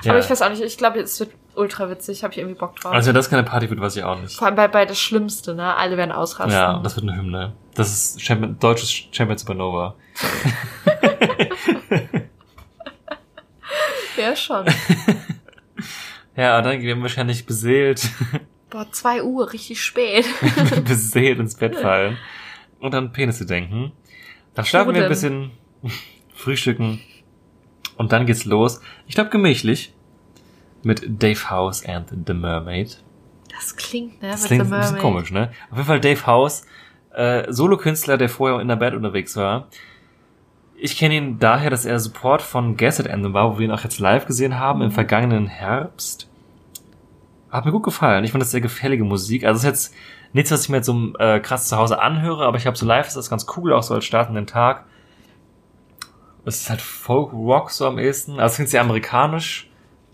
Ja. 0.03 0.13
Aber 0.13 0.21
ich 0.21 0.31
weiß 0.31 0.41
auch 0.41 0.49
nicht. 0.49 0.63
Ich 0.63 0.79
glaube, 0.79 1.01
es 1.01 1.21
wird 1.21 1.33
ultra 1.61 1.89
witzig. 1.91 2.23
Habe 2.25 2.33
ich 2.33 2.39
irgendwie 2.39 2.59
Bock 2.59 2.77
drauf. 2.77 2.93
also 2.93 3.09
wenn 3.09 3.15
das 3.15 3.31
keine 3.31 3.43
Party 3.45 3.71
wird, 3.71 3.81
weiß 3.81 3.97
ich 3.97 4.05
auch 4.05 4.21
nicht. 4.21 4.37
Vor 4.37 4.47
allem 4.47 4.57
bei, 4.57 4.69
bei 4.69 4.85
das 4.87 4.99
Schlimmste, 4.99 5.55
ne? 5.55 5.77
Alle 5.77 5.97
werden 5.97 6.13
ausrasten. 6.13 6.53
Ja, 6.53 6.79
das 6.83 6.97
wird 6.97 7.09
eine 7.09 7.17
Hymne. 7.17 7.53
Das 7.75 7.91
ist 7.93 8.23
Champion, 8.23 8.59
deutsches 8.59 8.91
Champion 8.91 9.39
Supernova. 9.39 9.95
ja 14.17 14.35
schon. 14.35 14.67
Ja, 16.37 16.59
und 16.59 16.65
dann 16.65 16.81
werden 16.81 17.01
wir 17.01 17.03
wahrscheinlich 17.03 17.45
beseelt 17.45 18.09
Boah, 18.71 18.91
zwei 18.93 19.23
Uhr, 19.23 19.53
richtig 19.53 19.83
spät. 19.83 20.25
beseelt 20.85 21.41
ins 21.41 21.57
Bett 21.57 21.77
fallen 21.77 22.17
und 22.79 22.95
an 22.95 23.13
Penisse 23.13 23.45
denken. 23.45 23.93
Dann 24.55 24.65
schlafen 24.65 24.95
wir 24.95 25.03
ein 25.03 25.09
bisschen, 25.09 25.51
frühstücken 26.35 27.01
und 27.97 28.13
dann 28.13 28.27
geht's 28.27 28.45
los. 28.45 28.81
Ich 29.07 29.17
glaube 29.17 29.31
gemächlich 29.31 29.93
mit 30.83 31.03
Dave 31.23 31.51
House 31.51 31.85
and 31.85 32.09
the 32.27 32.35
Mermaid. 32.35 33.03
Das 33.53 33.77
klingt, 33.77 34.23
ne? 34.23 34.31
Das 34.31 34.45
klingt 34.45 34.73
ein 34.73 34.81
bisschen 34.81 34.99
komisch, 34.99 35.31
ne? 35.31 35.51
Auf 35.71 35.77
jeden 35.77 35.87
Fall 35.89 36.01
Dave 36.01 36.27
House, 36.27 36.65
äh, 37.15 37.51
Solokünstler, 37.53 38.17
der 38.17 38.29
vorher 38.29 38.61
in 38.61 38.69
der 38.69 38.77
Band 38.77 38.97
unterwegs 38.97 39.37
war. 39.37 39.69
Ich 40.77 40.97
kenne 40.97 41.15
ihn 41.17 41.39
daher, 41.39 41.69
dass 41.69 41.85
er 41.85 41.99
Support 42.01 42.41
von 42.41 42.77
Gasset 42.79 43.09
Anthem 43.09 43.35
war, 43.35 43.53
wo 43.53 43.59
wir 43.59 43.67
ihn 43.67 43.73
auch 43.73 43.85
jetzt 43.85 43.99
live 43.99 44.25
gesehen 44.27 44.59
haben 44.59 44.79
Mhm. 44.79 44.87
im 44.87 44.91
vergangenen 44.93 45.47
Herbst. 45.47 46.29
Hat 47.51 47.67
mir 47.67 47.73
gut 47.73 47.83
gefallen. 47.83 48.25
Ich 48.25 48.31
fand 48.33 48.41
das 48.41 48.51
sehr 48.53 48.61
gefällige 48.63 49.05
Musik. 49.05 49.45
Also 49.45 49.59
es 49.59 49.65
ist 49.65 49.69
jetzt 49.69 49.95
nichts, 50.33 50.51
was 50.53 50.63
ich 50.63 50.69
mir 50.71 50.77
jetzt 50.77 50.87
so 50.87 51.13
äh, 51.19 51.41
krass 51.41 51.69
zu 51.69 51.77
Hause 51.77 52.01
anhöre, 52.01 52.47
aber 52.47 52.57
ich 52.57 52.67
habe 52.67 52.77
so 52.79 52.87
live 52.87 53.09
ist 53.09 53.17
das 53.17 53.29
ganz 53.29 53.45
cool, 53.57 53.73
auch 53.75 53.83
so 53.83 53.93
als 53.95 54.05
startenden 54.07 54.47
Tag. 54.47 54.85
Es 56.47 56.63
ist 56.63 56.71
halt 56.71 56.81
Folk 56.81 57.33
Rock 57.33 57.71
so 57.71 57.87
am 57.87 57.99
ehesten. 57.99 58.35
Also 58.41 58.47
es 58.53 58.55
klingt 58.55 58.71
sehr 58.71 58.81
amerikanisch. 58.81 59.70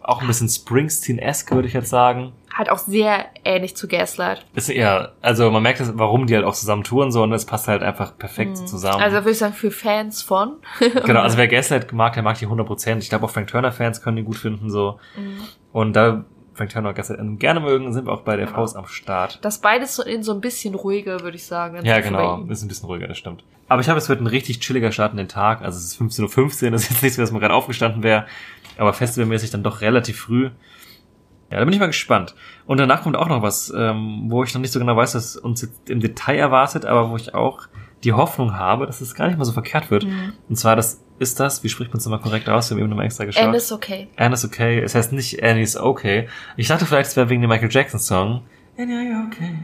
Auch 0.07 0.21
ein 0.21 0.29
bisschen 0.29 0.49
Springsteen-esque, 0.49 1.51
würde 1.51 1.67
ich 1.67 1.75
jetzt 1.75 1.91
sagen. 1.91 2.33
Halt 2.55 2.71
auch 2.71 2.79
sehr 2.79 3.27
ähnlich 3.45 3.77
zu 3.77 3.89
Gaslight. 3.89 4.47
Ist 4.55 4.69
eher, 4.69 5.15
also 5.21 5.51
man 5.51 5.65
merkt, 5.65 5.81
das, 5.81 5.99
warum 5.99 6.29
die 6.29 6.37
halt 6.37 6.45
auch 6.45 6.55
zusammen 6.55 6.85
touren 6.85 7.11
so 7.11 7.25
und 7.25 7.33
es 7.33 7.45
passt 7.45 7.67
halt 7.67 7.83
einfach 7.83 8.17
perfekt 8.17 8.57
zusammen. 8.69 9.03
Also 9.03 9.17
würde 9.17 9.33
ich 9.33 9.39
sagen, 9.39 9.53
für 9.53 9.73
Fans 9.73 10.23
von. 10.23 10.59
genau, 11.05 11.23
also 11.23 11.37
wer 11.37 11.49
Gaslight 11.49 11.93
mag, 11.93 12.15
der 12.15 12.23
mag 12.23 12.39
die 12.39 12.47
100%. 12.47 12.99
Ich 12.99 13.09
glaube 13.09 13.25
auch 13.27 13.31
Frank 13.31 13.49
Turner 13.49 13.73
Fans 13.73 14.01
können 14.01 14.17
die 14.17 14.23
gut 14.23 14.37
finden 14.37 14.71
so. 14.71 15.01
Und 15.73 15.95
da 15.95 16.25
Frank 16.57 16.71
Turner 16.71 16.91
und 16.91 16.95
Gaslight 16.95 17.21
gerne 17.39 17.61
mögen, 17.61 17.93
sind 17.93 18.07
wir 18.07 18.13
auch 18.13 18.23
bei 18.23 18.37
der 18.37 18.49
Faust 18.49 18.77
am 18.77 18.87
Start. 18.87 19.39
Das 19.43 19.59
beides 19.59 19.95
so 19.97 20.03
in 20.03 20.23
so 20.23 20.33
ein 20.33 20.41
bisschen 20.41 20.75
ruhiger, 20.75 21.21
würde 21.21 21.37
ich 21.37 21.45
sagen. 21.45 21.85
Ja, 21.85 21.97
Bei 21.97 22.01
genau, 22.01 22.43
ist 22.49 22.63
ein 22.63 22.69
bisschen 22.69 22.87
ruhiger, 22.87 23.07
das 23.09 23.19
stimmt. 23.19 23.45
Aber 23.69 23.83
ich 23.83 23.89
habe, 23.89 23.99
es 23.99 24.09
wird 24.09 24.21
ein 24.21 24.27
richtig 24.27 24.61
chilliger 24.61 24.93
Start 24.93 25.11
in 25.13 25.19
den 25.19 25.29
Tag. 25.29 25.61
Also 25.63 25.79
es 25.79 25.85
ist 25.87 26.01
15.15 26.01 26.65
Uhr, 26.65 26.71
das 26.71 26.83
ist 26.83 26.91
jetzt 26.91 27.03
nichts, 27.03 27.17
dass 27.19 27.33
man 27.33 27.41
gerade 27.41 27.55
aufgestanden 27.55 28.03
wäre. 28.03 28.27
Aber 28.77 28.93
festivalmäßig 28.93 29.51
dann 29.51 29.63
doch 29.63 29.81
relativ 29.81 30.19
früh. 30.19 30.51
Ja, 31.51 31.59
da 31.59 31.65
bin 31.65 31.73
ich 31.73 31.81
mal 31.81 31.87
gespannt. 31.87 32.35
Und 32.67 32.79
danach 32.79 33.03
kommt 33.03 33.17
auch 33.17 33.29
noch 33.29 33.41
was, 33.41 33.73
ähm, 33.77 34.25
wo 34.27 34.43
ich 34.43 34.53
noch 34.53 34.61
nicht 34.61 34.73
so 34.73 34.81
genau 34.81 34.97
weiß, 34.97 35.15
was 35.15 35.37
uns 35.37 35.63
jetzt 35.63 35.89
im 35.89 36.01
Detail 36.01 36.37
erwartet, 36.37 36.85
aber 36.85 37.11
wo 37.11 37.17
ich 37.17 37.35
auch 37.35 37.69
die 38.05 38.13
Hoffnung 38.13 38.55
habe, 38.57 38.87
dass 38.87 39.01
es 39.01 39.15
gar 39.15 39.29
nicht 39.29 39.39
mal 39.39 39.45
so 39.45 39.53
verkehrt 39.53 39.91
wird. 39.91 40.05
Und 40.49 40.57
zwar, 40.57 40.77
das 40.77 41.03
ist 41.19 41.41
das, 41.41 41.63
wie 41.65 41.69
spricht 41.69 41.93
man 41.93 41.99
es 41.99 42.05
nochmal 42.05 42.21
korrekt 42.21 42.49
aus? 42.49 42.69
Wir 42.69 42.75
haben 42.75 42.81
eben 42.81 42.91
nochmal 42.91 43.07
extra 43.07 43.25
geschaut. 43.25 43.45
And 43.45 43.55
is 43.55 43.73
okay. 43.73 44.09
Anne 44.17 44.35
is 44.35 44.45
okay. 44.45 44.81
Es 44.81 44.95
heißt 44.95 45.13
nicht 45.13 45.43
Annie 45.43 45.63
is 45.63 45.77
okay. 45.77 46.29
Ich 46.57 46.69
dachte 46.69 46.85
vielleicht, 46.85 47.11
es 47.11 47.17
wäre 47.17 47.31
wegen 47.31 47.41
dem 47.41 47.49
Michael 47.49 47.71
Jackson 47.71 48.01
Song. 48.01 48.43
Annie, 48.77 48.95
are 48.95 49.05
you 49.05 49.27
okay? 49.27 49.55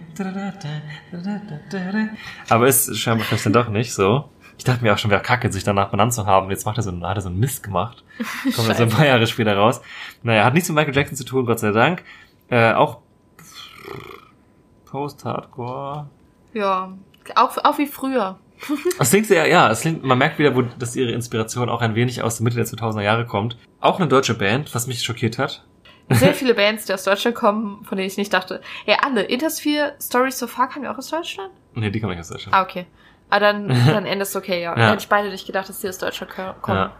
Aber 2.49 2.67
ist 2.67 2.97
scheinbar 2.97 3.27
vielleicht 3.27 3.45
dann 3.45 3.53
doch 3.53 3.69
nicht 3.69 3.93
so. 3.93 4.31
Ich 4.63 4.67
dachte 4.67 4.85
mir 4.85 4.95
auch 4.95 4.99
schon, 4.99 5.11
wäre 5.11 5.23
kacke, 5.23 5.51
sich 5.51 5.65
danach 5.65 5.89
benannt 5.89 6.15
zu 6.15 6.25
haben. 6.25 6.49
Jetzt 6.49 6.67
macht 6.67 6.77
er 6.77 6.85
so, 6.85 6.93
hat 7.03 7.17
er 7.17 7.21
so 7.21 7.29
einen 7.29 7.41
Mist 7.41 7.65
gemacht. 7.65 8.05
Kommt 8.55 8.69
jetzt 8.69 8.81
ein 8.81 8.91
paar 8.91 9.05
Jahre 9.05 9.27
später 9.27 9.57
raus. 9.57 9.81
Naja, 10.23 10.45
hat 10.45 10.55
nichts 10.55 10.69
mit 10.69 10.77
Michael 10.77 10.95
Jackson 10.95 11.17
zu 11.17 11.25
tun, 11.25 11.47
Gott 11.47 11.59
sei 11.59 11.73
Dank. 11.73 12.05
Äh, 12.49 12.73
auch 12.75 12.99
Post-Hardcore. 14.85 16.09
Ja. 16.55 16.93
Auch, 17.35 17.59
auch 17.65 17.79
wie 17.79 17.89
früher. 17.89 18.39
Es 19.01 19.11
klingt 19.11 19.27
sehr, 19.27 19.49
ja, 19.49 19.69
es 19.69 19.81
klingt, 19.81 20.05
man 20.05 20.17
merkt 20.17 20.39
wieder, 20.39 20.55
wo, 20.55 20.63
dass 20.63 20.95
ihre 20.95 21.11
Inspiration 21.11 21.69
auch 21.69 21.81
ein 21.81 21.97
wenig 21.97 22.23
aus 22.23 22.37
der 22.37 22.45
Mitte 22.45 22.55
der 22.55 22.67
2000er 22.67 23.03
Jahre 23.03 23.27
kommt. 23.27 23.57
Auch 23.81 23.99
eine 23.99 24.07
deutsche 24.07 24.35
Band, 24.35 24.73
was 24.77 24.87
mich 24.87 25.03
schockiert 25.03 25.39
hat. 25.39 25.65
Sehr 26.09 26.35
viele 26.35 26.55
Bands, 26.55 26.85
die 26.85 26.95
aus 26.95 27.03
Deutschland 27.03 27.35
kommen, 27.37 27.85
von 27.85 27.99
denen 27.99 28.07
ich 28.07 28.17
nicht 28.17 28.33
dachte. 28.33 28.61
Ja, 28.87 28.99
alle. 29.03 29.23
Intersphere, 29.23 29.97
Stories 30.01 30.39
so 30.39 30.47
far 30.47 30.69
kamen 30.69 30.85
ja 30.85 30.93
auch 30.93 30.99
aus 30.99 31.11
Deutschland? 31.11 31.51
Nee, 31.75 31.91
die 31.91 31.99
kommen 31.99 32.13
nicht 32.13 32.21
aus 32.21 32.29
Deutschland. 32.29 32.55
Ah, 32.55 32.63
okay. 32.63 32.87
Ah, 33.35 33.41
dann, 33.41 33.69
dann 33.87 34.05
End 34.05 34.21
is 34.21 34.37
okay, 34.37 34.63
ja. 34.63 34.77
Ja. 34.79 34.91
Hätte 34.91 35.03
ich 35.03 35.09
beide 35.09 35.31
nicht 35.31 35.47
gedacht, 35.47 35.69
dass 35.69 35.81
die 35.81 35.89
aus 35.89 35.99
Deutschland 35.99 36.33
ko- 36.33 36.53
kommen. 36.61 36.79
Ja. 36.79 36.93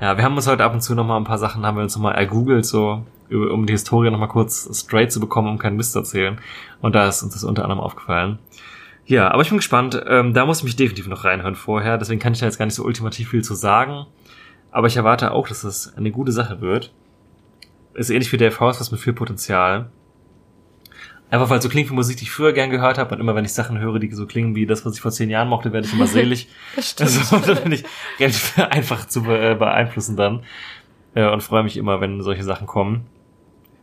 ja, 0.00 0.16
wir 0.16 0.24
haben 0.24 0.36
uns 0.36 0.46
heute 0.46 0.62
ab 0.64 0.72
und 0.74 0.82
zu 0.82 0.94
noch 0.94 1.06
mal 1.06 1.16
ein 1.16 1.24
paar 1.24 1.38
Sachen, 1.38 1.64
haben 1.64 1.76
wir 1.76 1.82
uns 1.82 1.96
noch 1.96 2.02
mal 2.02 2.12
ergoogelt, 2.12 2.66
so, 2.66 3.06
um 3.30 3.64
die 3.66 3.72
Historie 3.72 4.10
noch 4.10 4.18
mal 4.18 4.26
kurz 4.26 4.68
straight 4.78 5.10
zu 5.12 5.18
bekommen, 5.20 5.48
um 5.48 5.58
keinen 5.58 5.76
Mist 5.76 5.92
zu 5.92 6.00
erzählen. 6.00 6.38
Und 6.82 6.94
da 6.94 7.08
ist 7.08 7.22
uns 7.22 7.32
das 7.32 7.44
unter 7.44 7.62
anderem 7.62 7.80
aufgefallen. 7.80 8.38
Ja, 9.06 9.30
aber 9.30 9.40
ich 9.40 9.48
bin 9.48 9.56
gespannt. 9.58 9.98
Ähm, 10.06 10.34
da 10.34 10.44
muss 10.44 10.58
ich 10.58 10.64
mich 10.64 10.76
definitiv 10.76 11.06
noch 11.08 11.24
reinhören 11.24 11.54
vorher. 11.54 11.96
Deswegen 11.96 12.20
kann 12.20 12.34
ich 12.34 12.40
da 12.40 12.44
jetzt 12.46 12.58
gar 12.58 12.66
nicht 12.66 12.74
so 12.74 12.84
ultimativ 12.84 13.30
viel 13.30 13.42
zu 13.42 13.54
sagen. 13.54 14.04
Aber 14.70 14.86
ich 14.86 14.98
erwarte 14.98 15.32
auch, 15.32 15.48
dass 15.48 15.62
das 15.62 15.94
eine 15.96 16.10
gute 16.10 16.32
Sache 16.32 16.60
wird. 16.60 16.92
Ist 17.94 18.10
ähnlich 18.10 18.30
wie 18.32 18.36
Dave 18.36 18.60
House, 18.60 18.78
was 18.80 18.90
mit 18.92 19.00
viel 19.00 19.14
Potenzial. 19.14 19.88
Einfach 21.30 21.50
weil 21.50 21.58
es 21.58 21.64
so 21.64 21.68
klingt 21.68 21.90
wie 21.90 21.94
Musik, 21.94 22.16
die 22.16 22.24
ich 22.24 22.30
früher 22.30 22.52
gern 22.52 22.70
gehört 22.70 22.96
habe. 22.96 23.14
Und 23.14 23.20
immer 23.20 23.34
wenn 23.34 23.44
ich 23.44 23.52
Sachen 23.52 23.78
höre, 23.78 23.98
die 23.98 24.10
so 24.12 24.26
klingen 24.26 24.54
wie 24.54 24.64
das, 24.66 24.86
was 24.86 24.94
ich 24.94 25.00
vor 25.02 25.10
zehn 25.10 25.28
Jahren 25.28 25.48
mochte, 25.48 25.72
werde 25.72 25.86
ich 25.86 25.92
immer 25.92 26.06
selig. 26.08 26.48
Das 26.74 26.90
stimmt. 26.90 27.10
Also 27.32 27.54
da 27.54 27.60
bin 27.60 27.72
ich 27.72 27.84
relativ 28.18 28.58
einfach 28.58 29.06
zu 29.06 29.20
äh, 29.30 29.54
beeinflussen 29.54 30.16
dann. 30.16 30.42
Äh, 31.14 31.28
und 31.30 31.42
freue 31.42 31.62
mich 31.62 31.76
immer, 31.76 32.00
wenn 32.00 32.22
solche 32.22 32.44
Sachen 32.44 32.66
kommen. 32.66 33.06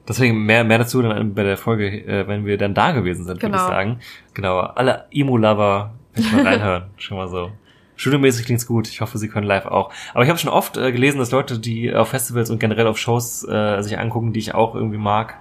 Deswegen 0.08 0.46
mehr, 0.46 0.64
mehr 0.64 0.78
dazu 0.80 1.02
dann 1.02 1.34
bei 1.34 1.44
der 1.44 1.58
Folge, 1.58 1.88
äh, 1.88 2.28
wenn 2.28 2.46
wir 2.46 2.58
dann 2.58 2.74
da 2.74 2.92
gewesen 2.92 3.26
sind, 3.26 3.42
würde 3.42 3.56
ich 3.56 3.62
Genau. 3.62 3.68
sagen. 3.68 4.00
Genau, 4.34 4.60
alle 4.60 5.06
Emo-Lover, 5.12 5.94
vielleicht 6.14 6.34
mal 6.34 6.44
reinhören. 6.48 6.84
Schon 6.98 7.18
mal 7.18 7.28
so. 7.28 7.52
Studiomäßig 7.96 8.46
klingt's 8.46 8.68
gut. 8.68 8.88
Ich 8.90 9.02
hoffe, 9.02 9.18
sie 9.18 9.30
können 9.30 9.48
live 9.48 9.66
auch. 9.68 9.92
Aber 10.14 10.24
ich 10.24 10.30
habe 10.30 10.38
schon 10.38 10.50
oft 10.52 10.76
äh, 10.76 10.92
gelesen, 10.92 11.18
dass 11.18 11.32
Leute, 11.32 11.58
die 11.60 11.94
auf 11.96 12.10
Festivals 12.10 12.50
und 12.50 12.60
generell 12.60 12.88
auf 12.88 12.98
Shows 12.98 13.48
äh, 13.48 13.82
sich 13.82 13.98
angucken, 13.98 14.34
die 14.34 14.40
ich 14.40 14.54
auch 14.54 14.76
irgendwie 14.76 14.98
mag, 14.98 15.36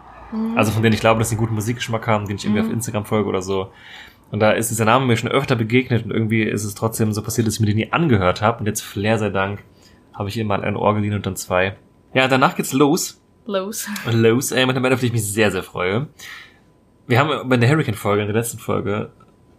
also 0.56 0.70
von 0.70 0.82
denen 0.82 0.94
ich 0.94 1.00
glaube, 1.00 1.18
dass 1.18 1.28
sie 1.28 1.34
einen 1.34 1.40
guten 1.40 1.54
Musikgeschmack 1.54 2.06
haben, 2.06 2.26
den 2.26 2.36
ich 2.36 2.44
irgendwie 2.44 2.62
auf 2.62 2.70
Instagram 2.70 3.04
folge 3.04 3.28
oder 3.28 3.42
so. 3.42 3.70
Und 4.30 4.40
da 4.40 4.52
ist 4.52 4.70
dieser 4.70 4.84
Name 4.84 5.06
mir 5.06 5.16
schon 5.16 5.30
öfter 5.30 5.54
begegnet 5.54 6.04
und 6.04 6.10
irgendwie 6.10 6.42
ist 6.42 6.64
es 6.64 6.74
trotzdem 6.74 7.12
so 7.12 7.22
passiert, 7.22 7.46
dass 7.46 7.54
ich 7.54 7.60
mir 7.60 7.66
den 7.66 7.76
nie 7.76 7.92
angehört 7.92 8.42
habe. 8.42 8.60
Und 8.60 8.66
jetzt, 8.66 8.80
Flair 8.82 9.18
sei 9.18 9.30
Dank, 9.30 9.62
habe 10.12 10.28
ich 10.28 10.36
ihm 10.36 10.46
mal 10.46 10.64
ein 10.64 10.76
Ohr 10.76 10.94
geliehen 10.94 11.14
und 11.14 11.26
dann 11.26 11.36
zwei. 11.36 11.76
Ja, 12.14 12.28
danach 12.28 12.56
geht's 12.56 12.72
los. 12.72 13.20
Los. 13.46 13.86
Los, 14.10 14.52
ey, 14.52 14.64
mit 14.66 14.74
einer 14.74 14.82
Band, 14.82 14.94
auf 14.94 15.00
die 15.00 15.06
ich 15.06 15.12
mich 15.12 15.24
sehr, 15.24 15.50
sehr 15.50 15.62
freue. 15.62 16.08
Wir 17.06 17.18
haben 17.18 17.48
bei 17.48 17.56
der 17.58 17.68
Hurricane-Folge, 17.68 18.22
in 18.22 18.28
der 18.28 18.36
letzten 18.36 18.58
Folge, 18.58 19.10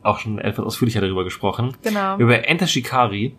auch 0.02 0.20
schon 0.20 0.40
etwas 0.40 0.66
ausführlicher 0.66 1.02
darüber 1.02 1.24
gesprochen. 1.24 1.76
Genau. 1.84 2.18
Über 2.18 2.48
Enter 2.48 2.68
Shikari, 2.68 3.36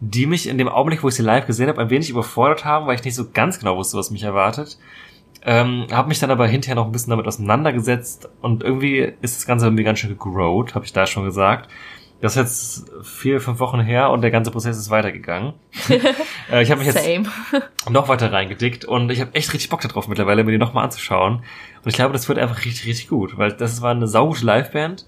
die 0.00 0.26
mich 0.26 0.48
in 0.48 0.58
dem 0.58 0.68
Augenblick, 0.68 1.02
wo 1.02 1.08
ich 1.08 1.14
sie 1.14 1.22
live 1.22 1.46
gesehen 1.46 1.68
habe, 1.68 1.80
ein 1.80 1.90
wenig 1.90 2.10
überfordert 2.10 2.64
haben, 2.64 2.86
weil 2.86 2.96
ich 2.96 3.04
nicht 3.04 3.14
so 3.14 3.30
ganz 3.30 3.58
genau 3.58 3.76
wusste, 3.76 3.96
was 3.96 4.10
mich 4.10 4.22
erwartet. 4.22 4.78
Ähm, 5.44 5.86
habe 5.90 6.08
mich 6.08 6.20
dann 6.20 6.30
aber 6.30 6.46
hinterher 6.46 6.76
noch 6.76 6.86
ein 6.86 6.92
bisschen 6.92 7.10
damit 7.10 7.26
auseinandergesetzt 7.26 8.28
und 8.40 8.62
irgendwie 8.62 9.12
ist 9.22 9.36
das 9.36 9.46
Ganze 9.46 9.66
irgendwie 9.66 9.82
ganz 9.82 9.98
schön 9.98 10.10
gegrowt, 10.10 10.74
habe 10.74 10.84
ich 10.84 10.92
da 10.92 11.06
schon 11.06 11.24
gesagt. 11.24 11.68
Das 12.20 12.36
ist 12.36 12.86
jetzt 12.86 12.92
vier, 13.04 13.40
fünf 13.40 13.58
Wochen 13.58 13.80
her 13.80 14.10
und 14.10 14.20
der 14.20 14.30
ganze 14.30 14.52
Prozess 14.52 14.78
ist 14.78 14.90
weitergegangen. 14.90 15.54
äh, 16.52 16.62
ich 16.62 16.70
habe 16.70 16.78
mich 16.78 16.94
jetzt 16.94 17.04
Same. 17.04 17.24
noch 17.90 18.06
weiter 18.06 18.32
reingedickt 18.32 18.84
und 18.84 19.10
ich 19.10 19.20
habe 19.20 19.34
echt 19.34 19.52
richtig 19.52 19.70
Bock 19.70 19.80
darauf 19.80 20.06
mittlerweile, 20.06 20.44
mir 20.44 20.52
die 20.52 20.58
nochmal 20.58 20.84
anzuschauen. 20.84 21.38
Und 21.38 21.88
ich 21.88 21.94
glaube, 21.94 22.12
das 22.12 22.28
wird 22.28 22.38
einfach 22.38 22.64
richtig, 22.64 22.86
richtig 22.86 23.08
gut, 23.08 23.36
weil 23.38 23.52
das 23.52 23.82
war 23.82 23.90
eine 23.90 24.06
saugute 24.06 24.46
Liveband. 24.46 25.04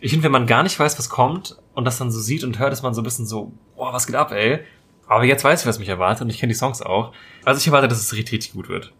Ich 0.00 0.10
finde, 0.10 0.24
wenn 0.24 0.32
man 0.32 0.48
gar 0.48 0.64
nicht 0.64 0.76
weiß, 0.76 0.98
was 0.98 1.08
kommt 1.08 1.56
und 1.74 1.84
das 1.84 1.98
dann 1.98 2.10
so 2.10 2.18
sieht 2.18 2.42
und 2.42 2.58
hört, 2.58 2.72
ist 2.72 2.82
man 2.82 2.94
so 2.94 3.00
ein 3.00 3.04
bisschen 3.04 3.26
so, 3.26 3.52
boah, 3.76 3.92
was 3.92 4.08
geht 4.08 4.16
ab, 4.16 4.32
ey. 4.32 4.58
Aber 5.06 5.22
jetzt 5.22 5.44
weiß 5.44 5.60
ich, 5.60 5.66
was 5.68 5.78
mich 5.78 5.88
erwartet 5.88 6.22
und 6.22 6.30
ich 6.30 6.40
kenne 6.40 6.52
die 6.52 6.58
Songs 6.58 6.82
auch. 6.82 7.12
Also 7.44 7.60
ich 7.60 7.66
erwarte, 7.68 7.86
dass 7.86 8.00
es 8.00 8.12
richtig, 8.12 8.32
richtig 8.32 8.54
gut 8.54 8.68
wird. 8.68 8.92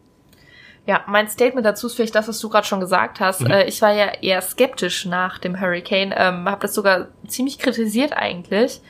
Ja, 0.90 1.04
mein 1.06 1.28
Statement 1.28 1.64
dazu 1.64 1.86
ist 1.86 1.94
vielleicht 1.94 2.16
das, 2.16 2.26
was 2.26 2.40
du 2.40 2.48
gerade 2.48 2.66
schon 2.66 2.80
gesagt 2.80 3.20
hast. 3.20 3.42
Mhm. 3.42 3.52
Äh, 3.52 3.68
ich 3.68 3.80
war 3.80 3.92
ja 3.92 4.06
eher 4.22 4.42
skeptisch 4.42 5.04
nach 5.04 5.38
dem 5.38 5.60
Hurricane, 5.60 6.12
ähm, 6.16 6.48
habe 6.48 6.62
das 6.62 6.74
sogar 6.74 7.06
ziemlich 7.28 7.60
kritisiert 7.60 8.12
eigentlich. 8.12 8.80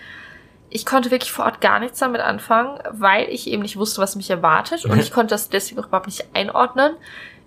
Ich 0.70 0.86
konnte 0.86 1.10
wirklich 1.10 1.30
vor 1.30 1.44
Ort 1.44 1.60
gar 1.60 1.78
nichts 1.78 1.98
damit 1.98 2.22
anfangen, 2.22 2.78
weil 2.90 3.28
ich 3.28 3.48
eben 3.48 3.60
nicht 3.60 3.76
wusste, 3.76 4.00
was 4.00 4.16
mich 4.16 4.30
erwartet 4.30 4.86
und 4.86 4.98
ich 4.98 5.12
konnte 5.12 5.34
das 5.34 5.50
deswegen 5.50 5.78
auch 5.78 5.88
überhaupt 5.88 6.06
nicht 6.06 6.24
einordnen. 6.32 6.96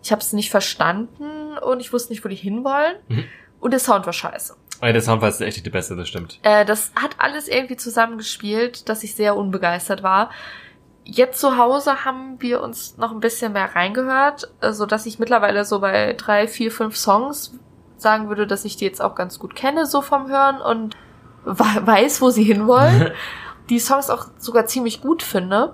Ich 0.03 0.11
habe 0.11 0.21
es 0.21 0.33
nicht 0.33 0.51
verstanden 0.51 1.57
und 1.57 1.79
ich 1.79 1.91
wusste 1.91 2.13
nicht, 2.13 2.23
wo 2.23 2.29
die 2.29 2.35
hinwollen. 2.35 2.97
Mhm. 3.07 3.23
Und 3.59 3.71
der 3.71 3.79
Sound 3.79 4.05
war 4.05 4.13
scheiße. 4.13 4.55
Ey, 4.81 4.93
der 4.93 5.01
Sound 5.01 5.23
war 5.23 5.29
jetzt 5.29 5.41
echt 5.41 5.57
nicht 5.57 5.65
der 5.65 5.71
beste, 5.71 5.95
das 5.95 6.07
stimmt. 6.07 6.37
Äh, 6.43 6.63
das 6.63 6.91
hat 6.93 7.15
alles 7.17 7.47
irgendwie 7.47 7.77
zusammengespielt, 7.77 8.87
dass 8.87 9.03
ich 9.03 9.15
sehr 9.15 9.35
unbegeistert 9.35 10.03
war. 10.03 10.29
Jetzt 11.05 11.39
zu 11.41 11.57
Hause 11.57 12.05
haben 12.05 12.37
wir 12.39 12.61
uns 12.61 12.97
noch 12.97 13.11
ein 13.11 13.19
bisschen 13.19 13.53
mehr 13.53 13.75
reingehört, 13.75 14.51
äh, 14.61 14.71
so 14.71 14.85
dass 14.85 15.05
ich 15.05 15.19
mittlerweile 15.19 15.65
so 15.65 15.79
bei 15.79 16.13
drei, 16.13 16.47
vier, 16.47 16.71
fünf 16.71 16.95
Songs 16.95 17.53
sagen 17.97 18.29
würde, 18.29 18.47
dass 18.47 18.65
ich 18.65 18.77
die 18.77 18.85
jetzt 18.85 19.01
auch 19.01 19.15
ganz 19.15 19.39
gut 19.39 19.55
kenne, 19.55 19.85
so 19.85 20.01
vom 20.01 20.27
Hören 20.29 20.61
und 20.61 20.95
we- 21.45 21.85
weiß, 21.87 22.21
wo 22.21 22.29
sie 22.29 22.43
hinwollen. 22.43 23.11
die 23.69 23.79
Songs 23.79 24.09
auch 24.09 24.27
sogar 24.37 24.65
ziemlich 24.65 25.01
gut 25.01 25.23
finde. 25.23 25.73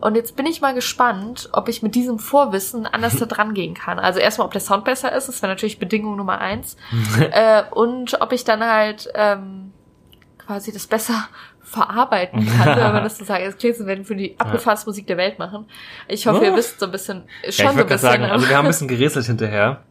Und 0.00 0.16
jetzt 0.16 0.36
bin 0.36 0.44
ich 0.46 0.60
mal 0.60 0.74
gespannt, 0.74 1.48
ob 1.52 1.68
ich 1.68 1.82
mit 1.82 1.94
diesem 1.94 2.18
Vorwissen 2.18 2.86
anders 2.86 3.16
da 3.16 3.26
dran 3.26 3.54
gehen 3.54 3.74
kann. 3.74 3.98
Also 3.98 4.18
erstmal, 4.20 4.46
ob 4.46 4.52
der 4.52 4.60
Sound 4.60 4.84
besser 4.84 5.12
ist, 5.12 5.28
das 5.28 5.40
wäre 5.42 5.52
natürlich 5.52 5.78
Bedingung 5.78 6.16
Nummer 6.16 6.38
eins. 6.38 6.76
äh, 7.32 7.62
und 7.70 8.20
ob 8.20 8.32
ich 8.32 8.44
dann 8.44 8.62
halt 8.64 9.08
ähm, 9.14 9.72
quasi 10.38 10.72
das 10.72 10.86
besser 10.86 11.28
verarbeiten 11.64 12.46
kann, 12.46 12.76
wenn 12.76 12.92
man 12.92 13.02
das 13.04 13.18
so 13.18 13.24
sagt. 13.24 13.42
Es 13.42 13.56
klingt 13.58 13.76
so, 13.76 13.86
wenn 13.86 13.98
wir 13.98 14.04
für 14.04 14.14
die 14.16 14.38
abgefahrenste 14.38 14.88
Musik 14.88 15.06
der 15.08 15.16
Welt 15.16 15.38
machen. 15.38 15.66
Ich 16.08 16.26
hoffe, 16.26 16.44
ihr 16.44 16.52
Oh. 16.52 16.56
wisst 16.56 16.78
so 16.78 16.86
ein 16.86 16.92
bisschen, 16.92 17.24
schon 17.24 17.26
Ja, 17.42 17.48
ich 17.48 17.56
so 17.56 17.62
ein 17.68 17.76
würde 17.76 17.84
bisschen. 17.88 17.98
sagen, 17.98 18.24
also 18.24 18.48
wir 18.48 18.56
haben 18.56 18.66
ein 18.66 18.68
bisschen 18.70 18.88
gerätselt 18.88 19.26
hinterher. 19.26 19.82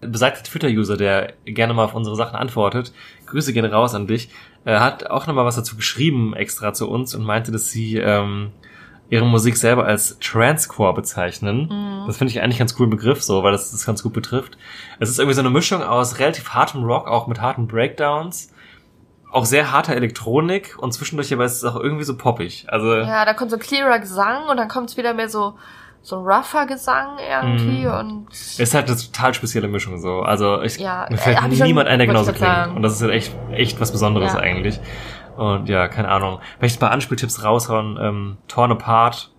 besagter 0.00 0.42
Twitter-User, 0.42 0.96
der 0.98 1.32
gerne 1.46 1.72
mal 1.72 1.84
auf 1.84 1.94
unsere 1.94 2.14
Sachen 2.16 2.36
antwortet, 2.36 2.92
Grüße 3.26 3.54
gehen 3.54 3.64
raus 3.64 3.94
an 3.94 4.06
dich, 4.06 4.28
äh, 4.66 4.76
hat 4.78 5.06
auch 5.08 5.26
nochmal 5.26 5.46
was 5.46 5.56
dazu 5.56 5.76
geschrieben 5.76 6.34
extra 6.36 6.74
zu 6.74 6.90
uns 6.90 7.14
und 7.14 7.24
meinte, 7.24 7.52
dass 7.52 7.70
sie 7.70 7.96
ähm, 7.96 8.52
ihre 9.08 9.24
Musik 9.24 9.56
selber 9.56 9.86
als 9.86 10.18
Transcore 10.18 10.92
bezeichnen. 10.94 11.68
Mhm. 11.70 12.06
Das 12.06 12.18
finde 12.18 12.32
ich 12.32 12.42
eigentlich 12.42 12.58
ganz 12.58 12.74
coolen 12.74 12.90
Begriff 12.90 13.22
so, 13.22 13.42
weil 13.42 13.52
das 13.52 13.70
das 13.70 13.86
ganz 13.86 14.02
gut 14.02 14.12
betrifft. 14.12 14.58
Es 14.98 15.08
ist 15.08 15.18
irgendwie 15.18 15.34
so 15.36 15.40
eine 15.40 15.50
Mischung 15.50 15.82
aus 15.82 16.18
relativ 16.18 16.50
hartem 16.50 16.84
Rock, 16.84 17.08
auch 17.08 17.26
mit 17.26 17.40
harten 17.40 17.66
Breakdowns, 17.66 18.52
auch 19.34 19.44
sehr 19.44 19.72
harter 19.72 19.94
Elektronik 19.96 20.76
und 20.78 20.92
zwischendurch 20.92 21.32
aber 21.32 21.44
ist 21.44 21.56
es 21.56 21.64
auch 21.64 21.76
irgendwie 21.78 22.04
so 22.04 22.16
poppig. 22.16 22.66
Also 22.68 22.94
Ja, 22.94 23.24
da 23.24 23.34
kommt 23.34 23.50
so 23.50 23.58
clearer 23.58 23.98
Gesang 23.98 24.44
und 24.48 24.56
dann 24.56 24.68
kommt 24.68 24.90
es 24.90 24.96
wieder 24.96 25.12
mehr 25.14 25.28
so, 25.28 25.54
so 26.02 26.20
rougher 26.20 26.66
Gesang 26.66 27.18
irgendwie 27.18 27.84
Mhm. 27.86 27.92
und 27.94 28.26
ist 28.30 28.74
halt 28.74 28.88
eine 28.88 28.96
total 28.96 29.34
spezielle 29.34 29.68
Mischung 29.68 29.98
so. 29.98 30.20
Also 30.20 30.62
ich, 30.62 30.78
Ja, 30.78 31.06
mir 31.10 31.16
fällt 31.18 31.42
äh, 31.42 31.48
ich 31.48 31.62
niemand 31.62 31.88
ein, 31.88 31.98
der 31.98 32.06
genauso 32.06 32.30
ich 32.30 32.36
klingt. 32.36 32.76
Und 32.76 32.82
das 32.82 32.94
ist 32.94 33.02
halt 33.02 33.12
echt, 33.12 33.34
echt 33.52 33.80
was 33.80 33.90
Besonderes 33.90 34.34
Ja. 34.34 34.38
eigentlich. 34.40 34.78
Und 35.36 35.68
ja, 35.68 35.88
keine 35.88 36.08
Ahnung. 36.10 36.38
Vielleicht 36.58 36.76
ein 36.76 36.80
paar 36.80 36.92
Anspieltipps 36.92 37.42
raushauen. 37.42 37.98
Ähm, 38.00 38.36
Torn 38.46 38.70
Apart 38.70 39.32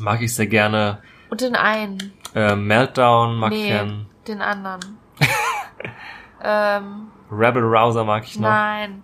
mag 0.00 0.20
ich 0.20 0.34
sehr 0.34 0.48
gerne. 0.48 0.98
und 1.30 1.40
den 1.42 1.54
einen. 1.54 2.12
Äh, 2.34 2.56
Meltdown 2.56 3.36
mag 3.36 3.52
ich 3.52 3.60
nee, 3.62 3.68
gern. 3.68 4.06
den 4.26 4.40
anderen. 4.42 4.80
ähm, 6.42 7.08
Rebel 7.30 7.62
Rouser 7.62 8.04
mag 8.04 8.24
ich 8.24 8.36
noch. 8.38 8.48
nein. 8.48 9.02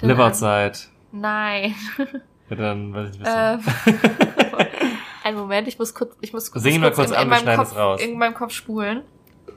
Den 0.00 0.08
Live 0.10 0.18
an- 0.18 0.26
Outside. 0.30 0.72
Nein. 1.12 1.74
Ja, 2.50 2.56
dann 2.56 2.94
weiß 2.94 3.10
ich 3.10 3.18
nicht, 3.18 3.30
Ähm, 3.32 3.60
einen 5.24 5.36
Moment, 5.36 5.68
ich 5.68 5.78
muss 5.78 5.94
kurz, 5.94 6.14
ich 6.20 6.32
muss 6.32 6.46
Sing 6.46 6.74
ihn 6.74 6.80
mal 6.80 6.92
kurz 6.92 7.10
in, 7.10 7.16
an, 7.16 7.22
in 7.24 7.28
wir 7.28 7.34
meinem 7.34 7.42
schneiden 7.42 7.64
Kopf, 7.64 7.76
raus. 7.76 8.00
in 8.00 8.18
meinem 8.18 8.34
Kopf 8.34 8.52
spulen. 8.52 9.02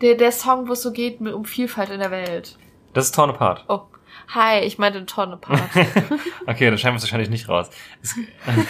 Der, 0.02 0.16
der 0.16 0.32
Song, 0.32 0.68
wo 0.68 0.74
es 0.74 0.82
so 0.82 0.92
geht 0.92 1.22
mit- 1.22 1.34
um 1.34 1.46
Vielfalt 1.46 1.90
in 1.90 2.00
der 2.00 2.12
Welt. 2.12 2.58
Das 2.94 3.06
ist 3.06 3.16
Torn 3.16 3.30
Apart. 3.30 3.66
Oh, 3.70 3.82
hi, 4.34 4.60
ich 4.62 4.78
meinte 4.80 5.06
Tonne 5.06 5.38
Part. 5.38 5.62
Okay, 6.48 6.66
dann 6.70 6.78
schreiben 6.78 6.96
wir 6.96 6.98
es 6.98 7.04
wahrscheinlich 7.04 7.30
nicht 7.30 7.48
raus. 7.48 7.70
Ein, 8.48 8.68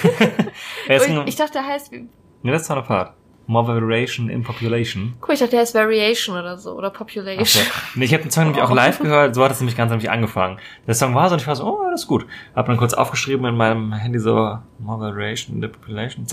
ich 1.28 1.36
dachte, 1.36 1.53
der 1.53 1.65
heißt, 1.65 1.91
wie- 1.91 2.07
nee, 2.43 2.51
das 2.51 2.63
ist 2.63 2.67
Torn 2.67 2.80
Apart. 2.80 3.13
More 3.51 3.67
Variation 3.67 4.29
in 4.29 4.43
Population. 4.43 5.13
guck, 5.19 5.33
ich 5.33 5.39
dachte, 5.39 5.51
der 5.51 5.59
heißt 5.59 5.75
Variation 5.75 6.37
oder 6.37 6.57
so, 6.57 6.71
oder 6.71 6.87
Ach 6.87 6.97
Population. 6.97 7.45
so. 7.65 7.71
Nee, 7.95 8.05
ich 8.05 8.13
habe 8.13 8.23
den 8.23 8.31
Song 8.31 8.45
nämlich 8.45 8.61
auch 8.63 8.71
live 8.73 8.99
gehört, 8.99 9.35
so 9.35 9.43
hat 9.43 9.51
es 9.51 9.59
nämlich 9.59 9.75
ganz 9.75 9.89
nämlich 9.89 10.09
angefangen. 10.09 10.57
Der 10.87 10.93
Song 10.93 11.13
war 11.15 11.27
so 11.27 11.33
und 11.35 11.41
ich 11.41 11.47
war 11.47 11.55
so, 11.57 11.65
oh, 11.65 11.89
das 11.91 12.01
ist 12.03 12.07
gut. 12.07 12.25
Hab 12.55 12.67
dann 12.67 12.77
kurz 12.77 12.93
aufgeschrieben 12.93 13.45
in 13.45 13.55
meinem 13.57 13.91
Handy 13.91 14.19
so, 14.19 14.57
Moderation 14.79 15.55
in 15.57 15.61
the 15.61 15.67
Population. 15.67 16.25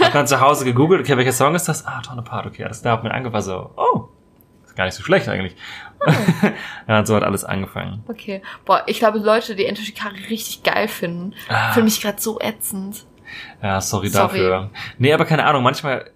Hab 0.00 0.12
dann 0.12 0.26
zu 0.26 0.40
Hause 0.40 0.64
gegoogelt, 0.64 1.00
okay, 1.02 1.16
welcher 1.16 1.32
Song 1.32 1.54
ist 1.54 1.68
das? 1.68 1.86
Ah, 1.86 2.00
Torn 2.02 2.18
Apart, 2.18 2.46
okay, 2.46 2.64
alles 2.64 2.82
da. 2.82 2.90
Hab 2.90 3.04
mir 3.04 3.12
angefangen 3.14 3.44
so, 3.44 3.70
oh, 3.76 4.08
ist 4.66 4.74
gar 4.74 4.84
nicht 4.86 4.94
so 4.94 5.02
schlecht 5.04 5.28
eigentlich. 5.28 5.54
ja, 6.88 6.98
und 6.98 7.06
so 7.06 7.14
hat 7.16 7.22
alles 7.22 7.44
angefangen. 7.44 8.02
Okay. 8.08 8.42
Boah, 8.64 8.82
ich 8.86 8.98
glaube, 8.98 9.18
Leute, 9.18 9.54
die 9.54 9.64
Enter 9.66 9.82
Shikari 9.82 10.18
richtig 10.28 10.62
geil 10.64 10.88
finden, 10.88 11.34
Ah. 11.48 11.72
fühlen 11.72 11.84
mich 11.84 12.00
gerade 12.02 12.20
so 12.20 12.40
ätzend. 12.40 13.04
Ja, 13.62 13.80
sorry, 13.80 14.08
Sorry. 14.08 14.26
dafür. 14.38 14.70
Nee, 14.98 15.12
aber 15.12 15.24
keine 15.24 15.44
Ahnung, 15.46 15.62
manchmal, 15.62 16.10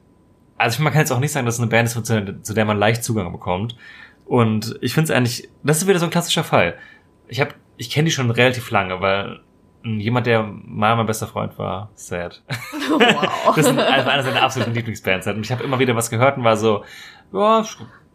also 0.59 0.83
man 0.83 0.93
kann 0.93 1.01
jetzt 1.01 1.13
auch 1.13 1.21
nicht 1.21 1.33
sagen, 1.33 1.47
dass 1.47 1.55
es 1.55 1.61
eine 1.61 1.71
Band 1.71 1.89
ist, 1.89 2.07
zu, 2.45 2.55
der 2.55 2.65
man 2.65 2.79
leicht 2.79 3.05
Zugang 3.05 3.33
bekommt. 3.33 3.77
Und 4.27 4.77
ich 4.83 4.93
finde 4.93 5.11
es 5.11 5.17
eigentlich, 5.17 5.49
das 5.63 5.79
ist 5.79 5.89
wieder 5.89 5.99
so 5.99 6.05
ein 6.05 6.11
klassischer 6.11 6.45
Fall. 6.45 6.75
Ich 7.29 7.41
habe, 7.41 7.53
ich 7.77 7.91
kenne 7.91 8.07
die 8.07 8.11
schon 8.11 8.31
relativ 8.31 8.71
lange, 8.71 9.01
weil 9.01 9.41
jemand, 9.83 10.27
der 10.27 10.43
mal 10.43 10.97
mein 10.97 11.07
bester 11.07 11.27
Freund 11.27 11.59
war, 11.59 11.91
sad. 11.95 12.43
Wow. 12.91 13.29
Das 13.57 13.67
ist 13.67 13.79
also 13.79 14.11
einer 14.11 14.23
seiner 14.23 14.43
absoluten 14.43 14.75
Lieblingsbands. 14.75 15.27
Und 15.29 15.41
ich 15.41 15.53
habe 15.53 15.65
immer 15.65 15.79
wieder 15.79 15.97
was 15.97 16.11
gehört 16.11 16.37
und 16.37 16.45
war 16.45 16.57
so, 16.57 16.85
ja, 17.33 17.65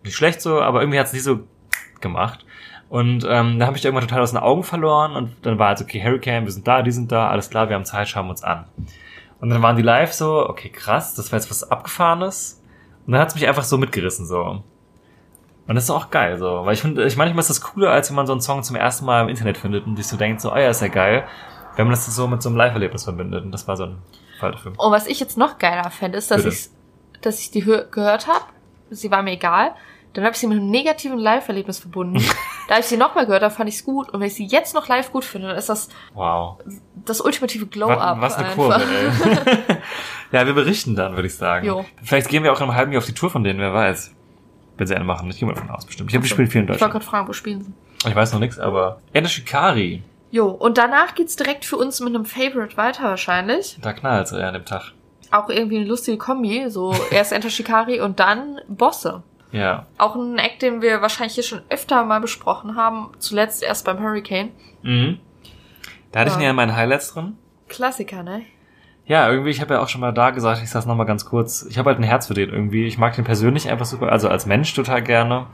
nicht 0.03 0.15
schlecht 0.15 0.41
so, 0.41 0.61
aber 0.61 0.81
irgendwie 0.81 0.99
hat 0.99 1.07
es 1.07 1.13
nicht 1.13 1.23
so 1.23 1.47
gemacht. 2.01 2.45
Und 2.89 3.25
ähm, 3.27 3.57
da 3.57 3.65
habe 3.65 3.77
ich 3.77 3.83
irgendwann 3.83 4.07
total 4.07 4.21
aus 4.21 4.31
den 4.31 4.39
Augen 4.39 4.63
verloren 4.63 5.15
und 5.15 5.31
dann 5.41 5.57
war 5.57 5.69
halt 5.69 5.79
so, 5.79 5.85
okay, 5.85 6.03
Hurricane, 6.03 6.45
wir 6.45 6.51
sind 6.51 6.67
da, 6.67 6.83
die 6.83 6.91
sind 6.91 7.11
da, 7.11 7.29
alles 7.29 7.49
klar, 7.49 7.67
wir 7.69 7.75
haben 7.75 7.85
Zeit, 7.85 8.07
schauen 8.07 8.27
wir 8.27 8.31
uns 8.31 8.43
an. 8.43 8.65
Und 9.43 9.49
dann 9.49 9.61
waren 9.61 9.75
die 9.75 9.81
live 9.81 10.13
so, 10.13 10.47
okay, 10.47 10.69
krass, 10.69 11.15
das 11.15 11.33
war 11.33 11.37
jetzt 11.37 11.49
was 11.49 11.69
Abgefahrenes. 11.69 12.61
Und 13.05 13.11
dann 13.11 13.19
hat's 13.19 13.35
mich 13.35 13.45
einfach 13.45 13.65
so 13.65 13.77
mitgerissen, 13.77 14.25
so. 14.25 14.63
Und 15.67 15.75
das 15.75 15.83
ist 15.83 15.89
auch 15.89 16.09
geil, 16.11 16.37
so. 16.37 16.65
Weil 16.65 16.75
ich 16.75 16.81
finde, 16.81 17.03
ich 17.03 17.17
manchmal 17.17 17.41
ist 17.41 17.49
das 17.49 17.59
cooler, 17.59 17.91
als 17.91 18.07
wenn 18.09 18.15
man 18.15 18.25
so 18.25 18.31
einen 18.31 18.39
Song 18.39 18.63
zum 18.63 18.77
ersten 18.77 19.03
Mal 19.03 19.21
im 19.21 19.27
Internet 19.27 19.57
findet 19.57 19.85
und 19.85 19.97
sich 19.97 20.07
so 20.07 20.15
denkt, 20.15 20.39
so, 20.39 20.53
oh 20.53 20.55
ja, 20.55 20.69
ist 20.69 20.81
ja 20.81 20.87
geil. 20.87 21.25
Wenn 21.75 21.87
man 21.87 21.91
das 21.91 22.05
so 22.05 22.25
mit 22.25 22.41
so 22.41 22.47
einem 22.47 22.57
Live-Erlebnis 22.57 23.03
verbindet. 23.03 23.43
Und 23.43 23.51
das 23.51 23.67
war 23.67 23.75
so 23.75 23.83
ein 23.83 23.97
Fall 24.39 24.53
dafür. 24.53 24.71
Und 24.77 24.91
was 24.93 25.07
ich 25.07 25.19
jetzt 25.19 25.37
noch 25.37 25.57
geiler 25.57 25.89
fände, 25.89 26.19
ist, 26.19 26.31
dass 26.31 26.43
Bitte. 26.43 26.55
ich, 26.55 26.69
dass 27.21 27.41
ich 27.41 27.51
die 27.51 27.65
hö- 27.65 27.89
gehört 27.89 28.27
habe. 28.27 28.45
Sie 28.91 29.11
war 29.11 29.23
mir 29.23 29.31
egal. 29.31 29.71
Dann 30.13 30.23
habe 30.23 30.33
ich 30.33 30.39
sie 30.39 30.47
mit 30.47 30.57
einem 30.59 30.69
negativen 30.69 31.17
Live-Erlebnis 31.17 31.79
verbunden. 31.79 32.23
da 32.69 32.77
ich 32.77 32.85
sie 32.85 32.97
nochmal 32.97 33.25
gehört 33.25 33.41
habe, 33.43 33.53
fand 33.53 33.67
ich 33.69 33.75
es 33.75 33.83
gut. 33.83 34.09
Und 34.09 34.19
wenn 34.19 34.27
ich 34.27 34.35
sie 34.35 34.45
jetzt 34.45 34.75
noch 34.75 34.87
live 34.87 35.11
gut 35.11 35.25
finde, 35.25 35.47
dann 35.49 35.57
ist 35.57 35.69
das 35.69 35.89
Wow. 36.13 36.57
das 37.05 37.19
ultimative 37.21 37.65
Glow-Up. 37.65 38.21
was, 38.21 38.33
was 38.33 38.37
eine 38.37 38.47
einfach. 38.49 38.55
Kurve, 38.55 38.83
ey. 38.85 39.77
ja, 40.31 40.45
wir 40.45 40.53
berichten 40.53 40.95
dann, 40.95 41.15
würde 41.15 41.27
ich 41.27 41.35
sagen. 41.35 41.65
Jo. 41.65 41.85
Vielleicht 42.03 42.29
gehen 42.29 42.43
wir 42.43 42.51
auch 42.53 42.57
in 42.57 42.63
einem 42.63 42.75
halben 42.75 42.91
Jahr 42.91 42.99
auf 42.99 43.05
die 43.07 43.13
Tour 43.13 43.29
von 43.31 43.43
denen, 43.43 43.59
wer 43.59 43.73
weiß. 43.73 44.13
Wenn 44.77 44.87
sie 44.87 44.95
eine 44.95 45.03
machen. 45.05 45.29
Ich 45.29 45.37
gehe 45.39 45.47
mal 45.47 45.53
davon 45.55 45.69
aus, 45.71 45.85
bestimmt. 45.85 46.09
Ich 46.09 46.15
habe 46.15 46.23
die 46.23 46.29
spielen 46.29 46.47
viel 46.47 46.61
in 46.61 46.65
Ich 46.65 46.69
wollte 46.69 46.79
Deutschland. 46.79 46.93
gerade 46.93 47.05
fragen, 47.05 47.27
wo 47.27 47.33
spielen 47.33 47.63
sie? 47.63 48.09
Ich 48.09 48.15
weiß 48.15 48.33
noch 48.33 48.39
nichts, 48.39 48.59
aber 48.59 48.99
Ende 49.13 49.29
Shikari. 49.29 50.03
Jo, 50.31 50.47
und 50.47 50.77
danach 50.79 51.13
geht's 51.15 51.35
direkt 51.35 51.63
für 51.63 51.77
uns 51.77 51.99
mit 51.99 52.09
einem 52.15 52.25
Favorite 52.25 52.75
weiter 52.75 53.03
wahrscheinlich. 53.03 53.77
Da 53.81 53.93
knallt's 53.93 54.31
ja 54.31 54.47
an 54.47 54.55
dem 54.55 54.65
Tag. 54.65 54.93
Auch 55.31 55.49
irgendwie 55.49 55.77
eine 55.77 55.85
lustige 55.85 56.17
Kombi. 56.17 56.69
So 56.69 56.95
erst 57.11 57.31
Enter 57.33 57.49
Shikari 57.51 57.99
und 58.01 58.19
dann 58.19 58.59
Bosse. 58.67 59.21
Ja. 59.53 59.85
Auch 59.97 60.15
ein 60.15 60.37
Act, 60.39 60.61
den 60.61 60.81
wir 60.81 61.01
wahrscheinlich 61.01 61.35
hier 61.35 61.43
schon 61.43 61.61
öfter 61.69 62.03
mal 62.03 62.19
besprochen 62.19 62.75
haben. 62.75 63.11
Zuletzt 63.19 63.63
erst 63.63 63.85
beim 63.85 64.01
Hurricane. 64.01 64.49
Mhm. 64.81 65.19
Da 66.11 66.19
hatte 66.21 66.29
ich 66.29 66.35
Ja. 66.35 66.39
ihn 66.41 66.43
ja 66.43 66.49
in 66.49 66.55
meinen 66.57 66.75
Highlights 66.75 67.13
drin. 67.13 67.37
Klassiker, 67.69 68.23
ne? 68.23 68.41
Ja, 69.05 69.29
irgendwie, 69.29 69.49
ich 69.51 69.61
habe 69.61 69.75
ja 69.75 69.81
auch 69.81 69.89
schon 69.89 70.01
mal 70.01 70.11
da 70.11 70.31
gesagt, 70.31 70.61
ich 70.63 70.69
sag's 70.69 70.85
nochmal 70.85 71.05
ganz 71.05 71.25
kurz. 71.25 71.65
Ich 71.69 71.77
habe 71.77 71.89
halt 71.89 71.99
ein 71.99 72.03
Herz 72.03 72.27
für 72.27 72.33
den 72.33 72.49
irgendwie. 72.49 72.85
Ich 72.85 72.97
mag 72.97 73.15
den 73.15 73.23
persönlich 73.25 73.69
einfach 73.69 73.85
super, 73.85 74.11
also 74.11 74.27
als 74.29 74.45
Mensch 74.45 74.73
total 74.73 75.01
gerne. 75.01 75.47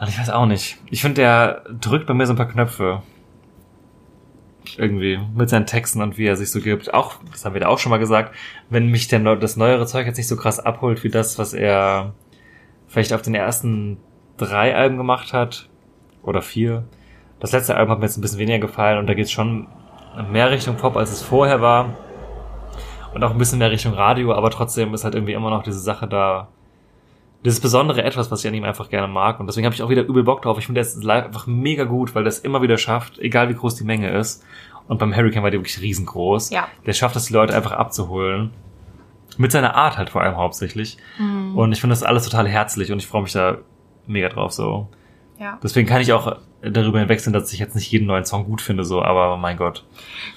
Und 0.00 0.08
ich 0.08 0.18
weiß 0.18 0.30
auch 0.30 0.46
nicht. 0.46 0.78
Ich 0.90 1.00
finde, 1.02 1.20
der 1.22 1.62
drückt 1.80 2.06
bei 2.06 2.14
mir 2.14 2.26
so 2.26 2.32
ein 2.32 2.36
paar 2.36 2.48
Knöpfe. 2.48 3.02
Irgendwie. 4.76 5.18
Mit 5.34 5.50
seinen 5.50 5.66
Texten 5.66 6.00
und 6.02 6.18
wie 6.18 6.26
er 6.26 6.36
sich 6.36 6.50
so 6.50 6.60
gibt. 6.60 6.92
Auch, 6.94 7.14
das 7.30 7.44
haben 7.44 7.54
wir 7.54 7.60
da 7.60 7.68
auch 7.68 7.78
schon 7.78 7.90
mal 7.90 7.98
gesagt, 7.98 8.34
wenn 8.70 8.88
mich 8.88 9.08
der, 9.08 9.18
neu- 9.18 9.36
das 9.36 9.56
neuere 9.56 9.86
Zeug 9.86 10.06
jetzt 10.06 10.16
nicht 10.16 10.28
so 10.28 10.36
krass 10.36 10.60
abholt 10.60 11.04
wie 11.04 11.08
das, 11.10 11.38
was 11.38 11.52
er 11.52 12.14
vielleicht 12.92 13.12
auf 13.12 13.22
den 13.22 13.34
ersten 13.34 13.96
drei 14.36 14.76
Alben 14.76 14.98
gemacht 14.98 15.32
hat. 15.32 15.68
Oder 16.22 16.42
vier. 16.42 16.84
Das 17.40 17.50
letzte 17.50 17.74
Album 17.74 17.92
hat 17.92 17.98
mir 17.98 18.04
jetzt 18.04 18.16
ein 18.16 18.20
bisschen 18.20 18.38
weniger 18.38 18.60
gefallen 18.60 18.98
und 18.98 19.08
da 19.08 19.14
geht's 19.14 19.32
schon 19.32 19.66
mehr 20.30 20.50
Richtung 20.50 20.76
Pop, 20.76 20.96
als 20.96 21.10
es 21.10 21.22
vorher 21.22 21.60
war. 21.60 21.94
Und 23.14 23.24
auch 23.24 23.32
ein 23.32 23.38
bisschen 23.38 23.58
mehr 23.58 23.70
Richtung 23.70 23.94
Radio, 23.94 24.32
aber 24.32 24.50
trotzdem 24.50 24.94
ist 24.94 25.04
halt 25.04 25.14
irgendwie 25.14 25.32
immer 25.32 25.50
noch 25.50 25.62
diese 25.62 25.80
Sache 25.80 26.06
da. 26.06 26.48
Dieses 27.44 27.58
besondere 27.58 28.04
Etwas, 28.04 28.30
was 28.30 28.44
ich 28.44 28.48
an 28.48 28.54
ihm 28.54 28.62
einfach 28.62 28.88
gerne 28.88 29.08
mag. 29.08 29.40
Und 29.40 29.48
deswegen 29.48 29.64
habe 29.64 29.74
ich 29.74 29.82
auch 29.82 29.88
wieder 29.88 30.02
übel 30.02 30.22
Bock 30.22 30.42
drauf. 30.42 30.58
Ich 30.58 30.66
finde, 30.66 30.80
ist 30.80 31.02
live 31.02 31.24
einfach 31.24 31.48
mega 31.48 31.84
gut, 31.84 32.14
weil 32.14 32.24
es 32.26 32.38
immer 32.38 32.62
wieder 32.62 32.78
schafft, 32.78 33.18
egal 33.18 33.48
wie 33.48 33.54
groß 33.54 33.74
die 33.74 33.84
Menge 33.84 34.10
ist. 34.16 34.44
Und 34.86 34.98
beim 34.98 35.16
Hurricane 35.16 35.42
war 35.42 35.50
der 35.50 35.58
wirklich 35.58 35.80
riesengroß. 35.80 36.50
Ja. 36.50 36.68
Der 36.86 36.92
schafft 36.92 37.16
es, 37.16 37.24
die 37.24 37.32
Leute 37.32 37.54
einfach 37.54 37.72
abzuholen. 37.72 38.52
Mit 39.38 39.52
seiner 39.52 39.74
Art 39.74 39.98
halt 39.98 40.10
vor 40.10 40.22
allem 40.22 40.36
hauptsächlich. 40.36 40.96
Mhm. 41.18 41.56
Und 41.56 41.72
ich 41.72 41.80
finde 41.80 41.92
das 41.92 42.02
alles 42.02 42.24
total 42.24 42.48
herzlich 42.48 42.92
und 42.92 42.98
ich 42.98 43.06
freue 43.06 43.22
mich 43.22 43.32
da 43.32 43.58
mega 44.06 44.28
drauf 44.28 44.52
so. 44.52 44.88
Ja. 45.38 45.58
Deswegen 45.62 45.88
kann 45.88 46.00
ich 46.00 46.12
auch 46.12 46.36
darüber 46.62 47.00
hinwegsehen, 47.00 47.32
dass 47.32 47.52
ich 47.52 47.58
jetzt 47.58 47.74
nicht 47.74 47.90
jeden 47.90 48.06
neuen 48.06 48.24
Song 48.24 48.44
gut 48.44 48.60
finde, 48.60 48.84
so, 48.84 49.02
aber 49.02 49.36
mein 49.36 49.56
Gott. 49.56 49.84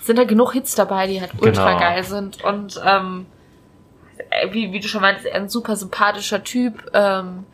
Sind 0.02 0.18
da 0.18 0.24
genug 0.24 0.54
Hits 0.54 0.76
dabei, 0.76 1.08
die 1.08 1.22
halt 1.22 1.32
ultra 1.40 1.68
Genau. 1.74 1.80
geil 1.80 2.04
sind. 2.04 2.44
Und 2.44 2.82
ähm, 2.84 3.26
äh, 4.30 4.52
wie, 4.52 4.72
wie 4.74 4.80
du 4.80 4.88
schon 4.88 5.02
meintest, 5.02 5.28
er 5.28 5.34
ist 5.36 5.42
ein 5.44 5.50
super 5.50 5.76
sympathischer 5.76 6.44
Typ. 6.44 6.90
Ähm, 6.94 7.46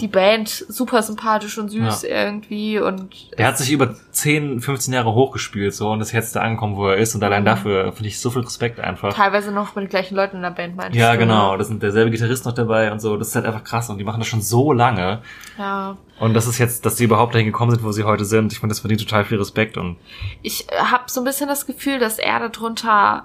die 0.00 0.06
Band 0.06 0.48
super 0.48 1.02
sympathisch 1.02 1.58
und 1.58 1.70
süß 1.70 2.04
irgendwie. 2.04 2.78
Und 2.78 3.36
Der 3.36 3.48
hat 3.48 3.58
sich 3.58 3.72
über 3.72 3.96
10, 4.12 4.60
15 4.60 4.94
Jahre 4.94 5.12
hochgespielt 5.12 5.74
so 5.74 5.90
und 5.90 6.00
ist 6.00 6.12
jetzt 6.12 6.36
da 6.36 6.40
angekommen, 6.42 6.76
wo 6.76 6.86
er 6.86 6.98
ist 6.98 7.16
und 7.16 7.24
allein 7.24 7.44
dafür 7.44 7.92
finde 7.92 8.06
ich 8.08 8.20
so 8.20 8.30
viel 8.30 8.42
Respekt 8.42 8.78
einfach. 8.78 9.12
teilweise 9.12 9.50
noch 9.50 9.74
mit 9.74 9.84
den 9.86 9.88
gleichen 9.88 10.14
Leuten 10.14 10.36
in 10.36 10.42
der 10.42 10.50
Band 10.52 10.76
meinst 10.76 10.96
Ja, 10.96 11.12
du, 11.12 11.18
genau. 11.18 11.52
ne? 11.52 11.58
Das 11.58 11.66
sind 11.66 11.82
derselbe 11.82 12.12
Gitarrist 12.12 12.44
noch 12.46 12.52
dabei 12.54 12.92
und 12.92 13.00
so. 13.00 13.16
Das 13.16 13.28
ist 13.28 13.34
halt 13.34 13.44
einfach 13.46 13.64
krass 13.64 13.90
und 13.90 13.98
die 13.98 14.04
machen 14.04 14.20
das 14.20 14.28
schon 14.28 14.40
so 14.40 14.72
lange. 14.72 15.20
Ja. 15.58 15.96
Und 16.20 16.34
das 16.34 16.46
ist 16.46 16.58
jetzt, 16.58 16.86
dass 16.86 16.94
die 16.94 17.04
überhaupt 17.04 17.34
dahin 17.34 17.46
gekommen 17.46 17.72
sind, 17.72 17.82
wo 17.82 17.90
sie 17.90 18.04
heute 18.04 18.24
sind. 18.24 18.52
Ich 18.52 18.60
finde, 18.60 18.72
das 18.74 18.80
verdient 18.80 19.00
total 19.00 19.24
viel 19.24 19.38
Respekt 19.38 19.76
und 19.76 19.96
Ich 20.42 20.68
habe 20.78 21.04
so 21.08 21.20
ein 21.20 21.24
bisschen 21.24 21.48
das 21.48 21.66
Gefühl, 21.66 21.98
dass 21.98 22.20
er 22.20 22.48
darunter 22.48 23.24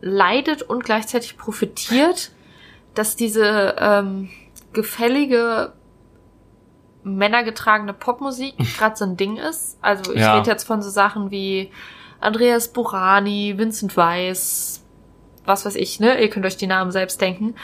leidet 0.00 0.62
und 0.62 0.82
gleichzeitig 0.84 1.36
profitiert, 1.36 2.30
dass 2.94 3.16
diese 3.16 3.76
ähm, 3.78 4.30
gefällige 4.72 5.72
männergetragene 7.02 7.92
Popmusik 7.94 8.54
gerade 8.78 8.96
so 8.96 9.04
ein 9.04 9.16
Ding 9.16 9.36
ist. 9.36 9.78
Also 9.80 10.12
ich 10.12 10.20
Ja. 10.20 10.36
rede 10.36 10.50
jetzt 10.50 10.64
von 10.64 10.82
so 10.82 10.90
Sachen 10.90 11.30
wie 11.30 11.70
Andreas 12.20 12.68
Burani, 12.68 13.54
Vincent 13.56 13.96
Weiss, 13.96 14.84
was 15.46 15.64
weiß 15.64 15.76
ich, 15.76 16.00
ne? 16.00 16.20
Ihr 16.20 16.28
könnt 16.28 16.44
euch 16.44 16.56
die 16.58 16.66
Namen 16.66 16.90
selbst 16.90 17.20
denken. 17.20 17.54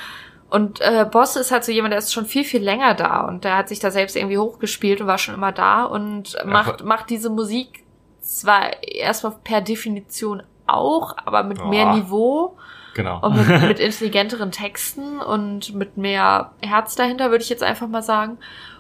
Und 0.48 0.80
äh, 0.80 1.04
Boss 1.10 1.36
ist 1.36 1.50
halt 1.50 1.64
so 1.64 1.72
jemand, 1.72 1.92
der 1.92 1.98
ist 1.98 2.12
schon 2.12 2.24
viel, 2.24 2.44
viel 2.44 2.62
länger 2.62 2.94
da 2.94 3.22
und 3.26 3.44
der 3.44 3.56
hat 3.58 3.68
sich 3.68 3.80
da 3.80 3.90
selbst 3.90 4.16
irgendwie 4.16 4.38
hochgespielt 4.38 5.00
und 5.00 5.08
war 5.08 5.18
schon 5.18 5.34
immer 5.34 5.52
da 5.52 5.84
und 5.84 6.36
macht, 6.46 6.84
macht 6.84 7.10
diese 7.10 7.30
Musik 7.30 7.84
zwar 8.20 8.82
erstmal 8.82 9.34
per 9.44 9.60
Definition 9.60 10.42
auch, 10.66 11.16
aber 11.24 11.42
mit 11.42 11.58
Boah. 11.58 11.66
mehr 11.68 11.92
Niveau 11.92 12.56
Genau. 12.96 13.20
und 13.20 13.36
mit, 13.36 13.62
mit 13.68 13.78
intelligenteren 13.78 14.50
Texten 14.50 15.20
und 15.20 15.74
mit 15.74 15.96
mehr 15.96 16.50
Herz 16.60 16.96
dahinter, 16.96 17.30
würde 17.30 17.44
ich 17.44 17.50
jetzt 17.50 17.62
einfach 17.62 17.86
mal 17.86 18.02
sagen. 18.02 18.38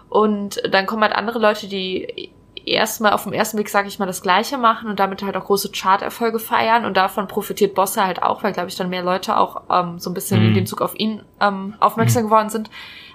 Und 0.08 0.60
dann 0.70 0.86
kommen 0.86 1.02
halt 1.02 1.14
andere 1.14 1.38
Leute, 1.38 1.68
die 1.68 2.32
erstmal 2.64 3.12
auf 3.12 3.22
dem 3.22 3.32
ersten 3.32 3.58
Weg, 3.58 3.68
sage 3.68 3.86
ich 3.86 3.98
mal, 4.00 4.06
das 4.06 4.22
Gleiche 4.22 4.58
machen 4.58 4.88
und 4.90 4.98
damit 4.98 5.22
halt 5.22 5.36
auch 5.36 5.44
große 5.44 5.70
Charterfolge 5.70 6.40
feiern 6.40 6.84
und 6.84 6.96
davon 6.96 7.28
profitiert 7.28 7.74
Bosse 7.76 8.04
halt 8.04 8.22
auch, 8.22 8.42
weil, 8.42 8.52
glaube 8.52 8.68
ich, 8.68 8.74
dann 8.74 8.88
mehr 8.88 9.04
Leute 9.04 9.36
auch 9.36 9.62
ähm, 9.70 10.00
so 10.00 10.10
ein 10.10 10.14
bisschen 10.14 10.40
Mhm. 10.40 10.48
in 10.48 10.54
dem 10.54 10.66
Zug 10.66 10.80
auf 10.82 10.98
ihn 10.98 11.22
ähm, 11.40 11.74
aufmerksam 11.78 12.24
geworden 12.24 12.48
sind. 12.48 12.70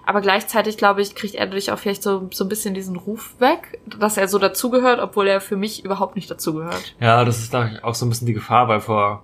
Aber 0.05 0.21
gleichzeitig, 0.21 0.77
glaube 0.77 1.01
ich, 1.01 1.15
kriegt 1.15 1.35
er 1.35 1.45
dadurch 1.45 1.71
auch 1.71 1.77
vielleicht 1.77 2.01
so, 2.01 2.27
so 2.31 2.45
ein 2.45 2.49
bisschen 2.49 2.73
diesen 2.73 2.95
Ruf 2.95 3.35
weg, 3.39 3.79
dass 3.85 4.17
er 4.17 4.27
so 4.27 4.39
dazugehört, 4.39 4.99
obwohl 4.99 5.27
er 5.27 5.41
für 5.41 5.57
mich 5.57 5.83
überhaupt 5.85 6.15
nicht 6.15 6.31
dazugehört. 6.31 6.95
Ja, 6.99 7.23
das 7.23 7.39
ist 7.39 7.53
da 7.53 7.69
auch 7.83 7.93
so 7.93 8.05
ein 8.05 8.09
bisschen 8.09 8.25
die 8.27 8.33
Gefahr, 8.33 8.67
weil 8.67 8.79
vor 8.79 9.23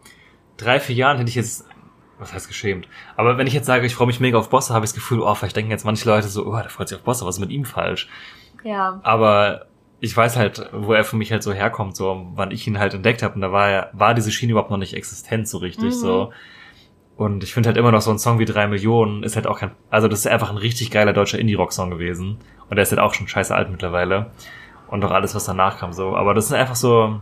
drei, 0.58 0.80
vier 0.80 0.96
Jahren 0.96 1.18
hätte 1.18 1.30
ich 1.30 1.36
jetzt, 1.36 1.66
was 2.20 2.34
heißt 2.34 2.48
geschämt, 2.48 2.88
aber 3.16 3.38
wenn 3.38 3.48
ich 3.48 3.54
jetzt 3.54 3.68
sage, 3.68 3.86
ich 3.86 3.96
freue 3.96 4.08
mich 4.08 4.20
mega 4.20 4.38
auf 4.38 4.50
Bosse, 4.50 4.74
habe 4.74 4.86
ich 4.86 4.92
das 4.92 4.96
Gefühl, 4.96 5.22
oh, 5.22 5.34
vielleicht 5.36 5.56
denken 5.56 5.72
jetzt 5.72 5.86
manche 5.86 6.08
Leute 6.08 6.28
so, 6.28 6.46
oh, 6.48 6.56
der 6.56 6.70
freut 6.70 6.90
sich 6.90 6.98
auf 6.98 7.04
Bosse, 7.04 7.26
was 7.26 7.36
ist 7.36 7.42
mit 7.42 7.52
ihm 7.52 7.66
falsch? 7.66 8.10
Ja. 8.64 9.00
Aber 9.04 9.68
ich 10.00 10.16
weiß 10.16 10.36
halt, 10.36 10.70
wo 10.74 10.94
er 10.94 11.04
für 11.04 11.16
mich 11.16 11.32
halt 11.32 11.44
so 11.44 11.54
herkommt, 11.54 11.96
so 11.96 12.28
wann 12.36 12.52
ich 12.52 12.68
ihn 12.68 12.80
halt 12.80 12.94
entdeckt 12.94 13.24
habe 13.24 13.36
und 13.36 13.42
da 13.42 13.52
war 13.52 13.70
er, 13.70 13.90
war 13.94 14.14
diese 14.14 14.32
Schiene 14.32 14.52
überhaupt 14.52 14.72
noch 14.72 14.78
nicht 14.78 14.94
existent 14.94 15.48
so 15.48 15.58
richtig 15.60 15.86
Mhm. 15.86 15.92
so. 15.92 16.34
Und 17.16 17.44
ich 17.44 17.52
finde 17.52 17.68
halt 17.68 17.78
immer 17.78 17.92
noch 17.92 18.02
so 18.02 18.12
ein 18.12 18.20
Song 18.20 18.38
wie 18.38 18.46
drei 18.46 18.68
Millionen 18.68 19.24
ist 19.24 19.36
halt 19.36 19.48
auch 19.48 19.60
kein, 19.60 19.72
also 19.90 20.08
das 20.08 20.20
ist 20.20 20.28
einfach 20.28 20.52
ein 20.52 20.58
richtig 20.58 20.92
geiler 20.92 21.14
deutscher 21.14 21.40
Indie-Rock-Song 21.40 21.90
gewesen. 21.90 22.38
Und 22.70 22.76
der 22.76 22.84
ist 22.84 22.92
halt 22.92 23.00
auch 23.00 23.16
schon 23.16 23.28
scheiße 23.28 23.56
alt 23.56 23.72
mittlerweile. 23.72 24.30
Und 24.88 25.04
auch 25.04 25.10
alles, 25.10 25.34
was 25.34 25.46
danach 25.46 25.80
kam 25.80 25.94
so. 25.94 26.16
Aber 26.16 26.36
das 26.36 26.46
ist 26.46 26.54
einfach 26.54 26.76
so, 26.76 27.20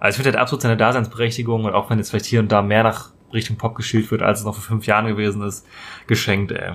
also 0.00 0.10
ich 0.10 0.16
finde 0.22 0.30
halt 0.36 0.42
absolut 0.42 0.62
seine 0.62 0.76
Daseinsberechtigung 0.76 1.64
und 1.64 1.74
auch 1.74 1.90
wenn 1.90 1.98
jetzt 1.98 2.10
vielleicht 2.10 2.26
hier 2.26 2.40
und 2.40 2.50
da 2.52 2.62
mehr 2.62 2.82
nach 2.82 3.10
Richtung 3.32 3.56
Pop 3.56 3.74
geschielt 3.74 4.10
wird, 4.10 4.22
als 4.22 4.40
es 4.40 4.44
noch 4.46 4.54
vor 4.54 4.62
fünf 4.62 4.86
Jahren 4.86 5.06
gewesen 5.06 5.42
ist, 5.42 5.66
geschenkt, 6.06 6.52
ey. 6.52 6.74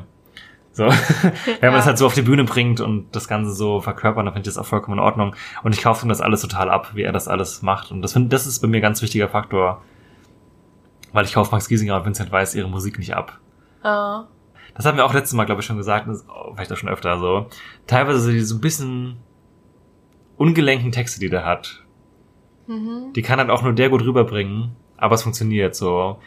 So. 0.72 0.86
Wenn 0.88 0.94
man 1.62 1.74
Ja. 1.74 1.78
es 1.78 1.86
halt 1.86 1.98
so 2.00 2.06
auf 2.08 2.16
die 2.16 2.24
Bühne 2.24 2.44
bringt 2.46 2.80
und 2.82 3.16
das 3.16 3.28
Ganze 3.28 3.52
so 3.54 3.80
verkörpert, 3.80 4.26
dann 4.26 4.34
finde 4.34 4.50
ich 4.50 4.56
das 4.56 4.58
auch 4.64 4.68
vollkommen 4.68 4.98
in 4.98 5.04
Ordnung. 5.04 5.36
Und 5.64 5.76
ich 5.76 5.84
kaufe 5.84 6.04
ihm 6.06 6.10
das 6.10 6.20
alles 6.20 6.42
total 6.42 6.70
ab, 6.72 6.92
wie 6.96 7.04
er 7.04 7.12
das 7.12 7.28
alles 7.28 7.62
macht. 7.62 7.92
Und 7.92 8.02
das, 8.02 8.14
find, 8.14 8.34
das 8.34 8.48
ist 8.48 8.60
bei 8.60 8.68
mir 8.68 8.78
ein 8.78 8.82
ganz 8.82 9.02
wichtiger 9.04 9.30
Faktor. 9.30 9.84
Weil 11.12 11.26
ich 11.26 11.34
kaufe 11.34 11.52
Max 11.52 11.68
Giesinger 11.68 11.98
und 11.98 12.06
Vincent 12.06 12.32
Weiss 12.32 12.56
ihre 12.56 12.68
Musik 12.70 12.98
nicht 12.98 13.14
ab. 13.16 13.40
Äh, 13.84 14.26
Das 14.76 14.86
haben 14.86 14.98
wir 14.98 15.06
auch 15.06 15.14
letztes 15.14 15.34
Mal, 15.34 15.46
glaube 15.46 15.62
ich, 15.62 15.68
schon 15.68 15.78
gesagt, 15.78 16.08
das 16.08 16.22
ist 16.22 16.26
vielleicht 16.56 16.72
auch 16.74 16.78
schon 16.78 16.90
öfter 16.90 17.20
so. 17.20 17.48
Teilweise 17.86 18.32
diese 18.32 18.46
so 18.48 18.56
ein 18.56 18.62
bisschen 18.62 19.18
ungelenken 20.38 20.92
Texte, 20.92 21.20
die 21.20 21.30
der 21.30 21.46
hat. 21.46 21.83
Mhm. 22.68 23.14
Die 23.14 23.22
kann 23.22 23.40
halt 23.40 23.50
auch 23.50 23.62
nur 23.62 23.74
der 23.74 23.90
gut 23.90 24.04
rüberbringen, 24.04 24.72
aber 24.98 25.16
es 25.16 25.24
funktioniert 25.24 25.76
so. 25.76 26.18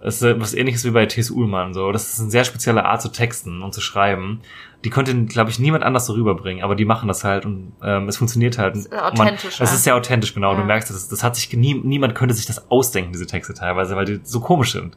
Es 0.00 0.22
ist 0.22 0.40
was 0.40 0.54
ähnliches 0.54 0.84
wie 0.84 0.90
bei 0.90 1.06
T.S. 1.06 1.30
Ullmann, 1.30 1.74
so. 1.74 1.90
Das 1.90 2.08
ist 2.08 2.20
eine 2.20 2.30
sehr 2.30 2.44
spezielle 2.44 2.84
Art 2.84 3.02
zu 3.02 3.08
texten 3.08 3.62
und 3.62 3.74
zu 3.74 3.80
schreiben. 3.80 4.40
Die 4.84 4.90
könnte, 4.90 5.24
glaube 5.24 5.50
ich, 5.50 5.58
niemand 5.58 5.82
anders 5.82 6.06
so 6.06 6.12
rüberbringen, 6.12 6.62
aber 6.62 6.76
die 6.76 6.84
machen 6.84 7.08
das 7.08 7.24
halt 7.24 7.44
und 7.44 7.72
ähm, 7.82 8.06
es 8.06 8.16
funktioniert 8.16 8.58
halt. 8.58 8.76
Es 8.76 8.86
ist 8.86 8.94
authentisch, 8.94 9.60
es 9.60 9.72
ist 9.72 9.82
sehr 9.82 9.96
authentisch, 9.96 10.34
genau. 10.34 10.52
Ja. 10.52 10.60
Du 10.60 10.64
merkst, 10.64 10.88
das, 10.88 11.08
das 11.08 11.24
hat 11.24 11.34
sich 11.34 11.52
nie, 11.52 11.74
niemand 11.74 12.14
könnte 12.14 12.34
sich 12.34 12.46
das 12.46 12.70
ausdenken, 12.70 13.12
diese 13.12 13.26
Texte 13.26 13.54
teilweise, 13.54 13.96
weil 13.96 14.04
die 14.04 14.20
so 14.22 14.38
komisch 14.38 14.72
sind. 14.72 14.96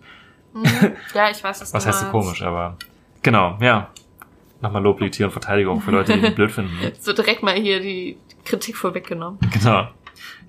Mhm. 0.53 0.65
Ja, 1.15 1.31
ich 1.31 1.43
weiß, 1.43 1.61
was, 1.61 1.73
Was 1.73 1.85
heißt 1.85 2.01
so 2.01 2.05
komisch, 2.07 2.43
aber 2.43 2.77
genau, 3.23 3.57
ja. 3.59 3.89
Nochmal 4.61 4.83
Loblied 4.83 5.15
hier 5.15 5.25
und 5.25 5.31
Verteidigung 5.31 5.81
für 5.81 5.89
Leute, 5.89 6.13
die 6.13 6.27
ihn 6.27 6.35
blöd 6.35 6.51
finden. 6.51 6.77
So 6.99 7.13
direkt 7.13 7.41
mal 7.41 7.55
hier 7.55 7.79
die 7.79 8.17
Kritik 8.45 8.77
vorweggenommen. 8.77 9.39
Genau. 9.51 9.87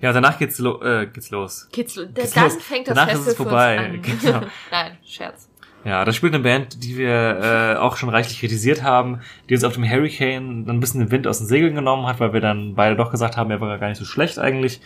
Ja, 0.01 0.11
danach 0.13 0.37
geht's, 0.39 0.59
lo 0.59 0.81
äh, 0.81 1.07
geht's 1.07 1.29
los. 1.31 1.67
Geht's, 1.71 1.95
lo- 1.95 2.07
Geht's 2.07 2.31
dann 2.33 2.45
los. 2.45 2.55
fängt 2.63 2.87
das 2.87 2.95
Danach 2.95 3.13
ist 3.13 3.23
Festival 3.23 3.31
es 3.31 3.37
für 3.37 3.43
vorbei. 3.43 3.99
Genau. 4.21 4.47
Nein, 4.71 4.97
Scherz. 5.05 5.49
Ja, 5.85 6.05
da 6.05 6.13
spielt 6.13 6.33
eine 6.33 6.43
Band, 6.43 6.81
die 6.83 6.97
wir 6.97 7.09
äh, 7.11 7.75
auch 7.75 7.97
schon 7.97 8.07
reichlich 8.09 8.39
kritisiert 8.39 8.83
haben, 8.83 9.19
die 9.49 9.53
uns 9.53 9.65
auf 9.65 9.73
dem 9.73 9.83
Hurricane 9.83 10.65
dann 10.65 10.77
ein 10.77 10.79
bisschen 10.79 11.01
den 11.01 11.11
Wind 11.11 11.27
aus 11.27 11.39
den 11.39 11.47
Segeln 11.47 11.75
genommen 11.75 12.05
hat, 12.07 12.21
weil 12.21 12.31
wir 12.31 12.39
dann 12.39 12.75
beide 12.75 12.95
doch 12.95 13.11
gesagt 13.11 13.35
haben, 13.35 13.51
er 13.51 13.59
war 13.59 13.77
gar 13.79 13.89
nicht 13.89 13.97
so 13.97 14.05
schlecht 14.05 14.39
eigentlich. 14.39 14.79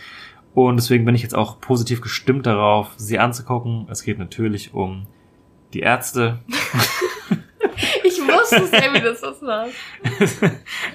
Und 0.54 0.74
deswegen 0.76 1.04
bin 1.04 1.14
ich 1.14 1.22
jetzt 1.22 1.36
auch 1.36 1.60
positiv 1.60 2.00
gestimmt 2.00 2.46
darauf, 2.46 2.88
sie 2.96 3.20
anzugucken. 3.20 3.86
Es 3.90 4.02
geht 4.02 4.18
natürlich 4.18 4.74
um 4.74 5.06
die 5.72 5.80
Ärzte. 5.80 6.40
Ich 8.02 8.18
wusste 8.20 8.56
es, 8.56 8.72
wie 8.72 9.00
das 9.00 9.22
was 9.22 9.40
war. 9.42 9.66
Es 10.18 10.40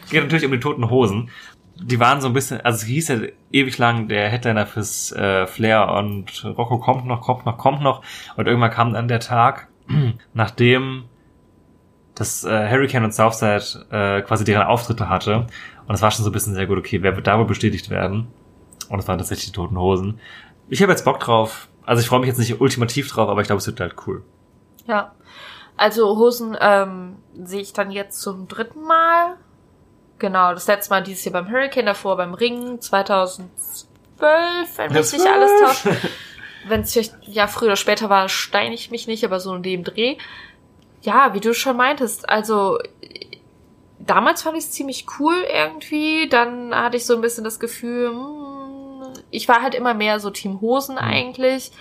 geht 0.09 0.23
natürlich 0.23 0.45
um 0.45 0.51
die 0.51 0.59
toten 0.59 0.89
Hosen. 0.89 1.29
Die 1.75 1.99
waren 1.99 2.21
so 2.21 2.27
ein 2.27 2.33
bisschen, 2.33 2.61
also 2.61 2.77
es 2.77 2.83
hieß 2.83 3.07
ja 3.07 3.17
ewig 3.51 3.77
lang, 3.77 4.07
der 4.07 4.29
Headliner 4.29 4.67
fürs 4.67 5.11
äh, 5.11 5.47
Flair 5.47 5.91
und 5.91 6.45
Rocco 6.45 6.77
kommt 6.77 7.05
noch, 7.05 7.21
kommt 7.21 7.45
noch, 7.45 7.57
kommt 7.57 7.81
noch. 7.81 8.03
Und 8.37 8.47
irgendwann 8.47 8.71
kam 8.71 8.93
dann 8.93 9.07
der 9.07 9.19
Tag, 9.19 9.69
nachdem 10.33 11.05
das 12.15 12.43
äh, 12.43 12.69
Hurricane 12.69 13.05
und 13.05 13.13
Southside 13.13 13.87
äh, 13.89 14.21
quasi 14.21 14.43
deren 14.43 14.67
Auftritte 14.67 15.09
hatte. 15.09 15.47
Und 15.87 15.95
es 15.95 16.01
war 16.01 16.11
schon 16.11 16.23
so 16.23 16.29
ein 16.29 16.33
bisschen 16.33 16.53
sehr 16.53 16.67
gut, 16.67 16.77
okay, 16.77 17.01
wer 17.01 17.15
wird 17.15 17.27
da 17.27 17.37
wohl 17.37 17.45
bestätigt 17.45 17.89
werden? 17.89 18.27
Und 18.89 18.99
es 18.99 19.07
waren 19.07 19.17
tatsächlich 19.17 19.47
die 19.47 19.53
Toten 19.53 19.77
Hosen. 19.77 20.19
Ich 20.69 20.81
habe 20.81 20.91
jetzt 20.91 21.05
Bock 21.05 21.19
drauf. 21.19 21.69
Also 21.85 22.01
ich 22.01 22.07
freue 22.07 22.19
mich 22.19 22.27
jetzt 22.27 22.37
nicht 22.37 22.61
ultimativ 22.61 23.09
drauf, 23.09 23.29
aber 23.29 23.41
ich 23.41 23.47
glaube, 23.47 23.59
es 23.59 23.67
wird 23.67 23.79
halt 23.79 23.95
cool. 24.07 24.23
Ja. 24.87 25.13
Also 25.75 26.17
Hosen 26.17 26.55
ähm, 26.59 27.17
sehe 27.43 27.61
ich 27.61 27.73
dann 27.73 27.91
jetzt 27.91 28.21
zum 28.21 28.47
dritten 28.47 28.83
Mal. 28.83 29.37
Genau, 30.19 30.53
das 30.53 30.67
letzte 30.67 30.91
Mal 30.91 31.03
dieses 31.03 31.25
Jahr 31.25 31.33
beim 31.33 31.51
Hurricane, 31.51 31.85
davor 31.85 32.17
beim 32.17 32.33
Ring 32.33 32.79
2012, 32.79 33.49
wenn 34.77 34.93
mich 34.93 35.13
nicht 35.13 35.25
alles 35.25 35.51
tauscht. 35.61 35.97
Wenn 36.65 36.81
es 36.81 36.93
vielleicht 36.93 37.15
ja 37.23 37.47
früher 37.47 37.69
oder 37.69 37.75
später 37.75 38.09
war, 38.09 38.29
steine 38.29 38.73
ich 38.73 38.89
mich 38.89 39.05
nicht, 39.05 39.25
aber 39.25 39.39
so 39.39 39.53
in 39.53 39.63
dem 39.63 39.83
Dreh. 39.83 40.15
Ja, 41.01 41.33
wie 41.33 41.41
du 41.41 41.53
schon 41.53 41.75
meintest, 41.75 42.29
also 42.29 42.79
damals 43.99 44.43
fand 44.43 44.57
ich 44.57 44.65
es 44.65 44.71
ziemlich 44.71 45.05
cool 45.19 45.35
irgendwie. 45.51 46.27
Dann 46.29 46.73
hatte 46.75 46.97
ich 46.97 47.05
so 47.05 47.15
ein 47.15 47.21
bisschen 47.21 47.43
das 47.43 47.59
Gefühl, 47.59 48.09
hm, 48.09 49.13
ich 49.31 49.47
war 49.47 49.61
halt 49.61 49.75
immer 49.75 49.93
mehr 49.93 50.19
so 50.19 50.29
Team 50.29 50.61
Hosen 50.61 50.97
eigentlich. 50.97 51.71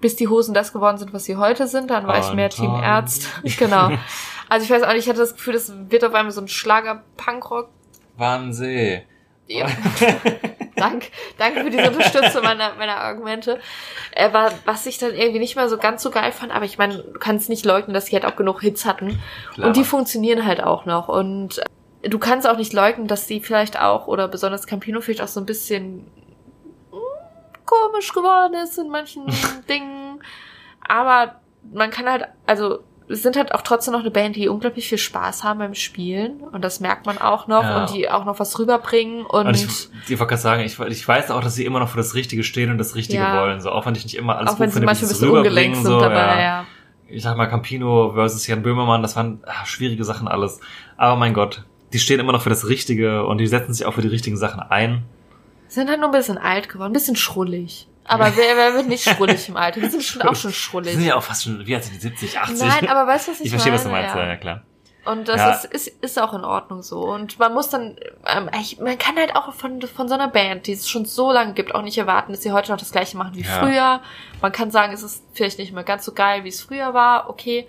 Bis 0.00 0.16
die 0.16 0.26
Hosen 0.26 0.52
das 0.52 0.72
geworden 0.72 0.98
sind, 0.98 1.12
was 1.12 1.24
sie 1.24 1.36
heute 1.36 1.68
sind, 1.68 1.90
dann 1.90 2.08
war 2.08 2.18
ich 2.18 2.34
mehr. 2.34 2.50
Team 2.50 2.74
Ärzt. 2.74 3.28
genau. 3.58 3.90
Also 4.52 4.64
ich 4.64 4.70
weiß 4.70 4.82
auch 4.82 4.92
nicht, 4.92 5.04
ich 5.04 5.08
hatte 5.08 5.20
das 5.20 5.32
Gefühl, 5.32 5.54
das 5.54 5.72
wird 5.88 6.04
auf 6.04 6.12
einmal 6.12 6.30
so 6.30 6.42
ein 6.42 6.46
Schlager-Punkrock. 6.46 7.70
Wahnsinn. 8.18 9.00
Ja. 9.46 9.66
Dank, 10.76 11.10
danke 11.38 11.62
für 11.64 11.70
diese 11.70 11.88
Unterstützung 11.90 12.42
meiner, 12.42 12.74
meiner 12.74 12.98
Argumente. 12.98 13.60
Äh, 14.10 14.30
war, 14.34 14.52
was 14.66 14.84
ich 14.84 14.98
dann 14.98 15.14
irgendwie 15.14 15.38
nicht 15.38 15.56
mehr 15.56 15.70
so 15.70 15.78
ganz 15.78 16.02
so 16.02 16.10
geil 16.10 16.32
fand, 16.32 16.52
aber 16.52 16.66
ich 16.66 16.76
meine, 16.76 16.98
du 16.98 17.18
kannst 17.18 17.48
nicht 17.48 17.64
leugnen, 17.64 17.94
dass 17.94 18.06
sie 18.06 18.12
halt 18.14 18.26
auch 18.26 18.36
genug 18.36 18.60
Hits 18.60 18.84
hatten. 18.84 19.18
Klar. 19.54 19.68
Und 19.68 19.76
die 19.78 19.84
funktionieren 19.84 20.44
halt 20.44 20.62
auch 20.62 20.84
noch. 20.84 21.08
Und 21.08 21.62
äh, 22.02 22.10
du 22.10 22.18
kannst 22.18 22.46
auch 22.46 22.58
nicht 22.58 22.74
leugnen, 22.74 23.06
dass 23.06 23.26
sie 23.26 23.40
vielleicht 23.40 23.80
auch, 23.80 24.06
oder 24.06 24.28
besonders 24.28 24.66
Campino 24.66 25.00
vielleicht 25.00 25.22
auch 25.22 25.28
so 25.28 25.40
ein 25.40 25.46
bisschen 25.46 26.00
mm, 26.90 26.96
komisch 27.64 28.12
geworden 28.12 28.52
ist 28.62 28.76
in 28.76 28.90
manchen 28.90 29.24
Dingen. 29.70 30.22
Aber 30.86 31.36
man 31.72 31.90
kann 31.90 32.06
halt, 32.06 32.28
also 32.44 32.80
sind 33.08 33.36
halt 33.36 33.54
auch 33.54 33.62
trotzdem 33.62 33.92
noch 33.92 34.00
eine 34.00 34.10
Band, 34.10 34.36
die 34.36 34.48
unglaublich 34.48 34.88
viel 34.88 34.98
Spaß 34.98 35.44
haben 35.44 35.58
beim 35.58 35.74
Spielen. 35.74 36.40
Und 36.40 36.62
das 36.62 36.80
merkt 36.80 37.06
man 37.06 37.18
auch 37.18 37.46
noch. 37.46 37.62
Ja. 37.62 37.80
Und 37.80 37.94
die 37.94 38.08
auch 38.10 38.24
noch 38.24 38.38
was 38.38 38.58
rüberbringen. 38.58 39.24
Und, 39.26 39.46
Und 39.46 39.54
ich, 39.54 39.88
ich 40.08 40.18
wollte 40.18 40.26
gerade 40.30 40.42
sagen, 40.42 40.62
ich, 40.62 40.78
ich 40.78 41.06
weiß 41.06 41.30
auch, 41.30 41.42
dass 41.42 41.54
sie 41.54 41.64
immer 41.64 41.80
noch 41.80 41.88
für 41.88 41.96
das 41.96 42.14
Richtige 42.14 42.42
stehen 42.42 42.70
und 42.70 42.78
das 42.78 42.94
Richtige 42.94 43.22
Ja. 43.22 43.40
wollen. 43.40 43.60
So, 43.60 43.70
auch 43.70 43.86
wenn 43.86 43.94
ich 43.94 44.04
nicht 44.04 44.16
immer 44.16 44.36
alles 44.36 44.54
auch 44.54 44.60
wenn 44.60 44.70
gut 44.70 44.80
sie 44.80 44.84
manchmal 44.84 45.10
ein 45.10 45.14
bisschen 45.14 45.30
ungelenkt 45.30 45.78
rüberbringen, 45.78 45.82
sind 45.82 45.92
so, 45.92 46.00
dabei, 46.00 46.14
ja. 46.14 46.40
ja. 46.40 46.66
Ich 47.08 47.22
sag 47.22 47.36
mal, 47.36 47.46
Campino 47.46 48.12
versus 48.14 48.46
Jan 48.46 48.62
Böhmermann, 48.62 49.02
das 49.02 49.16
waren 49.16 49.42
ah, 49.46 49.66
schwierige 49.66 50.04
Sachen 50.04 50.28
alles. 50.28 50.60
Aber 50.96 51.16
mein 51.16 51.34
Gott, 51.34 51.64
die 51.92 51.98
stehen 51.98 52.20
immer 52.20 52.32
noch 52.32 52.40
für 52.40 52.48
das 52.48 52.68
Richtige 52.68 53.26
und 53.26 53.38
die 53.38 53.46
setzen 53.46 53.74
sich 53.74 53.84
auch 53.84 53.92
für 53.92 54.02
die 54.02 54.08
richtigen 54.08 54.36
Sachen 54.38 54.60
ein. 54.60 55.02
Sind 55.68 55.88
halt 55.88 56.00
nur 56.00 56.08
ein 56.08 56.12
bisschen 56.12 56.38
alt 56.38 56.68
geworden, 56.68 56.90
ein 56.90 56.94
bisschen 56.94 57.16
schrullig. 57.16 57.86
Aber 58.04 58.36
wer, 58.36 58.56
wer 58.56 58.74
wird 58.74 58.88
nicht 58.88 59.04
schrullig 59.08 59.48
im 59.48 59.56
Alter? 59.56 59.80
Wir 59.80 59.90
sind 59.90 60.02
schon 60.02 60.22
auch 60.22 60.34
schon 60.34 60.50
Die 60.50 60.56
schrullig. 60.56 60.92
sind 60.94 61.04
ja 61.04 61.14
auch 61.16 61.22
fast 61.22 61.44
schon, 61.44 61.64
wie 61.66 61.74
alt 61.74 61.84
sind 61.84 61.94
die, 61.94 62.00
70, 62.00 62.38
80? 62.38 62.58
Nein, 62.60 62.88
aber 62.88 63.06
weißt 63.06 63.28
du, 63.28 63.32
was 63.32 63.40
ich, 63.40 63.46
ich 63.46 63.50
verstehe, 63.50 63.72
was 63.72 63.84
du 63.84 63.88
meine? 63.90 64.02
meinst, 64.02 64.16
ja, 64.16 64.22
Ja. 64.22 64.28
ja 64.30 64.36
klar. 64.36 64.62
Und 65.04 65.26
das 65.26 65.36
Ja. 65.40 65.50
ist, 65.50 65.64
ist, 65.64 65.88
ist 66.02 66.20
auch 66.20 66.32
in 66.32 66.44
Ordnung 66.44 66.82
so. 66.82 67.00
Und 67.00 67.38
man 67.40 67.52
muss 67.54 67.68
dann, 67.70 67.96
ähm, 68.26 68.48
ich, 68.60 68.78
man 68.78 68.96
kann 68.98 69.16
halt 69.16 69.34
auch 69.34 69.52
von, 69.52 69.82
von 69.82 70.06
so 70.08 70.14
einer 70.14 70.28
Band, 70.28 70.68
die 70.68 70.72
es 70.72 70.88
schon 70.88 71.04
so 71.06 71.32
lange 71.32 71.54
gibt, 71.54 71.74
auch 71.74 71.82
nicht 71.82 71.98
erwarten, 71.98 72.32
dass 72.32 72.42
sie 72.42 72.52
heute 72.52 72.70
noch 72.70 72.78
das 72.78 72.92
gleiche 72.92 73.16
machen 73.16 73.34
wie 73.34 73.42
Ja. 73.42 73.58
früher. 73.58 74.00
Man 74.40 74.52
kann 74.52 74.70
sagen, 74.70 74.92
es 74.92 75.02
ist 75.02 75.24
vielleicht 75.32 75.58
nicht 75.58 75.72
mehr 75.72 75.82
ganz 75.82 76.04
so 76.04 76.12
geil, 76.12 76.44
wie 76.44 76.48
es 76.50 76.62
früher 76.62 76.94
war, 76.94 77.28
okay. 77.30 77.66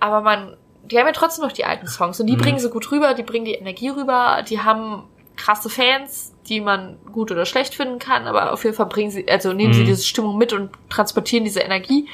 Aber 0.00 0.22
man, 0.22 0.56
die 0.84 0.98
haben 0.98 1.06
ja 1.06 1.12
trotzdem 1.12 1.44
noch 1.44 1.52
die 1.52 1.64
alten 1.64 1.86
Songs 1.86 2.18
und 2.20 2.26
die 2.26 2.34
Mhm. 2.36 2.40
bringen 2.40 2.58
sie 2.58 2.70
gut 2.70 2.90
rüber, 2.90 3.14
die 3.14 3.22
bringen 3.22 3.44
die 3.44 3.54
Energie 3.54 3.88
rüber, 3.90 4.42
die 4.48 4.60
haben 4.60 5.04
krasse 5.36 5.70
Fans, 5.70 6.32
die 6.48 6.60
man 6.60 6.98
gut 7.12 7.30
oder 7.30 7.44
schlecht 7.46 7.74
finden 7.74 7.98
kann, 7.98 8.26
aber 8.26 8.52
auf 8.52 8.64
jeden 8.64 8.76
Fall 8.76 8.86
bringen 8.86 9.10
sie, 9.10 9.28
also 9.28 9.52
nehmen 9.52 9.72
sie 9.74 9.82
Mhm. 9.82 9.86
diese 9.86 10.02
Stimmung 10.04 10.38
mit 10.38 10.52
und 10.52 10.70
transportieren 10.88 11.44
diese 11.44 11.60
Energie. 11.60 12.08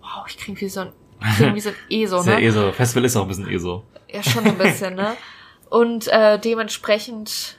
Wow, 0.00 0.24
ich 0.28 0.38
kriege 0.38 0.60
wie 0.60 0.68
so 0.68 0.80
ein 0.80 0.92
eh 1.88 2.06
so, 2.06 2.18
Ist 2.20 2.26
ja 2.26 2.34
ne? 2.36 2.42
eh 2.42 2.50
so. 2.50 2.72
Festival 2.72 3.04
ist 3.04 3.16
auch 3.16 3.22
ein 3.22 3.28
bisschen 3.28 3.48
eh 3.50 3.58
so. 3.58 3.84
Ja, 4.12 4.22
schon 4.22 4.44
ein 4.44 4.58
bisschen, 4.58 4.94
ne? 4.94 5.14
Und 5.68 6.06
äh, 6.08 6.38
dementsprechend 6.38 7.58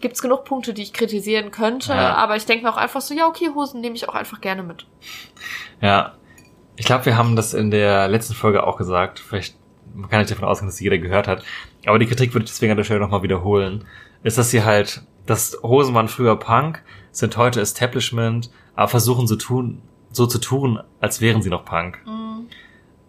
gibt's 0.00 0.20
genug 0.20 0.44
Punkte, 0.44 0.74
die 0.74 0.82
ich 0.82 0.92
kritisieren 0.92 1.50
könnte, 1.50 1.92
Ja. 1.92 2.14
aber 2.16 2.36
ich 2.36 2.46
denke 2.46 2.64
mir 2.64 2.70
auch 2.72 2.76
einfach 2.76 3.00
so, 3.00 3.14
ja, 3.14 3.26
okay, 3.26 3.50
Hosen 3.54 3.80
nehme 3.80 3.94
ich 3.94 4.08
auch 4.08 4.14
einfach 4.14 4.40
gerne 4.40 4.62
mit. 4.62 4.86
Ja. 5.80 6.14
Ich 6.76 6.84
glaube, 6.86 7.06
wir 7.06 7.16
haben 7.16 7.36
das 7.36 7.54
in 7.54 7.70
der 7.70 8.08
letzten 8.08 8.34
Folge 8.34 8.66
auch 8.66 8.76
gesagt. 8.76 9.20
Vielleicht 9.20 9.54
man 9.94 10.10
kann 10.10 10.18
nicht 10.18 10.30
davon 10.32 10.44
ausgehen, 10.48 10.66
dass 10.68 10.76
sie 10.78 10.84
jeder 10.84 10.98
gehört 10.98 11.28
hat. 11.28 11.44
Aber 11.86 12.00
die 12.00 12.06
Kritik 12.06 12.34
würde 12.34 12.44
ich 12.44 12.50
deswegen 12.50 12.72
an 12.72 12.76
der 12.76 12.82
Stelle 12.84 12.98
nochmal 12.98 13.22
wiederholen. 13.22 13.84
Ist, 14.24 14.38
dass 14.38 14.50
sie 14.50 14.64
halt, 14.64 15.02
das 15.26 15.58
Hosen 15.62 15.94
waren 15.94 16.08
früher 16.08 16.36
Punk, 16.36 16.82
sind 17.12 17.36
heute 17.36 17.60
Establishment, 17.60 18.50
aber 18.74 18.88
versuchen 18.88 19.26
so 19.26 19.36
tun, 19.36 19.82
so 20.10 20.26
zu 20.26 20.38
tun, 20.38 20.80
als 21.00 21.20
wären 21.20 21.42
sie 21.42 21.50
noch 21.50 21.64
Punk. 21.64 22.00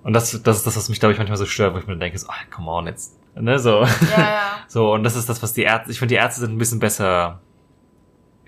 Und 0.04 0.14
das, 0.14 0.40
das 0.44 0.58
ist 0.58 0.68
das, 0.68 0.78
was 0.78 0.90
mich, 0.90 1.00
glaube 1.00 1.14
ich, 1.14 1.18
manchmal 1.18 1.38
so 1.38 1.46
stört, 1.46 1.74
wo 1.74 1.80
ich 1.80 1.88
mir 1.88 1.98
denke, 1.98 2.18
so, 2.18 2.28
ah, 2.28 2.36
come 2.54 2.70
on, 2.70 2.86
jetzt, 2.86 3.18
ne, 3.36 3.58
so. 3.60 3.82
Ja, 3.82 3.88
ja. 4.18 4.42
So, 4.68 4.94
und 4.94 5.04
das 5.04 5.16
ist 5.16 5.30
das, 5.30 5.44
was 5.44 5.54
die 5.54 5.62
Ärzte, 5.62 5.92
ich 5.92 6.00
finde, 6.00 6.14
die 6.14 6.20
Ärzte 6.20 6.42
sind 6.42 6.52
ein 6.54 6.58
bisschen 6.58 6.80
besser, 6.80 7.40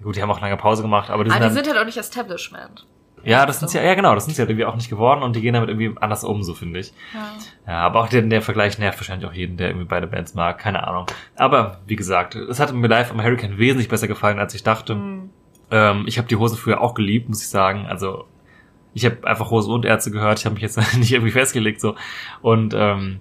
gut, 0.01 0.15
die 0.15 0.21
haben 0.21 0.31
auch 0.31 0.41
lange 0.41 0.57
Pause 0.57 0.81
gemacht, 0.81 1.09
aber 1.11 1.23
die 1.23 1.29
sind, 1.29 1.35
Aber 1.35 1.49
die 1.49 1.55
dann, 1.55 1.63
sind 1.63 1.71
halt 1.71 1.81
auch 1.81 1.85
nicht 1.85 1.97
Establishment. 1.97 2.87
Ja, 3.27 3.45
das 3.45 3.59
sind 3.59 3.69
sie, 3.69 3.77
ja, 3.77 3.93
genau, 3.93 4.15
das 4.15 4.25
sind 4.25 4.35
sie 4.35 4.41
halt 4.41 4.49
irgendwie 4.49 4.65
auch 4.65 4.75
nicht 4.75 4.89
geworden 4.89 5.21
und 5.21 5.35
die 5.35 5.41
gehen 5.41 5.53
damit 5.53 5.69
irgendwie 5.69 5.93
anders 5.99 6.23
um, 6.23 6.43
so 6.43 6.53
finde 6.53 6.79
ich. 6.79 6.93
Ja. 7.13 7.33
Ja, 7.67 7.79
aber 7.81 8.01
auch 8.01 8.07
der, 8.07 8.21
der 8.21 8.41
Vergleich 8.41 8.79
nervt 8.79 8.99
wahrscheinlich 8.99 9.29
auch 9.29 9.33
jeden, 9.33 9.57
der 9.57 9.67
irgendwie 9.69 9.85
beide 9.85 10.07
Bands 10.07 10.33
mag, 10.33 10.57
keine 10.57 10.87
Ahnung. 10.87 11.07
Aber, 11.35 11.79
wie 11.85 11.95
gesagt, 11.95 12.35
es 12.35 12.59
hat 12.59 12.73
mir 12.73 12.87
live 12.87 13.11
am 13.11 13.21
Hurricane 13.21 13.57
wesentlich 13.57 13.89
besser 13.89 14.07
gefallen, 14.07 14.39
als 14.39 14.53
ich 14.53 14.63
dachte. 14.63 14.95
Mhm. 14.95 15.29
Ähm, 15.69 16.05
ich 16.07 16.17
habe 16.17 16.27
die 16.27 16.37
Hosen 16.37 16.57
früher 16.57 16.79
auch 16.79 16.93
geliebt, 16.93 17.27
muss 17.27 17.41
ich 17.41 17.49
sagen, 17.49 17.85
also, 17.85 18.25
ich 18.93 19.05
habe 19.05 19.27
einfach 19.27 19.51
Hose 19.51 19.71
und 19.71 19.85
Ärzte 19.85 20.11
gehört, 20.11 20.39
ich 20.39 20.45
habe 20.45 20.53
mich 20.53 20.63
jetzt 20.63 20.77
nicht 20.97 21.11
irgendwie 21.11 21.31
festgelegt, 21.31 21.81
so. 21.81 21.95
Und, 22.41 22.73
ähm, 22.75 23.19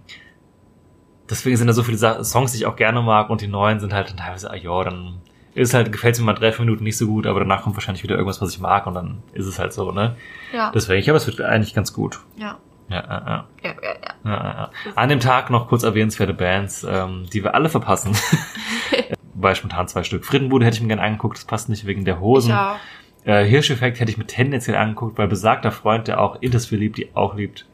deswegen 1.29 1.57
sind 1.57 1.67
da 1.67 1.73
so 1.73 1.83
viele 1.83 2.25
Songs, 2.25 2.53
die 2.53 2.59
ich 2.59 2.67
auch 2.67 2.77
gerne 2.77 3.03
mag 3.03 3.31
und 3.31 3.41
die 3.41 3.49
neuen 3.49 3.81
sind 3.81 3.93
halt 3.93 4.11
dann 4.11 4.17
teilweise, 4.17 4.51
ah 4.51 4.55
ja, 4.55 4.85
dann 4.85 5.21
ist 5.57 5.75
halt, 5.75 5.91
gefällt 5.91 6.19
mir 6.19 6.25
mal 6.25 6.35
drei, 6.35 6.53
vier 6.53 6.65
Minuten 6.65 6.85
nicht 6.85 6.97
so 6.99 7.07
gut, 7.07 7.27
aber 7.27 7.41
danach 7.41 7.63
kommt 7.63 7.77
wahrscheinlich 7.77 8.03
wieder 8.03 8.15
irgendwas, 8.15 8.41
was 8.41 8.51
ich 8.51 8.61
mag 8.61 8.87
und 8.87 8.95
dann 8.95 9.23
ist 9.33 9.47
es 9.47 9.59
halt 9.59 9.73
so, 9.73 9.91
ne? 9.91 10.17
Ja. 10.53 10.71
Deswegen, 10.75 10.99
ich 10.99 11.05
glaube, 11.05 11.17
es 11.17 11.27
wird 11.27 11.41
eigentlich 11.41 11.75
ganz 11.75 11.93
gut. 11.93 12.21
ja. 12.37 12.59
Ja, 12.89 12.97
ja, 12.99 13.05
ja. 13.05 13.47
Ja, 13.65 13.71
ja, 13.83 13.95
ja. 14.01 14.31
Ja, 14.31 14.33
ja. 14.33 14.71
An 14.95 15.09
dem 15.09 15.19
Tag 15.19 15.51
noch 15.51 15.67
kurz 15.67 15.83
erwähnenswerte 15.83 16.35
Bands, 16.35 16.87
ähm, 16.89 17.27
die 17.33 17.43
wir 17.43 17.55
alle 17.57 17.69
verpassen. 17.69 18.17
Bei 19.35 19.57
spontan 19.57 19.89
zwei 19.89 20.05
Stück. 20.05 20.25
Friedenbude 20.25 20.65
hätte 20.65 20.77
ich 20.77 20.83
mir 20.83 20.89
gerne 20.89 21.03
angeguckt, 21.03 21.37
das 21.37 21.45
passt 21.45 21.69
nicht 21.69 21.85
wegen 21.87 22.05
der 22.05 22.21
Hosen. 22.21 22.51
Ja. 22.51 22.77
Äh, 23.25 23.45
Hirscheffekt 23.45 23.99
hätte 23.99 24.13
ich 24.13 24.19
mir 24.19 24.27
tendenziell 24.27 24.77
angeguckt, 24.77 25.19
weil 25.19 25.27
besagter 25.27 25.73
Freund, 25.73 26.07
der 26.07 26.21
auch 26.21 26.41
Intersphere 26.43 26.79
liebt, 26.79 26.97
die 26.99 27.11
auch 27.17 27.35
liebt. 27.35 27.67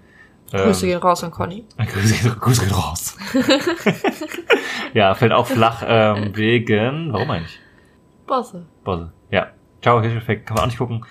Ähm, 0.50 0.64
Grüße 0.64 0.86
gehen 0.86 0.98
raus 0.98 1.22
an 1.22 1.30
Conny. 1.30 1.64
Grüße, 1.76 2.30
Grüße 2.30 2.64
gehen 2.64 2.74
raus. 2.74 3.18
ja, 4.94 5.14
fällt 5.14 5.32
auch 5.32 5.46
flach 5.46 5.82
ähm, 5.86 6.34
wegen. 6.34 7.12
Warum 7.12 7.30
eigentlich? 7.30 7.60
Bosse. 8.32 8.64
Bosse. 8.82 9.12
Ja. 9.30 9.48
Ciao, 9.82 10.00
Hirscheffekt, 10.00 10.46
kann 10.46 10.54
man 10.54 10.62
auch 10.62 10.68
nicht 10.68 10.78
gucken. 10.78 11.04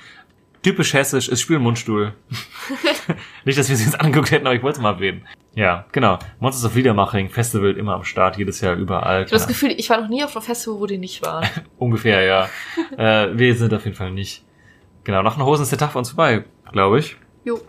Typisch 0.63 0.95
hessisch, 0.95 1.30
ist 1.30 1.39
Spiel 1.39 1.59
Mundstuhl. 1.59 2.15
nicht, 3.45 3.59
dass 3.59 3.67
wir 3.67 3.76
es 3.76 3.86
jetzt 3.86 4.01
angeguckt 4.01 4.32
hätten, 4.32 4.47
aber 4.47 4.55
ich 4.55 4.63
wollte 4.63 4.78
es 4.78 4.82
mal 4.82 4.93
erwähnen. 4.93 5.28
Ja, 5.53 5.86
genau. 5.91 6.17
Monsters 6.39 6.65
of 6.65 6.76
Liedermaching, 6.76 7.30
Festival 7.30 7.78
immer 7.78 7.93
am 7.93 8.03
Start, 8.05 8.38
jedes 8.38 8.59
Jahr 8.61 8.74
überall. 8.74 9.26
Ich 9.26 9.28
habe 9.28 9.38
das 9.38 9.47
Gefühl, 9.47 9.69
ich 9.69 9.88
war 9.91 10.01
noch 10.01 10.07
nie 10.07 10.24
auf 10.24 10.36
einem 10.36 10.43
Festival, 10.43 10.80
wo 10.80 10.88
die 10.88 10.97
nicht 10.97 11.24
waren. 11.24 11.47
Ungefähr, 11.78 12.24
ja. 12.24 12.49
äh, 12.97 13.38
wir 13.38 13.53
sind 13.53 13.72
auf 13.72 13.86
jeden 13.86 13.95
Fall 13.95 14.09
nicht. 14.09 14.43
Genau, 15.03 15.22
nach 15.22 15.36
den 15.36 15.45
Hosen 15.45 15.61
ist 15.61 15.72
der 15.72 15.78
Tag 15.78 15.91
für 15.91 15.99
uns 15.99 16.09
vorbei, 16.09 16.43
glaube 16.72 16.97
ich. 16.97 17.17
Jo. 17.43 17.61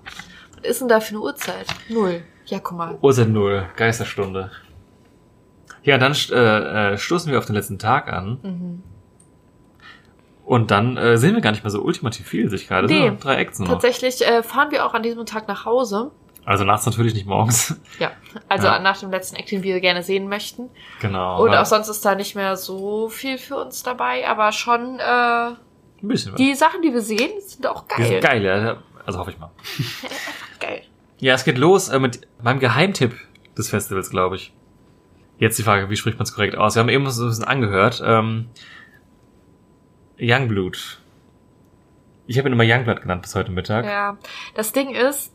Was 0.56 0.70
ist 0.70 0.80
denn 0.80 0.88
da 0.88 0.98
für 1.00 1.10
eine 1.10 1.20
Uhrzeit? 1.20 1.66
Null. 1.90 2.22
Ja, 2.46 2.58
guck 2.58 2.78
mal. 2.78 2.98
Uhrzeit 3.02 3.28
null, 3.28 3.68
Geisterstunde. 3.76 4.50
Ja, 5.82 5.98
dann 5.98 6.14
äh, 6.30 6.92
äh, 6.92 6.96
stoßen 6.96 7.30
wir 7.30 7.38
auf 7.38 7.44
den 7.44 7.54
letzten 7.54 7.78
Tag 7.78 8.10
an. 8.10 8.38
Mhm. 8.42 8.82
Und 10.44 10.70
dann 10.70 10.96
äh, 10.96 11.16
sehen 11.18 11.34
wir 11.34 11.40
gar 11.40 11.52
nicht 11.52 11.62
mehr 11.64 11.70
so 11.70 11.80
ultimativ 11.82 12.26
viel, 12.26 12.50
sich 12.50 12.66
gerade. 12.68 12.86
Nee, 12.88 13.12
drei 13.20 13.36
Acts 13.36 13.58
nur 13.58 13.68
noch. 13.68 13.74
Tatsächlich 13.74 14.26
äh, 14.26 14.42
fahren 14.42 14.70
wir 14.70 14.84
auch 14.84 14.94
an 14.94 15.02
diesem 15.02 15.24
Tag 15.24 15.46
nach 15.48 15.64
Hause. 15.64 16.10
Also 16.44 16.64
nachts 16.64 16.84
natürlich 16.86 17.14
nicht 17.14 17.26
morgens. 17.26 17.76
Ja, 18.00 18.10
also 18.48 18.66
Ja. 18.66 18.80
nach 18.80 18.98
dem 18.98 19.10
letzten 19.12 19.36
Act, 19.36 19.50
den 19.52 19.62
wir 19.62 19.78
gerne 19.80 20.02
sehen 20.02 20.28
möchten. 20.28 20.68
genau. 21.00 21.40
Und 21.44 21.54
auch 21.54 21.64
sonst 21.66 21.88
ist 21.88 22.04
da 22.04 22.16
nicht 22.16 22.34
mehr 22.34 22.56
so 22.56 23.08
viel 23.08 23.38
für 23.38 23.56
uns 23.56 23.84
dabei, 23.84 24.26
aber 24.28 24.50
schon 24.50 24.98
äh, 24.98 25.02
ein 25.02 25.56
bisschen 26.02 26.32
was. 26.32 26.38
die 26.38 26.54
Sachen, 26.56 26.82
die 26.82 26.92
wir 26.92 27.00
sehen, 27.02 27.30
sind 27.40 27.64
auch 27.68 27.84
Die 27.86 27.94
geil. 28.02 28.06
sind 28.06 28.20
geil, 28.24 28.42
ja. 28.44 28.76
Also 29.06 29.20
hoffe 29.20 29.30
ich 29.30 29.38
mal. 29.38 29.50
Geil. 30.60 30.82
Ja, 31.18 31.34
es 31.34 31.44
geht 31.44 31.58
los 31.58 31.88
äh, 31.88 31.98
mit 32.00 32.26
meinem 32.42 32.58
Geheimtipp 32.60 33.14
des 33.56 33.68
Festivals, 33.70 34.10
glaube 34.10 34.36
ich. 34.36 34.52
Jetzt 35.38 35.58
die 35.58 35.62
Frage, 35.64 35.90
wie 35.90 35.96
spricht 35.96 36.18
man 36.18 36.24
es 36.24 36.34
korrekt 36.34 36.56
aus? 36.56 36.74
Wir 36.76 36.80
haben 36.80 36.88
eben 36.88 37.08
so 37.10 37.24
ein 37.24 37.28
bisschen 37.28 37.44
angehört. 37.44 38.02
Ähm, 38.04 38.46
Youngblood. 40.22 40.98
Ich 42.26 42.38
habe 42.38 42.48
ihn 42.48 42.52
immer 42.52 42.64
Youngblood 42.64 43.02
genannt 43.02 43.22
bis 43.22 43.34
heute 43.34 43.50
Mittag. 43.50 43.84
Ja, 43.84 44.16
das 44.54 44.72
Ding 44.72 44.94
ist, 44.94 45.32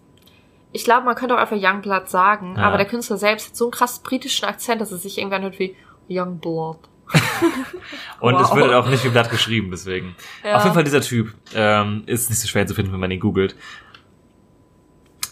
ich 0.71 0.83
glaube, 0.85 1.05
man 1.05 1.15
könnte 1.15 1.35
auch 1.35 1.39
einfach 1.39 1.57
Youngblood 1.59 2.09
sagen, 2.09 2.55
Ja. 2.55 2.63
aber 2.63 2.77
der 2.77 2.85
Künstler 2.87 3.17
selbst 3.17 3.49
hat 3.49 3.55
so 3.55 3.65
einen 3.65 3.71
krass 3.71 3.99
britischen 3.99 4.45
Akzent, 4.45 4.79
dass 4.81 4.91
es 4.91 5.03
sich 5.03 5.17
irgendwie 5.17 5.35
anhört 5.35 5.59
wie 5.59 5.75
Youngblood. 6.09 6.79
Und 8.19 8.33
Wow. 8.35 8.41
es 8.41 8.55
wird 8.55 8.73
auch 8.73 8.87
nicht 8.89 9.03
wie 9.03 9.09
Blatt 9.09 9.29
geschrieben, 9.29 9.69
deswegen. 9.71 10.15
Ja. 10.43 10.55
Auf 10.57 10.63
jeden 10.63 10.73
Fall 10.73 10.83
dieser 10.83 11.01
Typ 11.01 11.33
ähm, 11.55 12.03
ist 12.05 12.29
nicht 12.29 12.39
so 12.39 12.47
schwer 12.47 12.65
zu 12.67 12.73
finden, 12.73 12.91
wenn 12.93 12.99
man 12.99 13.11
ihn 13.11 13.19
googelt. 13.19 13.55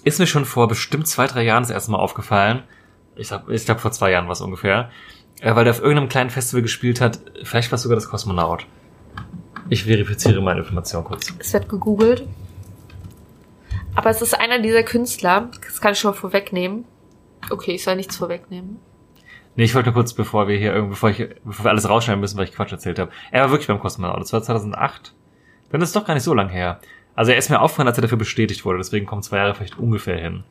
Ist 0.04 0.20
mir 0.20 0.28
schon 0.28 0.46
vor 0.46 0.68
bestimmt 0.68 1.08
zwei, 1.08 1.28
drei 1.28 1.44
Jahren 1.44 1.64
das 1.64 1.72
erste 1.72 1.92
Mal 1.92 1.98
aufgefallen. 1.98 2.64
Ich 3.16 3.30
glaube, 3.30 3.54
ich 3.54 3.66
glaub, 3.66 3.80
vor 3.80 3.92
zwei 3.92 4.12
Jahren 4.12 4.26
war 4.26 4.34
es 4.34 4.42
ungefähr. 4.42 4.92
Äh, 5.42 5.56
weil 5.56 5.64
der 5.66 5.72
auf 5.74 5.80
irgendeinem 5.82 6.10
kleinen 6.10 6.30
Festival 6.30 6.62
gespielt 6.62 7.02
hat. 7.02 7.20
Vielleicht 7.44 7.72
war 7.72 7.76
es 7.78 7.82
sogar 7.84 7.96
das 7.96 8.08
Kosmonaut. 8.10 8.68
Ich 9.70 9.84
verifiziere 9.84 10.42
meine 10.42 10.60
Information 10.60 11.04
kurz. 11.04 11.34
Es 11.40 11.54
wird 11.54 11.70
gegoogelt. 11.70 12.28
Aber 13.96 14.10
es 14.10 14.22
ist 14.22 14.34
einer 14.34 14.60
dieser 14.60 14.84
Künstler, 14.84 15.50
das 15.64 15.82
kann 15.82 15.94
ich 15.94 16.00
schon 16.00 16.12
mal 16.12 16.18
vorwegnehmen. 16.18 16.86
Okay, 17.50 17.72
ich 17.72 17.84
soll 17.84 17.96
nichts 17.96 18.18
vorwegnehmen. 18.18 18.80
Nee, 19.56 19.64
ich 19.64 19.74
wollte 19.74 19.90
nur 19.90 19.94
kurz, 19.94 20.14
bevor 20.14 20.48
wir 20.48 20.58
hier 20.58 20.74
irgendwie, 20.74 20.92
bevor, 20.92 21.10
ich, 21.10 21.30
bevor 21.46 21.66
wir 21.66 21.70
alles 21.70 21.88
rausschneiden 21.88 22.20
müssen, 22.20 22.38
weil 22.38 22.46
ich 22.46 22.54
Quatsch 22.54 22.74
erzählt 22.74 23.00
habe. 23.00 23.12
Er 23.32 23.44
war 23.44 23.52
wirklich 23.52 23.68
beim 23.68 23.80
Kosmonaut. 23.80 24.20
Das 24.20 24.34
war 24.34 24.44
2008. 24.44 25.14
Dann 25.70 25.82
ist 25.82 25.90
es 25.90 25.94
doch 25.94 26.06
gar 26.06 26.14
nicht 26.14 26.24
so 26.24 26.34
lang 26.34 26.50
her. 26.50 26.80
Also 27.16 27.32
er 27.32 27.38
ist 27.38 27.50
mir 27.50 27.62
aufgefallen, 27.62 27.88
als 27.88 27.98
er 27.98 28.02
dafür 28.02 28.18
bestätigt 28.18 28.66
wurde. 28.66 28.80
Deswegen 28.80 29.06
kommen 29.06 29.24
zwei 29.24 29.38
Jahre 29.38 29.56
vielleicht 29.56 29.80
ungefähr 29.80 30.18
hin. 30.18 30.44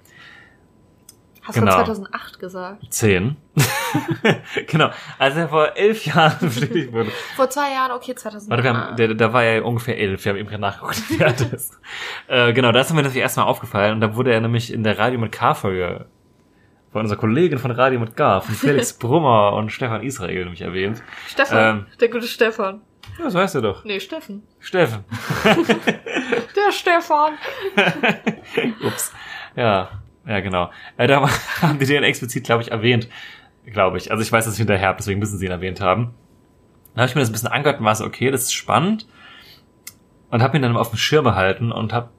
Hast 1.45 1.55
Genau. 1.57 1.71
du 1.73 1.85
2008 1.85 2.39
gesagt? 2.41 2.83
Zehn. 2.93 3.37
genau. 4.67 4.91
Als 5.19 5.37
er 5.37 5.49
vor 5.49 5.77
elf 5.77 6.05
Jahren 6.07 6.37
bestätigt 6.41 6.93
wurde. 6.93 7.11
Vor 7.37 7.51
zwei 7.51 7.71
Jahren, 7.73 7.93
okay, 7.93 8.15
2008. 8.15 8.51
Warte, 8.51 8.63
wir 8.65 8.75
haben, 8.75 8.97
der, 8.97 9.15
da 9.15 9.33
war 9.33 9.45
er 9.45 9.65
ungefähr 9.65 9.99
elf. 9.99 10.25
Wir 10.25 10.31
haben 10.31 10.39
eben 10.39 10.49
gerade 10.49 10.63
nachgeguckt, 10.63 11.11
wie 11.11 11.23
alt 11.23 11.41
er 11.41 11.53
ist. 11.53 11.79
Äh, 12.29 12.53
genau, 12.55 12.73
da 12.73 12.81
ist 12.81 12.91
mir 12.91 12.97
natürlich 13.03 13.19
erstmal 13.23 13.47
aufgefallen. 13.47 13.93
Und 13.95 14.01
da 14.01 14.17
wurde 14.17 14.33
er 14.33 14.41
nämlich 14.41 14.73
in 14.73 14.83
der 14.83 14.99
Radio 14.99 15.19
mit 15.21 15.33
K-Folge 15.33 16.07
von 16.93 17.03
unserer 17.03 17.19
Kollegin 17.19 17.59
von 17.59 17.73
Radio 17.73 17.99
mit 18.01 18.17
K, 18.17 18.41
von 18.41 18.55
Felix 18.55 18.93
Brummer 18.93 19.53
und 19.55 19.71
Stefan 19.71 20.03
Israel 20.03 20.45
nämlich 20.45 20.63
erwähnt. 20.63 21.03
Stefan, 21.29 21.79
Ähm. 21.79 21.87
der 22.01 22.09
gute 22.09 22.27
Stefan. 22.27 22.81
Ja, 23.19 23.25
das 23.25 23.35
weißt 23.35 23.57
du 23.57 23.61
doch. 23.61 23.85
Nee, 23.85 24.01
Steffen. 24.01 24.43
Steffen. 24.61 25.05
Der 25.45 26.73
Stefan. 26.73 27.35
Ups. 28.85 29.13
Ja, 29.57 29.91
ja, 30.27 30.41
genau. 30.41 30.71
Äh, 30.97 31.07
da 31.07 31.29
haben 31.63 31.79
die 31.79 31.87
den 31.87 32.03
explizit, 32.03 32.45
glaube 32.45 32.63
ich, 32.63 32.71
erwähnt. 32.71 33.09
Glaube 33.67 33.97
ich. 33.97 34.11
Also 34.11 34.23
ich 34.23 34.31
weiß, 34.31 34.45
dass 34.45 34.55
ich 34.55 34.59
hinterher 34.59 34.93
deswegen 34.93 35.19
müssen 35.21 35.39
sie 35.39 35.47
ihn 35.47 35.51
erwähnt 35.51 35.81
haben. 35.81 36.15
Dann 36.95 37.03
habe 37.03 37.09
ich 37.09 37.15
mir 37.15 37.23
das 37.23 37.31
ein 37.31 37.33
bisschen 37.33 37.49
angehört 37.49 37.81
und 37.81 37.87
war 37.87 37.95
so, 37.95 38.05
okay, 38.05 38.31
das 38.31 38.43
ist 38.43 38.53
spannend. 38.53 39.07
Und 40.31 40.43
habe 40.43 40.57
ihn 40.57 40.63
dann 40.63 40.77
auf 40.77 40.91
dem 40.91 40.99
Schirm 40.99 41.25
behalten 41.25 41.73
und 41.73 41.93
habe 41.93 42.11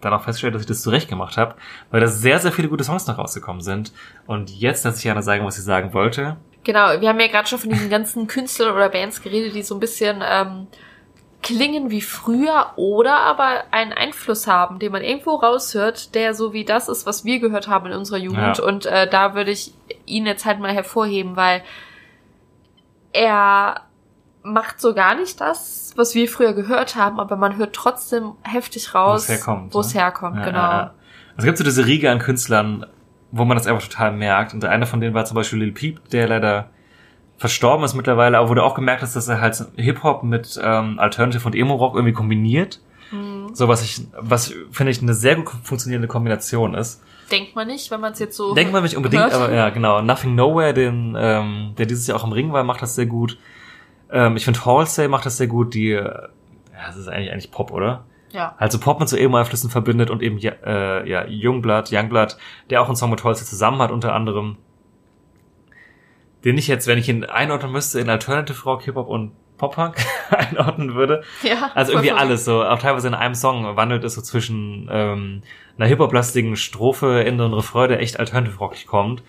dann 0.00 0.12
auch 0.12 0.22
festgestellt, 0.22 0.54
dass 0.54 0.62
ich 0.62 0.68
das 0.68 0.82
zurecht 0.82 1.08
gemacht 1.08 1.36
habe, 1.36 1.54
weil 1.90 2.00
da 2.00 2.06
sehr, 2.06 2.38
sehr 2.38 2.52
viele 2.52 2.68
gute 2.68 2.84
Songs 2.84 3.06
noch 3.06 3.18
rausgekommen 3.18 3.62
sind. 3.62 3.92
Und 4.26 4.50
jetzt 4.50 4.84
lasse 4.84 4.98
ich 4.98 5.04
Jana 5.04 5.22
sagen, 5.22 5.44
was 5.44 5.56
sie 5.56 5.62
sagen 5.62 5.92
wollte. 5.94 6.36
Genau, 6.62 7.00
wir 7.00 7.08
haben 7.08 7.20
ja 7.20 7.28
gerade 7.28 7.48
schon 7.48 7.58
von 7.58 7.70
diesen 7.70 7.90
ganzen 7.90 8.26
Künstlern 8.26 8.74
oder 8.74 8.88
Bands 8.88 9.22
geredet, 9.22 9.54
die 9.54 9.62
so 9.62 9.74
ein 9.74 9.80
bisschen 9.80 10.22
ähm, 10.26 10.66
klingen 11.44 11.90
wie 11.90 12.00
früher 12.00 12.72
oder 12.76 13.18
aber 13.20 13.64
einen 13.70 13.92
Einfluss 13.92 14.46
haben, 14.46 14.78
den 14.78 14.90
man 14.90 15.02
irgendwo 15.02 15.36
raushört, 15.36 16.14
der 16.14 16.34
so 16.34 16.52
wie 16.52 16.64
das 16.64 16.88
ist, 16.88 17.06
was 17.06 17.24
wir 17.24 17.38
gehört 17.38 17.68
haben 17.68 17.86
in 17.86 17.92
unserer 17.92 18.16
Jugend. 18.16 18.58
Ja. 18.58 18.64
Und 18.64 18.86
äh, 18.86 19.08
da 19.08 19.34
würde 19.34 19.50
ich 19.52 19.72
ihn 20.06 20.26
jetzt 20.26 20.44
halt 20.46 20.58
mal 20.58 20.72
hervorheben, 20.72 21.36
weil 21.36 21.62
er 23.12 23.82
macht 24.42 24.80
so 24.80 24.94
gar 24.94 25.14
nicht 25.14 25.40
das, 25.40 25.92
was 25.96 26.14
wir 26.14 26.28
früher 26.28 26.54
gehört 26.54 26.96
haben, 26.96 27.20
aber 27.20 27.36
man 27.36 27.56
hört 27.56 27.74
trotzdem 27.74 28.32
heftig 28.42 28.94
raus, 28.94 29.28
Wo 29.28 29.32
es 29.32 29.38
herkommt, 29.38 29.74
wo 29.74 29.80
es 29.80 29.94
ne? 29.94 30.00
herkommt, 30.00 30.36
Ja, 30.38 30.44
genau. 30.44 30.58
ja. 30.58 30.94
Es 31.36 31.44
gibt 31.44 31.58
so 31.58 31.64
diese 31.64 31.86
Riege 31.86 32.10
an 32.10 32.18
Künstlern, 32.18 32.86
wo 33.32 33.44
man 33.44 33.56
das 33.56 33.66
einfach 33.66 33.82
total 33.86 34.12
merkt. 34.12 34.54
Und 34.54 34.64
einer 34.64 34.86
von 34.86 35.00
denen 35.00 35.14
war 35.14 35.24
zum 35.24 35.34
Beispiel 35.34 35.58
Lil 35.58 35.72
Peep, 35.72 36.08
der 36.10 36.28
leider 36.28 36.70
verstorben 37.36 37.84
ist 37.84 37.94
mittlerweile, 37.94 38.38
aber 38.38 38.48
wo 38.48 38.54
du 38.54 38.62
auch 38.62 38.74
gemerkt 38.74 39.02
hast, 39.02 39.16
dass 39.16 39.28
er 39.28 39.40
halt 39.40 39.64
Hip-Hop 39.76 40.22
mit 40.22 40.58
ähm, 40.62 40.98
Alternative 40.98 41.44
und 41.44 41.54
Emo-Rock 41.54 41.94
irgendwie 41.94 42.14
kombiniert. 42.14 42.80
So 43.54 43.68
was 43.68 43.82
ich, 43.82 44.06
was 44.18 44.52
finde 44.72 44.90
ich 44.90 45.00
eine 45.00 45.14
sehr 45.14 45.36
gut 45.36 45.48
funktionierende 45.62 46.08
Kombination 46.08 46.74
ist. 46.74 47.02
Denkt 47.30 47.54
man 47.54 47.68
nicht, 47.68 47.90
wenn 47.90 48.00
man 48.00 48.12
es 48.12 48.18
jetzt 48.18 48.36
so. 48.36 48.54
Denkt 48.54 48.72
man 48.72 48.82
nicht 48.82 48.96
unbedingt, 48.96 49.22
hört. 49.22 49.34
aber 49.34 49.52
ja, 49.52 49.70
genau. 49.70 50.02
Nothing 50.02 50.34
Nowhere, 50.34 50.74
den, 50.74 51.14
ähm, 51.16 51.74
der 51.78 51.86
dieses 51.86 52.06
Jahr 52.06 52.18
auch 52.18 52.24
im 52.24 52.32
Ring 52.32 52.52
war, 52.52 52.64
macht 52.64 52.82
das 52.82 52.96
sehr 52.96 53.06
gut. 53.06 53.38
Ähm, 54.10 54.36
ich 54.36 54.44
finde 54.44 54.64
Halsey 54.64 55.08
macht 55.08 55.24
das 55.24 55.36
sehr 55.36 55.46
gut, 55.46 55.74
die, 55.74 55.92
äh, 55.92 56.02
ja, 56.02 56.86
das 56.86 56.96
ist 56.96 57.08
eigentlich, 57.08 57.30
eigentlich 57.30 57.50
Pop, 57.50 57.70
oder? 57.70 58.04
Ja. 58.32 58.54
Also 58.58 58.78
Pop 58.80 58.98
mit 58.98 59.08
so 59.08 59.16
Emo-Einflüssen 59.16 59.70
verbindet 59.70 60.10
und 60.10 60.20
eben, 60.20 60.38
ja, 60.38 60.52
äh, 60.64 61.08
ja, 61.08 61.24
Youngblood, 61.28 61.92
Youngblood, 61.92 62.36
der 62.70 62.82
auch 62.82 62.88
einen 62.88 62.96
Song 62.96 63.10
mit 63.10 63.22
Halsey 63.22 63.46
zusammen 63.46 63.80
hat, 63.80 63.92
unter 63.92 64.12
anderem. 64.12 64.56
Den 66.44 66.58
ich 66.58 66.68
jetzt, 66.68 66.86
wenn 66.86 66.98
ich 66.98 67.08
ihn 67.08 67.24
einordnen 67.24 67.72
müsste, 67.72 68.00
in 68.00 68.08
Alternative 68.08 68.62
Rock, 68.64 68.82
Hip-Hop 68.82 69.08
und 69.08 69.32
Pop-Punk 69.56 69.96
einordnen 70.30 70.94
würde. 70.94 71.22
Ja. 71.42 71.70
Also 71.74 71.92
irgendwie 71.92 72.08
verrückt. 72.08 72.24
alles 72.24 72.44
so, 72.44 72.64
auch 72.64 72.78
teilweise 72.78 73.08
in 73.08 73.14
einem 73.14 73.34
Song 73.34 73.76
wandelt 73.76 74.04
es 74.04 74.14
so 74.14 74.20
zwischen 74.20 74.88
ähm, 74.90 75.42
einer 75.78 75.86
hip-hop-lastigen 75.86 76.56
Strophe, 76.56 77.24
Ende 77.24 77.44
und 77.44 77.54
Refrain, 77.54 77.88
der 77.88 78.00
echt 78.00 78.18
alternative 78.18 78.58
rockig 78.58 78.86
kommt. 78.86 79.22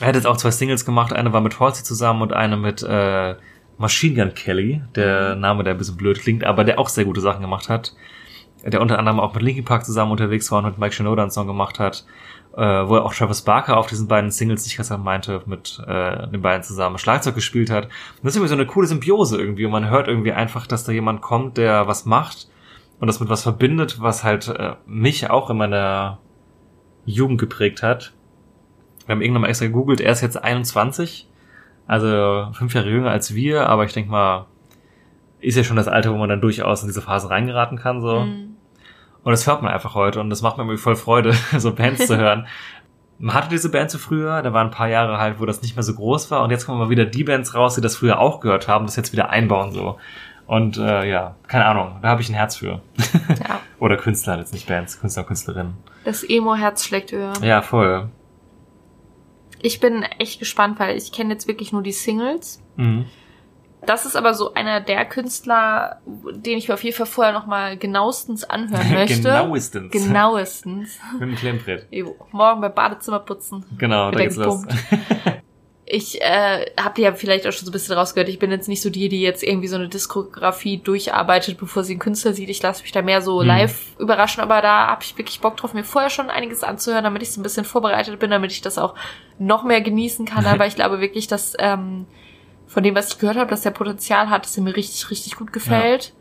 Er 0.00 0.08
hat 0.08 0.14
jetzt 0.14 0.26
auch 0.26 0.36
zwei 0.36 0.50
Singles 0.50 0.84
gemacht, 0.84 1.12
eine 1.12 1.32
war 1.32 1.40
mit 1.40 1.60
Halsey 1.60 1.84
zusammen 1.84 2.22
und 2.22 2.32
eine 2.32 2.56
mit 2.56 2.82
äh, 2.82 3.34
Machine 3.78 4.14
Gun 4.14 4.34
Kelly, 4.34 4.82
der 4.94 5.34
Name, 5.36 5.64
der 5.64 5.74
ein 5.74 5.78
bisschen 5.78 5.96
blöd 5.96 6.20
klingt, 6.20 6.44
aber 6.44 6.64
der 6.64 6.78
auch 6.78 6.88
sehr 6.88 7.04
gute 7.04 7.20
Sachen 7.20 7.40
gemacht 7.40 7.68
hat. 7.68 7.94
Der 8.64 8.80
unter 8.80 8.98
anderem 8.98 9.18
auch 9.18 9.34
mit 9.34 9.42
Linkin 9.42 9.64
Park 9.64 9.84
zusammen 9.84 10.12
unterwegs 10.12 10.50
war 10.52 10.58
und 10.58 10.66
mit 10.66 10.78
Mike 10.78 10.94
Shinoda 10.94 11.22
einen 11.22 11.32
Song 11.32 11.48
gemacht 11.48 11.80
hat, 11.80 12.04
äh, 12.56 12.88
wo 12.88 12.96
auch 12.96 13.14
Travis 13.14 13.42
Barker 13.42 13.76
auf 13.78 13.86
diesen 13.86 14.08
beiden 14.08 14.30
Singles, 14.30 14.64
die 14.64 14.70
ich 14.70 14.76
gerade 14.76 15.02
meinte, 15.02 15.42
mit 15.46 15.82
äh, 15.86 16.28
den 16.28 16.42
beiden 16.42 16.62
zusammen 16.62 16.98
Schlagzeug 16.98 17.34
gespielt 17.34 17.70
hat. 17.70 17.84
Und 17.84 18.24
das 18.24 18.32
ist 18.32 18.36
irgendwie 18.36 18.48
so 18.48 18.54
eine 18.54 18.66
coole 18.66 18.86
Symbiose 18.86 19.38
irgendwie 19.38 19.64
und 19.64 19.72
man 19.72 19.88
hört 19.88 20.08
irgendwie 20.08 20.32
einfach, 20.32 20.66
dass 20.66 20.84
da 20.84 20.92
jemand 20.92 21.22
kommt, 21.22 21.56
der 21.56 21.86
was 21.86 22.04
macht 22.04 22.48
und 23.00 23.06
das 23.06 23.20
mit 23.20 23.28
was 23.28 23.42
verbindet, 23.42 24.00
was 24.00 24.22
halt 24.22 24.48
äh, 24.48 24.74
mich 24.86 25.30
auch 25.30 25.50
in 25.50 25.56
meiner 25.56 26.18
Jugend 27.04 27.40
geprägt 27.40 27.82
hat. 27.82 28.12
Wir 29.06 29.14
haben 29.14 29.22
irgendwann 29.22 29.42
mal 29.42 29.48
extra 29.48 29.66
gegoogelt, 29.66 30.00
er 30.00 30.12
ist 30.12 30.20
jetzt 30.20 30.42
21, 30.42 31.28
also 31.86 32.48
fünf 32.52 32.74
Jahre 32.74 32.90
jünger 32.90 33.10
als 33.10 33.34
wir, 33.34 33.68
aber 33.68 33.84
ich 33.84 33.92
denke 33.92 34.10
mal, 34.10 34.46
ist 35.40 35.56
ja 35.56 35.64
schon 35.64 35.76
das 35.76 35.88
Alter, 35.88 36.12
wo 36.12 36.18
man 36.18 36.28
dann 36.28 36.40
durchaus 36.40 36.82
in 36.82 36.88
diese 36.88 37.02
Phase 37.02 37.28
reingeraten 37.28 37.78
kann, 37.78 38.00
so. 38.00 38.20
Mhm. 38.20 38.51
Und 39.24 39.30
das 39.30 39.46
hört 39.46 39.62
man 39.62 39.72
einfach 39.72 39.94
heute 39.94 40.20
und 40.20 40.30
das 40.30 40.42
macht 40.42 40.56
mir 40.56 40.64
irgendwie 40.64 40.78
voll 40.78 40.96
Freude, 40.96 41.32
so 41.58 41.72
Bands 41.74 42.06
zu 42.06 42.16
hören. 42.16 42.46
Man 43.18 43.34
hatte 43.34 43.50
diese 43.50 43.70
Band 43.70 43.90
so 43.90 43.98
früher, 43.98 44.42
da 44.42 44.52
waren 44.52 44.68
ein 44.68 44.72
paar 44.72 44.88
Jahre 44.88 45.18
halt, 45.18 45.38
wo 45.38 45.46
das 45.46 45.62
nicht 45.62 45.76
mehr 45.76 45.84
so 45.84 45.94
groß 45.94 46.30
war 46.32 46.42
und 46.42 46.50
jetzt 46.50 46.66
kommen 46.66 46.78
mal 46.78 46.90
wieder 46.90 47.04
die 47.04 47.22
Bands 47.22 47.54
raus, 47.54 47.76
die 47.76 47.80
das 47.80 47.96
früher 47.96 48.18
auch 48.18 48.40
gehört 48.40 48.66
haben, 48.66 48.86
das 48.86 48.96
jetzt 48.96 49.12
wieder 49.12 49.30
einbauen 49.30 49.72
so. 49.72 49.98
Und 50.46 50.76
äh, 50.76 51.08
ja, 51.08 51.36
keine 51.46 51.66
Ahnung, 51.66 51.98
da 52.02 52.08
habe 52.08 52.20
ich 52.20 52.28
ein 52.28 52.34
Herz 52.34 52.56
für. 52.56 52.82
Ja. 53.48 53.60
Oder 53.78 53.96
Künstler, 53.96 54.38
jetzt 54.38 54.52
nicht 54.52 54.66
Bands, 54.66 55.00
Künstler 55.00 55.22
und 55.22 55.28
Künstlerinnen. 55.28 55.74
Das 56.04 56.24
Emo-Herz 56.24 56.84
schlägt 56.84 57.12
höher. 57.12 57.32
Ja, 57.42 57.62
voll. 57.62 58.10
Ich 59.60 59.78
bin 59.78 60.02
echt 60.18 60.40
gespannt, 60.40 60.80
weil 60.80 60.96
ich 60.96 61.12
kenne 61.12 61.32
jetzt 61.32 61.46
wirklich 61.46 61.72
nur 61.72 61.82
die 61.82 61.92
Singles. 61.92 62.60
Mhm. 62.76 63.06
Das 63.84 64.06
ist 64.06 64.14
aber 64.16 64.32
so 64.34 64.54
einer 64.54 64.80
der 64.80 65.04
Künstler, 65.04 66.00
den 66.06 66.56
ich 66.56 66.68
mir 66.68 66.74
auf 66.74 66.84
jeden 66.84 66.96
Fall 66.96 67.06
vorher 67.06 67.32
nochmal 67.32 67.76
genauestens 67.76 68.44
anhören 68.44 68.90
möchte. 68.94 69.22
Genauestens. 69.22 69.90
Genauestens. 69.92 70.98
Mit 71.18 71.22
dem 71.22 71.34
Klemmbrett. 71.36 71.86
Morgen 72.30 72.60
beim 72.60 72.74
Badezimmer 72.74 73.18
putzen. 73.18 73.64
Genau, 73.78 74.10
da 74.10 74.20
geht's 74.20 74.36
los. 74.36 74.64
Ich 75.84 76.22
äh, 76.22 76.70
habe 76.80 77.02
ja 77.02 77.12
vielleicht 77.12 77.46
auch 77.46 77.52
schon 77.52 77.66
so 77.66 77.70
ein 77.70 77.72
bisschen 77.72 77.96
rausgehört. 77.98 78.30
Ich 78.30 78.38
bin 78.38 78.50
jetzt 78.50 78.66
nicht 78.66 78.80
so 78.80 78.88
die, 78.88 79.10
die 79.10 79.20
jetzt 79.20 79.42
irgendwie 79.42 79.68
so 79.68 79.76
eine 79.76 79.90
Diskografie 79.90 80.78
durcharbeitet, 80.78 81.58
bevor 81.58 81.84
sie 81.84 81.92
einen 81.92 82.00
Künstler 82.00 82.32
sieht. 82.32 82.48
Ich 82.48 82.62
lasse 82.62 82.80
mich 82.80 82.92
da 82.92 83.02
mehr 83.02 83.20
so 83.20 83.40
Hm. 83.40 83.46
live 83.48 83.98
überraschen, 83.98 84.42
aber 84.42 84.62
da 84.62 84.86
habe 84.86 85.02
ich 85.02 85.18
wirklich 85.18 85.40
Bock 85.40 85.58
drauf, 85.58 85.74
mir 85.74 85.84
vorher 85.84 86.08
schon 86.08 86.30
einiges 86.30 86.62
anzuhören, 86.62 87.04
damit 87.04 87.20
ich 87.20 87.32
so 87.32 87.40
ein 87.40 87.42
bisschen 87.42 87.66
vorbereitet 87.66 88.18
bin, 88.20 88.30
damit 88.30 88.52
ich 88.52 88.62
das 88.62 88.78
auch 88.78 88.94
noch 89.38 89.64
mehr 89.64 89.82
genießen 89.82 90.24
kann. 90.24 90.46
Aber 90.46 90.66
ich 90.66 90.76
glaube 90.76 91.00
wirklich, 91.00 91.26
dass 91.26 91.54
ähm, 91.58 92.06
von 92.72 92.82
dem, 92.82 92.94
was 92.94 93.08
ich 93.08 93.18
gehört 93.18 93.36
habe, 93.36 93.50
dass 93.50 93.60
der 93.60 93.70
Potenzial 93.70 94.30
hat, 94.30 94.46
dass 94.46 94.56
er 94.56 94.62
mir 94.62 94.74
richtig, 94.74 95.10
richtig 95.10 95.36
gut 95.36 95.52
gefällt. 95.52 96.14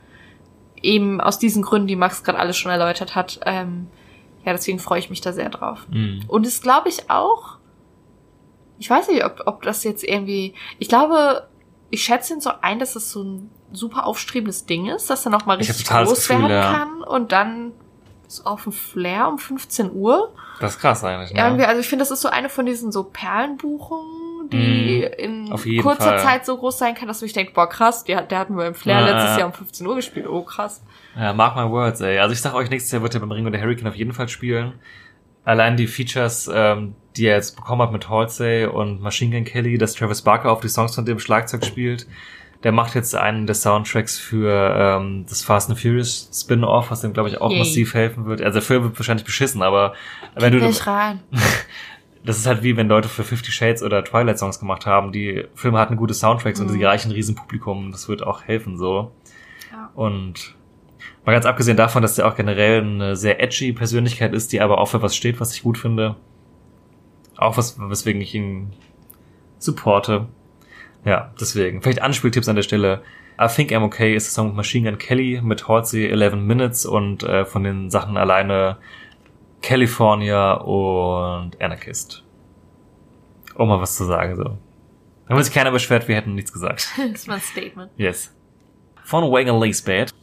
Eben 0.81 1.21
aus 1.21 1.39
diesen 1.39 1.61
Gründen, 1.61 1.87
die 1.87 1.95
Max 1.95 2.25
gerade 2.25 2.39
alles 2.39 2.57
schon 2.57 2.71
erläutert 2.71 3.15
hat. 3.15 3.39
Ähm, 3.45 3.87
ja, 4.43 4.51
deswegen 4.51 4.79
freue 4.79 4.99
ich 4.99 5.09
mich 5.09 5.21
da 5.21 5.31
sehr 5.31 5.49
drauf. 5.49 5.87
Mhm. 5.89 6.23
Und 6.27 6.45
es 6.45 6.61
glaube 6.61 6.89
ich 6.89 7.09
auch, 7.09 7.57
ich 8.79 8.89
weiß 8.89 9.07
nicht, 9.07 9.23
ob, 9.23 9.43
ob 9.45 9.61
das 9.61 9.85
jetzt 9.85 10.03
irgendwie, 10.03 10.53
ich 10.77 10.89
glaube, 10.89 11.47
ich 11.89 12.03
schätze 12.03 12.33
ihn 12.33 12.41
so 12.41 12.51
ein, 12.61 12.79
dass 12.79 12.97
es 12.97 13.11
so 13.11 13.23
ein 13.23 13.51
super 13.71 14.05
aufstrebendes 14.05 14.65
Ding 14.65 14.87
ist, 14.87 15.09
dass 15.09 15.25
er 15.25 15.31
nochmal 15.31 15.55
richtig 15.55 15.87
groß 15.87 16.27
Gefühl, 16.27 16.49
werden 16.49 16.51
ja. 16.51 16.73
kann 16.73 17.01
und 17.01 17.31
dann 17.31 17.71
so 18.27 18.43
auf 18.43 18.63
dem 18.63 18.73
Flair 18.73 19.29
um 19.29 19.37
15 19.37 19.93
Uhr. 19.93 20.33
Das 20.59 20.75
ist 20.75 20.81
krass 20.81 21.01
eigentlich, 21.05 21.31
Ja. 21.31 21.49
ne? 21.49 21.65
Also 21.65 21.79
ich 21.79 21.87
finde, 21.87 22.01
das 22.01 22.11
ist 22.11 22.21
so 22.21 22.27
eine 22.27 22.49
von 22.49 22.65
diesen 22.65 22.91
so 22.91 23.03
Perlenbuchungen, 23.03 24.20
die 24.51 25.07
Mhm. 25.27 25.51
in 25.51 25.81
kurzer 25.81 26.03
Fall. 26.03 26.19
Zeit 26.19 26.45
so 26.45 26.57
groß 26.57 26.77
sein 26.77 26.95
kann, 26.95 27.07
dass 27.07 27.19
du 27.19 27.25
dich 27.25 27.33
denkst, 27.33 27.53
boah 27.53 27.67
krass, 27.67 28.03
der, 28.03 28.21
der 28.23 28.39
hat 28.39 28.49
nur 28.49 28.65
im 28.65 28.73
Flair 28.73 28.99
Ja, 29.01 29.05
letztes 29.05 29.31
ja. 29.31 29.37
Jahr 29.39 29.47
um 29.47 29.53
15 29.53 29.85
Uhr 29.87 29.95
gespielt, 29.95 30.27
oh 30.27 30.41
krass. 30.43 30.83
Ja, 31.15 31.33
mark 31.33 31.55
my 31.55 31.69
words, 31.69 32.01
ey. 32.01 32.19
Also 32.19 32.33
ich 32.33 32.41
sag 32.41 32.53
euch, 32.53 32.69
nächstes 32.69 32.91
Jahr 32.91 33.01
wird 33.01 33.13
er 33.13 33.19
beim 33.19 33.31
Ring 33.31 33.45
und 33.45 33.51
der 33.51 33.61
Hurricane 33.61 33.87
auf 33.87 33.95
jeden 33.95 34.13
Fall 34.13 34.29
spielen. 34.29 34.73
Allein 35.43 35.75
die 35.75 35.87
Features, 35.87 36.49
ähm, 36.53 36.95
die 37.17 37.25
er 37.25 37.35
jetzt 37.35 37.55
bekommen 37.55 37.81
hat 37.81 37.91
mit 37.91 38.07
Halsey 38.09 38.65
und 38.65 39.01
Machine 39.01 39.35
Gun 39.35 39.43
Kelly, 39.43 39.77
dass 39.77 39.93
Travis 39.95 40.21
Barker 40.21 40.51
auf 40.51 40.61
die 40.61 40.69
Songs 40.69 40.93
von 40.95 41.05
dem 41.05 41.19
Schlagzeug 41.19 41.65
spielt. 41.65 42.05
Der 42.63 42.71
macht 42.71 42.93
jetzt 42.93 43.15
einen 43.15 43.47
der 43.47 43.55
Soundtracks 43.55 44.19
für 44.19 44.75
ähm, 44.77 45.25
das 45.27 45.41
Fast 45.43 45.71
and 45.71 45.79
Furious 45.79 46.29
Spin-Off, 46.31 46.91
was 46.91 47.01
dem, 47.01 47.11
glaube 47.11 47.27
ich, 47.29 47.41
auch 47.41 47.49
Yay. 47.49 47.57
massiv 47.57 47.95
helfen 47.95 48.25
wird. 48.27 48.39
Also 48.43 48.59
der 48.59 48.61
Film 48.61 48.83
wird 48.83 48.99
wahrscheinlich 48.99 49.25
beschissen, 49.25 49.63
aber 49.63 49.95
wenn 50.35 50.53
du, 50.53 50.59
Nicht 50.59 50.85
rein. 50.87 51.21
Das 52.23 52.37
ist 52.37 52.45
halt 52.45 52.63
wie 52.63 52.77
wenn 52.77 52.87
Leute 52.87 53.09
für 53.09 53.23
Fifty 53.23 53.51
Shades 53.51 53.81
oder 53.81 54.03
Twilight 54.03 54.37
Songs 54.37 54.59
gemacht 54.59 54.85
haben. 54.85 55.11
Die 55.11 55.45
Filme 55.55 55.79
hatten 55.79 55.95
gute 55.95 56.13
Soundtracks 56.13 56.59
und 56.59 56.71
die 56.71 56.83
reichen 56.83 57.09
ein 57.09 57.15
Riesenpublikum. 57.15 57.91
Das 57.91 58.07
wird 58.07 58.23
auch 58.23 58.43
helfen 58.43 58.77
so. 58.77 59.11
Ja. 59.71 59.89
Und 59.95 60.55
mal 61.25 61.31
ganz 61.31 61.45
abgesehen 61.45 61.77
davon, 61.77 62.01
dass 62.01 62.15
der 62.15 62.27
auch 62.27 62.35
generell 62.35 62.81
eine 62.81 63.15
sehr 63.15 63.41
edgy 63.41 63.73
Persönlichkeit 63.73 64.33
ist, 64.33 64.51
die 64.51 64.61
aber 64.61 64.77
auch 64.77 64.87
für 64.87 65.01
was 65.01 65.15
steht, 65.15 65.39
was 65.39 65.53
ich 65.53 65.63
gut 65.63 65.77
finde. 65.77 66.15
Auch 67.37 67.57
was, 67.57 67.79
weswegen 67.79 68.21
ich 68.21 68.35
ihn 68.35 68.73
supporte. 69.57 70.27
Ja, 71.03 71.33
deswegen. 71.39 71.81
Vielleicht 71.81 72.03
Anspieltipps 72.03 72.47
an 72.47 72.55
der 72.55 72.63
Stelle. 72.63 73.01
I 73.39 73.47
Think 73.47 73.71
I'm 73.71 73.83
Okay 73.83 74.15
ist 74.15 74.27
der 74.27 74.33
Song 74.33 74.47
mit 74.47 74.57
Machine 74.57 74.89
Gun 74.89 74.99
Kelly 74.99 75.41
mit 75.41 75.67
Halsey 75.67 76.05
11 76.07 76.35
Minutes 76.35 76.85
und 76.85 77.23
äh, 77.23 77.45
von 77.45 77.63
den 77.63 77.89
Sachen 77.89 78.17
alleine 78.17 78.77
California 79.61 80.53
und 80.53 81.61
Anarchist. 81.61 82.23
Um 83.55 83.67
mal 83.67 83.79
was 83.79 83.95
zu 83.95 84.05
sagen, 84.05 84.35
so. 84.35 84.57
Da 85.27 85.35
muss 85.35 85.45
sich 85.45 85.53
keiner 85.53 85.71
beschwert, 85.71 86.07
wir 86.07 86.15
hätten 86.15 86.35
nichts 86.35 86.51
gesagt. 86.51 86.87
Das 86.97 87.21
ist 87.21 87.27
mein 87.27 87.41
Statement. 87.41 87.91
Yes. 87.97 88.35
Von 89.03 89.23
Wagon 89.31 89.61
Lisbeth. 89.61 90.13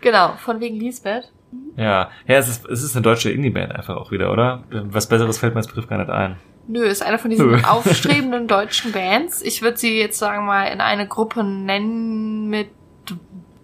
Genau, 0.00 0.34
von 0.36 0.60
wegen 0.60 0.76
Lisbeth. 0.76 1.32
Ja, 1.76 2.10
ja, 2.26 2.36
es 2.36 2.48
ist, 2.48 2.66
es 2.66 2.82
ist 2.82 2.94
eine 2.94 3.02
deutsche 3.02 3.30
Indie-Band 3.30 3.72
einfach 3.72 3.96
auch 3.96 4.10
wieder, 4.10 4.32
oder? 4.32 4.64
Was 4.70 5.08
Besseres 5.08 5.38
fällt 5.38 5.54
mir 5.54 5.60
als 5.60 5.66
Begriff 5.66 5.88
gar 5.88 5.98
nicht 5.98 6.10
ein. 6.10 6.36
Nö, 6.68 6.84
ist 6.84 7.02
eine 7.02 7.18
von 7.18 7.30
diesen 7.30 7.50
Nö. 7.50 7.58
aufstrebenden 7.68 8.46
deutschen 8.46 8.92
Bands. 8.92 9.42
Ich 9.42 9.62
würde 9.62 9.76
sie 9.76 9.98
jetzt 9.98 10.18
sagen 10.18 10.46
mal 10.46 10.66
in 10.66 10.80
eine 10.80 11.08
Gruppe 11.08 11.42
nennen 11.42 12.48
mit 12.48 12.70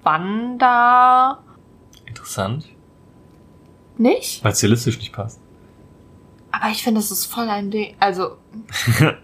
Wanda. 0.02 1.38
Interessant, 2.06 2.68
Nicht? 3.98 4.44
weil 4.44 4.52
es 4.52 4.58
stilistisch 4.58 4.98
nicht 4.98 5.12
passt. 5.12 5.40
Aber 6.52 6.70
ich 6.70 6.82
finde, 6.82 7.00
das 7.00 7.10
ist 7.10 7.26
voll 7.26 7.48
ein 7.48 7.70
Ding. 7.70 7.94
Also, 8.00 8.36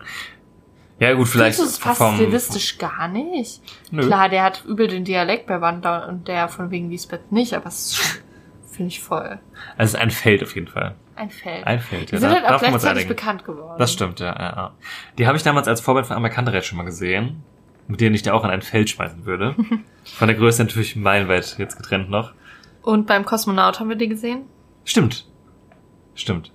Ja, 0.99 1.15
gut, 1.15 1.27
vielleicht 1.27 1.59
es 1.59 1.79
fast 1.79 1.99
vom, 1.99 2.15
stilistisch 2.15 2.79
gar 2.79 3.09
nicht. 3.09 3.61
Nö. 3.91 4.07
Klar, 4.07 4.29
der 4.29 4.45
hat 4.45 4.65
übel 4.65 4.87
den 4.87 5.05
Dialekt 5.05 5.47
bei 5.47 5.61
Wanda 5.61 6.07
und 6.07 6.29
der 6.29 6.49
von 6.49 6.71
wegen 6.71 6.91
Lisbeth 6.91 7.33
nicht, 7.33 7.55
aber 7.55 7.67
es 7.67 7.93
ist 7.93 8.23
finde 8.71 8.89
ich 8.89 9.01
voll 9.01 9.39
Also 9.77 9.99
ein 9.99 10.11
Feld 10.11 10.43
auf 10.43 10.55
jeden 10.55 10.69
Fall. 10.69 10.95
ein 11.17 11.29
Feld. 11.31 11.67
Ein 11.67 11.81
Feld, 11.81 12.11
Die 12.11 12.15
ja. 12.15 12.21
sind 12.21 12.31
da- 12.31 12.37
halt 12.43 12.51
auch 12.55 12.61
gleichzeitig 12.61 13.09
bekannt 13.09 13.45
geworden. 13.45 13.77
Das 13.79 13.93
stimmt, 13.93 14.21
ja, 14.21 14.27
ja, 14.35 14.41
ja. 14.57 14.75
Die 15.19 15.27
habe 15.27 15.37
ich 15.37 15.43
damals 15.43 15.67
als 15.69 15.81
Vorbild 15.81 16.07
von 16.07 16.17
Amerikanterät 16.17 16.65
schon 16.65 16.79
mal 16.79 16.85
gesehen, 16.85 17.43
mit 17.89 18.01
denen 18.01 18.15
ich 18.15 18.23
dir 18.23 18.33
auch 18.35 18.45
an 18.45 18.51
ein 18.51 18.63
Feld 18.63 18.89
schmeißen 18.89 19.27
würde. 19.27 19.57
Von 20.05 20.29
der 20.29 20.37
Größe 20.37 20.63
natürlich 20.63 20.95
meilenweit 20.97 21.57
jetzt 21.59 21.77
getrennt 21.77 22.09
noch. 22.11 22.33
Und 22.83 23.07
beim 23.07 23.25
Kosmonaut 23.25 23.79
haben 23.81 23.89
wir 23.89 23.97
die 23.97 24.09
gesehen? 24.09 24.43
Stimmt. 24.85 25.27
Stimmt. 26.15 26.53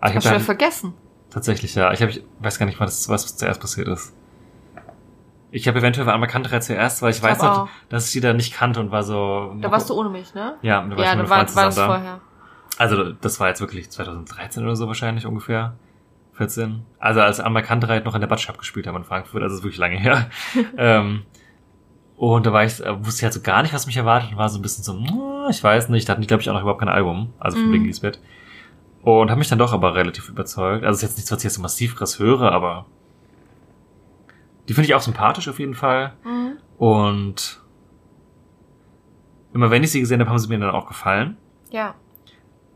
Aber 0.00 0.10
ich 0.10 0.16
Hast 0.16 0.24
du 0.24 0.28
habe 0.30 0.38
wieder 0.38 0.44
vergessen. 0.44 0.94
tatsächlich, 1.30 1.74
ja. 1.74 1.92
Ich, 1.92 2.02
hab, 2.02 2.10
ich 2.10 2.22
weiß 2.40 2.58
gar 2.58 2.66
nicht, 2.66 2.78
was, 2.80 3.08
was 3.08 3.36
zuerst 3.36 3.60
passiert 3.60 3.88
ist. 3.88 4.14
Ich 5.50 5.66
habe 5.68 5.78
eventuell 5.78 6.08
an 6.08 6.20
Bekannterei 6.20 6.58
zuerst, 6.58 7.00
weil 7.02 7.10
ich, 7.10 7.16
Ich 7.18 7.22
weiß 7.22 7.38
noch, 7.40 7.58
auch. 7.62 7.68
dass 7.88 8.06
ich 8.06 8.12
die 8.12 8.20
da 8.20 8.32
nicht 8.34 8.52
kannte 8.52 8.80
und 8.80 8.90
war 8.90 9.02
so. 9.02 9.54
Da 9.60 9.70
warst 9.70 9.88
du 9.88 9.94
ohne 9.94 10.10
mich, 10.10 10.34
ne? 10.34 10.56
Ja, 10.62 10.82
da 10.82 10.90
war 10.90 10.98
ich 10.98 11.04
Ja, 11.04 11.14
mit 11.14 11.28
da 11.30 11.34
einem 11.34 11.48
war, 11.48 11.56
war 11.56 11.64
das 11.66 11.74
da. 11.76 11.86
vorher. 11.86 12.20
Also 12.78 13.12
das 13.12 13.40
war 13.40 13.48
jetzt 13.48 13.60
wirklich 13.60 13.90
2013 13.90 14.62
oder 14.64 14.76
so 14.76 14.86
wahrscheinlich 14.86 15.24
ungefähr. 15.24 15.76
14. 16.34 16.82
Also 16.98 17.22
als 17.22 17.40
Amerikanterei 17.40 18.00
noch 18.00 18.14
in 18.14 18.20
der 18.20 18.28
Batschab 18.28 18.58
gespielt 18.58 18.86
haben 18.86 18.96
in 18.96 19.04
Frankfurt, 19.04 19.42
also 19.42 19.56
ist 19.56 19.62
wirklich 19.62 19.78
lange 19.78 19.96
her. 19.96 20.28
ähm, 20.76 21.22
Und 22.16 22.46
da 22.46 22.52
war 22.52 22.64
ich, 22.64 22.80
äh, 22.84 23.04
wusste 23.04 23.20
ich 23.20 23.24
halt 23.24 23.34
so 23.34 23.40
gar 23.42 23.62
nicht, 23.62 23.74
was 23.74 23.86
mich 23.86 23.96
erwartet 23.96 24.30
und 24.32 24.38
war 24.38 24.48
so 24.48 24.58
ein 24.58 24.62
bisschen 24.62 24.82
so, 24.84 24.94
"Hm, 24.94 25.50
ich 25.50 25.62
weiß 25.62 25.90
nicht, 25.90 26.08
da 26.08 26.12
hatten 26.12 26.22
die, 26.22 26.26
glaube 26.26 26.40
ich, 26.42 26.48
auch 26.48 26.54
noch 26.54 26.62
überhaupt 26.62 26.80
kein 26.80 26.88
Album, 26.88 27.32
also 27.38 27.58
von 27.58 27.66
Mhm. 27.66 27.70
Bling 27.72 27.84
Lisbeth. 27.84 28.20
Und 29.02 29.30
habe 29.30 29.38
mich 29.38 29.48
dann 29.48 29.58
doch 29.58 29.72
aber 29.72 29.94
relativ 29.94 30.28
überzeugt. 30.28 30.84
Also 30.84 30.96
ist 30.96 31.02
jetzt 31.02 31.16
nichts, 31.16 31.30
was 31.30 31.38
ich 31.38 31.44
jetzt 31.44 31.54
so 31.54 31.62
massiv 31.62 31.94
krass 31.94 32.18
höre, 32.18 32.50
aber 32.52 32.86
die 34.68 34.74
finde 34.74 34.86
ich 34.88 34.94
auch 34.94 35.00
sympathisch 35.00 35.48
auf 35.48 35.58
jeden 35.60 35.74
Fall. 35.74 36.14
Mhm. 36.24 36.56
Und 36.78 37.60
immer 39.52 39.70
wenn 39.70 39.84
ich 39.84 39.92
sie 39.92 40.00
gesehen 40.00 40.20
habe, 40.20 40.30
haben 40.30 40.38
sie 40.38 40.48
mir 40.48 40.58
dann 40.58 40.70
auch 40.74 40.86
gefallen. 40.88 41.36
Ja. 41.70 41.94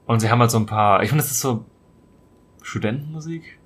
Und 0.06 0.20
sie 0.20 0.30
haben 0.30 0.40
halt 0.40 0.50
so 0.50 0.58
ein 0.58 0.66
paar, 0.66 1.02
ich 1.02 1.08
finde, 1.08 1.22
das 1.22 1.30
ist 1.30 1.40
so 1.40 1.64
Studentenmusik. 2.62 3.58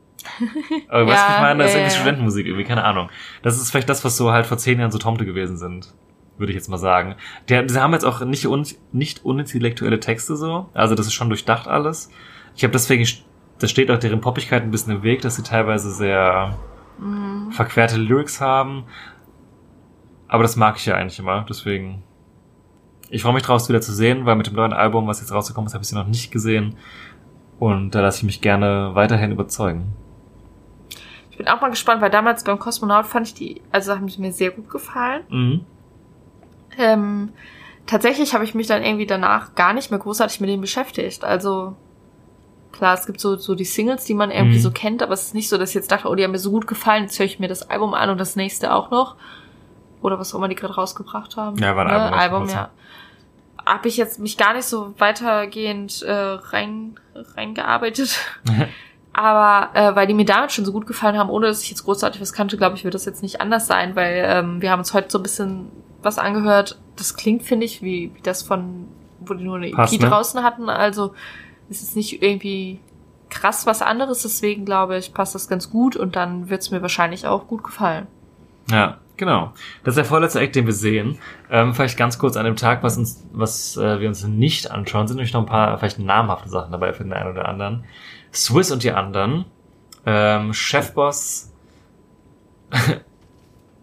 Aber 0.89 1.07
weißt 1.07 1.23
du, 1.23 1.31
Ja, 1.31 1.35
ich 1.37 1.43
meine, 1.43 1.63
das 1.63 1.71
ist 1.73 1.77
irgendwie 1.77 1.93
ja. 1.95 1.99
Studentenmusik, 2.01 2.47
irgendwie, 2.47 2.65
keine 2.65 2.85
Ahnung. 2.85 3.09
Das 3.43 3.57
ist 3.57 3.71
vielleicht 3.71 3.89
das, 3.89 4.05
was 4.05 4.17
so 4.17 4.33
halt 4.33 4.47
vor 4.47 4.59
zehn 4.59 4.79
Jahren 4.79 4.91
so 4.91 4.99
Tomte 4.99 5.25
gewesen 5.25 5.57
sind. 5.57 5.95
Würde 6.39 6.53
ich 6.53 6.57
jetzt 6.57 6.69
mal 6.69 6.79
sagen. 6.79 7.15
Die, 7.49 7.63
sie 7.69 7.81
haben 7.81 7.93
jetzt 7.93 8.05
auch 8.05 8.21
nicht, 8.25 8.47
un, 8.47 8.67
nicht 8.93 9.25
unintellektuelle 9.25 10.01
Texte 10.01 10.37
so. 10.37 10.69
Also 10.75 10.95
das 10.95 11.07
ist 11.07 11.13
schon 11.15 11.29
durchdacht 11.29 11.69
alles. 11.69 12.11
Ich 12.57 12.65
habe 12.65 12.73
deswegen, 12.73 13.07
das 13.61 13.71
steht 13.71 13.91
auch 13.91 13.99
deren 13.99 14.21
Poppigkeit 14.21 14.63
ein 14.63 14.71
bisschen 14.71 14.97
im 14.97 15.03
Weg, 15.03 15.23
dass 15.23 15.37
sie 15.37 15.43
teilweise 15.43 15.91
sehr 15.93 16.57
Mhm. 16.99 17.51
verquerte 17.51 17.97
Lyrics 17.97 18.41
haben. 18.41 18.85
Aber 20.29 20.43
das 20.43 20.57
mag 20.57 20.77
ich 20.77 20.87
ja 20.87 20.95
eigentlich 20.95 21.19
immer, 21.19 21.45
deswegen. 21.49 22.03
Ich 23.11 23.23
freue 23.23 23.35
mich 23.35 23.43
drauf, 23.43 23.61
es 23.63 23.69
wieder 23.69 23.81
zu 23.81 23.93
sehen, 23.93 24.27
weil 24.27 24.37
mit 24.37 24.47
dem 24.47 24.55
neuen 24.55 24.73
Album, 24.73 25.07
was 25.07 25.21
jetzt 25.21 25.33
rausgekommen 25.33 25.67
ist, 25.67 25.75
habe 25.75 25.83
ich 25.83 25.89
sie 25.89 25.95
noch 25.95 26.07
nicht 26.07 26.31
gesehen. 26.33 26.77
Und 27.61 27.95
da 27.95 28.01
lasse 28.01 28.19
ich 28.19 28.25
mich 28.25 28.41
gerne 28.41 28.91
weiterhin 28.95 29.31
überzeugen. 29.31 29.93
Ich 31.35 31.39
bin 31.39 31.49
auch 31.49 31.61
mal 31.61 31.71
gespannt, 31.71 32.01
weil 32.01 32.11
damals 32.11 32.45
beim 32.45 32.61
Kosmonaut 32.61 33.07
fand 33.07 33.27
ich 33.27 33.35
die, 33.35 33.61
also 33.73 33.93
haben 33.93 34.07
die 34.07 34.21
mir 34.21 34.31
sehr 34.33 34.53
gut 34.53 34.71
gefallen. 34.71 35.25
Mhm. 35.29 35.67
Ähm, 36.79 37.33
tatsächlich 37.87 38.35
habe 38.35 38.45
ich 38.45 38.55
mich 38.55 38.69
dann 38.69 38.85
irgendwie 38.85 39.05
danach 39.05 39.57
gar 39.57 39.73
nicht 39.73 39.91
mehr 39.91 39.99
großartig 39.99 40.41
mit 40.41 40.49
denen 40.49 40.61
beschäftigt. 40.61 41.25
Also 41.25 41.75
klar, 42.71 42.95
es 42.95 43.05
gibt 43.07 43.19
so, 43.21 43.35
so 43.35 43.57
die 43.57 43.65
Singles, 43.65 44.05
die 44.05 44.15
man 44.15 44.31
irgendwie 44.31 44.59
Mhm. 44.59 44.63
so 44.63 44.71
kennt, 44.71 45.03
aber 45.03 45.15
es 45.15 45.25
ist 45.25 45.35
nicht 45.35 45.49
so, 45.49 45.59
dass 45.59 45.71
ich 45.71 45.75
jetzt 45.75 45.91
dachte, 45.91 46.09
oh, 46.09 46.15
die 46.15 46.23
haben 46.23 46.31
mir 46.31 46.39
so 46.39 46.53
gut 46.53 46.69
gefallen, 46.69 47.03
jetzt 47.03 47.19
höre 47.19 47.27
ich 47.27 47.41
mir 47.41 47.49
das 47.49 47.69
Album 47.69 47.95
an 47.95 48.11
und 48.11 48.19
das 48.19 48.37
nächste 48.37 48.73
auch 48.73 48.93
noch. 48.93 49.17
Oder 50.03 50.21
was 50.21 50.33
auch 50.33 50.39
immer 50.39 50.47
die 50.47 50.55
gerade 50.55 50.75
rausgebracht 50.77 51.37
haben. 51.37 51.59
Ja, 51.59 51.75
war 51.75 51.85
ein 51.87 51.89
ne? 51.89 52.17
Album 52.17 52.43
Album, 52.43 52.49
ja. 52.49 52.71
Habe 53.67 53.89
ich 53.89 53.97
jetzt 53.97 54.21
mich 54.21 54.37
gar 54.37 54.55
nicht 54.55 54.67
so 54.67 54.95
weitergehend 54.99 56.01
äh, 56.03 56.13
rein 56.13 56.95
reingearbeitet. 57.15 58.21
Aber 59.15 59.71
äh, 59.75 59.95
weil 59.95 60.09
die 60.09 60.15
mir 60.15 60.25
damit 60.25 60.51
schon 60.51 60.65
so 60.65 60.73
gut 60.73 60.87
gefallen 60.87 61.17
haben, 61.17 61.31
ohne 61.31 61.47
dass 61.47 61.63
ich 61.63 61.71
jetzt 61.71 61.85
großartig 61.85 62.21
was 62.21 62.33
kannte, 62.33 62.57
glaube 62.57 62.77
ich, 62.77 62.83
wird 62.83 62.95
das 62.95 63.05
jetzt 63.05 63.23
nicht 63.23 63.41
anders 63.41 63.69
sein, 63.69 63.95
weil 63.95 64.25
ähm, 64.27 64.61
wir 64.61 64.73
haben 64.73 64.81
uns 64.81 64.93
heute 64.93 65.09
so 65.09 65.19
ein 65.19 65.23
bisschen 65.23 65.71
was 66.03 66.19
angehört. 66.19 66.79
Das 66.97 67.17
klingt, 67.17 67.45
finde 67.45 67.65
ich, 67.65 67.81
wie, 67.81 68.13
wie 68.13 68.23
das 68.23 68.43
von, 68.43 68.89
wo 69.21 69.35
die 69.35 69.45
nur 69.45 69.57
eine 69.57 69.69
EP 69.69 69.93
ne? 69.93 69.99
draußen 69.99 70.43
hatten. 70.43 70.69
Also 70.69 71.15
es 71.71 71.81
ist 71.81 71.95
nicht 71.95 72.23
irgendwie 72.23 72.81
krass 73.31 73.67
was 73.67 73.83
anderes, 73.83 74.23
deswegen 74.23 74.65
glaube 74.65 74.97
ich, 74.99 75.15
passt 75.15 75.35
das 75.35 75.49
ganz 75.49 75.71
gut 75.71 75.97
und 75.97 76.17
dann 76.17 76.51
wird 76.51 76.63
es 76.63 76.71
mir 76.71 76.83
wahrscheinlich 76.83 77.27
auch 77.27 77.47
gut 77.47 77.63
gefallen. 77.63 78.09
Ja, 78.71 78.99
genau. 79.17 79.53
Das 79.85 79.93
ist 79.93 79.97
der 79.97 80.05
vorletzte 80.05 80.41
Act, 80.41 80.57
den 80.57 80.67
wir 80.67 80.73
sehen. 80.73 81.19
Ähm, 81.51 81.73
vielleicht 81.73 81.97
ganz 81.97 82.19
kurz 82.19 82.37
an 82.37 82.45
dem 82.45 82.57
Tag, 82.57 82.83
was 82.83 82.97
uns, 82.97 83.25
was 83.33 83.77
äh, 83.77 84.01
wir 84.01 84.09
uns 84.09 84.25
nicht 84.27 84.71
anschauen, 84.71 85.07
sind 85.07 85.17
nämlich 85.17 85.33
noch 85.33 85.41
ein 85.43 85.47
paar 85.47 85.79
vielleicht 85.79 85.99
namhafte 85.99 86.49
Sachen 86.49 86.73
dabei 86.73 86.93
für 86.93 87.05
den 87.05 87.13
einen 87.13 87.31
oder 87.31 87.49
anderen. 87.49 87.85
Swiss 88.35 88.71
und 88.71 88.83
die 88.83 88.93
anderen. 88.93 89.47
Ähm, 90.07 90.53
Chefboss 90.53 91.51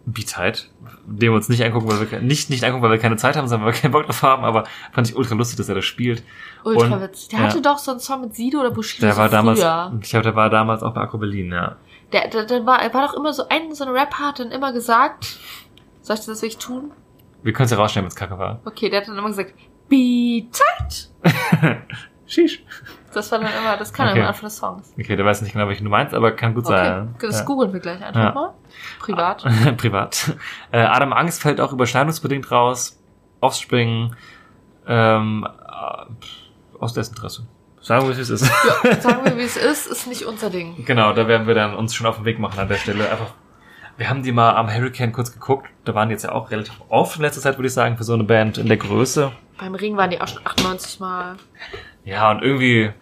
Beatheit, 0.06 0.70
den 1.06 1.20
wir 1.20 1.32
uns 1.32 1.48
nicht 1.48 1.64
angucken, 1.64 1.88
weil 1.88 2.10
wir 2.10 2.20
nicht 2.20 2.50
nicht 2.50 2.64
angucken, 2.64 2.82
weil 2.82 2.90
wir 2.90 2.98
keine 2.98 3.16
Zeit 3.16 3.36
haben, 3.36 3.46
sondern 3.46 3.66
weil 3.66 3.74
wir 3.74 3.80
keinen 3.80 3.92
Bock 3.92 4.06
drauf 4.06 4.22
haben, 4.22 4.44
aber 4.44 4.64
fand 4.92 5.08
ich 5.08 5.16
ultra 5.16 5.34
lustig, 5.34 5.56
dass 5.56 5.68
er 5.68 5.76
das 5.76 5.84
spielt. 5.84 6.22
Ultra 6.64 6.96
Und, 6.96 7.02
witzig. 7.02 7.28
Der 7.28 7.38
ja. 7.38 7.44
hatte 7.46 7.62
doch 7.62 7.78
so 7.78 7.92
einen 7.92 8.00
Song 8.00 8.20
mit 8.22 8.34
Sido 8.34 8.60
oder 8.60 8.70
Bushido 8.70 9.06
Der 9.06 9.14
so 9.14 9.20
war 9.20 9.28
damals, 9.28 9.60
früher. 9.60 9.92
ich 10.00 10.10
glaube, 10.10 10.24
der 10.24 10.36
war 10.36 10.50
damals 10.50 10.82
auch 10.82 10.92
bei 10.92 11.00
Akku 11.00 11.18
Berlin, 11.18 11.52
ja. 11.52 11.76
Der, 12.12 12.28
der, 12.28 12.44
der 12.44 12.66
war, 12.66 12.82
er 12.82 12.92
war 12.92 13.06
doch 13.06 13.14
immer 13.14 13.32
so 13.32 13.48
ein, 13.48 13.74
so 13.74 13.84
ein 13.84 13.90
Rapper 13.90 14.18
hat 14.28 14.38
dann 14.40 14.50
immer 14.50 14.72
gesagt, 14.72 15.38
soll 16.02 16.16
ich 16.16 16.26
das 16.26 16.42
wirklich 16.42 16.58
tun? 16.58 16.90
Wir 17.42 17.52
können 17.52 17.64
es 17.64 17.70
ja 17.70 17.76
rausstellen, 17.76 18.04
wenn 18.04 18.10
es 18.10 18.16
kacke 18.16 18.38
war. 18.38 18.60
Okay, 18.64 18.90
der 18.90 19.00
hat 19.00 19.08
dann 19.08 19.16
immer 19.16 19.28
gesagt, 19.28 19.54
be 19.88 20.44
tight. 20.52 21.10
Sheesh. 22.26 22.62
Das 23.14 23.30
war 23.32 23.38
dann 23.40 23.48
immer, 23.60 23.76
das 23.76 23.92
kann 23.92 24.08
Okay. 24.08 24.18
immer 24.18 24.28
Anfang 24.28 24.44
des 24.44 24.56
Songs. 24.56 24.92
Okay, 24.98 25.16
der 25.16 25.24
weiß 25.24 25.42
nicht 25.42 25.52
genau, 25.52 25.68
welchen 25.68 25.84
du 25.84 25.90
meinst, 25.90 26.14
aber 26.14 26.32
kann 26.32 26.54
gut 26.54 26.66
Okay, 26.66 26.74
sein. 26.74 27.14
das 27.20 27.40
ja. 27.40 27.44
googeln 27.44 27.72
wir 27.72 27.80
gleich 27.80 28.02
einfach 28.02 28.20
Ja. 28.20 28.32
mal. 28.32 28.54
Privat. 29.00 29.44
Privat. 29.76 30.36
Äh, 30.70 30.80
Adam 30.80 31.12
Angst 31.12 31.42
fällt 31.42 31.60
auch 31.60 31.72
überschneidungsbedingt 31.72 32.50
raus. 32.50 32.98
Offspring, 33.40 34.14
ähm, 34.86 35.46
äh, 35.46 36.78
aus 36.78 36.92
Desinteresse. 36.94 37.46
Sagen 37.80 38.06
wir, 38.08 38.16
wie 38.16 38.20
es 38.20 38.30
ist. 38.30 38.48
Ja, 38.84 38.94
sagen 39.00 39.24
wir, 39.24 39.36
wie 39.36 39.42
es 39.42 39.56
ist, 39.56 39.88
ist 39.88 40.06
nicht 40.06 40.24
unser 40.24 40.50
Ding. 40.50 40.84
genau, 40.84 41.12
da 41.12 41.26
werden 41.26 41.46
wir 41.48 41.54
dann 41.54 41.74
uns 41.74 41.94
schon 41.94 42.06
auf 42.06 42.16
den 42.16 42.24
Weg 42.24 42.38
machen 42.38 42.58
an 42.60 42.68
der 42.68 42.76
Stelle. 42.76 43.10
Einfach, 43.10 43.34
wir 43.96 44.08
haben 44.08 44.22
die 44.22 44.30
mal 44.30 44.54
am 44.54 44.72
Hurricane 44.72 45.10
kurz 45.12 45.32
geguckt. 45.32 45.66
Da 45.84 45.94
waren 45.94 46.08
die 46.08 46.12
jetzt 46.12 46.22
ja 46.22 46.30
auch 46.32 46.50
relativ 46.52 46.74
oft 46.88 47.16
in 47.16 47.22
letzter 47.22 47.40
Zeit, 47.40 47.58
würde 47.58 47.66
ich 47.66 47.74
sagen, 47.74 47.96
für 47.96 48.04
so 48.04 48.14
eine 48.14 48.22
Band 48.24 48.58
in 48.58 48.68
der 48.68 48.76
Größe. 48.76 49.32
Beim 49.58 49.74
Ring 49.74 49.96
waren 49.96 50.10
die 50.10 50.20
auch 50.20 50.28
schon 50.28 50.40
98 50.46 51.00
Mal. 51.00 51.36
Ja, 52.04 52.30
und 52.30 52.42
irgendwie, 52.42 52.92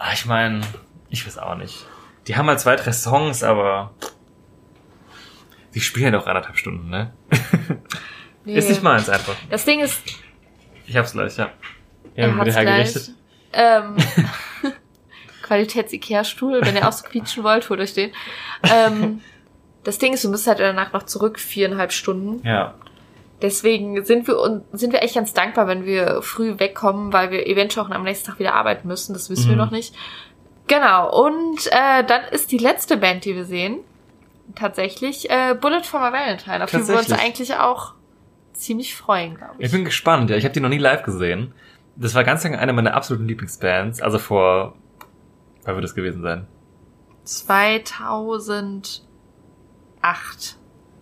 ah, 0.00 0.12
ich 0.12 0.26
meine, 0.26 0.62
ich 1.10 1.24
weiß 1.24 1.38
auch 1.38 1.54
nicht. 1.54 1.86
Die 2.26 2.36
haben 2.36 2.48
halt 2.48 2.58
zwei, 2.60 2.76
drei 2.76 2.92
Songs, 2.92 3.42
aber 3.42 3.94
die 5.74 5.80
spielen 5.80 6.12
doch 6.12 6.26
anderthalb 6.26 6.56
Stunden, 6.56 6.90
ne? 6.90 7.12
Nee. 8.44 8.54
Ist 8.58 8.68
nicht 8.68 8.82
meins 8.82 9.08
einfach. 9.08 9.36
Das 9.48 9.64
Ding 9.64 9.80
ist, 9.80 10.02
Ich 10.86 10.96
hab's 10.96 11.12
gleich, 11.12 11.36
ja. 11.36 11.50
Ja, 12.16 12.24
er 12.24 12.34
wird 12.34 12.46
hat's 12.46 12.56
hergerichtet. 12.56 13.10
Ähm, 13.52 13.96
Qualitäts-Ikea-Stuhl, 15.42 16.60
wenn 16.62 16.76
ihr 16.76 16.88
auch 16.88 16.92
so 16.92 17.06
quietschen 17.06 17.44
wollt, 17.44 17.68
holt 17.68 17.80
euch 17.80 17.94
den. 17.94 18.12
Ähm, 18.62 19.20
das 19.84 19.98
Ding 19.98 20.12
ist, 20.12 20.24
du 20.24 20.30
müsst 20.30 20.46
halt 20.46 20.60
danach 20.60 20.92
noch 20.92 21.04
zurück, 21.04 21.38
viereinhalb 21.38 21.92
Stunden. 21.92 22.46
Ja. 22.46 22.74
Deswegen 23.42 24.04
sind 24.04 24.26
wir 24.26 24.38
und 24.38 24.64
sind 24.72 24.92
wir 24.92 25.02
echt 25.02 25.14
ganz 25.14 25.32
dankbar, 25.32 25.66
wenn 25.66 25.84
wir 25.84 26.20
früh 26.22 26.58
wegkommen, 26.58 27.12
weil 27.12 27.30
wir 27.30 27.46
eventuell 27.46 27.86
auch 27.86 27.90
am 27.90 28.02
nächsten 28.02 28.26
Tag 28.28 28.38
wieder 28.38 28.54
arbeiten 28.54 28.86
müssen. 28.88 29.12
Das 29.14 29.30
wissen 29.30 29.46
wir 29.48 29.52
Mhm. 29.56 29.58
noch 29.62 29.70
nicht. 29.70 29.94
Genau. 30.66 31.24
Und 31.26 31.66
äh, 31.68 32.04
dann 32.04 32.22
ist 32.32 32.52
die 32.52 32.58
letzte 32.58 32.96
Band, 32.96 33.24
die 33.24 33.34
wir 33.34 33.44
sehen, 33.44 33.78
tatsächlich 34.54 35.30
äh, 35.30 35.54
Bullet 35.60 35.82
for 35.82 36.00
my 36.00 36.12
Valentine, 36.12 36.62
auf 36.64 36.70
die 36.70 36.86
wir 36.86 36.98
uns 36.98 37.10
eigentlich 37.12 37.54
auch 37.56 37.94
ziemlich 38.52 38.94
freuen, 38.94 39.36
glaube 39.36 39.54
ich. 39.58 39.66
Ich 39.66 39.72
bin 39.72 39.84
gespannt, 39.84 40.28
ja. 40.30 40.36
Ich 40.36 40.44
habe 40.44 40.52
die 40.52 40.60
noch 40.60 40.68
nie 40.68 40.78
live 40.78 41.02
gesehen. 41.02 41.54
Das 41.96 42.14
war 42.14 42.24
ganz 42.24 42.44
lange 42.44 42.58
eine 42.58 42.72
meiner 42.72 42.94
absoluten 42.94 43.26
Lieblingsbands. 43.26 44.00
Also 44.02 44.18
vor, 44.18 44.74
wann 45.64 45.74
wird 45.74 45.84
das 45.84 45.94
gewesen 45.94 46.22
sein? 46.22 46.46
2008. 47.24 49.02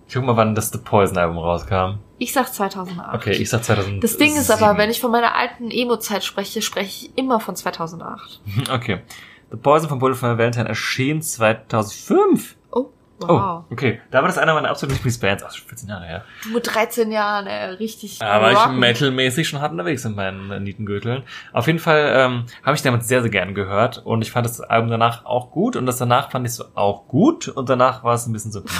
Ich 0.06 0.14
guck 0.14 0.24
mal, 0.24 0.36
wann 0.36 0.54
das 0.54 0.70
The 0.70 0.78
Poison 0.78 1.18
Album 1.18 1.38
rauskam. 1.38 1.98
Ich 2.18 2.32
sag 2.32 2.52
2008. 2.52 3.14
Okay, 3.14 3.32
ich 3.32 3.48
sag 3.48 3.62
2000. 3.64 4.02
Das 4.02 4.16
Ding 4.16 4.34
ist 4.36 4.50
aber, 4.50 4.76
wenn 4.76 4.90
ich 4.90 5.00
von 5.00 5.10
meiner 5.10 5.34
alten 5.36 5.70
Emo-Zeit 5.70 6.24
spreche, 6.24 6.62
spreche 6.62 7.06
ich 7.06 7.16
immer 7.18 7.38
von 7.40 7.54
2008. 7.56 8.40
Okay. 8.72 9.02
The 9.50 9.56
Poison 9.56 9.88
von 9.88 9.98
Bullet 9.98 10.14
for 10.14 10.36
Valentine 10.36 10.68
erschien 10.68 11.22
2005. 11.22 12.56
Oh, 12.70 12.86
Oh, 13.20 13.26
wow. 13.28 13.64
okay. 13.70 14.00
Da 14.12 14.20
war 14.20 14.28
das 14.28 14.38
einer 14.38 14.54
meiner 14.54 14.68
absoluten 14.70 14.94
Lieblingsbands. 14.96 15.42
Ach, 15.44 15.52
schon 15.52 15.66
14 15.68 15.88
Jahre 15.88 16.04
her. 16.06 16.24
Du 16.44 16.50
mit 16.50 16.72
13 16.72 17.10
Jahren, 17.10 17.46
ey, 17.48 17.70
richtig. 17.74 18.18
Da 18.20 18.40
war 18.40 18.52
ich 18.52 18.58
rocken. 18.58 18.78
metalmäßig 18.78 19.48
schon 19.48 19.60
hart 19.60 19.72
unterwegs 19.72 20.04
in 20.04 20.14
meinen 20.14 20.50
äh, 20.52 20.60
Nietengürteln. 20.60 21.24
Auf 21.52 21.66
jeden 21.66 21.80
Fall 21.80 22.12
ähm, 22.14 22.44
habe 22.62 22.76
ich 22.76 22.82
damals 22.82 23.08
sehr, 23.08 23.20
sehr 23.22 23.30
gern 23.30 23.54
gehört 23.54 23.98
und 24.04 24.22
ich 24.22 24.30
fand 24.30 24.46
das 24.46 24.60
Album 24.60 24.90
danach 24.90 25.24
auch 25.24 25.50
gut 25.50 25.74
und 25.74 25.86
das 25.86 25.96
danach 25.98 26.30
fand 26.30 26.46
ich 26.46 26.54
so 26.54 26.64
auch 26.76 27.08
gut 27.08 27.48
und 27.48 27.68
danach 27.68 28.04
war 28.04 28.14
es 28.14 28.26
ein 28.26 28.32
bisschen 28.32 28.52
so. 28.52 28.62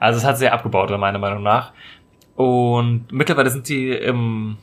Also 0.00 0.18
es 0.18 0.24
hat 0.24 0.36
sehr 0.36 0.52
abgebaut, 0.52 0.90
meiner 0.98 1.20
Meinung 1.20 1.44
nach. 1.44 1.72
Und 2.36 3.12
mittlerweile 3.12 3.50
sind 3.50 3.68
die 3.68 3.90
im 3.90 4.56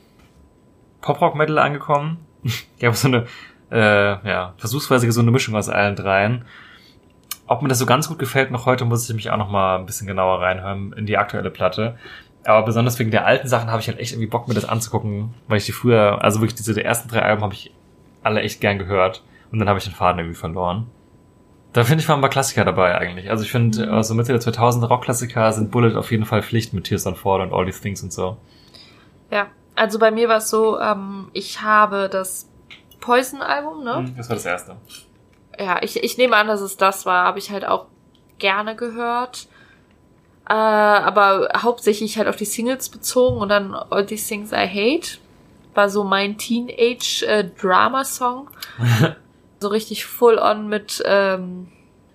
Pop-Rock-Metal 1.00 1.58
angekommen. 1.58 2.18
Die 2.80 2.86
haben 2.86 2.94
so 2.94 3.08
eine, 3.08 3.26
äh, 3.70 4.28
ja, 4.28 4.54
versuchsweise 4.56 5.06
eine 5.20 5.30
Mischung 5.30 5.54
aus 5.54 5.68
allen 5.68 5.96
dreien. 5.96 6.44
Ob 7.46 7.62
mir 7.62 7.68
das 7.68 7.78
so 7.78 7.86
ganz 7.86 8.08
gut 8.08 8.18
gefällt 8.18 8.50
noch 8.50 8.66
heute, 8.66 8.84
muss 8.84 9.08
ich 9.08 9.14
mich 9.14 9.30
auch 9.30 9.36
noch 9.36 9.50
mal 9.50 9.78
ein 9.78 9.86
bisschen 9.86 10.06
genauer 10.06 10.40
reinhören 10.40 10.92
in 10.92 11.06
die 11.06 11.18
aktuelle 11.18 11.50
Platte. 11.50 11.98
Aber 12.44 12.64
besonders 12.64 12.98
wegen 12.98 13.10
der 13.10 13.26
alten 13.26 13.48
Sachen 13.48 13.70
habe 13.70 13.80
ich 13.80 13.88
halt 13.88 13.98
echt 13.98 14.12
irgendwie 14.12 14.28
Bock, 14.28 14.48
mir 14.48 14.54
das 14.54 14.64
anzugucken, 14.64 15.34
weil 15.46 15.58
ich 15.58 15.66
die 15.66 15.72
früher, 15.72 16.22
also 16.22 16.40
wirklich 16.40 16.54
diese 16.54 16.74
die 16.74 16.82
ersten 16.82 17.08
drei 17.08 17.22
Alben 17.22 17.42
habe 17.42 17.54
ich 17.54 17.72
alle 18.22 18.40
echt 18.40 18.60
gern 18.60 18.78
gehört 18.78 19.22
und 19.50 19.58
dann 19.58 19.68
habe 19.68 19.78
ich 19.78 19.84
den 19.84 19.94
Faden 19.94 20.20
irgendwie 20.20 20.38
verloren. 20.38 20.86
Da 21.72 21.84
finde 21.84 22.02
ich 22.02 22.08
mal 22.08 22.16
ein 22.16 22.20
paar 22.20 22.30
Klassiker 22.30 22.64
dabei 22.64 22.98
eigentlich. 22.98 23.30
Also 23.30 23.44
ich 23.44 23.52
finde, 23.52 23.86
Mhm. 23.86 23.94
also 23.94 24.12
Mitte 24.14 24.32
der 24.32 24.40
2000er 24.40 24.88
Rockklassiker 24.88 25.52
sind 25.52 25.70
Bullet 25.70 25.94
auf 25.96 26.10
jeden 26.10 26.24
Fall 26.24 26.42
Pflicht 26.42 26.72
mit 26.72 26.82
Tears 26.84 27.06
on 27.06 27.14
Fall 27.14 27.40
und 27.42 27.52
All 27.52 27.64
These 27.66 27.80
Things 27.80 28.02
und 28.02 28.12
so. 28.12 28.36
Ja, 29.30 29.46
also 29.76 30.00
bei 30.00 30.10
mir 30.10 30.28
war 30.28 30.38
es 30.38 30.50
so, 30.50 30.80
ähm, 30.80 31.28
ich 31.32 31.62
habe 31.62 32.08
das 32.10 32.48
Poison-Album, 33.00 33.84
ne? 33.84 34.12
Das 34.16 34.28
war 34.28 34.34
das 34.36 34.46
erste. 34.46 34.76
Ja, 35.58 35.80
ich, 35.82 36.02
ich 36.02 36.18
nehme 36.18 36.34
an, 36.36 36.48
dass 36.48 36.60
es 36.60 36.76
das 36.76 37.06
war, 37.06 37.24
habe 37.24 37.38
ich 37.38 37.50
halt 37.52 37.64
auch 37.64 37.86
gerne 38.38 38.74
gehört. 38.74 39.46
Äh, 40.48 40.52
aber 40.54 41.50
hauptsächlich 41.56 42.18
halt 42.18 42.26
auf 42.26 42.34
die 42.36 42.46
Singles 42.46 42.88
bezogen 42.88 43.36
und 43.38 43.48
dann 43.48 43.72
All 43.74 44.04
These 44.04 44.26
Things 44.26 44.50
I 44.52 44.66
Hate 44.66 45.18
war 45.74 45.88
so 45.88 46.02
mein 46.02 46.36
Teenage-Drama-Song. 46.36 48.48
so 49.60 49.68
richtig 49.68 50.06
full 50.06 50.38
on 50.38 50.68
mit 50.68 51.02
ähm, 51.06 51.68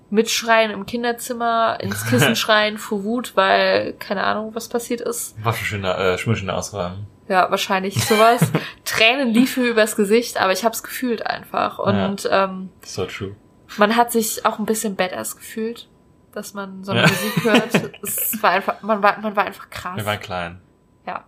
Mitschreien 0.09 0.72
im 0.72 0.85
Kinderzimmer, 0.85 1.77
ins 1.81 2.05
Kissen 2.07 2.35
schreien 2.35 2.77
vor 2.77 3.03
Wut, 3.03 3.34
weil 3.35 3.93
keine 3.93 4.23
Ahnung, 4.23 4.53
was 4.55 4.69
passiert 4.69 5.01
ist. 5.01 5.35
Was 5.43 5.57
für 5.57 5.65
schöne, 5.65 5.93
äh, 5.95 6.17
schöne 6.17 6.53
Auswahl. 6.53 6.97
Ja, 7.27 7.49
wahrscheinlich 7.49 8.03
sowas. 8.05 8.51
Tränen 8.85 9.30
liefen 9.34 9.65
übers 9.65 9.95
Gesicht, 9.95 10.39
aber 10.39 10.51
ich 10.53 10.63
hab's 10.63 10.84
gefühlt 10.84 11.26
einfach. 11.26 11.80
Und 11.80 12.27
ähm, 12.31 12.69
So 12.84 13.05
true. 13.05 13.35
man 13.77 13.95
hat 13.95 14.11
sich 14.11 14.45
auch 14.45 14.59
ein 14.59 14.65
bisschen 14.65 14.95
badass 14.95 15.35
gefühlt, 15.35 15.88
dass 16.34 16.53
man 16.53 16.84
so 16.84 16.91
eine 16.91 17.01
Ja. 17.01 17.07
Musik 17.07 17.43
hört. 17.43 17.91
Es 18.03 18.38
war 18.43 18.51
einfach, 18.51 18.81
man 18.84 19.01
war, 19.01 19.19
man 19.22 19.35
war 19.35 19.45
einfach 19.45 19.69
krass. 19.72 19.97
Wir 19.97 20.05
waren 20.05 20.19
klein. 20.19 20.61
Ja. 21.07 21.23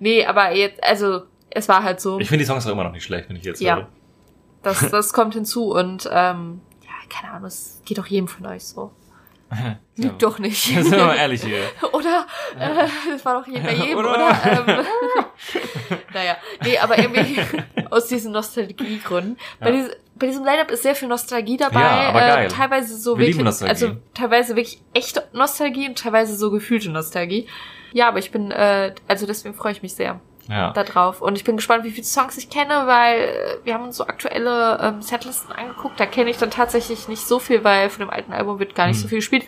Nee, 0.00 0.26
aber 0.26 0.52
jetzt, 0.52 0.82
also, 0.84 1.22
es 1.50 1.66
war 1.68 1.82
halt 1.82 2.00
so, 2.00 2.18
Ich 2.20 2.28
finde 2.28 2.42
die 2.44 2.46
Songs 2.46 2.66
auch 2.66 2.72
immer 2.72 2.84
noch 2.84 2.92
nicht 2.92 3.04
schlecht, 3.04 3.28
wenn 3.30 3.36
ich 3.36 3.44
jetzt 3.44 3.60
Ja. 3.62 3.76
höre. 3.76 3.88
Das, 4.62 4.88
das 4.90 5.12
kommt 5.12 5.34
hinzu 5.34 5.72
und, 5.72 6.08
ähm, 6.12 6.60
ja, 6.82 6.90
keine 7.08 7.32
Ahnung, 7.34 7.46
es 7.48 7.80
geht 7.84 7.98
doch 7.98 8.06
jedem 8.06 8.28
von 8.28 8.46
euch 8.46 8.64
so. 8.64 8.92
Lügt 9.96 10.22
doch 10.22 10.38
nicht. 10.38 10.62
Sind 10.62 10.90
wir 10.90 11.06
mal 11.06 11.16
ehrlich 11.16 11.42
hier. 11.42 11.62
Oder, 11.92 12.26
äh, 12.58 12.86
das 13.10 13.24
war 13.24 13.40
doch 13.40 13.46
je 13.46 13.58
bei 13.60 13.72
jedem, 13.72 13.96
oder? 13.96 14.10
Oder? 14.12 14.38
Ähm, 14.44 14.84
naja, 16.12 16.36
nee, 16.62 16.76
aber 16.78 16.98
irgendwie 16.98 17.40
aus 17.90 18.08
diesen 18.08 18.32
Nostalgiegründen. 18.32 19.38
Bei, 19.58 19.70
Ja. 19.70 19.76
diesem, 19.76 19.92
bei 20.16 20.26
diesem 20.26 20.44
Line-Up 20.44 20.70
ist 20.70 20.82
sehr 20.82 20.94
viel 20.94 21.08
Nostalgie 21.08 21.56
dabei. 21.56 21.80
Ja, 21.80 22.08
aber 22.10 22.20
geil. 22.20 22.46
Äh, 22.46 22.48
teilweise 22.48 22.96
so 22.98 23.18
Wir 23.18 23.26
wirklich, 23.28 23.42
Nostalgie. 23.44 23.70
also 23.70 23.96
teilweise 24.12 24.54
wirklich 24.54 24.82
echte 24.92 25.24
Nostalgie 25.32 25.88
und 25.88 25.98
teilweise 25.98 26.36
so 26.36 26.50
gefühlte 26.50 26.90
Nostalgie. 26.90 27.48
Ja, 27.92 28.08
aber 28.08 28.18
ich 28.18 28.30
bin, 28.30 28.50
äh, 28.50 28.94
also 29.08 29.26
deswegen 29.26 29.54
freue 29.54 29.72
ich 29.72 29.82
mich 29.82 29.94
sehr 29.94 30.20
Ja. 30.48 30.72
da 30.72 30.82
drauf. 30.84 31.20
Und 31.20 31.36
ich 31.36 31.44
bin 31.44 31.56
gespannt, 31.56 31.84
wie 31.84 31.90
viele 31.90 32.04
Songs 32.06 32.38
ich 32.38 32.48
kenne, 32.48 32.86
weil 32.86 33.20
äh, 33.20 33.56
wir 33.64 33.74
haben 33.74 33.84
uns 33.84 33.96
so 33.98 34.06
aktuelle 34.06 34.78
ähm, 34.82 35.02
Setlisten 35.02 35.52
angeguckt. 35.52 36.00
Da 36.00 36.06
kenne 36.06 36.30
ich 36.30 36.38
dann 36.38 36.50
tatsächlich 36.50 37.06
nicht 37.08 37.26
so 37.26 37.38
viel, 37.38 37.64
weil 37.64 37.90
von 37.90 38.00
dem 38.00 38.10
alten 38.10 38.32
Album 38.32 38.58
wird 38.58 38.74
gar 38.74 38.86
nicht 38.86 38.96
Hm. 38.96 39.02
so 39.02 39.08
viel 39.08 39.18
gespielt. 39.18 39.44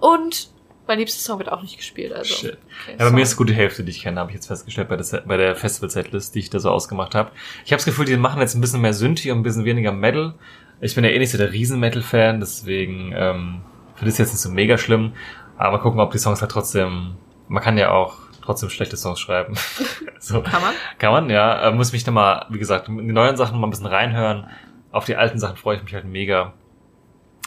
Und 0.00 0.48
mein 0.86 0.98
liebster 0.98 1.20
Song 1.20 1.38
wird 1.38 1.52
auch 1.52 1.60
nicht 1.60 1.76
gespielt. 1.76 2.14
Also, 2.14 2.34
Shit. 2.34 2.56
okay, 2.82 2.96
Ja, 2.98 3.04
bei 3.04 3.10
mir 3.10 3.22
ist 3.22 3.36
gut 3.36 3.50
die 3.50 3.54
Hälfte, 3.54 3.84
die 3.84 3.90
ich 3.90 4.00
kenne, 4.02 4.18
habe 4.20 4.30
ich 4.30 4.36
jetzt 4.36 4.46
festgestellt 4.46 4.88
bei 4.88 4.96
der, 4.96 5.04
Set- 5.04 5.28
bei 5.28 5.36
der 5.36 5.54
Festival-Setlist, 5.54 6.34
die 6.34 6.38
ich 6.38 6.48
da 6.48 6.60
so 6.60 6.70
ausgemacht 6.70 7.14
habe. 7.14 7.30
Ich 7.66 7.72
habe 7.72 7.76
das 7.76 7.84
Gefühl, 7.84 8.06
die 8.06 8.16
machen 8.16 8.40
jetzt 8.40 8.54
ein 8.54 8.62
bisschen 8.62 8.80
mehr 8.80 8.94
Synthi 8.94 9.30
und 9.30 9.40
ein 9.40 9.42
bisschen 9.42 9.66
weniger 9.66 9.92
Metal. 9.92 10.32
Ich 10.80 10.94
bin 10.94 11.04
ja 11.04 11.10
eh 11.10 11.18
nicht 11.18 11.30
so 11.30 11.36
der 11.36 11.52
Riesen-Metal-Fan, 11.52 12.40
deswegen 12.40 13.12
ähm, 13.14 13.60
finde 13.96 14.08
ich 14.08 14.14
es 14.14 14.18
jetzt 14.18 14.32
nicht 14.32 14.40
so 14.40 14.48
mega 14.48 14.78
schlimm. 14.78 15.12
Aber 15.58 15.72
mal 15.76 15.82
gucken, 15.82 16.00
ob 16.00 16.10
die 16.12 16.18
Songs 16.18 16.40
halt 16.40 16.50
trotzdem... 16.52 17.16
Man 17.48 17.62
kann 17.62 17.76
ja 17.76 17.90
auch 17.90 18.14
trotzdem 18.48 18.70
schlechte 18.70 18.96
Songs 18.96 19.20
schreiben. 19.20 19.54
so. 20.18 20.40
Kann 20.42 20.62
man? 20.62 20.74
Kann 20.98 21.12
man, 21.12 21.30
ja. 21.30 21.68
Äh, 21.68 21.72
muss 21.72 21.92
mich 21.92 22.02
da 22.04 22.10
mal, 22.10 22.46
wie 22.48 22.58
gesagt, 22.58 22.88
in 22.88 22.96
die 22.98 23.12
neuen 23.12 23.36
Sachen 23.36 23.60
mal 23.60 23.66
ein 23.66 23.70
bisschen 23.70 23.86
reinhören. 23.86 24.46
Auf 24.90 25.04
die 25.04 25.16
alten 25.16 25.38
Sachen 25.38 25.56
freue 25.56 25.76
ich 25.76 25.82
mich 25.82 25.92
halt 25.94 26.06
mega. 26.06 26.54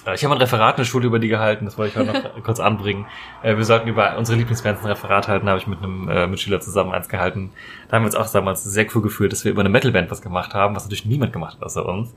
Äh, 0.05 0.13
Ich 0.13 0.23
habe 0.23 0.35
ein 0.35 0.37
Referat 0.39 0.75
in 0.75 0.81
der 0.81 0.85
Schule 0.85 1.07
über 1.07 1.17
die 1.17 1.27
gehalten, 1.27 1.65
das 1.65 1.77
wollte 1.77 1.99
ich 1.99 2.07
heute 2.07 2.21
noch 2.21 2.43
kurz 2.43 2.59
anbringen. 2.59 3.07
Äh, 3.41 3.57
Wir 3.57 3.65
sollten 3.65 3.87
über 3.87 4.15
unsere 4.17 4.37
Lieblingsbands 4.37 4.81
ein 4.81 4.87
Referat 4.87 5.27
halten, 5.27 5.49
habe 5.49 5.57
ich 5.59 5.65
mit 5.67 5.79
einem 5.79 6.07
äh, 6.07 6.27
Mitschüler 6.27 6.59
zusammen 6.59 6.91
eins 6.91 7.09
gehalten. 7.09 7.51
Da 7.89 7.95
haben 7.95 8.03
wir 8.03 8.07
uns 8.07 8.15
auch 8.15 8.31
damals 8.31 8.63
sehr 8.63 8.85
cool 8.95 9.01
gefühlt, 9.01 9.31
dass 9.31 9.43
wir 9.43 9.51
über 9.51 9.61
eine 9.61 9.69
Metalband 9.69 10.11
was 10.11 10.21
gemacht 10.21 10.53
haben, 10.53 10.75
was 10.75 10.83
natürlich 10.83 11.05
niemand 11.05 11.33
gemacht 11.33 11.55
hat 11.55 11.63
außer 11.63 11.83
uns. 11.85 12.13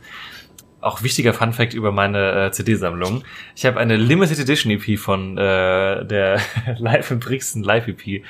Auch 0.82 1.02
wichtiger 1.02 1.32
Fun 1.32 1.54
Fact 1.54 1.72
über 1.72 1.92
meine 1.92 2.44
äh, 2.46 2.50
CD-Sammlung. 2.52 3.24
Ich 3.56 3.64
habe 3.64 3.80
eine 3.80 3.96
Limited 3.96 4.38
Edition 4.38 4.70
EP 4.70 4.98
von 4.98 5.38
äh, 5.38 6.04
der 6.04 6.38
Live 6.78 7.10
in 7.10 7.20
Brixton 7.20 7.62
Live 7.62 7.88
EP 7.88 8.22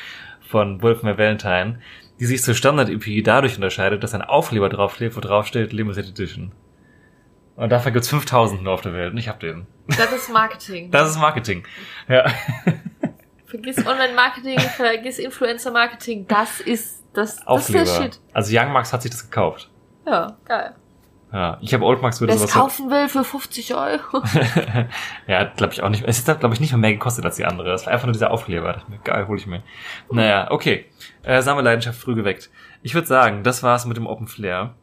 von 0.44 0.82
Wolfmere 0.82 1.18
Valentine, 1.18 1.80
die 2.20 2.26
sich 2.26 2.42
zur 2.42 2.54
Standard 2.54 2.88
EP 2.88 3.24
dadurch 3.24 3.56
unterscheidet, 3.56 4.02
dass 4.02 4.14
ein 4.14 4.22
Aufkleber 4.22 4.68
draufklebt, 4.68 5.16
wo 5.16 5.20
drauf 5.20 5.46
steht 5.46 5.72
Limited 5.72 6.10
Edition. 6.10 6.52
Und 7.56 7.70
dafür 7.70 7.92
gibt's 7.92 8.08
5000 8.08 8.62
nur 8.62 8.72
auf 8.72 8.80
der 8.80 8.92
Welt 8.92 9.12
und 9.12 9.18
ich 9.18 9.28
hab 9.28 9.40
den. 9.40 9.66
Das 9.86 10.12
ist 10.12 10.32
Marketing. 10.32 10.90
Das 10.90 11.10
ist 11.10 11.18
Marketing. 11.18 11.64
Ja. 12.08 12.24
vergiss 13.46 13.78
Online-Marketing, 13.78 14.58
vergiss 14.58 15.18
Influencer-Marketing. 15.18 16.26
Das 16.26 16.60
ist 16.60 17.04
das, 17.12 17.36
das 17.36 17.38
ist 17.38 17.46
Aufkleber. 17.46 17.84
der 17.84 18.02
Shit. 18.02 18.20
Also 18.32 18.56
Young 18.56 18.72
Max 18.72 18.92
hat 18.92 19.02
sich 19.02 19.10
das 19.10 19.22
gekauft. 19.22 19.70
Ja, 20.06 20.36
geil. 20.44 20.74
Ja. 21.32 21.58
Ich 21.60 21.74
habe 21.74 21.84
Old 21.84 22.00
Max 22.00 22.20
würde 22.20 22.32
Wer 22.32 22.38
sowas. 22.38 22.52
kaufen 22.52 22.90
will 22.90 23.08
für 23.08 23.24
50 23.24 23.74
Euro. 23.74 24.22
ja, 25.26 25.44
glaube 25.44 25.72
ich 25.72 25.82
auch 25.82 25.88
nicht. 25.88 26.04
Es 26.06 26.18
ist, 26.18 26.26
glaube 26.38 26.54
ich, 26.54 26.60
nicht 26.60 26.72
mal 26.72 26.78
mehr 26.78 26.92
gekostet 26.92 27.24
als 27.24 27.36
die 27.36 27.44
andere. 27.44 27.72
Es 27.72 27.86
war 27.86 27.92
einfach 27.92 28.06
nur 28.06 28.12
dieser 28.12 28.30
Aufkleber. 28.30 28.66
Da 28.68 28.72
dachte 28.74 28.90
mir, 28.90 28.98
Geil, 28.98 29.26
hol 29.26 29.36
ich 29.36 29.46
mir. 29.46 29.62
Naja, 30.10 30.50
okay. 30.50 30.86
Äh, 31.22 31.42
Sammelleidenschaft 31.42 31.98
früh 31.98 32.14
geweckt. 32.14 32.50
Ich 32.82 32.94
würde 32.94 33.08
sagen, 33.08 33.42
das 33.42 33.62
war's 33.64 33.84
mit 33.84 33.96
dem 33.96 34.06
Open 34.06 34.28
Flair. 34.28 34.74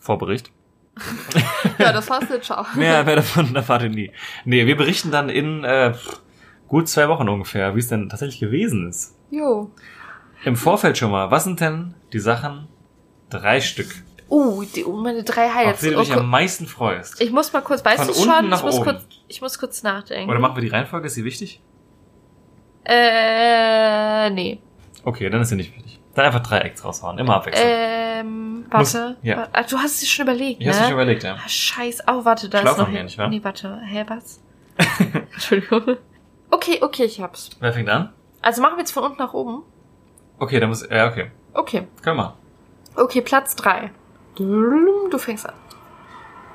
Vorbericht. 0.00 0.50
ja, 1.78 1.92
das 1.92 2.10
war's 2.10 2.28
jetzt. 2.28 2.46
Ciao. 2.46 2.66
Mehr, 2.74 3.04
mehr 3.04 3.16
davon 3.16 3.54
erfahrt 3.54 3.82
ihr 3.82 3.88
nie. 3.88 4.12
Nee, 4.44 4.66
wir 4.66 4.76
berichten 4.76 5.10
dann 5.10 5.28
in 5.28 5.62
äh, 5.62 5.94
gut 6.66 6.88
zwei 6.88 7.08
Wochen 7.08 7.28
ungefähr, 7.28 7.74
wie 7.74 7.78
es 7.78 7.88
denn 7.88 8.08
tatsächlich 8.08 8.40
gewesen 8.40 8.88
ist. 8.88 9.16
Jo. 9.30 9.70
Im 10.44 10.56
Vorfeld 10.56 10.98
schon 10.98 11.12
mal, 11.12 11.30
was 11.30 11.44
sind 11.44 11.60
denn 11.60 11.94
die 12.12 12.18
Sachen, 12.18 12.66
drei 13.30 13.60
Stück, 13.60 14.02
Uh, 14.34 14.64
die, 14.64 14.84
oh, 14.86 14.92
meine 14.96 15.24
drei 15.24 15.46
auf 15.48 15.54
Highlights. 15.54 15.80
die 15.80 15.90
du 15.90 15.96
Oh, 15.98 16.00
dich 16.00 16.12
am 16.14 16.30
meisten 16.30 16.66
freust? 16.66 17.20
ich 17.20 17.30
muss 17.32 17.52
mal 17.52 17.60
kurz, 17.60 17.84
weißt 17.84 18.08
du 18.08 18.14
schon? 18.14 18.44
Ich 18.50 18.62
muss, 18.62 18.76
oben. 18.76 18.84
kurz, 18.84 19.02
ich 19.28 19.42
muss 19.42 19.58
kurz 19.58 19.82
nachdenken. 19.82 20.30
Oder 20.30 20.38
machen 20.40 20.56
wir 20.56 20.62
die 20.62 20.68
Reihenfolge, 20.68 21.06
ist 21.08 21.14
sie 21.14 21.24
wichtig? 21.24 21.60
Äh, 22.84 24.30
nee. 24.30 24.58
Okay, 25.04 25.28
dann 25.30 25.42
ist 25.42 25.50
sie 25.50 25.56
nicht 25.56 25.74
wichtig. 25.76 26.00
Dann 26.14 26.24
einfach 26.26 26.40
drei 26.40 26.58
Acts 26.60 26.84
raushauen, 26.84 27.18
immer 27.18 27.36
abwechseln. 27.36 27.66
Ähm, 27.68 28.66
warte. 28.70 29.16
ja. 29.22 29.36
Wa- 29.36 29.48
Ah, 29.52 29.62
du 29.64 29.76
hast 29.78 29.92
es 29.94 30.00
dir 30.00 30.06
schon 30.06 30.24
überlegt, 30.26 30.60
ich 30.60 30.66
hab's 30.68 30.76
ne? 30.78 30.82
mir 30.82 30.88
schon 30.88 30.94
überlegt, 30.94 31.22
ja. 31.24 31.34
Ah, 31.34 31.48
Scheiß. 31.48 32.02
Oh, 32.06 32.24
warte, 32.24 32.48
da 32.48 32.60
Schlau 32.60 32.72
ist 32.72 32.78
noch... 32.78 32.88
nicht 32.88 33.18
wahr? 33.18 33.28
Nee, 33.28 33.40
warte. 33.42 33.80
Hä, 33.84 34.04
was? 34.08 34.40
Entschuldigung. 35.34 35.96
Okay, 36.50 36.78
okay, 36.82 37.04
ich 37.04 37.20
hab's. 37.20 37.50
Wer 37.60 37.72
fängt 37.72 37.88
an? 37.88 38.12
Also 38.40 38.60
machen 38.62 38.74
wir 38.76 38.80
jetzt 38.80 38.92
von 38.92 39.04
unten 39.04 39.18
nach 39.18 39.32
oben. 39.34 39.62
Okay, 40.38 40.58
dann 40.60 40.68
muss, 40.70 40.86
ja, 40.88 41.08
okay. 41.08 41.30
Okay. 41.54 41.86
Können 42.02 42.16
wir. 42.18 42.36
Okay, 42.96 43.20
Platz 43.20 43.54
drei. 43.56 43.90
Du 44.36 45.18
fängst 45.18 45.48
an. 45.48 45.54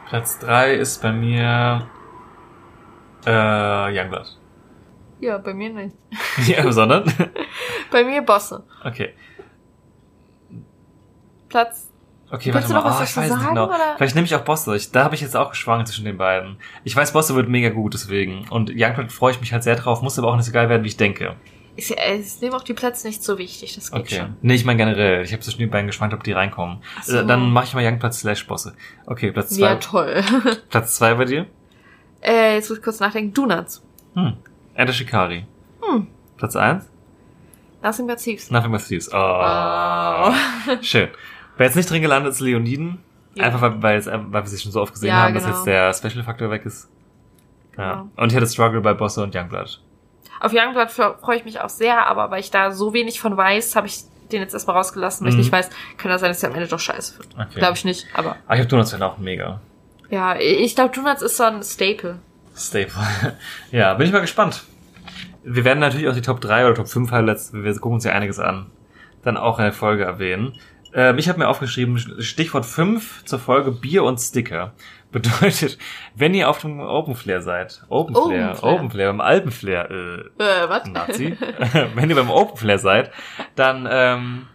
Platz 0.07 0.39
drei 0.39 0.73
ist 0.73 1.01
bei 1.01 1.11
mir, 1.11 1.87
äh, 3.25 3.99
Youngblood. 3.99 4.37
Ja, 5.19 5.37
bei 5.37 5.53
mir 5.53 5.69
nicht. 5.69 5.95
ja, 6.47 6.71
sondern? 6.71 7.11
Bei 7.91 8.03
mir 8.03 8.21
Bosse. 8.21 8.63
okay. 8.83 9.13
Platz. 11.49 11.89
Okay, 12.29 12.53
Willst 12.53 12.69
warte 12.69 12.85
mal, 12.85 12.99
oh, 12.99 13.03
ich 13.03 13.15
weiß 13.15 13.17
nicht 13.17 13.29
sagen, 13.29 13.47
genau. 13.47 13.67
oder? 13.67 13.95
Vielleicht 13.95 14.15
nehme 14.15 14.25
ich 14.25 14.35
auch 14.35 14.41
Bosse. 14.41 14.75
Ich, 14.75 14.91
da 14.91 15.05
habe 15.05 15.15
ich 15.15 15.21
jetzt 15.21 15.37
auch 15.37 15.51
geschwankt 15.51 15.87
zwischen 15.87 16.03
den 16.03 16.17
beiden. 16.17 16.57
Ich 16.83 16.93
weiß, 16.93 17.13
Bosse 17.13 17.35
wird 17.35 17.47
mega 17.47 17.69
gut, 17.69 17.93
deswegen. 17.93 18.45
Und 18.49 18.69
Youngblood 18.75 19.11
freue 19.11 19.31
ich 19.31 19.39
mich 19.39 19.53
halt 19.53 19.63
sehr 19.63 19.77
drauf, 19.77 20.01
muss 20.01 20.19
aber 20.19 20.27
auch 20.27 20.35
nicht 20.35 20.45
so 20.45 20.51
geil 20.51 20.67
werden, 20.67 20.83
wie 20.83 20.89
ich 20.89 20.97
denke. 20.97 21.37
Ich, 21.79 21.91
ich 21.95 22.41
nehme 22.41 22.55
auch 22.55 22.63
die 22.63 22.73
Plätze 22.73 23.05
nicht 23.07 23.23
so 23.23 23.37
wichtig, 23.37 23.75
das 23.75 23.91
geht 23.91 24.01
Okay. 24.01 24.15
schon. 24.17 24.35
Nee, 24.41 24.55
ich 24.55 24.65
meine 24.65 24.77
generell. 24.77 25.23
Ich 25.23 25.31
habe 25.31 25.41
zwischen 25.43 25.59
den 25.59 25.69
beiden 25.69 25.85
geschwankt, 25.87 26.13
ob 26.15 26.23
die 26.23 26.31
reinkommen. 26.31 26.79
Ach 26.97 27.03
so. 27.03 27.17
Äh, 27.19 27.25
Dann 27.25 27.51
mache 27.51 27.65
ich 27.65 27.73
mal 27.75 27.85
Youngblood 27.85 28.13
slash 28.15 28.47
Bosse. 28.47 28.73
Okay, 29.05 29.31
Platz 29.31 29.49
zwei. 29.51 29.61
Ja, 29.67 29.75
toll. 29.75 30.23
Platz 30.69 30.95
zwei 30.95 31.13
bei 31.13 31.25
dir? 31.25 31.45
äh, 32.21 32.55
jetzt 32.55 32.69
muss 32.69 32.79
ich 32.79 32.83
kurz 32.83 32.99
nachdenken. 32.99 33.31
Donuts. 33.33 33.83
Hm. 34.15 34.33
Enter 34.73 34.91
Shikari. 34.93 35.45
Hm. 35.81 36.07
Platz 36.35 36.55
eins? 36.55 36.89
Nothing 37.83 38.07
but 38.07 38.17
Thieves. 38.17 38.49
Nothing 38.49 38.71
but 38.71 38.81
Thieves. 38.85 39.09
Oh. 39.13 39.15
Oh. 39.15 40.33
Schön. 40.81 41.09
Wer 41.57 41.67
jetzt 41.67 41.75
nicht 41.75 41.89
drin 41.89 42.01
gelandet 42.01 42.33
ist, 42.33 42.39
Leoniden. 42.39 42.97
Ja. 43.35 43.43
Einfach 43.45 43.61
weil, 43.61 43.83
weil, 43.83 44.05
weil 44.05 44.43
wir 44.43 44.47
sie 44.47 44.57
schon 44.57 44.71
so 44.71 44.81
oft 44.81 44.93
gesehen 44.93 45.09
Ja, 45.09 45.21
haben, 45.25 45.35
dass 45.35 45.43
genau. 45.43 45.55
jetzt 45.57 45.67
der 45.67 45.93
Special-Faktor 45.93 46.49
weg 46.49 46.65
ist. 46.65 46.89
Ja. 47.77 47.91
Genau. 47.93 48.09
Und 48.15 48.31
ich 48.31 48.35
hatte 48.35 48.47
Struggle 48.47 48.81
bei 48.81 48.95
Bosse 48.95 49.21
und 49.21 49.35
Youngblood. 49.35 49.79
Auf 50.39 50.53
Youngblood 50.53 50.89
freue 50.91 51.37
ich 51.37 51.45
mich 51.45 51.59
auch 51.61 51.69
sehr, 51.69 52.07
aber 52.07 52.29
weil 52.31 52.39
ich 52.39 52.51
da 52.51 52.71
so 52.71 52.93
wenig 52.93 53.19
von 53.19 53.35
weiß, 53.37 53.75
habe 53.75 53.87
ich 53.87 53.99
den 54.31 54.41
jetzt 54.41 54.53
erstmal 54.53 54.75
rausgelassen, 54.77 55.25
weil 55.25 55.33
Mhm. 55.33 55.39
ich 55.39 55.45
nicht 55.45 55.51
weiß, 55.53 55.69
kann 55.97 56.11
das 56.11 56.21
sein, 56.21 56.29
dass 56.29 56.43
er 56.43 56.49
am 56.49 56.55
Ende 56.55 56.67
doch 56.67 56.79
scheiße 56.79 57.17
wird. 57.17 57.29
Okay. 57.35 57.59
Glaube 57.59 57.75
ich 57.77 57.85
nicht, 57.85 58.07
aber 58.13 58.35
Ah, 58.47 58.53
ich 58.55 58.59
habe 58.59 58.67
Donuts 58.67 58.91
fan 58.91 59.01
auch 59.03 59.17
mega. 59.17 59.61
ja, 60.09 60.35
ich 60.37 60.75
glaube, 60.75 60.93
Donuts 60.93 61.21
ist 61.21 61.37
so 61.37 61.43
ein 61.43 61.63
Staple. 61.63 62.19
Staple. 62.55 62.91
ja, 63.71 63.93
bin 63.93 64.07
ich 64.07 64.13
mal 64.13 64.19
gespannt. 64.19 64.63
Wir 65.43 65.63
werden 65.63 65.79
natürlich 65.79 66.07
auch 66.09 66.13
die 66.13 66.21
Top 66.21 66.41
3 66.41 66.65
oder 66.65 66.75
Top 66.75 66.89
5 66.89 67.09
Highlights, 67.11 67.53
wir 67.53 67.73
gucken 67.75 67.93
uns 67.93 68.03
ja 68.03 68.11
einiges 68.11 68.37
an, 68.39 68.69
dann 69.23 69.37
auch 69.37 69.59
in 69.59 69.63
der 69.63 69.73
Folge 69.73 70.03
erwähnen. 70.03 70.59
Ähm, 70.93 71.17
ich 71.19 71.29
habe 71.29 71.39
mir 71.39 71.47
aufgeschrieben, 71.47 71.97
Stichwort 72.21 72.65
5 72.65 73.23
zur 73.25 73.39
Folge 73.39 73.71
Bier 73.71 74.03
und 74.03 74.17
Sticker. 74.19 74.73
Bedeutet, 75.11 75.77
wenn 76.15 76.33
ihr 76.33 76.49
auf 76.49 76.59
dem 76.59 76.79
Open 76.79 77.15
Flair 77.15 77.41
seid, 77.41 77.83
Open 77.89 78.13
Flair, 78.13 78.25
Open 78.51 78.55
Flair. 78.57 78.73
Open 78.73 78.91
Flair, 78.91 79.07
beim 79.07 79.21
Alpenflair, 79.21 79.89
äh, 79.89 80.43
Äh, 80.43 80.69
was? 80.69 80.85
Nazi, 80.87 81.37
wenn 81.95 82.09
ihr 82.09 82.15
beim 82.15 82.29
Open 82.29 82.57
Flair 82.57 82.77
seid, 82.77 83.11
dann 83.55 83.87
ähm, 83.89 84.47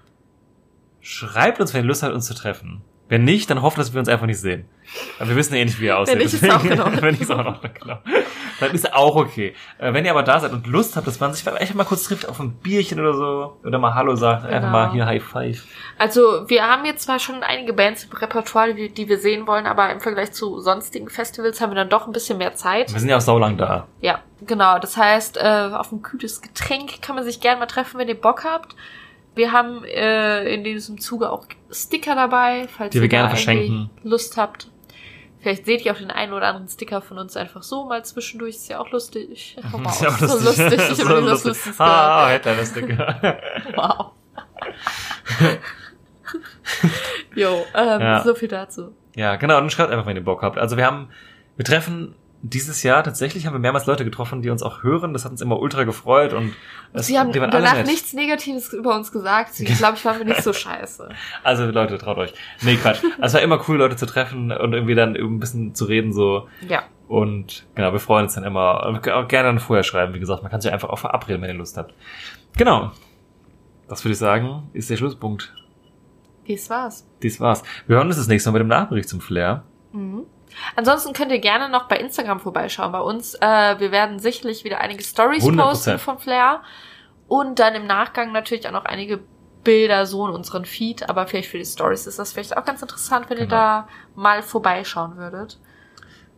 schreibt 1.00 1.60
uns, 1.60 1.72
wenn 1.72 1.84
ihr 1.84 1.88
Lust 1.88 2.02
habt, 2.02 2.14
uns 2.14 2.26
zu 2.26 2.34
treffen. 2.34 2.82
Wenn 3.12 3.24
nicht, 3.24 3.50
dann 3.50 3.60
hofft, 3.60 3.76
dass 3.76 3.92
wir 3.92 3.98
uns 4.00 4.08
einfach 4.08 4.24
nicht 4.24 4.40
sehen. 4.40 4.64
Aber 5.18 5.28
wir 5.28 5.36
wissen 5.36 5.54
ja 5.54 5.60
eh 5.60 5.66
nicht, 5.66 5.78
wie 5.78 5.84
ihr 5.84 5.98
aussieht. 5.98 6.14
Wenn 6.14 6.22
nicht, 6.24 6.32
ist 6.32 6.50
auch 6.50 6.64
Ordnung. 6.64 7.02
Wenn 7.02 7.10
nicht, 7.10 7.20
ist 7.20 7.30
auch 7.30 7.44
Ordnung, 7.44 7.70
genau. 7.78 7.98
Dann 8.58 8.70
ist 8.70 8.90
auch 8.94 9.16
okay. 9.16 9.54
Äh, 9.76 9.92
Wenn 9.92 10.06
ihr 10.06 10.12
aber 10.12 10.22
da 10.22 10.40
seid 10.40 10.50
und 10.50 10.66
Lust 10.66 10.96
habt, 10.96 11.06
dass 11.06 11.20
man 11.20 11.34
sich 11.34 11.46
einfach 11.46 11.74
mal 11.74 11.84
kurz 11.84 12.04
trifft 12.04 12.26
auf 12.26 12.40
ein 12.40 12.52
Bierchen 12.52 12.98
oder 13.00 13.12
so, 13.12 13.58
oder 13.64 13.78
mal 13.78 13.94
Hallo 13.94 14.14
sagt, 14.16 14.46
einfach 14.46 14.60
Genau. 14.60 14.72
mal 14.72 14.92
hier 14.92 15.04
High 15.04 15.22
Five. 15.22 15.62
Also 15.98 16.48
wir 16.48 16.66
haben 16.66 16.86
jetzt 16.86 17.02
zwar 17.02 17.18
schon 17.18 17.42
einige 17.42 17.74
Bands 17.74 18.04
im 18.04 18.16
Repertoire, 18.16 18.72
die, 18.72 18.88
die 18.88 19.06
wir 19.10 19.18
sehen 19.18 19.46
wollen, 19.46 19.66
aber 19.66 19.92
im 19.92 20.00
Vergleich 20.00 20.32
zu 20.32 20.60
sonstigen 20.60 21.10
Festivals 21.10 21.60
haben 21.60 21.72
wir 21.72 21.76
dann 21.76 21.90
doch 21.90 22.06
ein 22.06 22.14
bisschen 22.14 22.38
mehr 22.38 22.54
Zeit. 22.54 22.94
Wir 22.94 22.98
sind 22.98 23.10
ja 23.10 23.18
auch 23.18 23.20
saulang 23.20 23.58
da. 23.58 23.88
Ja, 24.00 24.20
genau. 24.46 24.78
Das 24.78 24.96
heißt, 24.96 25.36
äh, 25.36 25.68
auf 25.74 25.92
ein 25.92 26.00
kühles 26.00 26.40
Getränk 26.40 27.02
kann 27.02 27.14
man 27.14 27.24
sich 27.24 27.40
gerne 27.42 27.60
mal 27.60 27.66
treffen, 27.66 27.98
wenn 28.00 28.08
ihr 28.08 28.18
Bock 28.18 28.44
habt. 28.44 28.74
Wir 29.34 29.52
haben 29.52 29.84
äh, 29.84 30.52
in 30.54 30.62
diesem 30.64 31.00
Zuge 31.00 31.30
auch 31.30 31.46
Sticker 31.70 32.14
dabei, 32.14 32.68
falls 32.68 32.90
Die 32.92 32.98
ihr 32.98 33.02
wir 33.02 33.08
gerne 33.08 33.28
verschenken. 33.30 33.90
Lust 34.02 34.36
habt. 34.36 34.68
Vielleicht 35.40 35.64
seht 35.66 35.84
ihr 35.84 35.92
auch 35.92 35.98
den 35.98 36.10
einen 36.12 36.32
oder 36.34 36.46
anderen 36.48 36.68
Sticker 36.68 37.00
von 37.00 37.18
uns 37.18 37.36
einfach 37.36 37.62
so 37.62 37.84
mal 37.86 38.04
zwischendurch. 38.04 38.50
Ist 38.56 38.68
ja 38.68 38.78
auch 38.78 38.90
lustig. 38.90 39.56
Hör 39.70 39.80
mal 39.80 39.90
Ist 39.90 40.02
ja 40.02 40.08
auch 40.10 40.18
so 40.18 40.38
lustig. 40.44 40.72
Ich 40.90 40.96
So 40.98 41.08
habe 41.08 41.16
den 41.20 41.24
lustig. 41.30 41.48
lustigsten 41.48 41.74
Ah, 41.84 42.28
Headliner 42.28 42.64
Sticker. 42.66 43.38
Wow. 43.74 44.10
Jo, 47.34 47.64
ähm, 47.74 48.00
Ja. 48.00 48.22
so 48.22 48.34
viel 48.34 48.48
dazu. 48.48 48.94
Ja, 49.16 49.36
genau, 49.36 49.58
und 49.58 49.70
schreibt 49.72 49.90
einfach, 49.90 50.06
wenn 50.06 50.16
ihr 50.16 50.24
Bock 50.24 50.42
habt. 50.42 50.58
Also 50.58 50.76
wir 50.76 50.86
haben, 50.86 51.08
wir 51.56 51.64
treffen 51.64 52.14
dieses 52.44 52.82
Jahr 52.82 53.04
tatsächlich 53.04 53.46
haben 53.46 53.54
wir 53.54 53.60
mehrmals 53.60 53.86
Leute 53.86 54.04
getroffen, 54.04 54.42
die 54.42 54.50
uns 54.50 54.64
auch 54.64 54.82
hören. 54.82 55.12
Das 55.12 55.24
hat 55.24 55.30
uns 55.30 55.40
immer 55.40 55.60
ultra 55.60 55.84
gefreut 55.84 56.32
und 56.32 56.54
es, 56.92 57.06
Sie 57.06 57.18
haben 57.18 57.32
danach 57.32 57.84
nichts 57.84 58.12
Negatives 58.12 58.72
über 58.72 58.96
uns 58.96 59.12
gesagt. 59.12 59.50
Deswegen 59.52 59.76
glaube 59.76 59.96
ich, 59.96 60.04
waren 60.04 60.18
wir 60.18 60.24
nicht 60.26 60.42
so 60.42 60.52
scheiße. 60.52 61.08
Also 61.44 61.64
Leute, 61.66 61.98
traut 61.98 62.18
euch. 62.18 62.34
Nee, 62.62 62.76
Quatsch. 62.76 63.02
Also 63.18 63.22
es 63.22 63.34
war 63.34 63.40
immer 63.42 63.62
cool, 63.68 63.76
Leute 63.76 63.96
zu 63.96 64.06
treffen 64.06 64.50
und 64.50 64.72
irgendwie 64.72 64.94
dann 64.94 65.16
ein 65.16 65.40
bisschen 65.40 65.74
zu 65.74 65.84
reden 65.84 66.12
so. 66.12 66.48
Ja. 66.68 66.82
Und 67.08 67.66
genau, 67.74 67.92
wir 67.92 68.00
freuen 68.00 68.24
uns 68.24 68.34
dann 68.34 68.44
immer. 68.44 68.86
Und 68.86 69.08
auch 69.08 69.28
gerne 69.28 69.48
dann 69.48 69.58
vorher 69.60 69.84
schreiben, 69.84 70.14
wie 70.14 70.20
gesagt. 70.20 70.42
Man 70.42 70.50
kann 70.50 70.60
sich 70.60 70.72
einfach 70.72 70.88
auch 70.88 70.98
verabreden, 70.98 71.42
wenn 71.42 71.50
ihr 71.50 71.56
Lust 71.56 71.76
habt. 71.76 71.94
Genau. 72.56 72.90
Das 73.88 74.04
würde 74.04 74.12
ich 74.12 74.18
sagen, 74.18 74.68
ist 74.72 74.90
der 74.90 74.96
Schlusspunkt. 74.96 75.54
Dies 76.46 76.68
war's. 76.70 77.06
Dies 77.22 77.40
war's. 77.40 77.62
Wir 77.86 77.96
hören 77.96 78.08
uns 78.08 78.16
das 78.16 78.28
nächste 78.28 78.50
Mal 78.50 78.54
mit 78.54 78.60
dem 78.60 78.68
Nachbericht 78.68 79.08
zum 79.08 79.20
Flair. 79.20 79.64
Mhm. 79.92 80.22
Ansonsten 80.76 81.12
könnt 81.12 81.32
ihr 81.32 81.38
gerne 81.38 81.68
noch 81.68 81.88
bei 81.88 81.96
Instagram 81.96 82.40
vorbeischauen. 82.40 82.92
Bei 82.92 83.00
uns, 83.00 83.34
äh, 83.34 83.78
wir 83.78 83.90
werden 83.92 84.18
sicherlich 84.18 84.64
wieder 84.64 84.80
einige 84.80 85.02
Stories 85.02 85.44
100%. 85.44 85.56
posten 85.56 85.98
von 85.98 86.18
Flair. 86.18 86.62
Und 87.28 87.58
dann 87.58 87.74
im 87.74 87.86
Nachgang 87.86 88.32
natürlich 88.32 88.66
auch 88.68 88.72
noch 88.72 88.84
einige 88.84 89.20
Bilder 89.64 90.06
so 90.06 90.26
in 90.26 90.34
unseren 90.34 90.64
Feed. 90.64 91.08
Aber 91.08 91.26
vielleicht 91.26 91.48
für 91.48 91.58
die 91.58 91.64
Stories 91.64 92.06
ist 92.06 92.18
das 92.18 92.32
vielleicht 92.32 92.56
auch 92.56 92.64
ganz 92.64 92.82
interessant, 92.82 93.30
wenn 93.30 93.38
ihr 93.38 93.44
Genau. 93.46 93.56
da 93.56 93.88
mal 94.14 94.42
vorbeischauen 94.42 95.16
würdet. 95.16 95.58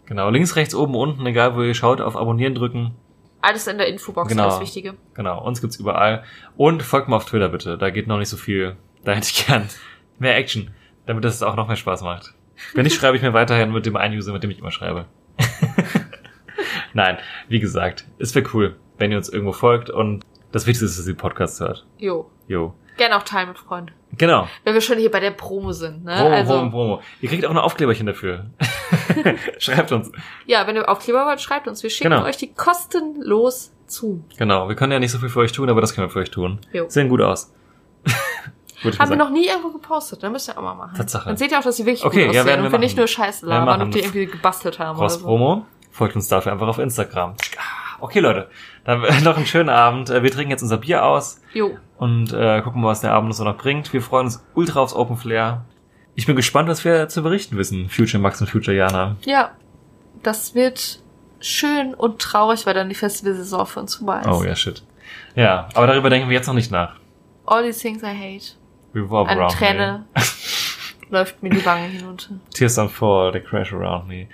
Genau, 0.06 0.28
links, 0.28 0.56
rechts, 0.56 0.74
oben, 0.74 0.94
unten, 0.94 1.24
egal 1.26 1.56
wo 1.56 1.62
ihr 1.62 1.74
schaut, 1.74 2.00
auf 2.00 2.16
Abonnieren 2.16 2.54
drücken. 2.54 2.94
Alles 3.40 3.66
in 3.66 3.78
der 3.78 3.88
Infobox, 3.88 4.28
Genau. 4.28 4.44
alles 4.44 4.60
Wichtige. 4.60 4.94
Genau, 5.14 5.42
uns 5.42 5.60
gibt's 5.60 5.76
überall. 5.76 6.24
Und 6.56 6.82
folgt 6.82 7.08
mir 7.08 7.16
auf 7.16 7.24
Twitter 7.24 7.48
bitte. 7.48 7.76
Da 7.78 7.90
geht 7.90 8.06
noch 8.06 8.18
nicht 8.18 8.28
so 8.28 8.36
viel. 8.36 8.76
Da 9.04 9.12
hätte 9.12 9.28
ich 9.30 9.46
gern 9.46 9.68
mehr 10.18 10.36
Action, 10.36 10.70
damit 11.06 11.24
es 11.24 11.42
auch 11.42 11.56
noch 11.56 11.66
mehr 11.66 11.76
Spaß 11.76 12.02
macht. 12.02 12.34
Wenn 12.72 12.84
nicht, 12.84 12.96
schreibe 12.96 13.16
ich 13.16 13.22
mir 13.22 13.32
weiterhin 13.32 13.72
mit 13.72 13.86
dem 13.86 13.96
einen 13.96 14.16
User, 14.16 14.32
mit 14.32 14.42
dem 14.42 14.50
ich 14.50 14.58
immer 14.58 14.70
schreibe. 14.70 15.06
Nein, 16.92 17.18
wie 17.48 17.60
gesagt, 17.60 18.04
es 18.18 18.34
wäre 18.34 18.46
cool, 18.54 18.76
wenn 18.98 19.10
ihr 19.10 19.16
uns 19.18 19.28
irgendwo 19.28 19.52
folgt 19.52 19.90
und 19.90 20.22
das 20.52 20.66
Wichtigste 20.66 20.84
ist, 20.86 20.98
dass 20.98 21.06
ihr 21.06 21.16
Podcasts 21.16 21.60
hört. 21.60 21.84
Jo. 21.98 22.30
Jo. 22.46 22.74
Gerne 22.96 23.16
auch 23.16 23.24
teilen 23.24 23.48
mit 23.48 23.58
Freunden. 23.58 23.90
Genau. 24.16 24.48
Wenn 24.62 24.74
wir 24.74 24.80
schon 24.80 24.98
hier 24.98 25.10
bei 25.10 25.18
der 25.18 25.32
Promo 25.32 25.72
sind, 25.72 26.04
ne? 26.04 26.14
Promo, 26.16 26.30
also, 26.34 26.52
Promo, 26.54 26.70
Promo. 26.70 27.02
Ihr 27.20 27.28
kriegt 27.28 27.44
auch 27.44 27.52
noch 27.52 27.64
Aufkleberchen 27.64 28.06
dafür. 28.06 28.46
Schreibt 29.58 29.90
uns. 29.90 30.12
ja, 30.46 30.64
wenn 30.68 30.76
ihr 30.76 30.88
Aufkleber 30.88 31.26
wollt, 31.26 31.40
schreibt 31.40 31.66
uns. 31.66 31.82
Wir 31.82 31.90
schicken 31.90 32.10
Genau. 32.10 32.24
euch 32.24 32.36
die 32.36 32.52
kostenlos 32.54 33.72
zu. 33.88 34.22
Genau, 34.38 34.68
wir 34.68 34.76
können 34.76 34.92
ja 34.92 35.00
nicht 35.00 35.10
so 35.10 35.18
viel 35.18 35.28
für 35.28 35.40
euch 35.40 35.50
tun, 35.50 35.68
aber 35.68 35.80
das 35.80 35.94
können 35.94 36.06
wir 36.06 36.12
für 36.12 36.20
euch 36.20 36.30
tun. 36.30 36.60
Jo. 36.72 36.84
Sehen 36.88 37.08
gut 37.08 37.20
aus. 37.20 37.52
Haben 38.98 39.11
wir 39.11 39.16
noch 39.16 39.31
nie 39.31 39.47
irgendwo 39.47 39.70
gepostet, 39.70 40.23
dann 40.23 40.32
müsst 40.32 40.48
ihr 40.48 40.56
auch 40.59 40.62
mal 40.62 40.74
machen. 40.74 40.97
Tatsache. 40.97 41.28
Dann 41.28 41.36
seht 41.36 41.51
ihr 41.52 41.59
auch, 41.59 41.62
dass 41.62 41.77
sie 41.77 41.86
wirklich 41.86 42.05
Okay, 42.05 42.27
gut 42.27 42.35
ja, 42.35 42.43
aussehen 42.43 42.59
wir 42.61 42.66
und 42.66 42.73
wir 42.73 42.78
nicht 42.78 42.97
nur 42.97 43.06
Scheiße 43.06 43.47
labern, 43.47 43.82
ob 43.82 43.90
die 43.90 44.01
irgendwie 44.01 44.27
gebastelt 44.27 44.78
haben 44.78 44.97
oder 44.98 45.06
Cross 45.06 45.15
so. 45.20 45.24
Promo. 45.27 45.66
Folgt 45.90 46.16
uns 46.16 46.28
dafür 46.28 46.52
einfach 46.52 46.66
auf 46.66 46.78
Instagram. 46.78 47.35
Okay, 48.01 48.19
Leute. 48.20 48.48
Dann 48.85 49.01
noch 49.23 49.36
einen 49.36 49.47
schönen 49.47 49.69
Abend. 49.69 50.11
Äh, 50.11 50.23
Wir 50.23 50.31
trinken 50.31 50.51
jetzt 50.51 50.62
unser 50.62 50.78
Bier 50.78 51.05
aus 51.05 51.40
Jo. 51.52 51.77
und 51.98 52.32
äh, 52.32 52.61
gucken 52.62 52.81
mal, 52.82 52.89
was 52.89 53.01
der 53.01 53.12
Abend 53.12 53.35
so 53.35 53.44
noch 53.44 53.56
bringt. 53.56 53.93
Wir 53.93 54.02
freuen 54.02 54.27
uns 54.27 54.44
ultra 54.55 54.81
aufs 54.81 54.94
Open 54.94 55.16
Flair. 55.16 55.65
Ich 56.16 56.27
bin 56.27 56.36
gespannt, 56.36 56.69
was 56.69 56.85
wir 56.85 57.09
zu 57.09 57.23
berichten 57.23 57.56
wissen. 57.56 57.89
Future 57.89 58.20
Max 58.20 58.40
und 58.40 58.48
Future 58.48 58.77
Jana. 58.77 59.16
Ja, 59.24 59.52
das 60.23 60.55
wird 60.55 61.01
schön 61.40 61.94
und 61.94 62.20
traurig, 62.20 62.66
weil 62.66 62.74
dann 62.74 62.89
die 62.89 62.94
Festivalsaison 62.94 63.66
für 63.66 63.81
uns 63.81 63.94
vorbei 63.97 64.20
ist. 64.20 64.28
Oh 64.28 64.43
ja, 64.44 64.55
shit. 64.56 64.82
Ja, 65.35 65.69
aber 65.74 65.86
darüber 65.86 66.11
denken 66.11 66.28
wir 66.28 66.36
jetzt 66.36 66.47
noch 66.47 66.55
nicht 66.55 66.70
nach. 66.70 66.97
All 67.47 67.62
these 67.62 67.81
things 67.81 68.02
I 68.02 68.06
hate. 68.06 68.52
Revolve 68.94 69.28
Eine 69.30 69.40
around 69.40 69.52
Träne 69.58 70.04
läuft 71.10 71.42
mir 71.42 71.50
die 71.50 71.64
Wange 71.64 71.86
hinunter. 71.88 72.32
me. 72.34 72.40
Tears 72.52 72.78
don't 72.78 72.88
fall, 72.88 73.32
they 73.32 73.40
crash 73.40 73.72
around 73.72 74.06
me. 74.06 74.28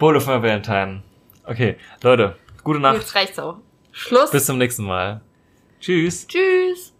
Of 0.00 0.26
my 0.26 0.40
Valentine. 0.40 1.02
Okay, 1.44 1.76
Leute, 2.02 2.36
gute 2.62 2.80
Nacht. 2.80 2.98
Jetzt 2.98 3.14
reicht's 3.14 3.38
auch. 3.38 3.58
Schluss. 3.92 4.30
Bis 4.30 4.46
zum 4.46 4.58
nächsten 4.58 4.84
Mal. 4.84 5.20
Tschüss. 5.80 6.26
Tschüss. 6.26 6.92